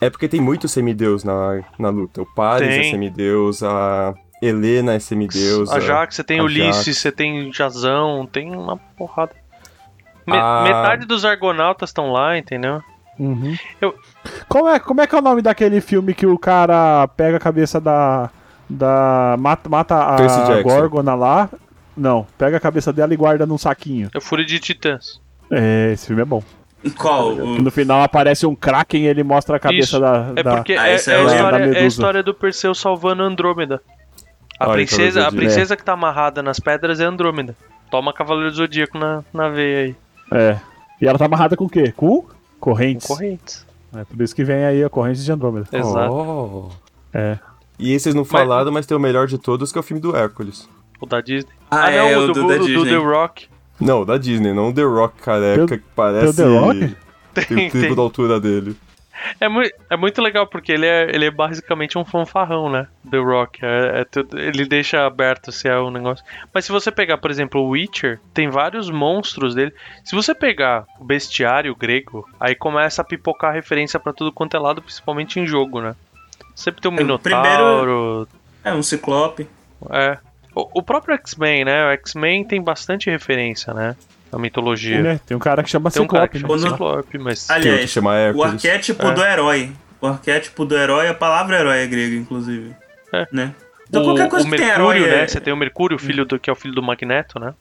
É 0.00 0.10
porque 0.10 0.28
tem 0.28 0.40
muitos 0.40 0.72
semideus 0.72 1.22
na, 1.24 1.62
na 1.78 1.88
luta. 1.90 2.22
O 2.22 2.26
Paris 2.34 2.68
é 2.68 2.80
Tem. 2.80 2.90
semideus, 2.90 3.62
a 3.62 4.14
Helena 4.42 4.94
é 4.94 4.98
semideus. 4.98 5.70
A 5.70 5.80
Jax, 5.80 6.16
você 6.16 6.24
tem 6.24 6.40
a 6.40 6.42
Ulisses, 6.44 6.84
Jax. 6.86 6.98
você 6.98 7.12
tem 7.12 7.52
Jazão, 7.52 8.26
tem 8.30 8.54
uma 8.54 8.76
porrada. 8.98 9.32
Me- 10.26 10.36
Ah. 10.36 10.62
Metade 10.64 11.06
dos 11.06 11.24
argonautas 11.24 11.90
estão 11.90 12.10
lá, 12.12 12.36
entendeu? 12.36 12.80
Uhum. 13.18 13.56
Eu- 13.80 13.94
Como, 14.48 14.68
é, 14.68 14.78
como 14.80 15.00
é 15.00 15.06
que 15.06 15.14
é 15.14 15.18
o 15.18 15.22
nome 15.22 15.40
daquele 15.40 15.80
filme 15.80 16.12
que 16.14 16.26
o 16.26 16.38
cara 16.38 17.06
pega 17.16 17.36
a 17.36 17.40
cabeça 17.40 17.80
da. 17.80 18.28
da 18.68 19.36
mata, 19.38 19.68
mata 19.68 19.94
a. 19.94 20.62
Gorgona 20.62 21.14
lá? 21.14 21.48
Não, 21.96 22.26
pega 22.36 22.56
a 22.56 22.60
cabeça 22.60 22.92
dela 22.92 23.12
e 23.14 23.16
guarda 23.16 23.46
num 23.46 23.58
saquinho. 23.58 24.10
É 24.14 24.18
o 24.18 24.20
Fúria 24.20 24.44
de 24.44 24.58
Titãs. 24.58 25.20
É, 25.50 25.92
esse 25.92 26.06
filme 26.06 26.22
é 26.22 26.24
bom. 26.24 26.42
Qual? 26.98 27.28
O- 27.32 27.62
No 27.62 27.70
final 27.70 28.02
aparece 28.02 28.44
um 28.46 28.54
Kraken 28.54 29.04
e 29.04 29.06
ele 29.06 29.22
mostra 29.22 29.56
a 29.56 29.60
cabeça 29.60 29.82
Isso. 29.96 30.00
da. 30.00 30.32
É 30.36 30.42
da- 30.42 30.56
porque 30.56 30.74
Ah, 30.74 30.86
é, 30.88 30.90
é 30.90 30.92
é 30.92 30.92
a 30.92 30.96
história, 30.96 31.58
da 31.70 31.78
é 31.78 31.82
a 31.82 31.86
história 31.86 32.22
do 32.22 32.34
Perseu 32.34 32.74
salvando 32.74 33.22
Andrômeda. 33.22 33.80
A 34.60 34.66
Olha, 34.68 34.74
princesa, 34.74 35.26
a 35.26 35.32
princesa 35.32 35.76
que 35.76 35.82
tá 35.84 35.92
amarrada 35.94 36.42
nas 36.42 36.60
pedras 36.60 37.00
é 37.00 37.04
Andrômeda. 37.04 37.56
Toma 37.90 38.12
Cavaleiro 38.12 38.50
do 38.50 38.56
Zodíaco 38.56 38.98
na, 38.98 39.22
na 39.32 39.48
veia 39.48 39.78
aí. 39.86 39.96
É. 40.32 40.58
E 41.00 41.06
ela 41.06 41.18
tá 41.18 41.24
amarrada 41.26 41.56
com 41.56 41.64
o 41.64 41.68
quê? 41.68 41.92
Com 41.96 42.22
Com 42.22 42.28
correntes. 42.60 43.06
correntes. 43.06 43.66
É 43.96 44.04
por 44.04 44.20
isso 44.22 44.34
que 44.34 44.44
vem 44.44 44.64
aí 44.64 44.82
a 44.84 44.88
corrente 44.90 45.22
de 45.22 45.30
Andrômeda. 45.32 45.66
Exato. 45.72 46.12
Oh. 46.12 46.70
É. 47.12 47.38
E 47.78 47.92
esses 47.92 48.14
não 48.14 48.24
falaram, 48.24 48.70
mas 48.72 48.86
tem 48.86 48.96
o 48.96 49.00
melhor 49.00 49.26
de 49.26 49.38
todos, 49.38 49.72
que 49.72 49.78
é 49.78 49.80
o 49.80 49.84
filme 49.84 50.00
do 50.00 50.14
Hércules. 50.16 50.68
O 51.00 51.06
da 51.06 51.20
Disney. 51.20 51.50
Ah, 51.70 51.90
não, 51.90 51.96
é, 51.98 52.16
o 52.18 52.24
o 52.24 52.26
do, 52.28 52.32
do 52.34 52.48
da 52.48 52.54
do- 52.54 52.60
do 52.60 52.66
Disney. 52.66 52.90
The 52.90 52.96
Rock. 52.96 53.48
Não, 53.80 54.04
da 54.04 54.16
Disney, 54.16 54.52
não 54.52 54.68
o 54.68 54.74
The 54.74 54.82
Rock 54.82 55.20
careca, 55.20 55.66
Tem 55.66 55.76
o- 55.76 55.80
que 55.80 55.86
parece... 55.94 56.36
tem 56.36 56.44
o 56.46 56.48
The 56.48 56.58
Rock? 56.58 56.78
Tem 57.34 57.44
Tem, 57.46 57.66
o 57.66 57.70
triplo 57.70 57.80
tem. 57.88 57.94
da 57.96 58.02
altura 58.02 58.40
dele. 58.40 58.76
É, 59.40 59.48
mui- 59.48 59.70
é 59.88 59.96
muito 59.96 60.20
legal 60.20 60.46
porque 60.46 60.70
ele 60.70 60.86
é, 60.86 61.08
ele 61.14 61.24
é 61.24 61.30
basicamente 61.30 61.96
um 61.96 62.04
fanfarrão, 62.04 62.68
né? 62.70 62.86
The 63.10 63.16
Rock. 63.18 63.58
É, 63.64 64.00
é 64.00 64.04
tudo- 64.04 64.38
ele 64.38 64.64
deixa 64.66 65.04
aberto 65.06 65.50
se 65.50 65.66
é 65.66 65.78
um 65.78 65.90
negócio. 65.90 66.24
Mas 66.52 66.64
se 66.64 66.70
você 66.72 66.90
pegar, 66.92 67.18
por 67.18 67.30
exemplo, 67.30 67.60
o 67.60 67.70
Witcher, 67.70 68.20
tem 68.34 68.48
vários 68.48 68.90
monstros 68.90 69.54
dele. 69.54 69.72
Se 70.04 70.14
você 70.14 70.34
pegar 70.34 70.84
o 71.00 71.04
bestiário 71.04 71.74
grego, 71.74 72.28
aí 72.38 72.54
começa 72.54 73.02
a 73.02 73.04
pipocar 73.04 73.52
referência 73.54 73.98
pra 73.98 74.12
tudo 74.12 74.30
quanto 74.30 74.56
é 74.56 74.60
lado, 74.60 74.82
principalmente 74.82 75.40
em 75.40 75.46
jogo, 75.46 75.80
né? 75.80 75.96
Sempre 76.54 76.82
tem 76.82 76.90
um 76.90 76.94
É, 76.94 76.98
o 76.98 77.00
Minotauro. 77.02 78.28
É 78.62 78.72
um 78.74 78.82
ciclope. 78.82 79.48
É. 79.90 80.18
O, 80.54 80.78
o 80.80 80.82
próprio 80.82 81.14
X-Men, 81.16 81.64
né? 81.64 81.88
O 81.88 81.90
X-Men 81.92 82.44
tem 82.44 82.62
bastante 82.62 83.10
referência, 83.10 83.74
né? 83.74 83.96
Na 84.32 84.38
mitologia. 84.38 85.02
Né? 85.02 85.20
Tem 85.26 85.36
um 85.36 85.40
cara 85.40 85.62
que 85.62 85.70
chama 85.70 85.90
Tem 85.90 86.02
um 86.02 86.06
cara 86.06 86.28
que 86.28 86.38
Ciclope, 86.38 86.60
chama 86.60 86.70
né? 86.70 86.76
Ciclope, 86.76 87.18
mas. 87.18 87.46
Tem 87.46 87.56
outro 87.56 87.62
que 87.62 87.72
Aliás, 87.74 87.90
chama 87.90 88.10
o 88.34 88.42
arquétipo 88.42 89.06
É. 89.06 89.12
do 89.12 89.22
herói. 89.22 89.72
O 90.00 90.06
arquétipo 90.06 90.64
do 90.64 90.76
herói, 90.76 91.08
a 91.08 91.14
palavra 91.14 91.58
herói 91.60 91.78
é 91.78 91.86
grega, 91.86 92.14
inclusive. 92.16 92.74
É. 93.12 93.26
Né? 93.32 93.54
Então 93.88 94.02
o, 94.02 94.04
qualquer 94.06 94.28
coisa 94.28 94.46
o 94.46 94.50
que 94.50 94.56
tem 94.56 94.66
Mercúrio, 94.66 95.04
herói 95.04 95.16
né? 95.16 95.22
é... 95.22 95.28
Você 95.28 95.40
tem 95.40 95.52
o 95.52 95.56
Mercúrio, 95.56 95.98
filho 95.98 96.24
do, 96.24 96.38
que 96.38 96.50
é 96.50 96.52
o 96.52 96.56
filho 96.56 96.74
do 96.74 96.82
Magneto, 96.82 97.38
né? 97.38 97.54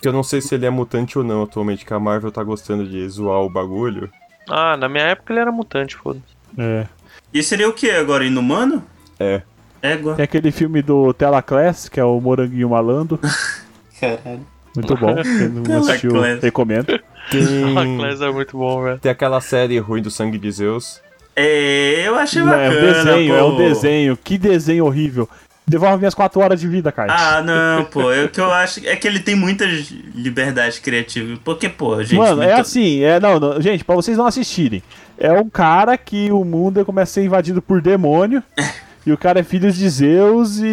Que 0.00 0.08
eu 0.08 0.12
não 0.12 0.22
sei 0.22 0.40
se 0.40 0.54
ele 0.54 0.64
é 0.64 0.70
mutante 0.70 1.18
ou 1.18 1.24
não 1.24 1.42
atualmente, 1.42 1.84
que 1.84 1.92
a 1.92 1.98
Marvel 1.98 2.30
tá 2.30 2.42
gostando 2.42 2.86
de 2.86 3.06
zoar 3.08 3.40
o 3.40 3.50
bagulho. 3.50 4.10
Ah, 4.48 4.76
na 4.76 4.88
minha 4.88 5.04
época 5.04 5.32
ele 5.32 5.40
era 5.40 5.52
mutante, 5.52 5.96
foda-se. 5.96 6.24
É. 6.56 6.86
E 7.34 7.42
seria 7.42 7.68
o 7.68 7.72
que 7.72 7.90
agora? 7.90 8.24
Inumano? 8.24 8.84
É. 9.18 9.42
Égua. 9.82 10.14
Tem 10.14 10.24
aquele 10.24 10.50
filme 10.50 10.82
do 10.82 11.12
Telaclass, 11.14 11.88
que 11.88 11.98
é 11.98 12.04
o 12.04 12.20
Moranguinho 12.20 12.68
Malando. 12.70 13.18
Caralho. 14.00 14.46
Muito 14.74 14.96
bom. 14.96 15.14
Quem 15.16 15.48
não 15.48 15.78
assistiu, 15.80 16.12
recomendo. 16.40 16.86
Tem, 17.30 17.96
Class 17.98 18.20
é 18.20 18.30
muito 18.30 18.56
bom, 18.56 18.82
velho. 18.82 18.98
tem 18.98 19.10
aquela 19.10 19.40
série 19.40 19.78
ruim 19.78 20.00
do 20.00 20.10
Sangue 20.10 20.38
de 20.38 20.50
Zeus. 20.50 21.00
É, 21.34 22.02
eu 22.06 22.14
achei 22.16 22.40
Não, 22.42 22.48
bacana. 22.48 22.66
é 22.74 22.78
um 22.78 22.80
desenho, 22.92 23.34
é 23.34 23.38
pô. 23.40 23.46
um 23.48 23.56
desenho. 23.56 24.16
Que 24.16 24.38
desenho 24.38 24.84
horrível. 24.84 25.28
Devolve 25.66 25.98
minhas 25.98 26.14
4 26.14 26.40
horas 26.40 26.60
de 26.60 26.66
vida, 26.68 26.90
cara. 26.90 27.12
Ah, 27.12 27.42
não, 27.42 27.84
pô. 27.84 28.10
É 28.12 28.24
o 28.24 28.28
que 28.28 28.40
eu 28.40 28.50
acho 28.52 28.80
é 28.86 28.94
que 28.96 29.06
ele 29.06 29.20
tem 29.20 29.34
muitas 29.36 29.90
liberdades 30.14 30.78
criativas. 30.78 31.38
Porque, 31.44 31.68
pô, 31.68 32.00
gente. 32.02 32.16
Mano, 32.18 32.42
é 32.42 32.46
muito- 32.46 32.60
assim, 32.60 33.02
é 33.02 33.18
não, 33.20 33.38
não, 33.40 33.60
gente, 33.60 33.84
pra 33.84 33.94
vocês 33.94 34.16
não 34.16 34.26
assistirem. 34.26 34.82
É 35.18 35.32
um 35.32 35.48
cara 35.48 35.96
que 35.96 36.30
o 36.32 36.44
mundo 36.44 36.84
começa 36.84 37.10
a 37.10 37.14
ser 37.14 37.24
invadido 37.24 37.60
por 37.62 37.80
demônio. 37.80 38.42
e 39.06 39.12
o 39.12 39.18
cara 39.18 39.40
é 39.40 39.42
filho 39.42 39.70
de 39.72 39.88
Zeus 39.88 40.58
e 40.58 40.66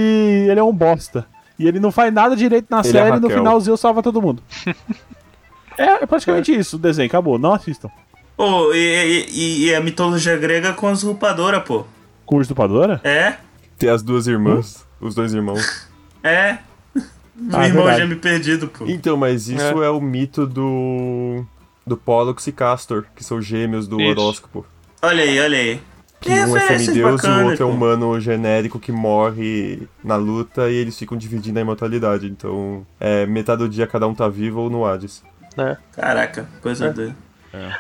ele 0.50 0.60
é 0.60 0.64
um 0.64 0.74
bosta. 0.74 1.26
E 1.60 1.68
ele 1.68 1.80
não 1.80 1.92
faz 1.92 2.14
nada 2.14 2.36
direito 2.36 2.68
na 2.70 2.80
Ele 2.80 2.90
é 2.90 2.92
série 2.92 3.18
e 3.18 3.20
no 3.20 3.30
final 3.30 3.58
o 3.58 3.60
Zeus 3.62 3.80
salva 3.80 4.04
todo 4.04 4.22
mundo. 4.22 4.44
é, 5.78 6.04
é 6.04 6.06
praticamente 6.06 6.54
isso 6.54 6.76
o 6.76 6.80
desenho, 6.80 7.08
acabou. 7.08 7.38
Não 7.40 7.54
assistam. 7.54 7.90
Pô, 8.36 8.72
e, 8.74 9.26
e- 9.30 9.66
e 9.66 9.76
a 9.76 9.82
mitologia 9.82 10.38
grega 10.38 10.74
com 10.74 10.88
a 10.88 10.92
usurpadora, 10.92 11.60
pô. 11.60 11.86
Com 12.26 12.38
usurpadora? 12.38 13.02
É? 13.04 13.36
Tem 13.78 13.90
as 13.90 14.04
duas 14.04 14.28
irmãs, 14.28 14.86
os 15.02 15.16
dois 15.16 15.34
irmãos. 15.34 15.88
É. 16.24 16.58
Ah, 16.60 16.60
Meu 17.36 17.62
irmão 17.64 17.84
verdade. 17.86 18.00
já 18.00 18.06
me 18.08 18.16
perdido, 18.16 18.68
pô. 18.68 18.86
Então, 18.88 19.18
mas 19.18 19.48
isso 19.50 19.82
é, 19.84 19.90
o 19.90 20.00
mito 20.02 20.46
do. 20.46 21.44
do 21.86 21.96
Pollux 21.98 22.46
e 22.48 22.52
Castor, 22.52 23.06
que 23.16 23.24
são 23.24 23.42
gêmeos 23.42 23.88
do 23.88 24.00
Isso. 24.02 24.12
horóscopo. 24.22 24.66
Olha 25.02 25.24
aí, 25.24 25.40
olha 25.40 25.58
aí. 25.58 25.82
Que 26.20 26.30
um 26.32 26.58
é 26.58 26.60
semideus 26.78 27.24
e 27.24 27.28
o 27.30 27.46
outro 27.46 27.64
é 27.64 27.66
um 27.66 27.72
humano 27.72 28.20
genérico 28.20 28.80
que 28.80 28.92
morre 28.92 29.88
na 30.04 30.16
luta 30.16 30.70
e 30.70 30.76
eles 30.76 30.98
ficam 30.98 31.18
dividindo 31.18 31.60
a 31.60 31.62
imortalidade. 31.62 32.26
Então, 32.28 32.86
é, 33.00 33.26
metade 33.26 33.60
do 33.60 33.70
dia 33.70 33.86
cada 33.88 34.08
um 34.08 34.16
tá 34.16 34.28
vivo 34.28 34.62
ou 34.62 34.70
no 34.70 34.86
Hades. 34.86 35.24
né? 35.56 35.78
Caraca, 35.94 36.48
coisa 36.62 36.88
É. 36.88 36.90
doida. 36.92 37.16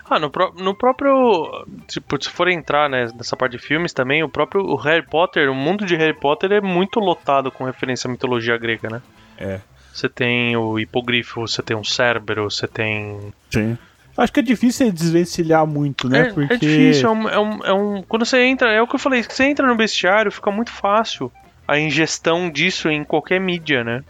Ah, 0.09 0.17
no, 0.19 0.29
pró- 0.31 0.53
no 0.57 0.73
próprio. 0.73 1.65
Tipo, 1.87 2.23
se 2.23 2.29
for 2.29 2.47
entrar 2.47 2.89
né, 2.89 3.11
nessa 3.15 3.35
parte 3.35 3.51
de 3.51 3.59
filmes 3.59 3.93
também, 3.93 4.23
o 4.23 4.29
próprio 4.29 4.63
o 4.63 4.75
Harry 4.75 5.05
Potter, 5.05 5.51
o 5.51 5.53
mundo 5.55 5.85
de 5.85 5.95
Harry 5.95 6.13
Potter 6.15 6.51
é 6.51 6.61
muito 6.61 6.99
lotado 6.99 7.51
com 7.51 7.63
referência 7.65 8.07
à 8.07 8.11
mitologia 8.11 8.57
grega, 8.57 8.89
né? 8.89 9.01
É. 9.37 9.59
Você 9.93 10.07
tem 10.09 10.55
o 10.57 10.79
hipogrifo, 10.79 11.41
você 11.41 11.61
tem 11.61 11.75
um 11.77 11.83
Cérbero, 11.83 12.49
você 12.49 12.67
tem. 12.67 13.31
Sim. 13.51 13.77
Acho 14.17 14.33
que 14.33 14.39
é 14.39 14.43
difícil 14.43 14.91
desvencilhar 14.91 15.65
muito, 15.67 16.09
né? 16.09 16.21
É, 16.21 16.33
Porque. 16.33 16.53
é 16.53 16.57
difícil, 16.57 17.07
é 17.07 17.11
um, 17.11 17.29
é, 17.29 17.39
um, 17.39 17.65
é 17.65 17.73
um- 17.73 18.03
Quando 18.03 18.25
você 18.25 18.41
entra, 18.43 18.71
é 18.71 18.81
o 18.81 18.87
que 18.87 18.95
eu 18.95 18.99
falei, 18.99 19.21
você 19.23 19.43
entra 19.45 19.67
no 19.67 19.75
bestiário, 19.75 20.31
fica 20.31 20.49
muito 20.51 20.71
fácil 20.71 21.31
a 21.67 21.77
ingestão 21.79 22.49
disso 22.49 22.89
em 22.89 23.03
qualquer 23.03 23.39
mídia, 23.39 23.83
né? 23.83 24.03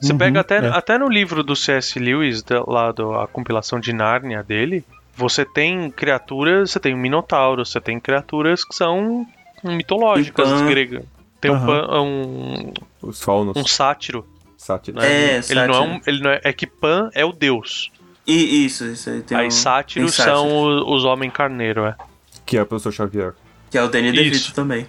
Você 0.00 0.12
Uhum, 0.12 0.18
pega 0.18 0.40
até, 0.40 0.58
é. 0.58 0.68
até 0.68 0.96
no 0.96 1.08
livro 1.08 1.42
do 1.42 1.56
C.S. 1.56 1.98
Lewis, 1.98 2.42
da- 2.42 2.62
lá 2.64 2.92
do, 2.92 3.14
a 3.18 3.26
compilação 3.26 3.80
de 3.80 3.92
Nárnia 3.92 4.44
dele, 4.44 4.84
você 5.16 5.44
tem 5.44 5.90
criaturas, 5.90 6.70
você 6.70 6.78
tem 6.78 6.94
um 6.94 6.98
minotauro, 6.98 7.66
você 7.66 7.80
tem 7.80 7.98
criaturas 7.98 8.64
que 8.64 8.74
são 8.76 9.26
mitológicas 9.64 10.48
Pan. 10.48 10.66
gregas. 10.66 11.04
Tem 11.40 11.50
um, 11.50 11.54
Aham. 11.54 11.66
pan, 11.66 12.00
um, 12.02 12.72
Os 13.02 13.20
faunos. 13.22 13.56
um 13.56 13.66
sátiro. 13.66 14.24
Sátiros. 14.56 15.00
né? 15.02 15.08
É, 15.08 15.40
ele 15.50 15.66
não 15.66 15.74
é, 15.74 15.76
sátiro. 15.78 15.84
um, 15.84 16.00
ele 16.06 16.20
não 16.22 16.30
é, 16.30 16.40
é 16.44 16.52
que 16.52 16.66
Pan 16.66 17.10
é 17.14 17.24
o 17.24 17.32
deus. 17.32 17.90
E 18.28 18.66
isso, 18.66 18.84
isso 18.84 19.08
aí 19.08 19.22
tem 19.22 19.38
Aí 19.38 19.46
um, 19.46 19.50
sátiros 19.50 20.14
tem 20.14 20.24
são 20.26 20.48
o- 20.48 20.94
os 20.94 21.04
homens 21.04 21.32
carneiro, 21.32 21.86
é. 21.86 21.96
Que 22.44 22.58
é 22.58 22.62
o 22.62 22.66
professor 22.66 22.92
Xavier. 22.92 23.32
Que 23.70 23.78
é 23.78 23.82
o 23.82 23.88
Danny. 23.88 24.12
DeVito 24.12 24.52
também. 24.52 24.86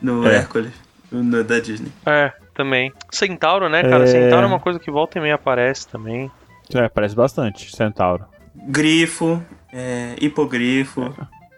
No 0.00 0.26
É. 0.28 0.36
Hércules. 0.36 0.72
No, 1.10 1.42
da 1.42 1.58
Disney. 1.58 1.90
É, 2.06 2.32
também. 2.54 2.92
Centauro, 3.10 3.68
né, 3.68 3.82
cara? 3.82 4.04
É. 4.04 4.06
Centauro 4.06 4.44
é 4.44 4.46
uma 4.46 4.60
coisa 4.60 4.78
que 4.78 4.90
volta 4.90 5.18
e 5.18 5.22
meia 5.22 5.34
aparece 5.36 5.88
também. 5.88 6.30
É, 6.74 6.88
parece 6.88 7.16
bastante, 7.16 7.74
Centauro. 7.74 8.24
Grifo, 8.54 9.42
é, 9.72 10.14
hipogrifo, 10.20 11.12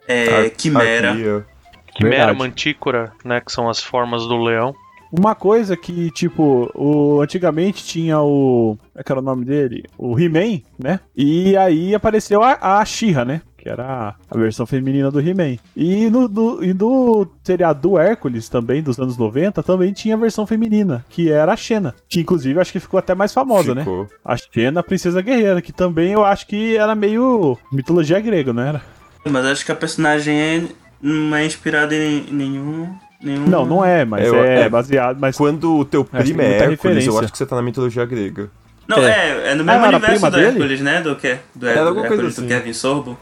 é, 0.09 0.49
quimera. 0.51 1.11
Arquia. 1.11 1.47
Quimera, 1.95 2.17
Verdade. 2.17 2.39
mantícora, 2.39 3.13
né? 3.25 3.41
Que 3.41 3.53
são 3.53 3.69
as 3.69 3.83
formas 3.83 4.23
do 4.27 4.37
leão. 4.43 4.75
Uma 5.13 5.35
coisa 5.35 5.77
que, 5.77 6.11
tipo, 6.11 6.71
o, 6.75 7.21
antigamente 7.21 7.85
tinha 7.85 8.19
o. 8.19 8.79
Como 8.79 8.91
é 8.97 9.03
que 9.03 9.13
era 9.13 9.21
o 9.21 9.25
nome 9.25 9.45
dele? 9.45 9.85
O 9.99 10.19
He-Man, 10.19 10.63
né? 10.79 11.01
E 11.15 11.55
aí 11.55 11.95
apareceu 11.95 12.43
a, 12.43 12.79
a 12.79 12.85
She-Ra, 12.85 13.23
né? 13.23 13.43
Que 13.59 13.69
era 13.69 14.15
a 14.31 14.39
versão 14.39 14.65
feminina 14.65 15.11
do 15.11 15.21
He-Man. 15.21 15.59
E 15.77 16.09
no, 16.09 16.27
do, 16.27 16.65
e 16.65 16.73
do 16.73 17.29
seriado 17.45 17.81
do 17.81 17.99
Hércules, 17.99 18.49
também, 18.49 18.83
dos 18.83 18.99
anos 18.99 19.19
90, 19.19 19.63
também 19.63 19.93
tinha 19.93 20.15
a 20.15 20.19
versão 20.19 20.47
feminina, 20.47 21.05
que 21.11 21.31
era 21.31 21.53
a 21.53 21.57
Xena. 21.57 21.95
Que 22.09 22.21
inclusive 22.21 22.59
acho 22.59 22.73
que 22.73 22.81
ficou 22.81 22.99
até 22.99 23.15
mais 23.15 23.35
famosa, 23.35 23.75
né? 23.75 23.83
Ficou. 23.83 24.09
A 24.25 24.35
Xena, 24.37 24.81
a 24.81 24.83
Princesa 24.83 25.21
Guerreira, 25.21 25.61
que 25.61 25.73
também 25.73 26.13
eu 26.13 26.25
acho 26.25 26.47
que 26.47 26.75
era 26.75 26.95
meio 26.95 27.59
mitologia 27.71 28.19
grega, 28.19 28.53
não 28.53 28.63
era? 28.63 28.83
Mas 29.25 29.45
acho 29.45 29.65
que 29.65 29.73
a 29.73 29.77
personagem 29.77 30.41
é, 30.41 30.63
não 31.01 31.37
é 31.37 31.45
inspirada 31.45 31.95
em 31.95 32.25
nenhum. 32.33 32.89
Nenhum... 33.23 33.47
Não, 33.47 33.65
não 33.67 33.85
é, 33.85 34.05
mas 34.05 34.27
Eu- 34.27 34.43
é, 34.45 34.63
é. 34.63 34.69
baseado. 34.69 35.19
Mas 35.21 35.37
Quando 35.37 35.79
o 35.79 35.85
teu 35.85 36.05
primo 36.05 36.41
é 36.43 36.45
Hércules, 36.47 36.63
eu 36.63 36.71
referência. 36.71 37.21
acho 37.21 37.33
que 37.33 37.39
você 37.39 37.47
tá 37.47 37.57
na 37.57 37.63
mitologia 37.63 38.05
grega. 38.05 38.51
Não, 38.89 38.99
é, 38.99 39.53
é 39.53 39.55
no 39.55 39.63
Ah, 39.63 39.65
mesmo 39.65 39.71
era 39.71 39.85
a 39.85 39.89
universo 39.99 40.25
do 40.27 40.31
dele? 40.33 40.47
Hércules, 40.49 40.81
né? 40.81 41.01
Do 41.01 41.17
que? 41.17 41.37
Do 41.55 41.67
Era 41.69 41.81
Hércules, 41.81 41.89
alguma 41.89 42.09
coisa 42.09 42.23
Hércules 42.23 42.35
do 42.37 42.41
assim. 42.41 42.49
Kevin 42.49 42.73
Sorbo. 42.73 43.19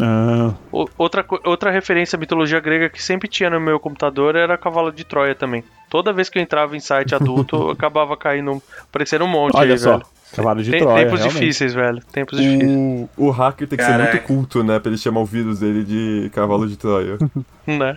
Ah, 0.00 0.52
O- 0.70 0.86
outra, 0.98 1.24
outra 1.44 1.70
referência 1.70 2.16
à 2.16 2.20
mitologia 2.20 2.60
grega 2.60 2.88
que 2.90 3.02
sempre 3.02 3.28
tinha 3.28 3.48
no 3.50 3.58
meu 3.60 3.80
computador 3.80 4.36
era 4.36 4.56
Cavalo 4.58 4.92
de 4.92 5.04
Troia 5.04 5.34
também. 5.34 5.64
Toda 5.88 6.12
vez 6.12 6.28
que 6.28 6.38
eu 6.38 6.42
entrava 6.42 6.76
em 6.76 6.80
site 6.80 7.14
adulto, 7.14 7.56
eu 7.56 7.70
acabava 7.70 8.16
caindo, 8.16 8.62
aparecendo 8.82 9.24
um 9.24 9.28
monte 9.28 9.56
olha 9.56 9.72
aí, 9.74 9.78
só. 9.78 9.92
velho. 9.92 10.06
Cavalo 10.34 10.62
de 10.62 10.70
Tem- 10.70 10.80
Troia. 10.80 10.96
tempos 11.04 11.20
realmente. 11.20 11.40
difíceis, 11.40 11.74
velho. 11.74 12.02
Tempos 12.12 12.38
difíceis. 12.40 12.70
O, 12.72 13.08
o 13.16 13.30
hacker 13.30 13.68
tem 13.68 13.78
que 13.78 13.84
ser 13.84 13.90
Caraca. 13.92 14.12
muito 14.12 14.26
culto, 14.26 14.62
né? 14.64 14.78
Pra 14.78 14.90
ele 14.90 14.98
chamar 14.98 15.20
o 15.20 15.24
vírus 15.26 15.60
dele 15.60 15.84
de 15.84 16.30
cavalo 16.34 16.66
de 16.68 16.76
Troia. 16.76 17.16
Né? 17.66 17.96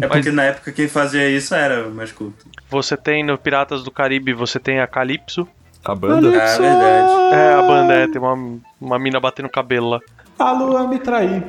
É 0.00 0.06
porque 0.06 0.30
na 0.30 0.44
época 0.44 0.72
quem 0.72 0.88
fazia 0.88 1.28
isso 1.28 1.54
era 1.54 1.88
mais 1.88 2.12
culto. 2.12 2.46
Você 2.70 2.96
tem 2.96 3.24
no 3.24 3.36
Piratas 3.38 3.82
do 3.82 3.90
Caribe, 3.90 4.32
você 4.32 4.58
tem 4.58 4.80
a 4.80 4.86
Calypso. 4.86 5.46
A 5.84 5.94
banda? 5.94 6.28
Ah, 6.28 6.58
verdade. 6.58 7.34
É, 7.34 7.54
a 7.54 7.62
banda 7.62 7.94
é, 7.94 8.06
tem 8.06 8.20
uma, 8.20 8.58
uma 8.80 8.98
mina 8.98 9.18
batendo 9.18 9.48
cabelo 9.48 9.90
lá. 9.90 10.00
A 10.38 10.52
lua 10.52 10.86
me 10.86 10.98
traiu. 10.98 11.42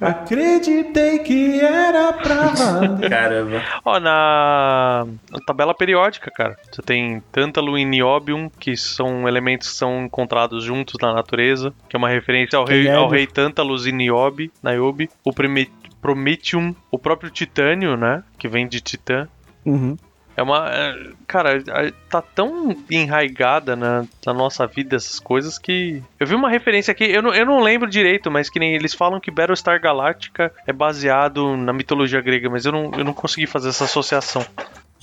Acreditei 0.00 1.18
que 1.20 1.58
era 1.60 2.12
pra 2.12 2.48
valer. 2.48 3.08
Caramba. 3.10 3.62
Ó, 3.84 3.98
na, 3.98 5.06
na 5.30 5.38
tabela 5.46 5.74
periódica, 5.74 6.30
cara, 6.30 6.56
você 6.70 6.82
tem 6.82 7.22
Tântalo 7.32 7.76
e 7.78 7.84
Niobium, 7.84 8.50
que 8.60 8.76
são 8.76 9.26
elementos 9.26 9.68
que 9.70 9.74
são 9.76 10.04
encontrados 10.04 10.62
juntos 10.64 10.96
na 11.00 11.12
natureza, 11.14 11.72
que 11.88 11.96
é 11.96 11.98
uma 11.98 12.08
referência 12.08 12.58
ao 12.58 12.64
rei, 12.64 12.86
é 12.86 12.94
ao 12.94 13.08
rei 13.08 13.26
Tântalos 13.26 13.86
e 13.86 13.92
Niobe, 13.92 14.52
Niobe. 14.62 15.08
O 15.24 15.32
Prime- 15.32 15.70
Prometium, 16.06 16.72
o 16.88 16.98
próprio 16.98 17.30
Titânio, 17.30 17.96
né, 17.96 18.22
que 18.38 18.46
vem 18.48 18.68
de 18.68 18.80
Titã. 18.80 19.26
Uhum. 19.64 19.96
É 20.36 20.42
uma. 20.42 20.68
é, 20.70 21.10
Cara, 21.26 21.60
tá 22.08 22.20
tão 22.22 22.76
enraigada 22.90 23.74
na, 23.74 24.04
na 24.24 24.32
nossa 24.34 24.66
vida 24.66 24.94
essas 24.94 25.18
coisas 25.18 25.58
que. 25.58 26.00
Eu 26.20 26.26
vi 26.28 26.34
uma 26.36 26.48
referência 26.50 26.92
aqui, 26.92 27.04
eu 27.04 27.22
não, 27.22 27.34
eu 27.34 27.44
não 27.44 27.60
lembro 27.60 27.88
direito, 27.90 28.30
mas 28.30 28.48
que 28.48 28.60
nem 28.60 28.74
eles 28.74 28.94
falam 28.94 29.18
que 29.18 29.30
Battlestar 29.30 29.80
Galactica 29.80 30.52
é 30.66 30.72
baseado 30.72 31.56
na 31.56 31.72
mitologia 31.72 32.20
grega, 32.20 32.48
mas 32.48 32.64
eu 32.66 32.70
não, 32.72 32.90
eu 32.96 33.04
não 33.04 33.12
consegui 33.14 33.46
fazer 33.46 33.70
essa 33.70 33.84
associação. 33.84 34.44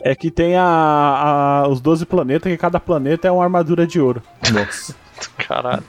É 0.02 0.16
que 0.16 0.30
tem 0.32 0.56
a, 0.56 0.64
a- 0.64 1.68
os 1.68 1.82
12 1.82 2.06
planetas, 2.06 2.50
que 2.52 2.58
cada 2.58 2.80
planeta 2.80 3.28
é 3.28 3.32
uma 3.32 3.44
armadura 3.44 3.86
de 3.88 4.00
ouro. 4.00 4.22
Nossa. 4.54 4.96
Caralho. 5.48 5.84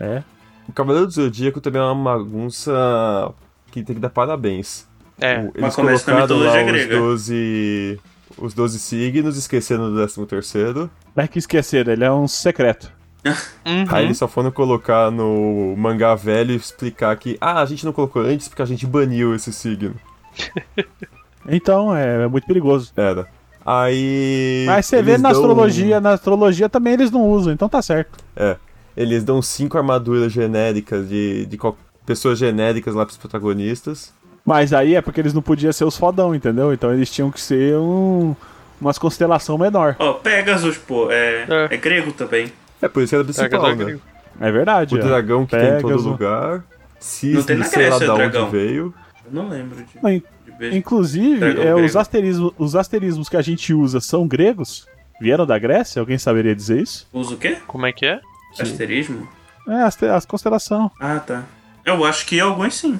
É. 0.00 0.22
O 0.68 0.72
Cavaleiro 0.72 1.06
do 1.06 1.12
Zodíaco 1.12 1.60
também 1.60 1.80
é 1.80 1.84
uma 1.84 2.16
bagunça 2.18 3.32
que 3.80 3.86
tem 3.86 3.94
que 3.96 4.02
dar 4.02 4.10
parabéns. 4.10 4.86
É. 5.20 5.38
O- 5.40 5.52
Mas 5.60 5.74
começa 5.74 6.10
na 6.12 6.26
colocaram 6.26 6.40
lá 6.44 6.52
mitologia 6.52 6.66
os 6.66 6.86
grega. 6.86 6.96
12... 7.00 8.00
os 8.38 8.54
12 8.54 8.78
signos, 8.78 9.36
esquecendo 9.36 9.90
do 9.90 9.96
13 9.96 10.26
terceiro. 10.26 10.90
Não 11.14 11.24
é 11.24 11.28
que 11.28 11.38
esqueceram, 11.38 11.92
ele 11.92 12.04
é 12.04 12.12
um 12.12 12.26
secreto. 12.28 12.92
Uhum. 13.66 13.84
Aí 13.88 14.04
eles 14.04 14.18
só 14.18 14.28
foram 14.28 14.52
colocar 14.52 15.10
no 15.10 15.74
mangá 15.76 16.14
velho 16.14 16.52
e 16.52 16.56
explicar 16.56 17.16
que, 17.16 17.36
ah, 17.40 17.60
a 17.60 17.66
gente 17.66 17.84
não 17.84 17.92
colocou 17.92 18.22
antes 18.22 18.46
porque 18.46 18.62
a 18.62 18.66
gente 18.66 18.86
baniu 18.86 19.34
esse 19.34 19.52
signo. 19.52 19.96
Então, 21.48 21.94
é, 21.94 22.24
é 22.24 22.28
muito 22.28 22.46
perigoso. 22.46 22.92
Era. 22.96 23.26
Aí. 23.64 24.64
Mas 24.66 24.86
você 24.86 25.02
vê 25.02 25.12
eles 25.12 25.22
na 25.22 25.30
dão- 25.32 25.40
astrologia, 25.40 26.00
na 26.00 26.10
astrologia 26.12 26.68
também 26.68 26.92
eles 26.94 27.10
não 27.10 27.22
usam, 27.28 27.52
então 27.52 27.68
tá 27.68 27.80
certo. 27.82 28.18
É. 28.34 28.56
Eles 28.96 29.22
dão 29.24 29.40
cinco 29.42 29.76
armaduras 29.76 30.32
genéricas 30.32 31.08
de, 31.08 31.46
de 31.46 31.56
pessoas 32.06 32.38
genéricas 32.38 32.94
lá 32.94 33.04
pros 33.04 33.18
protagonistas. 33.18 34.12
Mas 34.44 34.72
aí 34.72 34.94
é 34.94 35.02
porque 35.02 35.20
eles 35.20 35.34
não 35.34 35.42
podiam 35.42 35.72
ser 35.72 35.84
os 35.84 35.96
fodão, 35.96 36.34
entendeu? 36.34 36.72
Então 36.72 36.94
eles 36.94 37.10
tinham 37.10 37.30
que 37.32 37.40
ser 37.40 37.76
um, 37.76 38.34
umas 38.80 38.96
constelação 38.96 39.58
menor. 39.58 39.96
Ó, 39.98 40.12
Pegasus, 40.14 40.78
pô, 40.78 41.10
é, 41.10 41.44
É. 41.48 41.74
é. 41.74 41.76
grego 41.76 42.12
também. 42.12 42.52
É 42.80 42.86
por 42.88 43.02
isso 43.02 43.10
que 43.10 43.14
era 43.16 43.24
principal, 43.24 43.60
do 43.60 43.66
né? 43.68 43.84
grego. 43.84 44.00
É 44.40 44.52
verdade. 44.52 44.94
O 44.94 44.98
é. 44.98 45.02
dragão 45.02 45.44
que 45.44 45.56
tem 45.56 45.66
em 45.66 45.72
todo 45.80 45.82
Pegasus. 45.82 46.06
lugar. 46.06 46.50
Não 46.52 46.58
tem 46.60 47.00
Cisne, 47.00 47.54
na 47.56 47.64
sei 47.64 47.90
lá 47.90 47.98
da 47.98 48.14
onde 48.14 48.22
dragão. 48.22 48.50
veio. 48.50 48.94
Eu 49.24 49.32
não 49.32 49.48
lembro 49.48 49.76
de, 49.76 50.22
de 50.44 50.52
beijo. 50.58 50.76
Inclusive, 50.76 51.60
é, 51.60 51.74
os, 51.74 51.96
asterismos, 51.96 52.52
os 52.56 52.76
asterismos 52.76 53.28
que 53.28 53.36
a 53.36 53.42
gente 53.42 53.74
usa 53.74 54.00
são 54.00 54.26
gregos? 54.28 54.86
Vieram 55.20 55.46
da 55.46 55.58
Grécia? 55.58 55.98
Alguém 56.00 56.18
saberia 56.18 56.54
dizer 56.54 56.80
isso? 56.80 57.08
Usa 57.12 57.34
o 57.34 57.36
quê? 57.36 57.56
Como 57.66 57.84
é 57.86 57.92
que 57.92 58.06
é? 58.06 58.20
Asterismo? 58.60 59.26
É, 59.68 59.82
as, 59.82 60.00
as 60.02 60.24
constelação. 60.24 60.90
Ah, 61.00 61.18
tá. 61.18 61.42
Eu 61.86 62.04
acho 62.04 62.26
que 62.26 62.38
alguns 62.40 62.74
sim. 62.74 62.98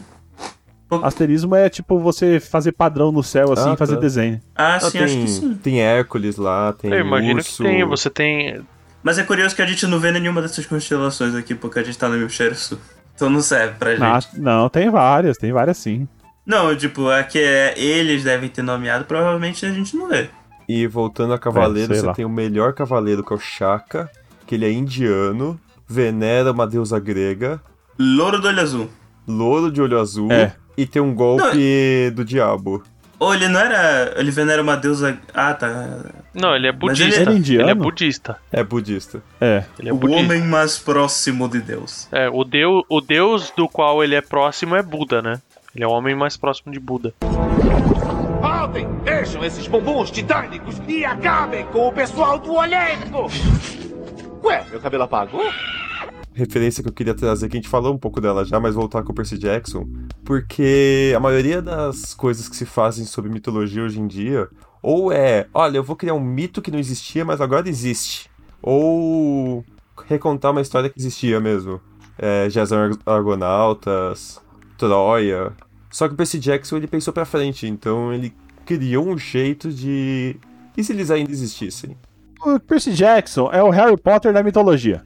Asterismo 1.02 1.54
é 1.56 1.68
tipo 1.68 1.98
você 1.98 2.38
fazer 2.38 2.70
padrão 2.70 3.10
no 3.10 3.22
céu, 3.22 3.52
assim, 3.52 3.70
Ah, 3.70 3.74
e 3.74 3.76
fazer 3.76 3.96
tá. 3.96 4.00
desenho. 4.00 4.40
Ah, 4.54 4.76
Ah, 4.76 4.80
sim, 4.80 4.98
acho 4.98 5.14
tem, 5.14 5.24
que 5.24 5.30
sim. 5.30 5.54
tem 5.54 5.80
Hércules 5.80 6.36
lá, 6.36 6.72
tem 6.72 6.92
Eu 6.92 7.00
imagino 7.00 7.34
urso. 7.38 7.62
que 7.64 7.68
tem. 7.68 7.84
Você 7.84 8.08
tem. 8.08 8.60
Mas 9.02 9.18
é 9.18 9.24
curioso 9.24 9.54
que 9.56 9.62
a 9.62 9.66
gente 9.66 9.84
não 9.88 9.98
vê 9.98 10.12
nenhuma 10.12 10.40
dessas 10.40 10.64
constelações 10.64 11.34
aqui, 11.34 11.54
porque 11.56 11.80
a 11.80 11.82
gente 11.82 11.98
tá 11.98 12.08
no 12.08 12.14
hemisfério 12.16 12.54
sul. 12.54 12.78
Então 13.14 13.28
não 13.28 13.40
serve 13.40 13.74
pra 13.78 13.96
gente. 13.96 14.02
Ah, 14.04 14.20
não, 14.34 14.68
tem 14.68 14.88
várias, 14.88 15.36
tem 15.36 15.52
várias 15.52 15.76
sim. 15.78 16.06
Não, 16.44 16.76
tipo, 16.76 17.10
é 17.10 17.24
que 17.24 17.38
é, 17.40 17.74
eles 17.76 18.22
devem 18.22 18.48
ter 18.48 18.62
nomeado, 18.62 19.04
provavelmente 19.06 19.66
a 19.66 19.72
gente 19.72 19.96
não 19.96 20.06
vê. 20.08 20.28
E 20.68 20.86
voltando 20.86 21.32
a 21.32 21.38
cavaleiro, 21.38 21.92
É, 21.92 21.96
você 21.96 22.06
lá. 22.06 22.14
tem 22.14 22.24
o 22.24 22.28
melhor 22.28 22.72
cavaleiro, 22.72 23.24
que 23.24 23.32
é 23.32 23.36
o 23.36 23.40
Shaka, 23.40 24.08
que 24.46 24.54
ele 24.54 24.64
é 24.66 24.70
indiano, 24.72 25.58
venera 25.88 26.52
uma 26.52 26.66
deusa 26.66 27.00
grega, 27.00 27.60
Louro 27.98 28.40
do 28.40 28.48
olho 28.48 28.60
azul. 28.60 28.88
louro 29.26 29.70
de 29.72 29.80
olho 29.80 29.98
azul, 29.98 30.30
É. 30.30 30.52
e 30.76 30.86
tem 30.86 31.00
um 31.02 31.14
golpe 31.14 32.10
do 32.14 32.24
diabo. 32.24 32.82
Ou 33.18 33.32
ele 33.34 33.48
não 33.48 33.58
era. 33.58 34.12
Ele 34.18 34.30
venera 34.30 34.60
uma 34.62 34.76
deusa. 34.76 35.18
Ah, 35.32 35.54
tá. 35.54 36.04
Não, 36.34 36.54
ele 36.54 36.66
é 36.66 36.72
budista. 36.72 37.22
ele 37.22 37.30
é 37.30 37.34
indiano? 37.34 37.62
Ele 37.64 37.70
é 37.70 37.74
budista. 37.74 38.36
É 38.52 38.62
budista. 38.62 39.22
É. 39.40 39.64
Ele 39.78 39.88
é 39.88 39.92
o 39.92 39.96
budista. 39.96 40.22
homem 40.22 40.42
mais 40.42 40.78
próximo 40.78 41.48
de 41.48 41.60
Deus. 41.60 42.06
É, 42.12 42.28
o 42.28 42.44
deus, 42.44 42.84
o 42.90 43.00
deus 43.00 43.50
do 43.56 43.66
qual 43.66 44.04
ele 44.04 44.14
é 44.14 44.20
próximo 44.20 44.76
é 44.76 44.82
Buda, 44.82 45.22
né? 45.22 45.40
Ele 45.74 45.82
é 45.84 45.88
o 45.88 45.92
homem 45.92 46.14
mais 46.14 46.36
próximo 46.36 46.70
de 46.70 46.78
Buda. 46.78 47.14
Voltem! 48.40 48.86
Deixam 49.04 49.42
esses 49.44 49.66
bumbuns 49.66 50.10
titânicos 50.10 50.80
e 50.86 51.02
acabem 51.04 51.64
com 51.66 51.88
o 51.88 51.92
pessoal 51.92 52.38
do 52.38 52.52
Olimpo! 52.54 53.30
Ué, 54.44 54.62
meu 54.70 54.78
cabelo 54.80 55.04
apagou? 55.04 55.42
Referência 56.36 56.82
que 56.82 56.88
eu 56.88 56.92
queria 56.92 57.14
trazer, 57.14 57.48
que 57.48 57.56
a 57.56 57.60
gente 57.60 57.68
falou 57.68 57.94
um 57.94 57.98
pouco 57.98 58.20
dela 58.20 58.44
já, 58.44 58.60
mas 58.60 58.74
voltar 58.74 59.02
com 59.02 59.10
o 59.10 59.14
Percy 59.14 59.38
Jackson, 59.38 59.88
porque 60.22 61.14
a 61.16 61.18
maioria 61.18 61.62
das 61.62 62.12
coisas 62.12 62.46
que 62.46 62.54
se 62.54 62.66
fazem 62.66 63.06
sobre 63.06 63.30
mitologia 63.30 63.82
hoje 63.82 63.98
em 63.98 64.06
dia, 64.06 64.48
ou 64.82 65.10
é, 65.10 65.46
olha, 65.54 65.78
eu 65.78 65.82
vou 65.82 65.96
criar 65.96 66.12
um 66.12 66.20
mito 66.20 66.60
que 66.60 66.70
não 66.70 66.78
existia, 66.78 67.24
mas 67.24 67.40
agora 67.40 67.68
existe, 67.68 68.30
ou 68.60 69.64
recontar 70.06 70.52
uma 70.52 70.60
história 70.60 70.90
que 70.90 70.98
existia 70.98 71.40
mesmo. 71.40 71.80
É, 72.18 72.48
Jason 72.48 72.96
Argonautas, 73.04 74.40
Troia. 74.76 75.52
Só 75.90 76.06
que 76.06 76.14
o 76.14 76.16
Percy 76.16 76.38
Jackson 76.38 76.76
ele 76.76 76.86
pensou 76.86 77.12
pra 77.12 77.24
frente, 77.24 77.66
então 77.66 78.12
ele 78.12 78.34
criou 78.66 79.08
um 79.08 79.16
jeito 79.16 79.70
de. 79.70 80.36
E 80.76 80.84
se 80.84 80.92
eles 80.92 81.10
ainda 81.10 81.30
existissem? 81.30 81.96
O 82.44 82.60
Percy 82.60 82.92
Jackson 82.92 83.50
é 83.50 83.62
o 83.62 83.70
Harry 83.70 83.96
Potter 83.96 84.32
da 84.32 84.42
mitologia. 84.42 85.02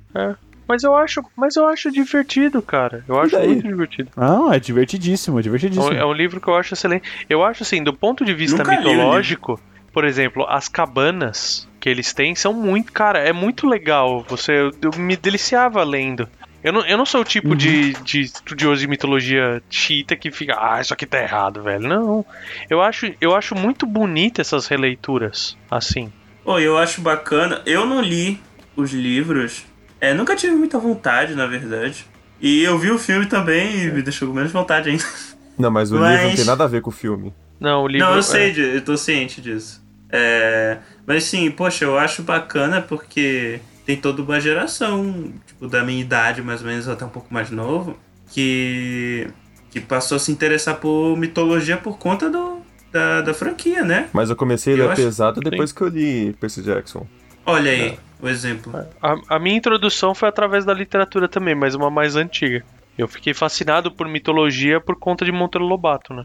Mas 0.70 0.84
eu 0.84 0.94
acho, 0.94 1.20
mas 1.36 1.56
eu 1.56 1.66
acho 1.66 1.90
divertido, 1.90 2.62
cara. 2.62 3.04
Eu 3.08 3.20
acho 3.20 3.36
muito 3.40 3.66
divertido. 3.66 4.08
Não, 4.16 4.52
é 4.52 4.60
divertidíssimo, 4.60 5.36
é 5.36 5.38
É 5.38 5.40
um, 5.40 5.42
divertidíssimo. 5.42 5.92
é 5.92 6.06
um 6.06 6.12
livro 6.12 6.40
que 6.40 6.46
eu 6.46 6.54
acho 6.54 6.74
excelente. 6.74 7.10
Eu 7.28 7.44
acho 7.44 7.64
assim, 7.64 7.82
do 7.82 7.92
ponto 7.92 8.24
de 8.24 8.32
vista 8.32 8.58
Nunca 8.58 8.76
mitológico, 8.76 9.60
por 9.92 10.04
exemplo, 10.04 10.46
as 10.48 10.68
cabanas 10.68 11.68
que 11.80 11.88
eles 11.88 12.12
têm 12.12 12.36
são 12.36 12.52
muito, 12.52 12.92
cara, 12.92 13.18
é 13.18 13.32
muito 13.32 13.66
legal. 13.66 14.24
Você 14.28 14.52
eu, 14.52 14.70
eu 14.80 14.92
me 14.96 15.16
deliciava 15.16 15.82
lendo. 15.82 16.28
Eu 16.62 16.72
não, 16.72 16.86
eu 16.86 16.96
não 16.96 17.04
sou 17.04 17.22
o 17.22 17.24
tipo 17.24 17.56
de, 17.56 17.94
de 18.04 18.20
estudioso 18.20 18.80
de 18.80 18.86
mitologia 18.86 19.60
chita 19.68 20.14
que 20.14 20.30
fica, 20.30 20.56
ah, 20.56 20.80
isso 20.80 20.94
aqui 20.94 21.04
tá 21.04 21.20
errado, 21.20 21.64
velho. 21.64 21.88
Não. 21.88 22.24
Eu 22.68 22.80
acho, 22.80 23.12
eu 23.20 23.34
acho 23.34 23.56
muito 23.56 23.84
bonita 23.86 24.40
essas 24.40 24.68
releituras, 24.68 25.56
assim. 25.68 26.12
Pô, 26.44 26.60
eu 26.60 26.78
acho 26.78 27.00
bacana. 27.00 27.60
Eu 27.66 27.84
não 27.86 28.00
li 28.00 28.38
os 28.76 28.92
livros. 28.92 29.64
É, 30.00 30.14
nunca 30.14 30.34
tive 30.36 30.54
muita 30.54 30.78
vontade, 30.78 31.34
na 31.34 31.46
verdade. 31.46 32.06
E 32.40 32.62
eu 32.62 32.78
vi 32.78 32.90
o 32.90 32.98
filme 32.98 33.26
também 33.26 33.84
e 33.84 33.90
me 33.92 34.02
deixou 34.02 34.26
com 34.28 34.34
menos 34.34 34.50
vontade 34.52 34.88
ainda. 34.90 35.04
Não, 35.58 35.70
mas 35.70 35.92
o 35.92 35.98
Mas- 35.98 36.12
livro 36.12 36.28
não 36.28 36.36
tem 36.36 36.44
nada 36.46 36.64
a 36.64 36.66
ver 36.66 36.80
com 36.80 36.88
o 36.88 36.92
filme. 36.92 37.34
Não, 37.60 37.84
o 37.84 37.88
livro 37.88 38.06
Não, 38.06 38.14
eu 38.14 38.20
é- 38.20 38.22
sei, 38.22 38.52
de- 38.52 38.62
eu 38.76 38.80
tô 38.82 38.96
ciente 38.96 39.40
disso. 39.42 39.84
É, 40.10 40.78
mas 41.06 41.24
sim, 41.24 41.50
poxa, 41.50 41.84
eu 41.84 41.98
acho 41.98 42.22
bacana 42.22 42.80
porque 42.80 43.60
tem 43.84 43.96
toda 43.96 44.22
uma 44.22 44.40
geração, 44.40 45.32
tipo, 45.46 45.68
da 45.68 45.84
minha 45.84 46.00
idade, 46.00 46.40
mais 46.40 46.62
ou 46.62 46.66
menos, 46.68 46.88
até 46.88 47.04
um 47.04 47.08
pouco 47.10 47.32
mais 47.32 47.50
novo, 47.50 47.96
que, 48.32 49.28
que 49.70 49.80
passou 49.80 50.16
a 50.16 50.18
se 50.18 50.32
interessar 50.32 50.76
por 50.76 51.16
mitologia 51.16 51.76
por 51.76 51.98
conta 51.98 52.30
do, 52.30 52.60
da, 52.90 53.20
da 53.20 53.34
franquia, 53.34 53.82
né? 53.84 54.08
Mas 54.12 54.30
eu 54.30 54.36
comecei 54.36 54.74
a 54.74 54.76
ler 54.78 54.90
acho- 54.90 55.02
pesado 55.02 55.40
depois 55.40 55.72
que 55.72 55.82
eu 55.82 55.88
li 55.88 56.32
Percy 56.40 56.62
Jackson. 56.62 57.06
Olha 57.44 57.70
aí, 57.70 57.98
o 58.22 58.28
exemplo. 58.28 58.72
A, 59.02 59.16
a 59.36 59.38
minha 59.38 59.56
introdução 59.56 60.14
foi 60.14 60.28
através 60.28 60.64
da 60.64 60.72
literatura 60.74 61.28
também, 61.28 61.54
mas 61.54 61.74
uma 61.74 61.90
mais 61.90 62.16
antiga. 62.16 62.64
Eu 62.98 63.08
fiquei 63.08 63.32
fascinado 63.32 63.90
por 63.90 64.06
mitologia 64.08 64.80
por 64.80 64.96
conta 64.96 65.24
de 65.24 65.32
Monteiro 65.32 65.64
Lobato, 65.66 66.12
né? 66.12 66.24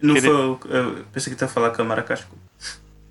Não 0.00 0.16
foi, 0.16 0.30
eu 0.30 1.04
pensei 1.12 1.32
que 1.32 1.38
tu 1.38 1.42
ia 1.42 1.48
falar 1.48 1.70
Câmara 1.70 2.02
Casco. 2.02 2.36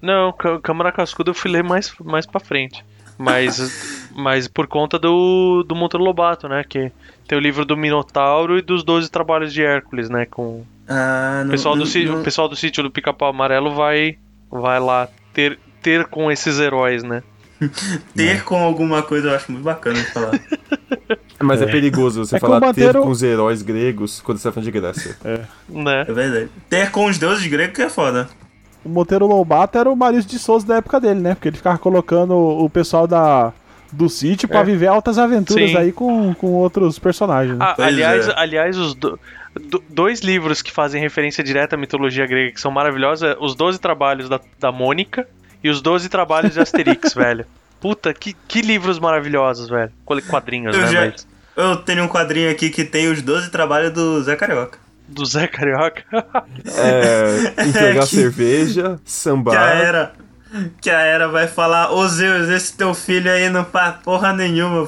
Não, 0.01 0.33
Câmara 0.61 0.91
Cascuda 0.91 1.29
eu 1.31 1.33
fui 1.35 1.49
ler 1.49 1.63
mais, 1.63 1.93
mais 2.03 2.25
pra 2.25 2.39
frente. 2.39 2.83
Mas, 3.17 4.09
mas 4.15 4.47
por 4.47 4.67
conta 4.67 4.97
do, 4.99 5.63
do 5.63 5.75
Monteiro 5.75 6.03
Lobato, 6.03 6.47
né? 6.49 6.63
Que 6.67 6.91
tem 7.27 7.37
o 7.37 7.41
livro 7.41 7.63
do 7.63 7.77
Minotauro 7.77 8.57
e 8.57 8.61
dos 8.61 8.83
Doze 8.83 9.09
Trabalhos 9.09 9.53
de 9.53 9.63
Hércules, 9.63 10.09
né? 10.09 10.25
Com 10.25 10.65
Ah, 10.87 11.43
o 11.45 11.51
pessoal, 11.51 11.75
do, 11.75 11.79
não- 11.81 11.85
si- 11.85 12.05
não- 12.05 12.21
o 12.21 12.23
pessoal 12.23 12.49
do 12.49 12.55
sítio 12.55 12.83
do 12.83 12.91
Pica-Pau 12.91 13.29
Amarelo 13.29 13.73
vai, 13.73 14.17
vai 14.51 14.79
lá 14.79 15.07
ter, 15.31 15.57
ter 15.81 16.05
com 16.07 16.31
esses 16.31 16.59
heróis, 16.59 17.03
né? 17.03 17.23
ter 18.15 18.43
com 18.43 18.57
alguma 18.63 19.01
coisa 19.01 19.29
eu 19.29 19.35
acho 19.35 19.51
muito 19.51 19.63
bacana 19.63 19.99
de 19.99 20.05
falar. 20.11 20.39
Mas 21.41 21.61
é, 21.61 21.65
perigoso 21.65 22.25
você 22.25 22.37
É 22.37 22.39
falar 22.39 22.73
ter 22.73 22.93
com 22.93 23.09
os 23.09 23.21
heróis 23.21 23.61
gregos 23.61 24.21
quando 24.21 24.37
você 24.37 24.47
tá 24.47 24.51
falando 24.53 24.71
de 24.71 24.79
Grécia. 24.79 25.17
né? 25.67 26.05
É 26.07 26.13
verdade. 26.13 26.49
Ter 26.69 26.89
com 26.91 27.05
os 27.05 27.17
deuses 27.17 27.45
gregos 27.47 27.75
que 27.75 27.81
é 27.81 27.89
foda. 27.89 28.29
O 28.83 28.89
Monteiro 28.89 29.25
Lobato 29.27 29.77
era 29.77 29.89
o 29.89 29.95
Maurício 29.95 30.29
de 30.29 30.39
Souza 30.39 30.65
da 30.65 30.75
época 30.77 30.99
dele, 30.99 31.19
né? 31.19 31.35
Porque 31.35 31.49
ele 31.49 31.57
ficava 31.57 31.77
colocando 31.77 32.33
o 32.35 32.69
pessoal 32.69 33.07
da, 33.07 33.51
do 33.91 34.07
sítio 34.09 34.47
pra 34.47 34.59
É. 34.59 34.63
viver 34.63 34.87
altas 34.87 35.17
aventuras 35.17 35.71
Sim. 35.71 35.77
aí 35.77 35.91
com, 35.91 36.33
com 36.33 36.47
outros 36.53 36.97
personagens. 36.99 37.57
Né? 37.57 37.65
Ah, 37.65 37.75
aliás, 37.77 38.27
é. 38.27 38.33
aliás, 38.37 38.77
os 38.77 38.93
do- 38.93 39.19
do- 39.69 39.83
dois 39.89 40.19
livros 40.21 40.61
que 40.61 40.71
fazem 40.71 41.01
referência 41.01 41.43
direta 41.43 41.75
à 41.75 41.79
mitologia 41.79 42.25
grega 42.25 42.51
que 42.53 42.61
são 42.61 42.71
maravilhosos 42.71 43.23
é 43.29 43.37
Os 43.39 43.53
Doze 43.55 43.79
Trabalhos 43.79 44.27
da, 44.29 44.39
da 44.59 44.71
Mônica 44.71 45.27
e 45.63 45.69
Os 45.69 45.81
Doze 45.81 46.09
Trabalhos 46.09 46.53
de 46.53 46.59
Asterix, 46.59 47.13
velho. 47.15 47.45
Puta, 47.79 48.13
que, 48.13 48.33
que 48.47 48.61
livros 48.61 48.99
maravilhosos, 48.99 49.69
velho. 49.69 49.91
Quadrinhos, 50.29 50.75
Eu 50.75 50.81
né? 50.83 50.87
já- 50.91 51.01
Mas 51.05 51.27
Eu 51.55 51.75
tenho 51.77 52.03
um 52.03 52.07
quadrinho 52.07 52.49
aqui 52.49 52.69
que 52.69 52.83
tem 52.83 53.09
os 53.11 53.21
12 53.21 53.49
trabalhos 53.51 53.91
do 53.93 54.21
Zé 54.23 54.35
Carioca. 54.35 54.79
do 55.07 55.25
Zé 55.25 55.47
Carioca. 55.47 56.03
É, 56.65 57.53
entregar 57.67 58.07
Que- 58.07 58.15
cerveja, 58.15 58.83
Que 58.83 58.89
a 58.89 58.99
sambar. 59.05 59.77
Era. 59.77 60.13
Que 60.81 60.89
a 60.89 60.99
Era 61.01 61.27
vai 61.27 61.47
falar, 61.47 61.91
ô 61.91 62.07
Zeus, 62.07 62.47
esse 62.49 62.77
teu 62.77 62.93
filho 62.93 63.29
aí 63.29 63.49
não 63.49 63.65
faz 63.65 63.95
porra 64.03 64.31
nenhuma. 64.33 64.87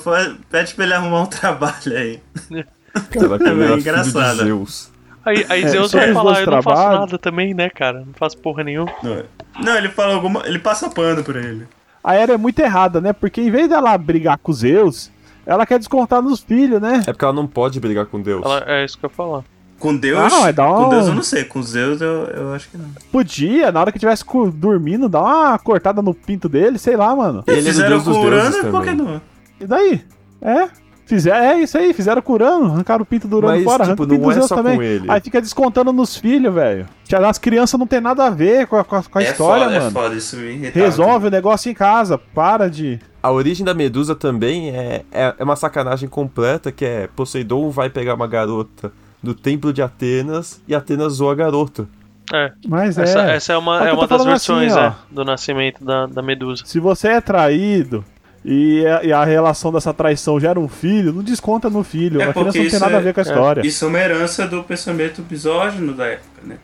Pede 0.49 0.73
pra 0.75 0.85
ele 0.85 0.93
arrumar 0.93 1.21
um 1.21 1.25
trabalho 1.25 1.95
aí. 1.97 2.19
Que 3.11 3.17
É 3.19 3.77
engraçada. 3.77 4.43
Zeus. 4.45 4.89
Aí, 5.25 5.45
aí 5.49 5.63
É, 5.63 5.67
Zeus 5.69 5.91
vai 5.91 6.13
falar, 6.13 6.41
eu 6.41 6.51
não 6.51 6.61
faço 6.61 6.99
nada 6.99 7.17
também, 7.17 7.53
né, 7.53 7.69
cara? 7.69 7.99
Não 8.01 8.13
faço 8.13 8.37
porra 8.37 8.63
nenhuma. 8.63 8.91
Não, 9.01 9.23
não, 9.59 9.75
ele 9.75 9.89
fala 9.89 10.13
alguma. 10.13 10.43
Ele 10.45 10.59
passa 10.59 10.89
pano 10.89 11.23
pra 11.23 11.39
ele. 11.39 11.65
A 12.03 12.13
Era 12.13 12.33
é 12.33 12.37
muito 12.37 12.59
errada, 12.59 13.01
né? 13.01 13.11
Porque 13.11 13.41
em 13.41 13.49
vez 13.49 13.67
dela 13.67 13.97
brigar 13.97 14.37
com 14.37 14.53
Zeus, 14.53 15.09
ela 15.45 15.65
quer 15.65 15.79
descontar 15.79 16.21
nos 16.21 16.39
filhos, 16.39 16.79
né? 16.79 17.01
É 17.07 17.11
porque 17.11 17.25
ela 17.25 17.33
não 17.33 17.47
pode 17.47 17.79
brigar 17.79 18.05
com 18.05 18.21
Deus. 18.21 18.43
Ela- 18.45 18.63
é 18.67 18.85
isso 18.85 18.97
que 18.99 19.05
eu 19.05 19.09
ia 19.09 19.15
falar. 19.15 19.43
Com 19.79 19.95
Deus. 19.97 20.31
Não, 20.31 20.47
é 20.47 20.53
dar 20.53 20.67
Com 20.69 20.83
um- 20.85 20.89
Deus 20.89 21.07
eu 21.07 21.15
não 21.15 21.23
sei. 21.23 21.43
Com 21.43 21.61
Zeus 21.63 21.99
eu, 22.01 22.25
eu 22.27 22.53
acho 22.53 22.69
que 22.69 22.77
não. 22.77 22.85
Podia, 23.11 23.71
na 23.71 23.81
hora 23.81 23.91
que 23.91 23.99
tivesse 23.99 24.23
dormindo, 24.53 25.09
dar 25.09 25.21
uma 25.21 25.57
cortada 25.59 26.01
no 26.01 26.13
pinto 26.13 26.47
dele, 26.47 26.77
sei 26.77 26.95
lá, 26.95 27.15
mano. 27.15 27.43
Ele 27.47 27.59
é 27.59 27.63
Fizeram 27.63 27.97
dos 27.97 28.15
com 28.15 28.23
Urano 28.23 28.55
e 28.57 28.61
por 28.71 28.83
que 28.83 28.91
também. 28.91 28.95
não? 28.95 29.21
E 29.59 29.65
daí? 29.65 30.01
É? 30.41 30.67
Fizer, 31.05 31.31
é 31.35 31.59
isso 31.59 31.77
aí, 31.77 31.93
fizeram 31.93 32.21
com 32.21 32.31
o 32.31 32.35
Urano, 32.35 32.65
arrancaram 32.73 33.03
o 33.03 33.05
pinto 33.05 33.27
do 33.27 33.37
Urano 33.37 33.53
Mas, 33.55 33.63
fora, 33.63 33.85
tipo, 33.85 34.03
o 34.03 34.07
pinto 34.07 34.17
não 34.19 34.23
do 34.25 34.31
é 34.31 34.33
Zeus 34.33 34.47
só 34.47 34.55
também. 34.55 34.81
ele. 34.81 35.05
Aí 35.11 35.21
fica 35.21 35.39
descontando 35.39 35.93
nos 35.93 36.15
filhos, 36.17 36.51
velho. 36.53 36.87
As 37.27 37.37
crianças 37.37 37.79
não 37.79 37.85
tem 37.85 38.01
nada 38.01 38.25
a 38.25 38.29
ver 38.31 38.65
com 38.65 38.75
a, 38.75 38.83
com 38.83 38.95
a- 38.95 39.03
com 39.03 39.19
a 39.19 39.21
é 39.21 39.25
história, 39.29 39.65
foda, 39.65 39.75
mano. 39.77 39.87
é 39.87 39.91
foda, 39.91 40.15
isso 40.15 40.35
me 40.37 40.47
irritava. 40.53 40.85
Resolve 40.85 41.27
o 41.27 41.31
negócio 41.31 41.69
em 41.69 41.75
casa, 41.75 42.17
para 42.17 42.67
de. 42.69 42.99
A 43.21 43.31
origem 43.31 43.63
da 43.63 43.73
Medusa 43.75 44.15
também 44.15 44.69
é, 44.71 45.03
é, 45.11 45.35
é 45.37 45.43
uma 45.43 45.55
sacanagem 45.55 46.09
completa, 46.09 46.71
que 46.71 46.83
é 46.85 47.07
Poseidon 47.15 47.69
vai 47.69 47.89
pegar 47.89 48.15
uma 48.15 48.27
garota 48.27 48.91
do 49.21 49.33
templo 49.35 49.71
de 49.71 49.81
Atenas 49.83 50.59
e 50.67 50.73
Atenas 50.73 51.13
zoa 51.13 51.33
a 51.33 51.35
garota. 51.35 51.87
É. 52.33 52.51
Mas 52.67 52.97
Essa, 52.97 53.19
é. 53.31 53.35
essa 53.35 53.53
é 53.53 53.57
uma, 53.57 53.85
É 53.85 53.89
é 53.89 53.93
uma 53.93 54.07
das 54.07 54.21
assim, 54.21 54.29
versões 54.29 54.75
ó. 54.75 54.79
é, 54.79 54.95
do 55.11 55.23
nascimento 55.23 55.85
da, 55.85 56.07
da 56.07 56.23
Medusa. 56.23 56.63
Se 56.65 56.79
você 56.79 57.09
é 57.09 57.21
traído 57.21 58.03
e 58.47 58.85
a, 58.85 59.03
e 59.03 59.11
a 59.11 59.25
relação 59.25 59.71
dessa 59.71 59.91
traição 59.91 60.39
gera 60.39 60.59
um 60.59 60.67
filho, 60.67 61.11
não 61.11 61.23
desconta 61.23 61.67
no 61.67 61.83
filho. 61.83 62.21
É 62.21 62.25
a 62.25 62.31
criança 62.31 62.45
não 62.45 62.51
tem 62.51 62.65
isso 62.65 62.79
nada 62.79 62.97
a 62.97 62.99
é- 62.99 63.03
ver 63.03 63.13
com 63.13 63.19
a 63.19 63.23
história. 63.23 63.65
Isso 63.65 63.85
é 63.85 63.87
uma 63.87 63.99
herança 63.99 64.47
do 64.47 64.63
pensamento 64.63 65.25
misógino 65.27 65.93
da 65.93 66.05
época, 66.05 66.41
né? 66.43 66.57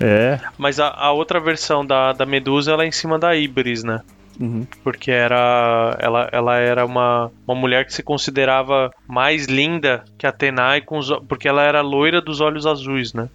É. 0.00 0.40
Mas 0.58 0.80
a, 0.80 0.88
a 0.88 1.12
outra 1.12 1.38
versão 1.38 1.86
da, 1.86 2.12
da 2.12 2.26
Medusa 2.26 2.72
ela 2.72 2.82
é 2.82 2.88
em 2.88 2.92
cima 2.92 3.16
da 3.16 3.36
Ibris, 3.36 3.84
né? 3.84 4.00
Uhum. 4.40 4.66
Porque 4.82 5.12
era. 5.12 5.96
Ela, 6.00 6.28
ela 6.32 6.56
era 6.56 6.84
uma, 6.84 7.30
uma 7.46 7.54
mulher 7.54 7.84
que 7.86 7.94
se 7.94 8.02
considerava 8.02 8.90
mais 9.06 9.46
linda 9.46 10.04
que 10.18 10.26
Atena, 10.26 10.76
e 10.76 10.80
com 10.80 10.98
os, 10.98 11.10
porque 11.28 11.46
ela 11.46 11.62
era 11.62 11.80
loira 11.80 12.20
dos 12.20 12.40
olhos 12.40 12.66
azuis, 12.66 13.14
né? 13.14 13.28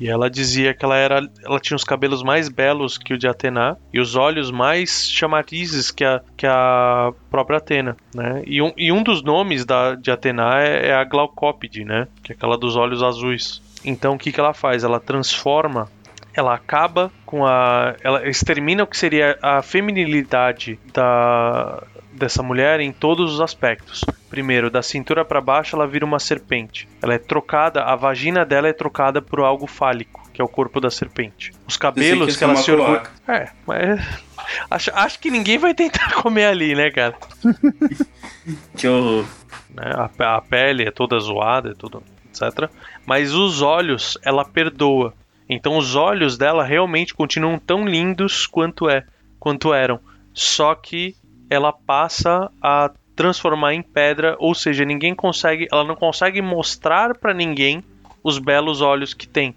E 0.00 0.08
ela 0.08 0.30
dizia 0.30 0.72
que 0.72 0.82
ela 0.82 0.96
era. 0.96 1.20
Ela 1.44 1.60
tinha 1.60 1.76
os 1.76 1.84
cabelos 1.84 2.22
mais 2.22 2.48
belos 2.48 2.96
que 2.96 3.12
o 3.12 3.18
de 3.18 3.28
Atena 3.28 3.76
e 3.92 4.00
os 4.00 4.16
olhos 4.16 4.50
mais 4.50 5.10
chamarizes 5.10 5.90
que 5.90 6.04
a, 6.04 6.22
que 6.36 6.46
a 6.46 7.12
própria 7.30 7.58
Atena, 7.58 7.96
né? 8.14 8.42
E 8.46 8.62
um, 8.62 8.72
e 8.76 8.90
um 8.90 9.02
dos 9.02 9.22
nomes 9.22 9.66
da, 9.66 9.94
de 9.94 10.10
Atena 10.10 10.58
é, 10.62 10.88
é 10.88 10.94
a 10.94 11.04
Glaucópide, 11.04 11.84
né? 11.84 12.08
Que 12.22 12.32
é 12.32 12.34
aquela 12.34 12.56
dos 12.56 12.76
olhos 12.76 13.02
azuis. 13.02 13.60
Então 13.84 14.14
o 14.14 14.18
que, 14.18 14.32
que 14.32 14.40
ela 14.40 14.54
faz? 14.54 14.84
Ela 14.84 14.98
transforma 14.98 15.88
ela 16.32 16.54
acaba 16.54 17.10
com 17.26 17.44
a. 17.44 17.94
Ela 18.02 18.28
extermina 18.28 18.84
o 18.84 18.86
que 18.86 18.96
seria 18.96 19.38
a 19.42 19.62
feminilidade 19.62 20.78
da, 20.92 21.82
dessa 22.12 22.42
mulher 22.42 22.80
em 22.80 22.92
todos 22.92 23.34
os 23.34 23.40
aspectos. 23.40 24.04
Primeiro, 24.30 24.70
da 24.70 24.80
cintura 24.80 25.24
pra 25.24 25.40
baixo, 25.40 25.74
ela 25.74 25.88
vira 25.88 26.04
uma 26.04 26.20
serpente. 26.20 26.88
Ela 27.02 27.14
é 27.14 27.18
trocada, 27.18 27.82
a 27.82 27.96
vagina 27.96 28.44
dela 28.46 28.68
é 28.68 28.72
trocada 28.72 29.20
por 29.20 29.40
algo 29.40 29.66
fálico, 29.66 30.22
que 30.32 30.40
é 30.40 30.44
o 30.44 30.48
corpo 30.48 30.80
da 30.80 30.88
serpente. 30.88 31.52
Os 31.66 31.76
cabelos 31.76 32.36
que 32.36 32.44
ela 32.44 32.54
se 32.54 32.70
orgulha. 32.70 33.02
É, 33.26 33.48
mas. 33.66 34.00
Acho, 34.70 34.90
acho 34.94 35.20
que 35.20 35.30
ninguém 35.30 35.58
vai 35.58 35.74
tentar 35.74 36.14
comer 36.22 36.46
ali, 36.46 36.74
né, 36.74 36.90
cara? 36.90 37.14
Que 38.76 38.88
horror. 38.88 39.24
né? 39.68 39.92
A, 39.94 40.36
a 40.36 40.40
pele 40.40 40.84
é 40.84 40.90
toda 40.90 41.18
zoada, 41.20 41.70
é 41.70 41.74
tudo, 41.74 42.02
etc. 42.28 42.68
Mas 43.06 43.32
os 43.32 43.62
olhos, 43.62 44.18
ela 44.24 44.44
perdoa. 44.44 45.14
Então 45.48 45.76
os 45.76 45.94
olhos 45.94 46.36
dela 46.38 46.64
realmente 46.64 47.14
continuam 47.14 47.58
tão 47.58 47.84
lindos 47.84 48.46
quanto 48.46 48.88
é, 48.88 49.04
quanto 49.38 49.74
eram. 49.74 50.00
Só 50.32 50.74
que 50.74 51.14
ela 51.48 51.72
passa 51.72 52.50
a 52.62 52.90
transformar 53.20 53.74
em 53.74 53.82
pedra, 53.82 54.34
ou 54.38 54.54
seja, 54.54 54.82
ninguém 54.82 55.14
consegue, 55.14 55.68
ela 55.70 55.84
não 55.84 55.94
consegue 55.94 56.40
mostrar 56.40 57.14
pra 57.18 57.34
ninguém 57.34 57.84
os 58.24 58.38
belos 58.38 58.80
olhos 58.80 59.12
que 59.12 59.28
tem. 59.28 59.54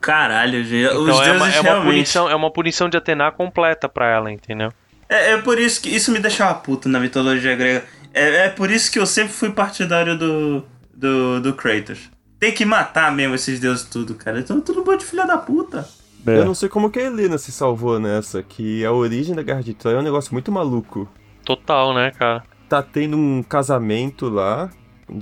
Caralho, 0.00 0.62
gente. 0.62 0.86
Os 0.94 1.02
Então 1.02 1.20
é 1.20 1.24
deuses 1.24 1.40
uma, 1.40 1.50
é 1.50 1.60
uma 1.60 1.82
punição, 1.82 2.30
é 2.30 2.34
uma 2.36 2.50
punição 2.52 2.88
de 2.88 2.96
Atena 2.96 3.32
completa 3.32 3.88
pra 3.88 4.08
ela, 4.08 4.30
entendeu? 4.30 4.72
É, 5.08 5.32
é 5.32 5.38
por 5.38 5.58
isso 5.58 5.82
que 5.82 5.88
isso 5.88 6.12
me 6.12 6.20
deixava 6.20 6.54
puto 6.54 6.88
na 6.88 7.00
mitologia 7.00 7.56
grega. 7.56 7.84
É, 8.14 8.44
é 8.44 8.48
por 8.48 8.70
isso 8.70 8.92
que 8.92 9.00
eu 9.00 9.06
sempre 9.06 9.32
fui 9.32 9.50
partidário 9.50 10.16
do, 10.16 10.64
do, 10.94 11.40
do 11.40 11.54
Kratos. 11.54 12.08
Tem 12.38 12.52
que 12.52 12.64
matar 12.64 13.10
mesmo 13.10 13.34
esses 13.34 13.58
deuses 13.58 13.84
tudo, 13.84 14.14
cara. 14.14 14.38
Então 14.38 14.60
tudo 14.60 14.84
bom 14.84 14.96
de 14.96 15.04
filha 15.04 15.26
da 15.26 15.38
puta. 15.38 15.88
É. 16.24 16.38
Eu 16.38 16.44
não 16.44 16.54
sei 16.54 16.68
como 16.68 16.88
que 16.88 17.00
a 17.00 17.02
Helena 17.02 17.36
se 17.36 17.50
salvou 17.50 17.98
nessa, 17.98 18.44
que 18.44 18.84
a 18.84 18.92
origem 18.92 19.34
da 19.34 19.42
Guerra 19.42 19.60
de 19.60 19.74
Troia 19.74 19.96
é 19.96 19.98
um 19.98 20.02
negócio 20.02 20.32
muito 20.32 20.52
maluco. 20.52 21.08
Total, 21.44 21.92
né, 21.92 22.12
cara? 22.12 22.44
Tá 22.72 22.82
tendo 22.82 23.18
um 23.18 23.42
casamento 23.42 24.30
lá. 24.30 24.70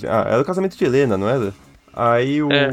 Ah, 0.09 0.25
era 0.29 0.41
o 0.41 0.45
casamento 0.45 0.79
de 0.79 0.85
Helena, 0.85 1.19
não 1.19 1.29
era? 1.29 1.53
Aí 1.93 2.41
o. 2.41 2.49
É. 2.53 2.71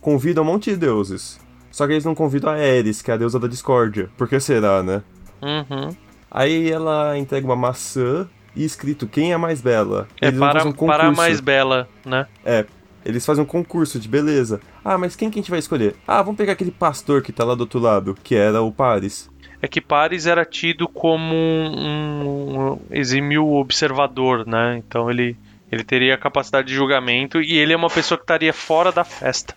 Convida 0.00 0.40
um 0.40 0.44
monte 0.46 0.70
de 0.70 0.78
deuses. 0.78 1.38
Só 1.70 1.86
que 1.86 1.92
eles 1.92 2.06
não 2.06 2.14
convidam 2.14 2.48
a 2.48 2.54
Ares, 2.54 3.02
que 3.02 3.10
é 3.10 3.14
a 3.14 3.16
deusa 3.18 3.38
da 3.38 3.46
discórdia. 3.46 4.08
Por 4.16 4.26
que 4.26 4.40
será, 4.40 4.82
né? 4.82 5.02
Uhum. 5.42 5.94
Aí 6.30 6.70
ela 6.70 7.18
entrega 7.18 7.46
uma 7.46 7.54
maçã 7.54 8.26
e 8.56 8.64
escrito 8.64 9.06
quem 9.06 9.34
é 9.34 9.36
mais 9.36 9.60
bela. 9.60 10.08
É 10.18 10.28
Eles 10.28 10.40
para, 10.40 10.66
um 10.66 10.72
para 10.72 11.08
a 11.08 11.12
mais 11.12 11.38
bela, 11.42 11.86
né? 12.02 12.26
É, 12.42 12.64
eles 13.04 13.26
fazem 13.26 13.44
um 13.44 13.46
concurso 13.46 14.00
de 14.00 14.08
beleza. 14.08 14.58
Ah, 14.82 14.96
mas 14.96 15.14
quem 15.14 15.28
que 15.28 15.38
a 15.38 15.42
gente 15.42 15.50
vai 15.50 15.58
escolher? 15.58 15.96
Ah, 16.08 16.22
vamos 16.22 16.38
pegar 16.38 16.54
aquele 16.54 16.70
pastor 16.70 17.20
que 17.20 17.30
tá 17.30 17.44
lá 17.44 17.54
do 17.54 17.60
outro 17.60 17.78
lado, 17.78 18.16
que 18.24 18.34
era 18.34 18.62
o 18.62 18.72
Paris. 18.72 19.30
É 19.64 19.68
que 19.68 19.80
Paris 19.80 20.26
era 20.26 20.44
tido 20.44 20.86
como 20.86 21.34
um, 21.34 22.72
um 22.74 22.78
exímio 22.90 23.46
observador, 23.54 24.46
né? 24.46 24.76
Então 24.76 25.10
ele, 25.10 25.38
ele 25.72 25.82
teria 25.82 26.18
capacidade 26.18 26.68
de 26.68 26.74
julgamento 26.74 27.40
e 27.40 27.56
ele 27.56 27.72
é 27.72 27.76
uma 27.76 27.88
pessoa 27.88 28.18
que 28.18 28.24
estaria 28.24 28.52
fora 28.52 28.92
da 28.92 29.04
festa. 29.04 29.54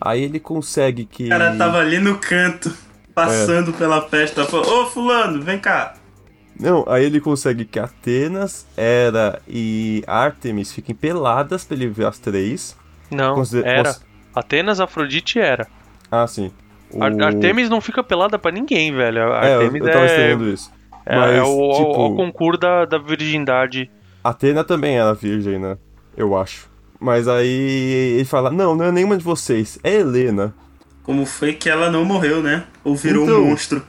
Aí 0.00 0.22
ele 0.22 0.40
consegue 0.40 1.04
que. 1.04 1.26
O 1.26 1.28
cara 1.28 1.54
tava 1.54 1.80
ali 1.80 1.98
no 1.98 2.16
canto, 2.16 2.74
passando 3.14 3.74
pela 3.74 4.00
festa. 4.08 4.46
Falou, 4.46 4.84
ô 4.84 4.86
fulano, 4.86 5.42
vem 5.42 5.58
cá. 5.58 5.94
Não, 6.58 6.86
aí 6.88 7.04
ele 7.04 7.20
consegue 7.20 7.66
que 7.66 7.78
Atenas, 7.78 8.66
Hera 8.74 9.42
e 9.46 10.02
Artemis 10.06 10.72
fiquem 10.72 10.94
peladas 10.94 11.64
pra 11.64 11.76
ele 11.76 11.88
ver 11.88 12.06
as 12.06 12.18
três. 12.18 12.74
Não, 13.10 13.34
Consider- 13.34 13.66
era. 13.66 13.84
cons- 13.92 14.02
Atenas, 14.34 14.80
Afrodite 14.80 15.38
era. 15.38 15.66
Ah, 16.10 16.26
sim. 16.26 16.50
O- 16.92 17.02
Ar- 17.02 17.20
Artemis 17.22 17.68
não 17.68 17.80
fica 17.80 18.02
pelada 18.02 18.38
pra 18.38 18.50
ninguém, 18.50 18.92
velho. 18.94 19.18
É, 19.18 19.22
eu, 19.22 19.32
Artemis 19.32 19.82
eu 19.86 19.92
tava 19.92 20.04
é, 20.04 20.06
estranhando 20.06 20.48
isso. 20.48 20.72
é, 21.04 21.16
Mas, 21.16 21.36
é 21.36 21.42
o, 21.42 21.72
tipo, 21.72 22.06
o 22.06 22.16
concurso 22.16 22.60
da, 22.60 22.84
da 22.84 22.98
virgindade. 22.98 23.90
Atena 24.22 24.64
também 24.64 24.98
era 24.98 25.14
virgem, 25.14 25.58
né? 25.58 25.76
Eu 26.16 26.36
acho. 26.36 26.68
Mas 26.98 27.28
aí 27.28 28.14
ele 28.16 28.24
fala: 28.24 28.50
Não, 28.50 28.74
não 28.74 28.86
é 28.86 28.92
nenhuma 28.92 29.16
de 29.16 29.24
vocês, 29.24 29.78
é 29.84 29.94
Helena. 29.94 30.54
Como 31.02 31.24
foi 31.24 31.52
que 31.52 31.68
ela 31.70 31.90
não 31.90 32.04
morreu, 32.04 32.42
né? 32.42 32.64
Ou 32.82 32.96
virou 32.96 33.24
Então. 33.24 33.42
um 33.42 33.50
monstro. 33.50 33.82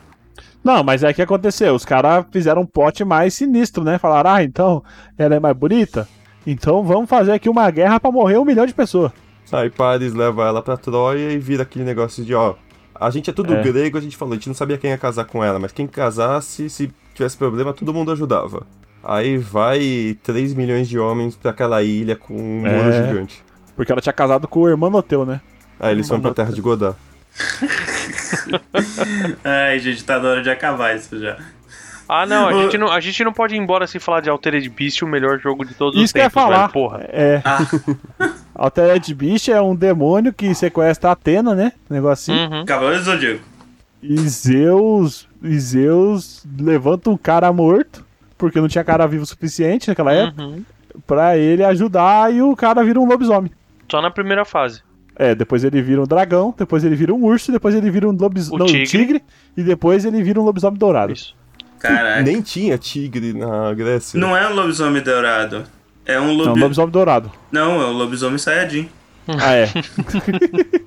Não, 0.64 0.84
mas 0.84 1.03
é 1.03 1.14
que 1.14 1.22
aconteceu. 1.22 1.74
Os 1.74 1.86
caras 1.86 2.26
fizeram 2.32 2.61
um 2.61 2.65
pote 2.65 3.03
mais 3.06 3.34
sinistro, 3.34 3.84
né? 3.84 3.98
Falaram, 3.98 4.32
ah, 4.32 4.44
então 4.44 4.84
ela 5.18 5.36
é 5.36 5.40
mais 5.40 5.56
bonita. 5.56 6.07
Então 6.45 6.84
vamos 6.84 7.10
fazer 7.10 7.32
aqui 7.32 7.48
uma 7.49 7.69
guerra 7.72 7.99
pra 7.99 8.11
morrer 8.11 8.38
um 8.38 8.45
milhão 8.45 8.65
de 8.65 8.74
pessoas. 8.74 9.11
Aí 9.52 9.69
Paris 9.69 10.14
leva 10.14 10.45
ela 10.45 10.61
pra 10.61 10.76
Troia 10.78 11.32
e 11.32 11.38
vira 11.40 11.64
aquele 11.64 11.86
negócio 11.86 12.24
de: 12.24 12.36
Ó, 12.36 12.53
a 12.99 13.10
gente 13.10 13.30
é 13.30 13.34
tudo 13.34 13.53
É. 13.53 13.61
grego, 13.64 13.98
a 13.98 14.02
gente 14.02 14.18
falou, 14.18 14.34
a 14.34 14.36
gente 14.36 14.48
não 14.48 14.56
sabia 14.56 14.78
quem 14.78 14.90
ia 14.91 14.98
casar 14.98 15.26
com 15.26 15.44
ela, 15.44 15.60
mas 15.60 15.72
quem 15.72 15.88
casasse, 15.88 16.69
se 16.69 16.91
tivesse 17.14 17.38
problema, 17.38 17.74
todo 17.74 17.94
mundo 17.94 18.11
ajudava. 18.11 18.65
Aí 19.03 19.38
vai 19.38 20.18
3 20.24 20.53
milhões 20.53 20.88
de 20.90 20.99
homens 20.99 21.36
pra 21.36 21.52
aquela 21.52 21.82
ilha 21.84 22.15
com 22.15 22.34
um 22.34 22.65
É. 22.68 22.76
muro 22.76 22.91
gigante. 22.91 23.44
Porque 23.76 23.91
ela 23.91 24.02
tinha 24.02 24.14
casado 24.14 24.48
com 24.48 24.61
o 24.61 24.69
irmão 24.69 24.90
Noteu, 24.90 25.26
né? 25.26 25.40
Aí 25.80 25.91
eles 25.94 26.10
vão 26.10 26.19
pra 26.19 26.34
terra 26.34 26.52
de 26.52 26.61
Godá. 26.61 26.95
Ai, 29.44 29.80
gente, 29.80 30.03
tá 30.03 30.19
na 30.19 30.30
hora 30.30 30.41
de 30.44 30.49
acabar 30.49 30.95
isso 30.95 31.19
já. 31.19 31.38
Ah, 32.10 32.26
não, 32.26 32.48
a 32.48 32.54
gente 32.54 32.78
não, 32.78 32.92
a 32.92 33.00
gente 33.00 33.24
não 33.24 33.34
pode 33.34 33.56
ir 33.56 33.58
embora 33.58 33.86
sem 33.86 34.00
falar 34.00 34.22
de 34.22 34.30
Altered 34.30 34.68
Beast, 34.70 35.02
o 35.02 35.08
melhor 35.08 35.40
jogo 35.40 35.66
de 35.66 35.74
todos 35.74 35.98
os 35.98 36.04
Isso 36.06 36.14
que 36.14 36.20
eu 36.20 36.24
ia 36.24 36.30
tempos, 36.30 36.44
falar. 36.44 36.58
velho, 36.60 36.72
porra. 36.74 37.06
É. 37.10 37.42
Ah. 37.44 37.60
Altered 38.56 39.14
Beast 39.14 39.50
é 39.50 39.62
um 39.62 39.76
demônio 39.76 40.34
que 40.34 40.54
sequestra 40.56 41.10
a 41.10 41.14
Atena, 41.14 41.54
né? 41.54 41.74
Negocinho. 41.90 42.50
Uhum. 42.50 42.66
Cavaleiro 42.66 43.00
do 43.04 43.06
Zodíaco. 43.06 43.42
E 44.02 44.18
Zeus. 44.18 45.28
E 45.44 45.60
Zeus 45.60 46.46
levanta 46.60 47.10
um 47.10 47.18
cara 47.18 47.52
morto. 47.52 48.06
Porque 48.38 48.62
não 48.62 48.68
tinha 48.68 48.84
cara 48.84 49.08
vivo 49.08 49.24
o 49.24 49.28
suficiente 49.28 49.88
naquela 49.88 50.14
época. 50.14 50.44
Uhum. 50.44 50.64
Pra 51.06 51.38
ele 51.38 51.64
ajudar 51.64 52.34
e 52.34 52.42
o 52.42 52.56
cara 52.56 52.84
vira 52.84 53.00
um 53.00 53.06
lobisomem. 53.08 53.52
Só 53.90 54.02
na 54.02 54.12
primeira 54.12 54.46
fase. 54.46 54.82
É, 55.16 55.34
depois 55.34 55.64
ele 55.64 55.82
vira 55.82 56.02
um 56.02 56.06
dragão, 56.06 56.54
depois 56.56 56.84
ele 56.84 56.96
vira 56.96 57.14
um 57.14 57.24
urso, 57.24 57.52
depois 57.52 57.74
ele 57.74 57.90
vira 57.90 58.08
um 58.08 58.12
lobisomem. 58.12 58.64
Um 58.64 58.66
tigre. 58.68 58.86
tigre. 58.86 59.24
E 59.56 59.64
depois 59.64 60.06
ele 60.06 60.22
vira 60.22 60.40
um 60.40 60.44
lobisomem 60.44 60.78
dourado. 60.78 61.12
Isso. 61.12 61.36
Caraca. 61.80 62.22
Nem 62.22 62.41
tinha 62.41 62.78
tigre 62.78 63.34
na 63.34 63.74
Grécia. 63.74 64.20
Não 64.20 64.36
é 64.36 64.49
um 64.49 64.54
lobisomem 64.54 65.02
dourado. 65.02 65.64
É 66.06 66.20
um 66.20 66.28
Não, 66.28 66.34
lobi... 66.45 66.60
lobisomem 66.62 66.91
dourado. 66.91 67.32
Não, 67.52 67.82
é 67.82 67.86
um 67.86 67.91
lobisomem 67.94 68.38
saiyajin. 68.38 68.90
Ah, 69.28 69.54
é. 69.56 69.68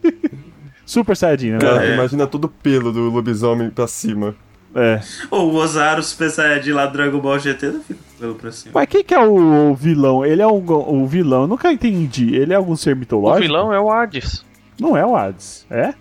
Super 0.87 1.17
Saiyajin, 1.17 1.53
né? 1.53 1.59
Cara, 1.59 1.85
É. 1.87 1.95
Imagina 1.95 2.27
todo 2.27 2.47
o 2.47 2.49
pelo 2.49 2.93
do 2.93 3.11
lobisomem 3.11 3.71
pra 3.71 3.87
cima. 3.87 4.35
É. 4.75 5.01
Ou 5.31 5.53
o 5.53 5.57
Ozaru 5.57 6.03
Super 6.03 6.31
Saiyajin 6.31 6.73
lá 6.73 6.87
do 6.87 6.93
Dragon 6.93 7.19
Ball 7.19 7.39
GT 7.39 7.67
não 7.67 7.83
fica 7.83 7.99
com 8.01 8.19
pelo 8.21 8.35
pra 8.37 8.53
cima. 8.53 8.73
Mas 8.75 8.89
quem 8.89 9.03
que 9.05 9.15
é 9.15 9.19
o 9.21 9.75
vilão? 9.75 10.25
Ele 10.25 10.43
é 10.43 10.47
um, 10.47 10.65
o 10.69 11.07
vilão? 11.07 11.43
Eu 11.43 11.49
nunca 11.49 11.73
entendi. 11.73 12.35
Ele 12.35 12.53
é 12.53 12.57
algum 12.57 12.77
ser 12.77 12.95
O 12.95 12.97
mitológico? 12.97 13.47
vilão 13.47 13.73
é 13.73 13.81
o 13.81 13.91
Hades. 13.91 14.45
Não 14.81 14.97
é 14.97 15.05
o 15.05 15.17
Hades. 15.17 15.67
É? 15.71 15.93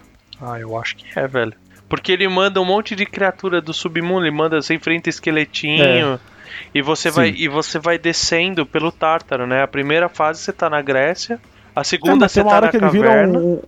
Ah, 0.42 0.60
eu 0.60 0.78
acho 0.78 0.96
que 0.96 1.06
é, 1.20 1.28
velho. 1.28 1.54
Porque 1.90 2.12
ele 2.12 2.28
manda 2.28 2.62
um 2.62 2.66
monte 2.66 2.96
de 2.96 3.06
criatura 3.06 3.60
do 3.60 3.74
submundo, 3.74 4.26
ele 4.26 4.36
manda, 4.36 4.62
você 4.62 4.76
enfrenta 4.76 5.10
esqueletinho. 5.10 6.20
E 6.74 6.82
você 6.82 7.10
vai 7.10 7.30
e 7.30 7.48
você 7.48 7.80
vai 7.80 7.98
descendo 7.98 8.66
pelo 8.66 8.92
Tártaro, 8.92 9.48
né? 9.48 9.64
A 9.64 9.68
primeira 9.68 10.08
fase 10.08 10.40
você 10.42 10.52
tá 10.54 10.70
na 10.70 10.82
Grécia, 10.82 11.40
a 11.76 11.82
É, 11.82 11.84
segunda 11.84 12.16
mas 12.26 12.32
você 12.32 12.42
tem 12.42 12.44
uma 12.44 12.50
tá 12.52 12.56
hora 12.58 12.66
na 12.68 12.72
que 12.72 12.78
ele 12.78 12.90
vira 12.90 13.08
caverna. 13.08 13.40
um, 13.40 13.62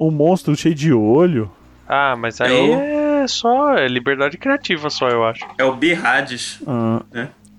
um 0.00 0.10
monstro 0.10 0.54
cheio 0.56 0.74
de 0.74 0.92
olho. 0.92 1.50
Ah, 1.88 2.14
mas 2.16 2.40
aí 2.40 2.52
Eu- 2.70 3.22
é 3.24 3.26
só 3.28 3.74
é 3.74 3.86
liberdade 3.88 4.38
criativa 4.38 4.88
só, 4.90 5.08
eu 5.08 5.24
acho. 5.24 5.44
É 5.58 5.64
o 5.64 5.74
Birhades. 5.74 6.60
Ah, 6.66 7.02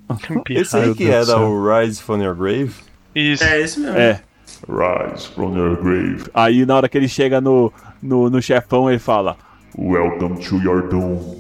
Esse 0.49 0.77
Ai, 0.77 0.83
aí 0.83 0.95
que 0.95 1.23
céu. 1.25 1.39
o 1.39 1.79
Rise 1.79 2.01
from 2.01 2.21
Your 2.23 2.35
Grave. 2.35 2.71
Isso. 3.13 3.43
É 3.43 3.59
esse 3.59 3.79
mesmo. 3.79 3.97
é. 3.97 4.21
Rise 4.67 5.27
from 5.29 5.55
your 5.57 5.75
grave. 5.75 6.23
Aí 6.33 6.65
na 6.65 6.75
hora 6.75 6.87
que 6.89 6.97
ele 6.97 7.07
chega 7.09 7.39
no, 7.41 7.71
no, 8.01 8.29
no 8.29 8.41
chefão, 8.41 8.89
ele 8.89 8.99
fala: 8.99 9.35
Welcome 9.77 10.43
to 10.45 10.57
your 10.57 10.89
doom. 10.89 11.37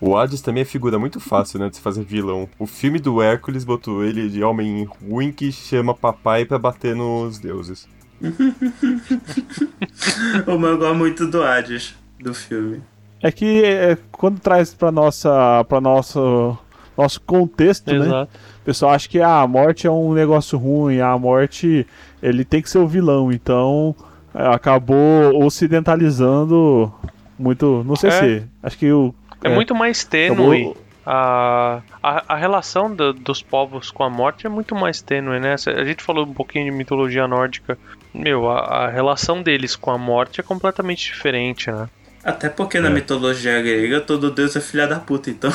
O 0.00 0.16
Hades 0.16 0.40
também 0.40 0.62
é 0.62 0.64
figura 0.64 0.96
muito 0.96 1.18
fácil, 1.18 1.58
né, 1.58 1.68
de 1.68 1.76
se 1.76 1.82
fazer 1.82 2.04
vilão. 2.04 2.48
O 2.56 2.66
filme 2.66 3.00
do 3.00 3.20
Hércules 3.20 3.64
botou 3.64 4.04
ele 4.04 4.28
de 4.28 4.44
homem 4.44 4.86
ruim 5.02 5.32
que 5.32 5.50
chama 5.50 5.92
papai 5.92 6.44
pra 6.44 6.56
bater 6.56 6.94
nos 6.94 7.38
deuses. 7.38 7.88
O 10.46 10.58
mangá 10.58 10.88
é 10.88 10.92
muito 10.92 11.26
do 11.26 11.42
Hades 11.42 11.94
do 12.20 12.32
filme. 12.32 12.80
É 13.20 13.32
que 13.32 13.64
é, 13.64 13.98
quando 14.12 14.38
traz 14.38 14.72
pra 14.72 14.92
nossa. 14.92 15.64
pra 15.68 15.80
nosso. 15.80 16.56
nosso 16.96 17.20
contexto, 17.22 17.90
né? 17.90 18.06
Exato. 18.06 18.30
O 18.60 18.64
pessoal 18.64 18.92
acha 18.92 19.08
que 19.08 19.20
ah, 19.20 19.40
a 19.40 19.48
morte 19.48 19.86
é 19.86 19.90
um 19.90 20.12
negócio 20.12 20.58
ruim, 20.58 21.00
a 21.00 21.18
morte 21.18 21.86
ele 22.22 22.44
tem 22.44 22.62
que 22.62 22.70
ser 22.70 22.78
o 22.78 22.86
vilão, 22.86 23.32
então 23.32 23.94
é, 24.34 24.46
acabou 24.46 25.44
ocidentalizando 25.44 26.92
muito. 27.38 27.82
Não 27.86 27.96
sei 27.96 28.10
É. 28.10 28.12
se. 28.20 28.42
Acho 28.62 28.78
que 28.78 28.90
o. 28.92 29.14
É, 29.42 29.48
muito 29.54 29.74
mais 29.74 30.04
tênue. 30.04 30.34
acabou- 30.68 30.76
A, 31.06 31.82
a, 32.02 32.32
a 32.32 32.36
relação 32.36 32.94
do- 32.94 33.12
dos 33.12 33.42
povos 33.42 33.90
com 33.90 34.02
a 34.02 34.08
morte 34.08 34.46
é 34.46 34.48
muito 34.48 34.74
mais 34.74 35.02
tênue, 35.02 35.38
né? 35.38 35.54
A 35.66 35.84
gente 35.84 36.02
falou 36.02 36.24
um 36.24 36.32
pouquinho 36.32 36.64
de 36.64 36.70
mitologia 36.70 37.28
nórdica. 37.28 37.76
Meu, 38.14 38.48
a, 38.48 38.60
a 38.86 38.88
relação 38.88 39.42
deles 39.42 39.76
com 39.76 39.90
a 39.90 39.98
morte 39.98 40.40
é 40.40 40.42
completamente 40.42 41.04
diferente, 41.04 41.70
né? 41.70 41.90
Até 42.24 42.48
porque 42.48 42.80
na 42.80 42.88
mitologia 42.88 43.60
grega 43.60 44.00
todo 44.00 44.30
deus 44.30 44.56
é 44.56 44.60
filha 44.62 44.86
da 44.86 44.98
puta, 44.98 45.28
então. 45.28 45.52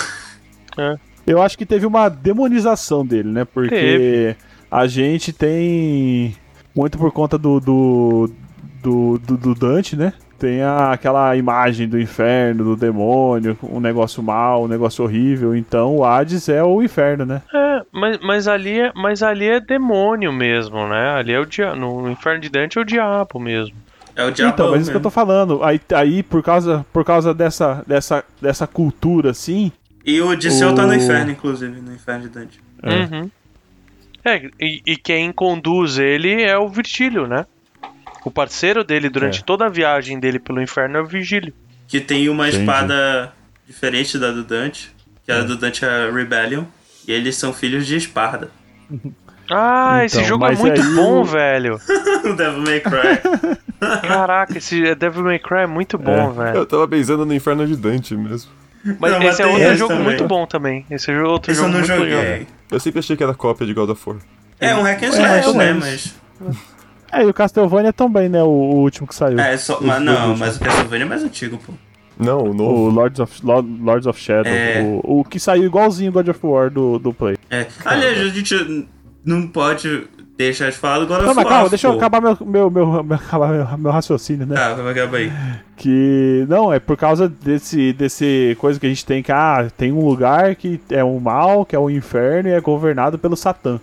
Eu 1.26 1.42
acho 1.42 1.58
que 1.58 1.66
teve 1.66 1.86
uma 1.86 2.10
demonização 2.10 3.06
dele, 3.06 3.30
né? 3.30 3.44
Porque 3.46 3.70
Teve. 3.70 4.36
a 4.70 4.86
gente 4.88 5.34
tem. 5.34 6.36
Muito 6.76 6.98
por 6.98 7.12
conta 7.12 7.38
do. 7.40 7.60
do, 7.60 8.30
do, 8.84 9.18
do- 9.18 9.38
do 9.38 9.56
Dante, 9.56 9.96
né? 9.96 10.14
Tem 10.40 10.62
a- 10.62 10.92
aquela 10.94 11.36
imagem 11.36 11.88
do 11.88 12.00
inferno, 12.00 12.64
do 12.64 12.76
demônio, 12.76 13.58
um 13.62 13.80
negócio 13.80 14.24
mal, 14.24 14.64
um 14.64 14.68
negócio 14.68 15.04
horrível. 15.04 15.54
Então 15.56 15.98
o 15.98 16.06
Hades 16.06 16.48
é 16.48 16.64
o 16.64 16.82
inferno, 16.82 17.26
né? 17.26 17.42
É, 17.54 17.82
mas, 17.92 18.18
mas, 18.22 18.48
ali 18.48 18.80
é, 18.80 18.92
mas 18.96 19.22
ali 19.22 19.48
é 19.50 19.60
demônio 19.60 20.32
mesmo, 20.32 20.88
né? 20.88 21.10
Ali 21.16 21.34
é 21.34 21.40
o 21.40 21.46
dia, 21.46 21.76
no 21.76 22.10
inferno 22.10 22.40
de 22.40 22.50
Dante 22.50 22.78
é 22.78 22.82
o 22.82 22.86
diabo 22.86 23.40
mesmo. 23.40 23.76
É 24.16 24.24
o 24.26 24.32
diabo. 24.32 24.54
então, 24.54 24.72
mas 24.72 24.82
isso 24.82 24.92
que 24.92 24.98
eu 24.98 25.02
tô 25.02 25.10
falando. 25.10 25.64
Aí, 25.64 25.80
aí 25.94 26.24
por 26.24 26.42
causa, 26.42 26.86
por 26.92 27.04
causa 27.06 27.34
dessa, 27.34 27.84
dessa, 27.86 28.24
dessa 28.42 28.66
cultura, 28.66 29.32
assim. 29.32 29.72
E 30.06 30.20
o 30.22 30.30
Odisseu 30.30 30.74
tá 30.74 30.84
no 30.86 30.92
O- 30.92 30.96
inferno, 30.96 31.32
inclusive, 31.32 31.80
no 31.82 31.94
inferno 31.94 32.22
de 32.24 32.30
Dante. 32.30 32.60
É. 32.82 32.90
Uhum. 32.96 33.30
É, 34.26 34.50
e, 34.60 34.82
e 34.86 34.98
quem 34.98 35.32
conduz 35.32 35.98
ele 35.98 36.42
é 36.42 36.58
o 36.58 36.68
Virgílio, 36.68 37.28
né? 37.28 37.46
O 38.26 38.32
parceiro 38.32 38.84
dele 38.84 39.10
durante 39.10 39.40
É. 39.40 39.44
toda 39.44 39.66
a 39.66 39.70
viagem 39.70 40.20
dele 40.20 40.40
pelo 40.40 40.62
inferno 40.62 40.98
é 40.98 41.02
o 41.02 41.06
Virgílio. 41.06 41.54
Que 41.88 42.00
tem 42.00 42.28
uma 42.30 42.48
Entendi. 42.48 42.62
espada 42.64 43.34
diferente 43.68 44.18
da 44.18 44.32
do 44.32 44.44
Dante. 44.44 44.92
Que 45.26 45.32
a 45.32 45.42
do 45.42 45.56
Dante 45.58 45.86
é 45.86 46.12
Rebellion. 46.12 46.64
E 47.08 47.12
eles 47.12 47.36
são 47.36 47.54
filhos 47.54 47.86
de 47.88 47.96
Esparda. 47.96 48.50
Ah, 49.52 50.06
esse 50.06 50.18
Então, 50.18 50.28
jogo 50.28 50.46
é 50.46 50.56
muito 50.56 50.80
aí 50.80 50.88
bom, 50.94 51.24
velho. 51.24 51.80
o 52.24 52.34
Devil 52.38 52.62
May 52.62 52.80
Cry. 52.82 54.00
Caraca, 54.08 54.56
esse 54.60 54.94
Devil 54.94 55.24
May 55.24 55.40
Cry 55.40 55.62
é 55.62 55.66
muito 55.66 55.98
bom, 55.98 56.32
velho. 56.34 56.56
Eu 56.58 56.66
tava 56.68 56.88
pensando 56.88 57.26
no 57.26 57.34
Inferno 57.34 57.66
de 57.66 57.76
Dante 57.76 58.16
mesmo. 58.16 58.52
Mas 59.00 59.12
Não, 59.12 59.20
mas 59.20 59.30
esse 59.34 59.42
é 59.42 59.48
outro 59.48 59.64
esse 59.64 59.76
jogo 59.78 59.94
também. 59.94 60.06
muito 60.06 60.28
bom 60.28 60.46
também. 60.46 60.86
Esse 60.92 61.10
é 61.12 61.20
outro 61.24 61.52
Esse 61.52 61.62
eu 61.62 61.66
jogo 61.66 61.80
não 61.80 61.88
muito 61.88 62.00
legal. 62.04 62.22
joguei. 62.24 62.48
Eu 62.70 62.80
sempre 62.80 63.00
achei 63.00 63.18
que 63.18 63.24
era 63.24 63.34
cópia 63.34 63.66
de 63.66 63.74
God 63.74 63.90
of 63.90 64.02
War. 64.08 64.20
É 64.60 64.76
um 64.76 64.84
hack 64.84 65.02
and 65.02 65.06
É, 65.08 65.10
slash, 65.10 65.48
ou 65.48 65.54
né? 65.56 65.74
Mas. 65.74 66.16
É, 67.12 67.24
e 67.24 67.26
o 67.26 67.34
Castlevania 67.34 67.92
também, 67.94 68.30
né? 68.30 68.44
O, 68.44 68.48
o 68.48 68.76
último 68.82 69.08
que 69.08 69.16
saiu. 69.16 69.40
É, 69.40 69.58
só. 69.58 69.80
Mas 69.82 70.02
não, 70.02 70.36
mas 70.38 70.58
o 70.58 70.60
Castlevania 70.60 71.06
é 71.06 71.10
mais 71.10 71.24
antigo, 71.24 71.58
pô. 71.58 71.74
Não, 72.18 72.44
o 72.50 72.54
novo. 72.54 72.82
O 72.82 72.90
Lords 72.90 73.20
of, 73.20 73.46
Lord- 73.46 73.82
Lords 73.82 74.06
of 74.06 74.20
Shadow. 74.20 74.52
É. 74.52 74.82
O, 75.04 75.20
o 75.20 75.24
que 75.24 75.40
saiu 75.40 75.64
igualzinho 75.64 76.12
God 76.12 76.28
of 76.28 76.40
War 76.46 76.70
do, 76.70 77.00
do 77.00 77.14
Play. 77.14 77.38
É. 77.50 77.66
Aliás, 77.86 78.20
a 78.20 78.28
gente 78.28 78.88
não 79.24 79.48
pode 79.48 80.06
deixar 80.38 80.70
de 80.70 80.78
falar 80.78 81.00
do 81.00 81.08
God 81.08 81.22
Não, 81.22 81.28
of 81.30 81.36
mas 81.36 81.46
War. 81.46 81.54
calma, 81.54 81.70
deixa 81.70 81.88
eu 81.88 81.92
pô. 81.94 81.98
acabar 81.98 82.22
meu, 82.22 82.38
meu, 82.46 82.70
meu, 82.70 83.04
meu, 83.04 83.16
acabar 83.16 83.48
meu, 83.50 83.78
meu 83.78 83.92
raciocínio, 83.92 84.46
né? 84.46 84.56
Tá, 84.56 84.74
vai 84.74 84.92
acabar 84.92 85.18
aí. 85.18 85.32
Que. 85.78 86.46
Não, 86.50 86.72
é 86.74 86.80
por 86.80 86.98
causa 86.98 87.30
desse, 87.30 87.94
desse 87.94 88.56
coisa 88.60 88.78
que 88.80 88.86
a 88.86 88.90
gente 88.90 89.06
tem 89.06 89.24
que. 89.24 89.32
Ah, 89.32 89.68
tem 89.78 89.92
um 89.94 90.06
lugar 90.06 90.56
que 90.56 90.80
é 90.90 91.04
o 91.04 91.18
mal, 91.22 91.66
que 91.66 91.74
é 91.76 91.80
o 91.80 91.90
inferno 91.90 92.50
e 92.50 92.52
é 92.52 92.60
governado 92.60 93.18
pelo 93.18 93.38
Satã. 93.38 93.80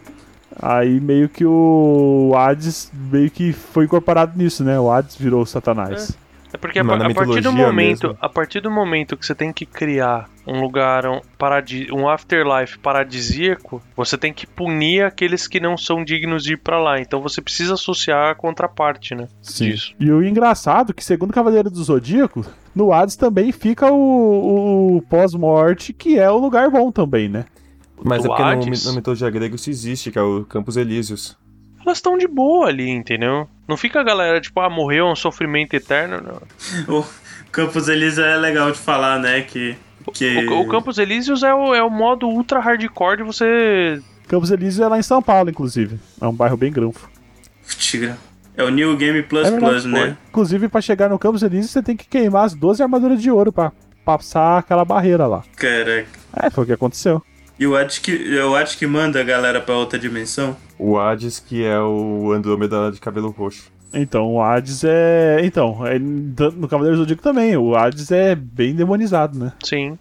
Aí 0.60 1.00
meio 1.00 1.28
que 1.28 1.44
o 1.44 2.32
Hades 2.36 2.90
meio 2.94 3.30
que 3.30 3.52
foi 3.52 3.84
incorporado 3.84 4.36
nisso, 4.36 4.64
né? 4.64 4.78
O 4.78 4.90
Hades 4.90 5.16
virou 5.16 5.42
o 5.42 5.46
Satanás. 5.46 6.16
É 6.52 6.56
porque 6.56 6.78
a, 6.78 6.82
a 6.82 7.14
partir 7.14 7.42
do 7.42 7.52
momento, 7.52 8.06
mesmo. 8.08 8.18
a 8.20 8.28
partir 8.28 8.60
do 8.60 8.70
momento 8.70 9.16
que 9.16 9.26
você 9.26 9.34
tem 9.34 9.52
que 9.52 9.66
criar 9.66 10.28
um 10.46 10.60
lugar, 10.62 11.06
um, 11.06 11.20
paradis, 11.36 11.90
um 11.90 12.08
afterlife 12.08 12.78
paradisíaco, 12.78 13.82
você 13.94 14.16
tem 14.16 14.32
que 14.32 14.46
punir 14.46 15.04
aqueles 15.04 15.46
que 15.46 15.60
não 15.60 15.76
são 15.76 16.02
dignos 16.02 16.44
de 16.44 16.54
ir 16.54 16.56
pra 16.56 16.80
lá. 16.80 16.98
Então 17.00 17.20
você 17.20 17.42
precisa 17.42 17.74
associar 17.74 18.30
a 18.30 18.34
contraparte, 18.34 19.14
né? 19.14 19.28
Disso. 19.42 19.94
E 20.00 20.10
o 20.10 20.24
engraçado 20.24 20.92
é 20.92 20.94
que, 20.94 21.04
segundo 21.04 21.30
o 21.30 21.34
Cavaleiro 21.34 21.68
do 21.68 21.82
Zodíaco, 21.82 22.46
no 22.74 22.92
Hades 22.92 23.16
também 23.16 23.52
fica 23.52 23.90
o, 23.90 24.96
o 24.96 25.02
pós-morte, 25.02 25.92
que 25.92 26.18
é 26.18 26.30
o 26.30 26.38
lugar 26.38 26.70
bom 26.70 26.90
também, 26.90 27.28
né? 27.28 27.44
Mas 28.04 28.22
do 28.22 28.26
é 28.26 28.28
porque 28.28 28.42
no, 28.42 28.48
Hades? 28.48 28.84
na 28.84 28.92
mitologia 28.92 29.30
grega 29.30 29.56
isso 29.56 29.70
existe, 29.70 30.10
que 30.10 30.18
é 30.18 30.22
o 30.22 30.44
Campos 30.44 30.76
Elíseos. 30.76 31.36
Elas 31.84 31.98
estão 31.98 32.18
de 32.18 32.26
boa 32.26 32.68
ali, 32.68 32.88
entendeu? 32.90 33.48
Não 33.68 33.76
fica 33.76 34.00
a 34.00 34.04
galera 34.04 34.40
tipo, 34.40 34.58
ah, 34.60 34.68
morreu 34.68 35.06
é 35.06 35.12
um 35.12 35.16
sofrimento 35.16 35.74
eterno. 35.74 36.20
Não. 36.20 36.42
O 37.00 37.04
Campos 37.52 37.88
Elíseo 37.88 38.22
é 38.22 38.36
legal 38.36 38.70
de 38.70 38.78
falar, 38.78 39.18
né? 39.18 39.40
Que. 39.40 39.76
que... 40.12 40.46
O, 40.46 40.60
o 40.60 40.68
Campos 40.68 40.98
Elíseos 40.98 41.42
é 41.42 41.54
o, 41.54 41.74
é 41.74 41.82
o 41.82 41.88
modo 41.88 42.28
ultra 42.28 42.60
hardcore 42.60 43.18
de 43.18 43.22
você. 43.22 44.02
Campos 44.28 44.50
Elíseos 44.50 44.84
é 44.84 44.88
lá 44.88 44.98
em 44.98 45.02
São 45.02 45.22
Paulo, 45.22 45.48
inclusive. 45.48 45.98
É 46.20 46.26
um 46.26 46.34
bairro 46.34 46.56
bem 46.56 46.72
granfo. 46.72 47.08
Tigra. 47.78 48.18
É 48.56 48.64
o 48.64 48.68
New 48.70 48.96
Game 48.96 49.22
Plus 49.22 49.46
É 49.46 49.50
verdade, 49.52 49.72
Plus, 49.72 49.84
né? 49.84 50.16
Inclusive, 50.28 50.68
pra 50.68 50.80
chegar 50.80 51.08
no 51.08 51.18
Campos 51.18 51.42
Elíseos, 51.42 51.70
você 51.70 51.82
tem 51.82 51.96
que 51.96 52.06
queimar 52.06 52.44
as 52.44 52.54
12 52.54 52.82
armaduras 52.82 53.20
de 53.20 53.30
ouro 53.30 53.52
pra 53.52 53.72
passar 54.04 54.58
aquela 54.58 54.84
barreira 54.84 55.26
lá. 55.26 55.44
Caraca. 55.56 56.06
É, 56.34 56.50
foi 56.50 56.64
o 56.64 56.66
que 56.66 56.72
aconteceu. 56.72 57.22
E 57.58 57.66
o 57.66 57.74
Hades 57.76 57.98
que, 57.98 58.36
é 58.38 58.44
o 58.44 58.54
Hades 58.54 58.74
que 58.74 58.86
manda 58.86 59.20
a 59.20 59.24
galera 59.24 59.60
pra 59.60 59.74
outra 59.74 59.98
dimensão? 59.98 60.56
O 60.78 60.98
Hades, 60.98 61.38
que 61.40 61.64
é 61.64 61.80
o 61.80 62.32
Andrômeda 62.32 62.90
de 62.92 63.00
cabelo 63.00 63.30
roxo. 63.30 63.70
Então, 63.94 64.34
o 64.34 64.42
Hades 64.42 64.84
é. 64.84 65.40
Então, 65.42 65.86
é... 65.86 65.98
no 65.98 66.68
Cavaleiro 66.68 66.96
do 66.96 67.02
Zodíaco 67.02 67.22
também. 67.22 67.56
O 67.56 67.74
Hades 67.74 68.10
é 68.10 68.34
bem 68.34 68.74
demonizado, 68.74 69.38
né? 69.38 69.52
Sim. 69.64 69.98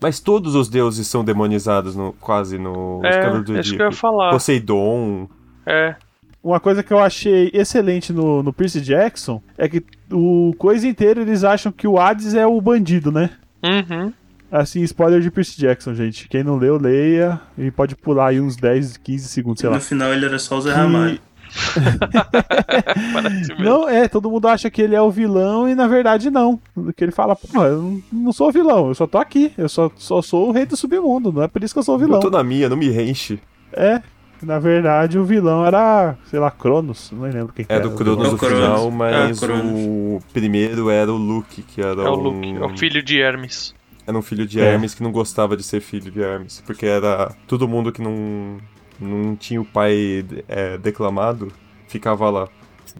Mas 0.00 0.20
todos 0.20 0.54
os 0.54 0.68
deuses 0.68 1.06
são 1.08 1.24
demonizados, 1.24 1.96
no, 1.96 2.12
quase, 2.20 2.58
no 2.58 3.00
É, 3.02 3.10
Cavaleiro 3.20 3.44
do 3.44 3.58
isso 3.58 3.74
que 3.74 3.82
eu 3.82 3.86
ia 3.86 3.90
Zodíaco. 3.90 3.94
falar. 3.94 4.30
Poseidon. 4.30 5.28
É. 5.66 5.96
Uma 6.42 6.60
coisa 6.60 6.82
que 6.82 6.92
eu 6.92 6.98
achei 6.98 7.50
excelente 7.54 8.12
no, 8.12 8.42
no 8.42 8.52
Percy 8.52 8.80
Jackson 8.80 9.42
é 9.56 9.66
que 9.66 9.82
o 10.12 10.54
coisa 10.58 10.86
inteira 10.86 11.22
eles 11.22 11.42
acham 11.42 11.72
que 11.72 11.88
o 11.88 11.98
Hades 11.98 12.34
é 12.34 12.46
o 12.46 12.60
bandido, 12.60 13.10
né? 13.10 13.30
Uhum. 13.64 14.12
Assim, 14.52 14.82
spoiler 14.82 15.20
de 15.20 15.30
Percy 15.30 15.58
Jackson, 15.60 15.94
gente. 15.94 16.28
Quem 16.28 16.44
não 16.44 16.56
leu, 16.56 16.76
leia 16.78 17.40
e 17.58 17.70
pode 17.70 17.96
pular 17.96 18.28
aí 18.28 18.40
uns 18.40 18.56
10, 18.56 18.98
15 18.98 19.28
segundos, 19.28 19.60
sei 19.60 19.68
no 19.68 19.74
lá. 19.74 19.80
final 19.80 20.12
ele 20.12 20.26
era 20.26 20.38
só 20.38 20.58
o 20.58 20.60
Zé 20.60 20.72
Que- 20.72 20.76
Ramalho. 20.78 21.18
Não, 23.58 23.88
é, 23.88 24.08
todo 24.08 24.30
mundo 24.30 24.46
acha 24.48 24.70
que 24.70 24.82
ele 24.82 24.94
é 24.94 25.00
o 25.00 25.10
vilão 25.10 25.68
e 25.68 25.74
na 25.74 25.86
verdade 25.86 26.30
não. 26.30 26.60
Que 26.96 27.04
ele 27.04 27.12
fala, 27.12 27.36
pô, 27.36 27.64
eu 27.64 27.82
não- 27.82 28.02
não 28.12 28.32
sou 28.32 28.50
vilão, 28.52 28.88
eu 28.88 28.94
só 28.94 29.06
tô 29.06 29.18
aqui. 29.18 29.52
Eu 29.56 29.68
só, 29.68 29.90
só 29.96 30.20
sou 30.22 30.48
o 30.48 30.52
rei 30.52 30.66
do 30.66 30.76
submundo, 30.76 31.32
não 31.32 31.42
é 31.42 31.48
por 31.48 31.62
isso 31.62 31.74
que 31.74 31.78
eu 31.78 31.82
sou 31.84 31.96
o 31.96 31.98
vilão. 31.98 32.16
Eu 32.16 32.20
tô 32.22 32.30
na 32.30 32.42
minha, 32.42 32.68
não 32.68 32.76
me 32.76 32.88
enche. 33.02 33.38
É, 33.72 34.00
na 34.42 34.58
verdade 34.58 35.18
o 35.18 35.24
vilão 35.24 35.64
era, 35.64 36.16
sei 36.30 36.38
lá, 36.38 36.50
Cronos, 36.50 37.10
não 37.12 37.22
lembro 37.22 37.52
quem 37.52 37.64
que 37.64 37.72
É 37.72 37.76
era. 37.76 37.88
do 37.88 37.94
o 37.94 37.96
Cronos 37.96 38.32
no 38.32 38.32
É 38.32 38.34
o 38.34 38.38
final, 38.38 38.88
É 38.88 38.90
mas 38.90 39.40
Cronos. 39.40 39.80
o 39.80 40.20
primeiro 40.32 40.90
era 40.90 41.12
o 41.12 41.16
Luke, 41.16 41.62
que 41.62 41.80
era 41.80 42.02
É 42.02 42.08
o 42.08 42.14
um... 42.16 42.22
Luke, 42.22 42.56
é 42.56 42.64
o 42.64 42.76
filho 42.76 43.02
de 43.02 43.20
Hermes. 43.20 43.74
Era 44.06 44.16
um 44.16 44.22
filho 44.22 44.46
de 44.46 44.60
É. 44.60 44.72
Hermes 44.72 44.94
que 44.94 45.02
não 45.02 45.10
gostava 45.12 45.56
de 45.56 45.62
ser 45.62 45.80
filho 45.80 46.10
de 46.10 46.20
Hermes. 46.20 46.62
Porque 46.66 46.86
era 46.86 47.34
todo 47.46 47.66
mundo 47.68 47.90
que 47.92 48.02
não, 48.02 48.58
não 49.00 49.34
tinha 49.36 49.60
o 49.60 49.64
pai 49.64 50.24
é, 50.48 50.76
declamado, 50.78 51.52
ficava 51.88 52.28
lá. 52.30 52.48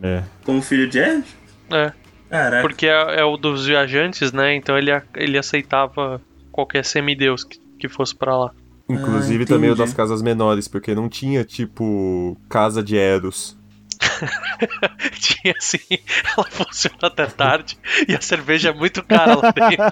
É. 0.03 0.23
Como 0.45 0.63
filho 0.63 0.89
de 0.89 0.99
Hermes? 0.99 1.37
É. 1.71 1.93
Caraca. 2.31 2.63
Porque 2.67 2.87
é, 2.87 3.21
é 3.21 3.25
o 3.25 3.37
dos 3.37 3.67
viajantes, 3.67 4.33
né? 4.33 4.55
Então 4.55 4.77
ele, 4.77 4.91
ele 5.15 5.39
aceitava 5.39 6.21
qualquer 6.51 6.85
semideus 6.85 7.45
que, 7.45 7.61
que 7.79 7.89
fosse 7.89 8.15
pra 8.15 8.37
lá. 8.37 8.51
Inclusive 8.89 9.45
Ah, 9.45 9.47
também 9.47 9.71
o 9.71 9.75
das 9.75 9.95
casas 9.95 10.21
menores, 10.21 10.69
porque 10.69 10.95
não 10.95 11.09
tinha, 11.09 11.45
tipo, 11.45 12.37
casa 12.49 12.83
de 12.83 12.97
Eros. 12.97 13.57
Tinha 15.19 15.55
assim, 15.59 15.79
ela 16.37 16.47
funciona 16.51 16.99
até 17.03 17.27
tarde 17.27 17.79
e 18.09 18.15
a 18.15 18.21
cerveja 18.21 18.71
é 18.71 18.73
muito 18.73 19.03
cara 19.03 19.35
lá 19.37 19.51
dentro. 19.51 19.85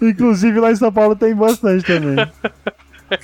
Inclusive 0.02 0.60
lá 0.60 0.72
em 0.72 0.76
São 0.76 0.92
Paulo 0.92 1.14
tem 1.16 1.34
bastante 1.34 1.84
também. 1.84 2.16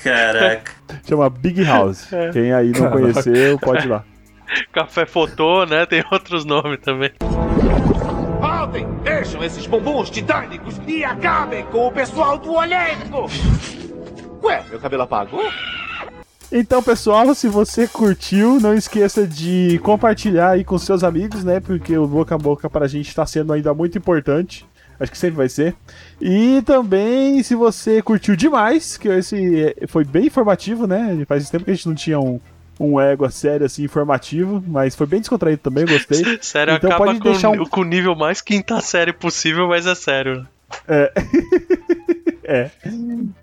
Caraca. 0.03 0.73
Chama 1.09 1.31
Big 1.31 1.65
House. 1.65 2.13
É. 2.13 2.31
Quem 2.31 2.53
aí 2.53 2.73
não 2.73 2.91
conheceu, 2.91 3.59
pode 3.59 3.87
ir 3.87 3.89
lá. 3.89 4.05
Café 4.73 5.07
Fotô, 5.07 5.65
né? 5.65 5.87
Tem 5.87 6.05
outros 6.11 6.45
nomes 6.45 6.81
também. 6.81 7.13
Voltem! 8.41 8.87
Deixam 9.03 9.43
esses 9.43 9.67
bumbuns 9.67 10.11
titânicos 10.11 10.81
e 10.87 11.05
acabem 11.05 11.65
com 11.67 11.89
o 11.89 11.93
pessoal 11.93 12.39
do 12.39 12.63
elenco! 12.63 13.29
Ué, 14.43 14.63
meu 14.71 14.79
cabelo 14.79 15.03
apagou? 15.03 15.51
Então, 16.51 16.83
pessoal, 16.83 17.35
se 17.35 17.47
você 17.47 17.87
curtiu, 17.87 18.59
não 18.59 18.75
esqueça 18.75 19.27
de 19.27 19.79
compartilhar 19.83 20.51
aí 20.51 20.65
com 20.65 20.79
seus 20.79 21.05
amigos, 21.05 21.45
né? 21.45 21.61
Porque 21.61 21.97
o 21.97 22.07
boca 22.07 22.35
a 22.35 22.39
boca 22.39 22.71
pra 22.71 22.87
gente 22.89 23.15
tá 23.15 23.27
sendo 23.27 23.53
ainda 23.53 23.75
muito 23.75 23.99
importante. 23.99 24.67
Acho 24.99 25.13
que 25.13 25.19
sempre 25.19 25.37
vai 25.37 25.49
ser. 25.49 25.77
E 26.21 26.63
também, 26.63 27.43
se 27.43 27.55
você 27.55 28.01
curtiu 28.03 28.35
demais, 28.35 28.97
que 28.97 29.09
esse 29.09 29.77
foi 29.89 30.05
bem 30.05 30.27
informativo, 30.27 30.87
né? 30.87 31.23
Faz 31.29 31.49
tempo 31.51 31.65
que 31.67 31.71
a 31.71 31.75
gente 31.75 31.87
não 31.87 31.95
tinha 31.95 32.19
um, 32.19 32.41
um 32.81 32.99
ego 32.99 33.29
sério 33.31 33.67
assim, 33.67 33.85
informativo, 33.85 34.65
mas 34.67 34.97
foi 34.97 35.07
bem 35.07 35.21
descontraído 35.21 35.61
também, 35.63 35.85
gostei. 35.85 36.25
Sério, 36.41 36.75
Então 36.75 36.91
acaba 36.91 37.05
pode 37.05 37.21
com, 37.21 37.31
deixar 37.31 37.51
um- 37.51 37.65
com 37.67 37.83
o 37.83 37.85
nível 37.85 38.17
mais 38.17 38.41
quinta 38.41 38.81
série 38.81 39.13
possível, 39.13 39.69
mas 39.69 39.87
é 39.87 39.95
sério. 39.95 40.47
É. 40.89 41.13
é. 42.49 42.71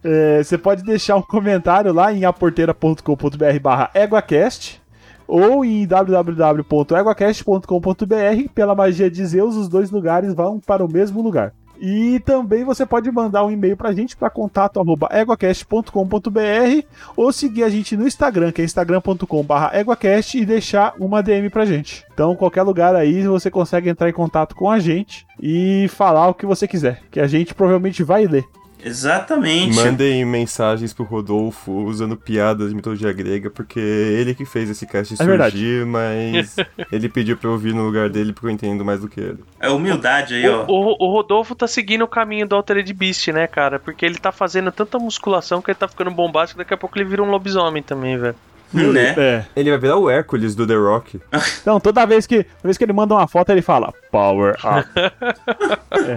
É, 0.03 0.43
Você 0.43 0.57
pode 0.57 0.83
deixar 0.83 1.15
um 1.15 1.21
comentário 1.21 1.93
lá 1.93 2.11
em 2.11 2.25
aporteira.com.br 2.25 3.59
barra 3.61 3.89
EguaCast. 3.93 4.81
ou 5.27 5.63
em 5.65 5.85
www.eguacast.com.br. 5.87 8.49
Pela 8.53 8.75
magia 8.75 9.09
de 9.09 9.25
Zeus, 9.25 9.55
os 9.55 9.67
dois 9.69 9.89
lugares 9.91 10.33
vão 10.33 10.59
para 10.59 10.83
o 10.85 10.91
mesmo 10.91 11.21
lugar. 11.21 11.53
E 11.79 12.19
também 12.21 12.63
você 12.63 12.85
pode 12.85 13.11
mandar 13.11 13.43
um 13.43 13.51
e-mail 13.51 13.75
pra 13.75 13.91
gente 13.91 14.15
para 14.15 14.29
contato 14.29 14.79
arroba 14.79 15.09
eguacast.com.br 15.11 16.85
ou 17.17 17.33
seguir 17.33 17.63
a 17.63 17.69
gente 17.69 17.97
no 17.97 18.07
Instagram, 18.07 18.51
que 18.51 18.61
é 18.61 18.65
instagram.com.br 18.65 19.53
eguacast 19.73 20.37
e 20.37 20.45
deixar 20.45 20.93
uma 20.99 21.21
DM 21.21 21.49
pra 21.49 21.65
gente. 21.65 22.05
Então, 22.13 22.35
qualquer 22.35 22.63
lugar 22.63 22.95
aí 22.95 23.27
você 23.27 23.51
consegue 23.51 23.89
entrar 23.89 24.09
em 24.09 24.13
contato 24.13 24.55
com 24.55 24.71
a 24.71 24.79
gente 24.79 25.25
e 25.41 25.87
falar 25.89 26.29
o 26.29 26.33
que 26.33 26.45
você 26.45 26.65
quiser, 26.67 27.01
que 27.11 27.19
a 27.19 27.27
gente 27.27 27.53
provavelmente 27.53 28.03
vai 28.03 28.25
ler. 28.25 28.45
Exatamente. 28.85 29.75
Mandem 29.75 30.23
mensagens 30.23 30.93
pro 30.93 31.03
Rodolfo 31.03 31.71
usando 31.71 32.15
piadas 32.15 32.69
de 32.69 32.75
mitologia 32.75 33.11
grega, 33.11 33.49
porque 33.49 33.79
ele 33.79 34.35
que 34.35 34.45
fez 34.45 34.69
esse 34.69 34.85
cast 34.85 35.15
É 35.19 35.25
verdade. 35.25 35.51
surgir, 35.57 35.85
mas 35.85 36.55
ele 36.91 37.09
pediu 37.09 37.35
pra 37.35 37.49
eu 37.49 37.53
ouvir 37.53 37.73
no 37.73 37.83
lugar 37.83 38.09
dele 38.09 38.31
porque 38.31 38.47
eu 38.47 38.51
entendo 38.51 38.85
mais 38.85 39.01
do 39.01 39.07
que 39.09 39.19
ele. 39.19 39.39
É 39.59 39.69
humildade 39.69 40.35
aí, 40.35 40.47
ó. 40.47 40.65
O, 40.67 40.91
o- 40.93 41.07
o 41.07 41.11
Rodolfo 41.11 41.55
tá 41.55 41.67
seguindo 41.67 42.03
o 42.03 42.07
caminho 42.07 42.47
do 42.47 42.55
Altered 42.55 42.93
Beast, 42.93 43.27
né, 43.29 43.47
cara? 43.47 43.79
Porque 43.79 44.05
ele 44.05 44.15
tá 44.19 44.31
fazendo 44.31 44.71
tanta 44.71 44.99
musculação 44.99 45.61
que 45.61 45.71
ele 45.71 45.77
tá 45.79 45.87
ficando 45.87 46.11
bombástico, 46.11 46.59
daqui 46.59 46.73
a 46.73 46.77
pouco 46.77 46.97
ele 46.97 47.05
vira 47.09 47.23
um 47.23 47.29
lobisomem 47.31 47.81
também, 47.81 48.17
velho. 48.17 48.35
Né? 48.75 49.13
É. 49.17 49.45
Ele 49.55 49.69
vai 49.71 49.79
virar 49.79 49.97
o 49.97 50.09
Hércules 50.09 50.55
do 50.55 50.65
The 50.67 50.75
Rock. 50.75 51.19
Então, 51.61 51.79
toda 51.79 52.05
vez 52.05 52.27
que, 52.27 52.43
toda 52.43 52.57
vez 52.65 52.77
que 52.77 52.83
ele 52.83 52.93
manda 52.93 53.13
uma 53.13 53.27
foto, 53.27 53.51
ele 53.51 53.61
fala 53.61 53.93
Power 54.11 54.55
Up. 54.55 54.89
É. 55.95 56.15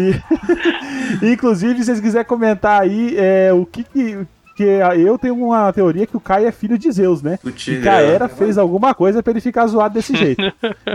E- 0.00 1.32
inclusive, 1.32 1.78
se 1.80 1.86
vocês 1.86 2.00
quiserem 2.00 2.26
comentar 2.26 2.82
aí 2.82 3.14
é, 3.16 3.52
o 3.52 3.64
que 3.64 3.84
que. 3.84 4.18
que 4.56 4.62
eu 4.64 5.16
tenho 5.18 5.36
uma 5.36 5.72
teoria 5.72 6.06
que 6.06 6.16
o 6.16 6.20
Caio 6.20 6.46
é 6.48 6.52
filho 6.52 6.76
de 6.78 6.90
Zeus, 6.90 7.22
né? 7.22 7.38
Putz, 7.42 7.68
E 7.68 7.80
Caera 7.80 8.28
fez 8.28 8.58
alguma 8.58 8.94
coisa 8.94 9.22
pra 9.22 9.30
ele 9.30 9.40
ficar 9.40 9.66
zoado 9.66 9.94
desse 9.94 10.16
jeito. 10.16 10.42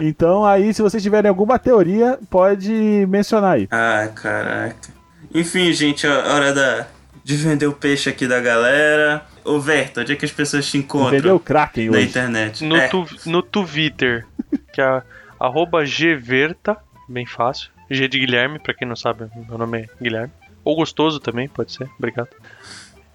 Então, 0.02 0.46
aí, 0.46 0.74
se 0.74 0.82
vocês 0.82 1.02
tiverem 1.02 1.30
alguma 1.30 1.58
teoria, 1.58 2.20
pode 2.30 3.06
mencionar 3.08 3.54
aí. 3.56 3.68
Ah, 3.72 4.10
caraca. 4.14 4.76
Enfim, 5.34 5.72
gente, 5.74 6.06
a 6.06 6.34
hora 6.34 6.54
da, 6.54 6.86
de 7.24 7.36
vender 7.38 7.68
o 7.68 7.74
peixe 7.74 8.10
aqui 8.10 8.28
da 8.28 8.40
galera. 8.42 9.24
Ô, 9.46 9.60
Verto, 9.60 10.02
onde 10.02 10.14
é 10.14 10.16
que 10.16 10.26
as 10.26 10.32
pessoas 10.32 10.70
te 10.70 10.78
encontram 10.78 11.12
Vendeu 11.12 11.36
o 11.36 11.40
Kraken 11.40 11.90
na 11.90 11.98
hoje. 11.98 12.08
internet? 12.08 12.64
No, 12.64 12.76
É, 12.76 12.88
tu, 12.88 13.06
no 13.26 13.42
Twitter, 13.42 14.26
que 14.74 14.82
é 14.82 15.02
arroba 15.40 15.84
gverta, 15.84 16.78
bem 17.08 17.26
fácil. 17.26 17.70
G 17.90 18.08
de 18.08 18.20
Guilherme, 18.20 18.60
pra 18.60 18.74
quem 18.74 18.88
não 18.88 18.96
sabe, 18.96 19.26
meu 19.48 19.58
nome 19.58 19.82
é 19.82 19.88
Guilherme. 20.02 20.32
Ou 20.64 20.76
gostoso 20.76 21.20
também, 21.20 21.48
pode 21.50 21.74
ser, 21.74 21.90
obrigado. 21.98 22.30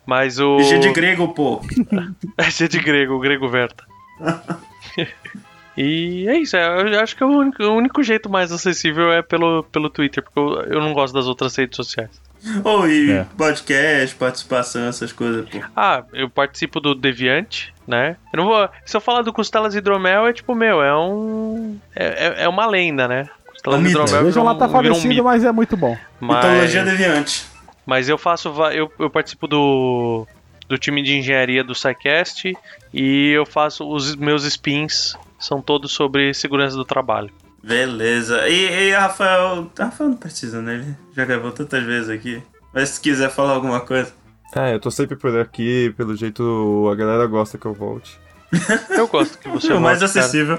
Mas 0.04 0.38
o. 0.38 0.58
G 0.60 0.78
de 0.78 0.92
grego, 0.92 1.28
pô. 1.28 1.60
É 2.36 2.50
G 2.50 2.68
de 2.68 2.78
grego, 2.78 3.14
o 3.14 3.20
grego 3.20 3.48
Verta. 3.48 3.84
e 5.76 6.26
é 6.28 6.38
isso, 6.38 6.56
é, 6.56 6.94
eu 6.94 7.00
acho 7.00 7.16
que 7.16 7.22
é 7.22 7.26
o 7.26 7.30
único, 7.30 7.62
o 7.62 7.74
único 7.74 8.02
jeito 8.02 8.28
mais 8.28 8.52
acessível 8.52 9.12
é 9.12 9.22
pelo, 9.22 9.64
pelo 9.64 9.88
Twitter, 9.90 10.22
porque 10.22 10.38
eu, 10.38 10.62
eu 10.74 10.80
não 10.80 10.92
gosto 10.92 11.14
das 11.14 11.26
outras 11.26 11.54
redes 11.56 11.76
sociais. 11.76 12.10
Ou 12.64 12.88
e 12.88 13.10
É. 13.12 13.26
podcast, 13.36 14.14
participação, 14.16 14.86
essas 14.88 15.12
coisas, 15.12 15.48
pô. 15.48 15.58
Ah, 15.76 16.04
eu 16.12 16.28
participo 16.30 16.80
do 16.80 16.94
Deviante, 16.94 17.74
né? 17.86 18.16
Eu 18.32 18.38
não 18.38 18.46
vou. 18.46 18.68
Se 18.86 18.96
eu 18.96 19.00
falar 19.00 19.22
do 19.22 19.32
Costelas 19.32 19.74
Hidromel, 19.74 20.26
é 20.26 20.32
tipo, 20.32 20.54
meu, 20.54 20.82
é 20.82 20.96
um. 20.96 21.78
É, 21.94 22.26
é- 22.40 22.44
é 22.44 22.48
uma 22.48 22.66
lenda, 22.66 23.08
né? 23.08 23.28
Costelas 23.46 23.78
É 23.78 23.80
um 23.80 23.82
mito. 23.84 23.98
Hidromel 24.00 24.24
Vejam 24.24 24.44
lá, 24.44 24.52
virou 24.52 24.58
tá 24.58 24.66
um- 24.66 24.68
um 24.68 24.72
falecido, 24.84 25.08
mito. 25.08 25.24
mas 25.24 25.44
é 25.44 25.52
muito 25.52 25.76
bom. 25.76 25.96
Mitologia 26.20 26.84
Mas, 26.84 26.90
deviante. 26.98 27.46
mas 27.84 28.08
eu 28.08 28.16
faço. 28.18 28.48
Eu, 28.72 28.90
eu 28.98 29.10
participo 29.10 29.46
do. 29.46 30.26
Do 30.68 30.76
time 30.76 31.02
de 31.02 31.16
engenharia 31.16 31.64
do 31.64 31.74
SciCast 31.74 32.54
e 32.92 33.30
eu 33.30 33.46
faço 33.46 33.88
os 33.90 34.14
meus 34.14 34.44
spins 34.44 35.16
são 35.38 35.62
todos 35.62 35.92
sobre 35.92 36.34
segurança 36.34 36.76
do 36.76 36.84
trabalho. 36.84 37.30
Beleza. 37.62 38.48
E, 38.48 38.88
e 38.88 38.92
Rafael. 38.92 39.70
Rafael 39.78 40.10
não 40.10 40.16
precisa, 40.16 40.62
né? 40.62 40.74
Ele 40.76 40.96
já 41.14 41.24
gravou 41.24 41.50
tantas 41.52 41.82
vezes 41.84 42.08
aqui. 42.08 42.42
Mas 42.72 42.90
se 42.90 43.00
quiser 43.00 43.30
falar 43.30 43.52
alguma 43.52 43.80
coisa. 43.80 44.12
Ah, 44.54 44.70
eu 44.70 44.80
tô 44.80 44.90
sempre 44.90 45.16
por 45.16 45.36
aqui, 45.38 45.92
pelo 45.96 46.16
jeito 46.16 46.88
a 46.90 46.94
galera 46.94 47.26
gosta 47.26 47.58
que 47.58 47.66
eu 47.66 47.74
volte. 47.74 48.18
Eu 48.90 49.06
gosto 49.08 49.36
que 49.38 49.48
você 49.48 49.72
é 49.72 49.74
o 49.76 49.80
mais 49.80 50.00
volte, 50.00 50.18
acessível. 50.18 50.58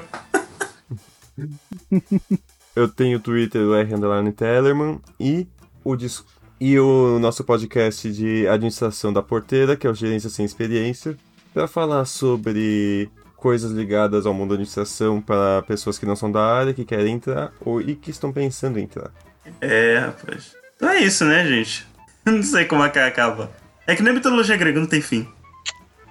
Eu 2.76 2.88
tenho 2.88 3.18
o 3.18 3.22
Twitter 3.22 3.62
do 3.62 3.74
R 3.76 3.94
Underline 3.96 4.32
Tellerman 4.32 5.00
e 5.20 5.48
o, 5.84 5.96
dis- 5.96 6.24
e 6.60 6.80
o 6.80 7.18
nosso 7.20 7.44
podcast 7.44 8.12
de 8.12 8.48
administração 8.48 9.12
da 9.12 9.22
porteira, 9.24 9.76
que 9.76 9.88
é 9.88 9.90
o 9.90 9.96
Gerência 9.96 10.30
Sem 10.30 10.46
Experiência, 10.46 11.18
para 11.54 11.68
falar 11.68 12.06
sobre 12.06 13.10
coisas 13.40 13.72
ligadas 13.72 14.26
ao 14.26 14.34
mundo 14.34 14.50
da 14.50 14.54
administração 14.56 15.22
para 15.22 15.62
pessoas 15.64 15.98
que 15.98 16.06
não 16.06 16.16
são 16.16 16.32
da 16.32 16.42
área, 16.44 16.74
que 16.74 16.86
querem 16.86 17.16
entrar 17.16 17.52
ou 17.62 17.80
e 17.82 17.96
que 17.96 18.12
estão 18.12 18.32
pensando 18.32 18.78
em 18.80 18.84
entrar. 18.84 19.12
É, 19.62 19.98
rapaz. 20.00 20.56
Então 20.76 20.90
é 20.90 21.00
isso, 21.00 21.26
né, 21.26 21.46
gente? 21.46 21.88
Não 22.26 22.44
sei 22.44 22.66
como 22.66 22.84
é 22.84 22.90
que 22.90 23.00
acaba. 23.00 23.50
É 23.88 23.96
que 23.96 24.04
nem 24.04 24.14
mitologia 24.14 24.56
grega, 24.56 24.80
não 24.80 24.86
tem 24.88 25.02
fim. 25.02 25.28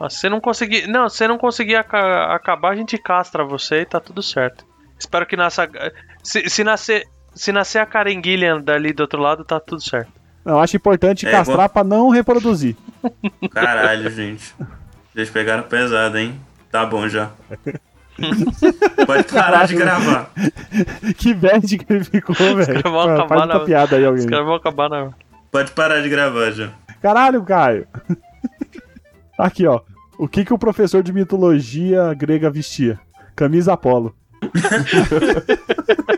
Mas 0.00 0.14
se 0.14 0.28
não 0.28 0.40
conseguir. 0.40 0.88
Não, 0.88 1.08
se 1.08 1.28
não 1.28 1.38
conseguir 1.38 1.76
aca- 1.76 2.34
acabar, 2.34 2.72
a 2.72 2.74
gente 2.76 2.98
castra 2.98 3.44
você 3.44 3.82
e 3.82 3.86
tá 3.86 4.00
tudo 4.00 4.20
certo. 4.22 4.64
Espero 4.98 5.24
que 5.26 5.36
nasça. 5.36 5.68
Se, 6.22 6.48
se 6.50 6.64
nascer. 6.64 7.06
Se 7.34 7.52
nascer 7.52 7.78
a 7.78 7.86
Karen 7.86 8.20
Gillian 8.24 8.60
dali 8.60 8.92
do 8.92 9.00
outro 9.02 9.20
lado, 9.22 9.44
tá 9.44 9.60
tudo 9.60 9.80
certo. 9.80 10.10
Eu 10.44 10.58
acho 10.58 10.76
importante 10.76 11.24
É, 11.26 11.30
castrar 11.30 11.68
pra 11.68 11.84
não 11.84 12.08
reproduzir. 12.08 12.74
Caralho, 13.52 14.10
gente. 14.10 14.52
Vocês 15.12 15.30
pegaram 15.30 15.62
pesado, 15.64 16.18
hein? 16.18 16.40
Tá 16.78 16.86
bom 16.86 17.08
já. 17.08 17.30
Pode 19.04 19.24
parar 19.24 19.66
de 19.66 19.74
gravar. 19.74 20.30
que 21.16 21.34
bad 21.34 21.78
que 21.78 21.92
ele 21.92 22.04
ficou, 22.04 22.34
velho. 22.36 22.66
caras 22.66 22.82
vão 22.82 23.00
Faz 23.46 23.48
na- 23.48 23.60
piada 23.64 23.96
aí, 23.96 24.02
Os 24.02 24.08
alguém. 24.08 24.26
caras 24.28 24.46
vão 24.46 24.54
acabar 24.54 24.88
na. 24.88 25.10
Pode 25.50 25.72
parar 25.72 26.00
de 26.02 26.08
gravar 26.08 26.52
já. 26.52 26.70
Caralho, 27.02 27.42
Caio. 27.42 27.86
Aqui, 29.38 29.66
ó. 29.66 29.80
O 30.18 30.28
que, 30.28 30.44
que 30.44 30.54
o 30.54 30.58
professor 30.58 31.02
de 31.02 31.12
mitologia 31.12 32.14
grega 32.14 32.48
vestia? 32.50 32.98
Camisa 33.34 33.76
polo. 33.76 34.14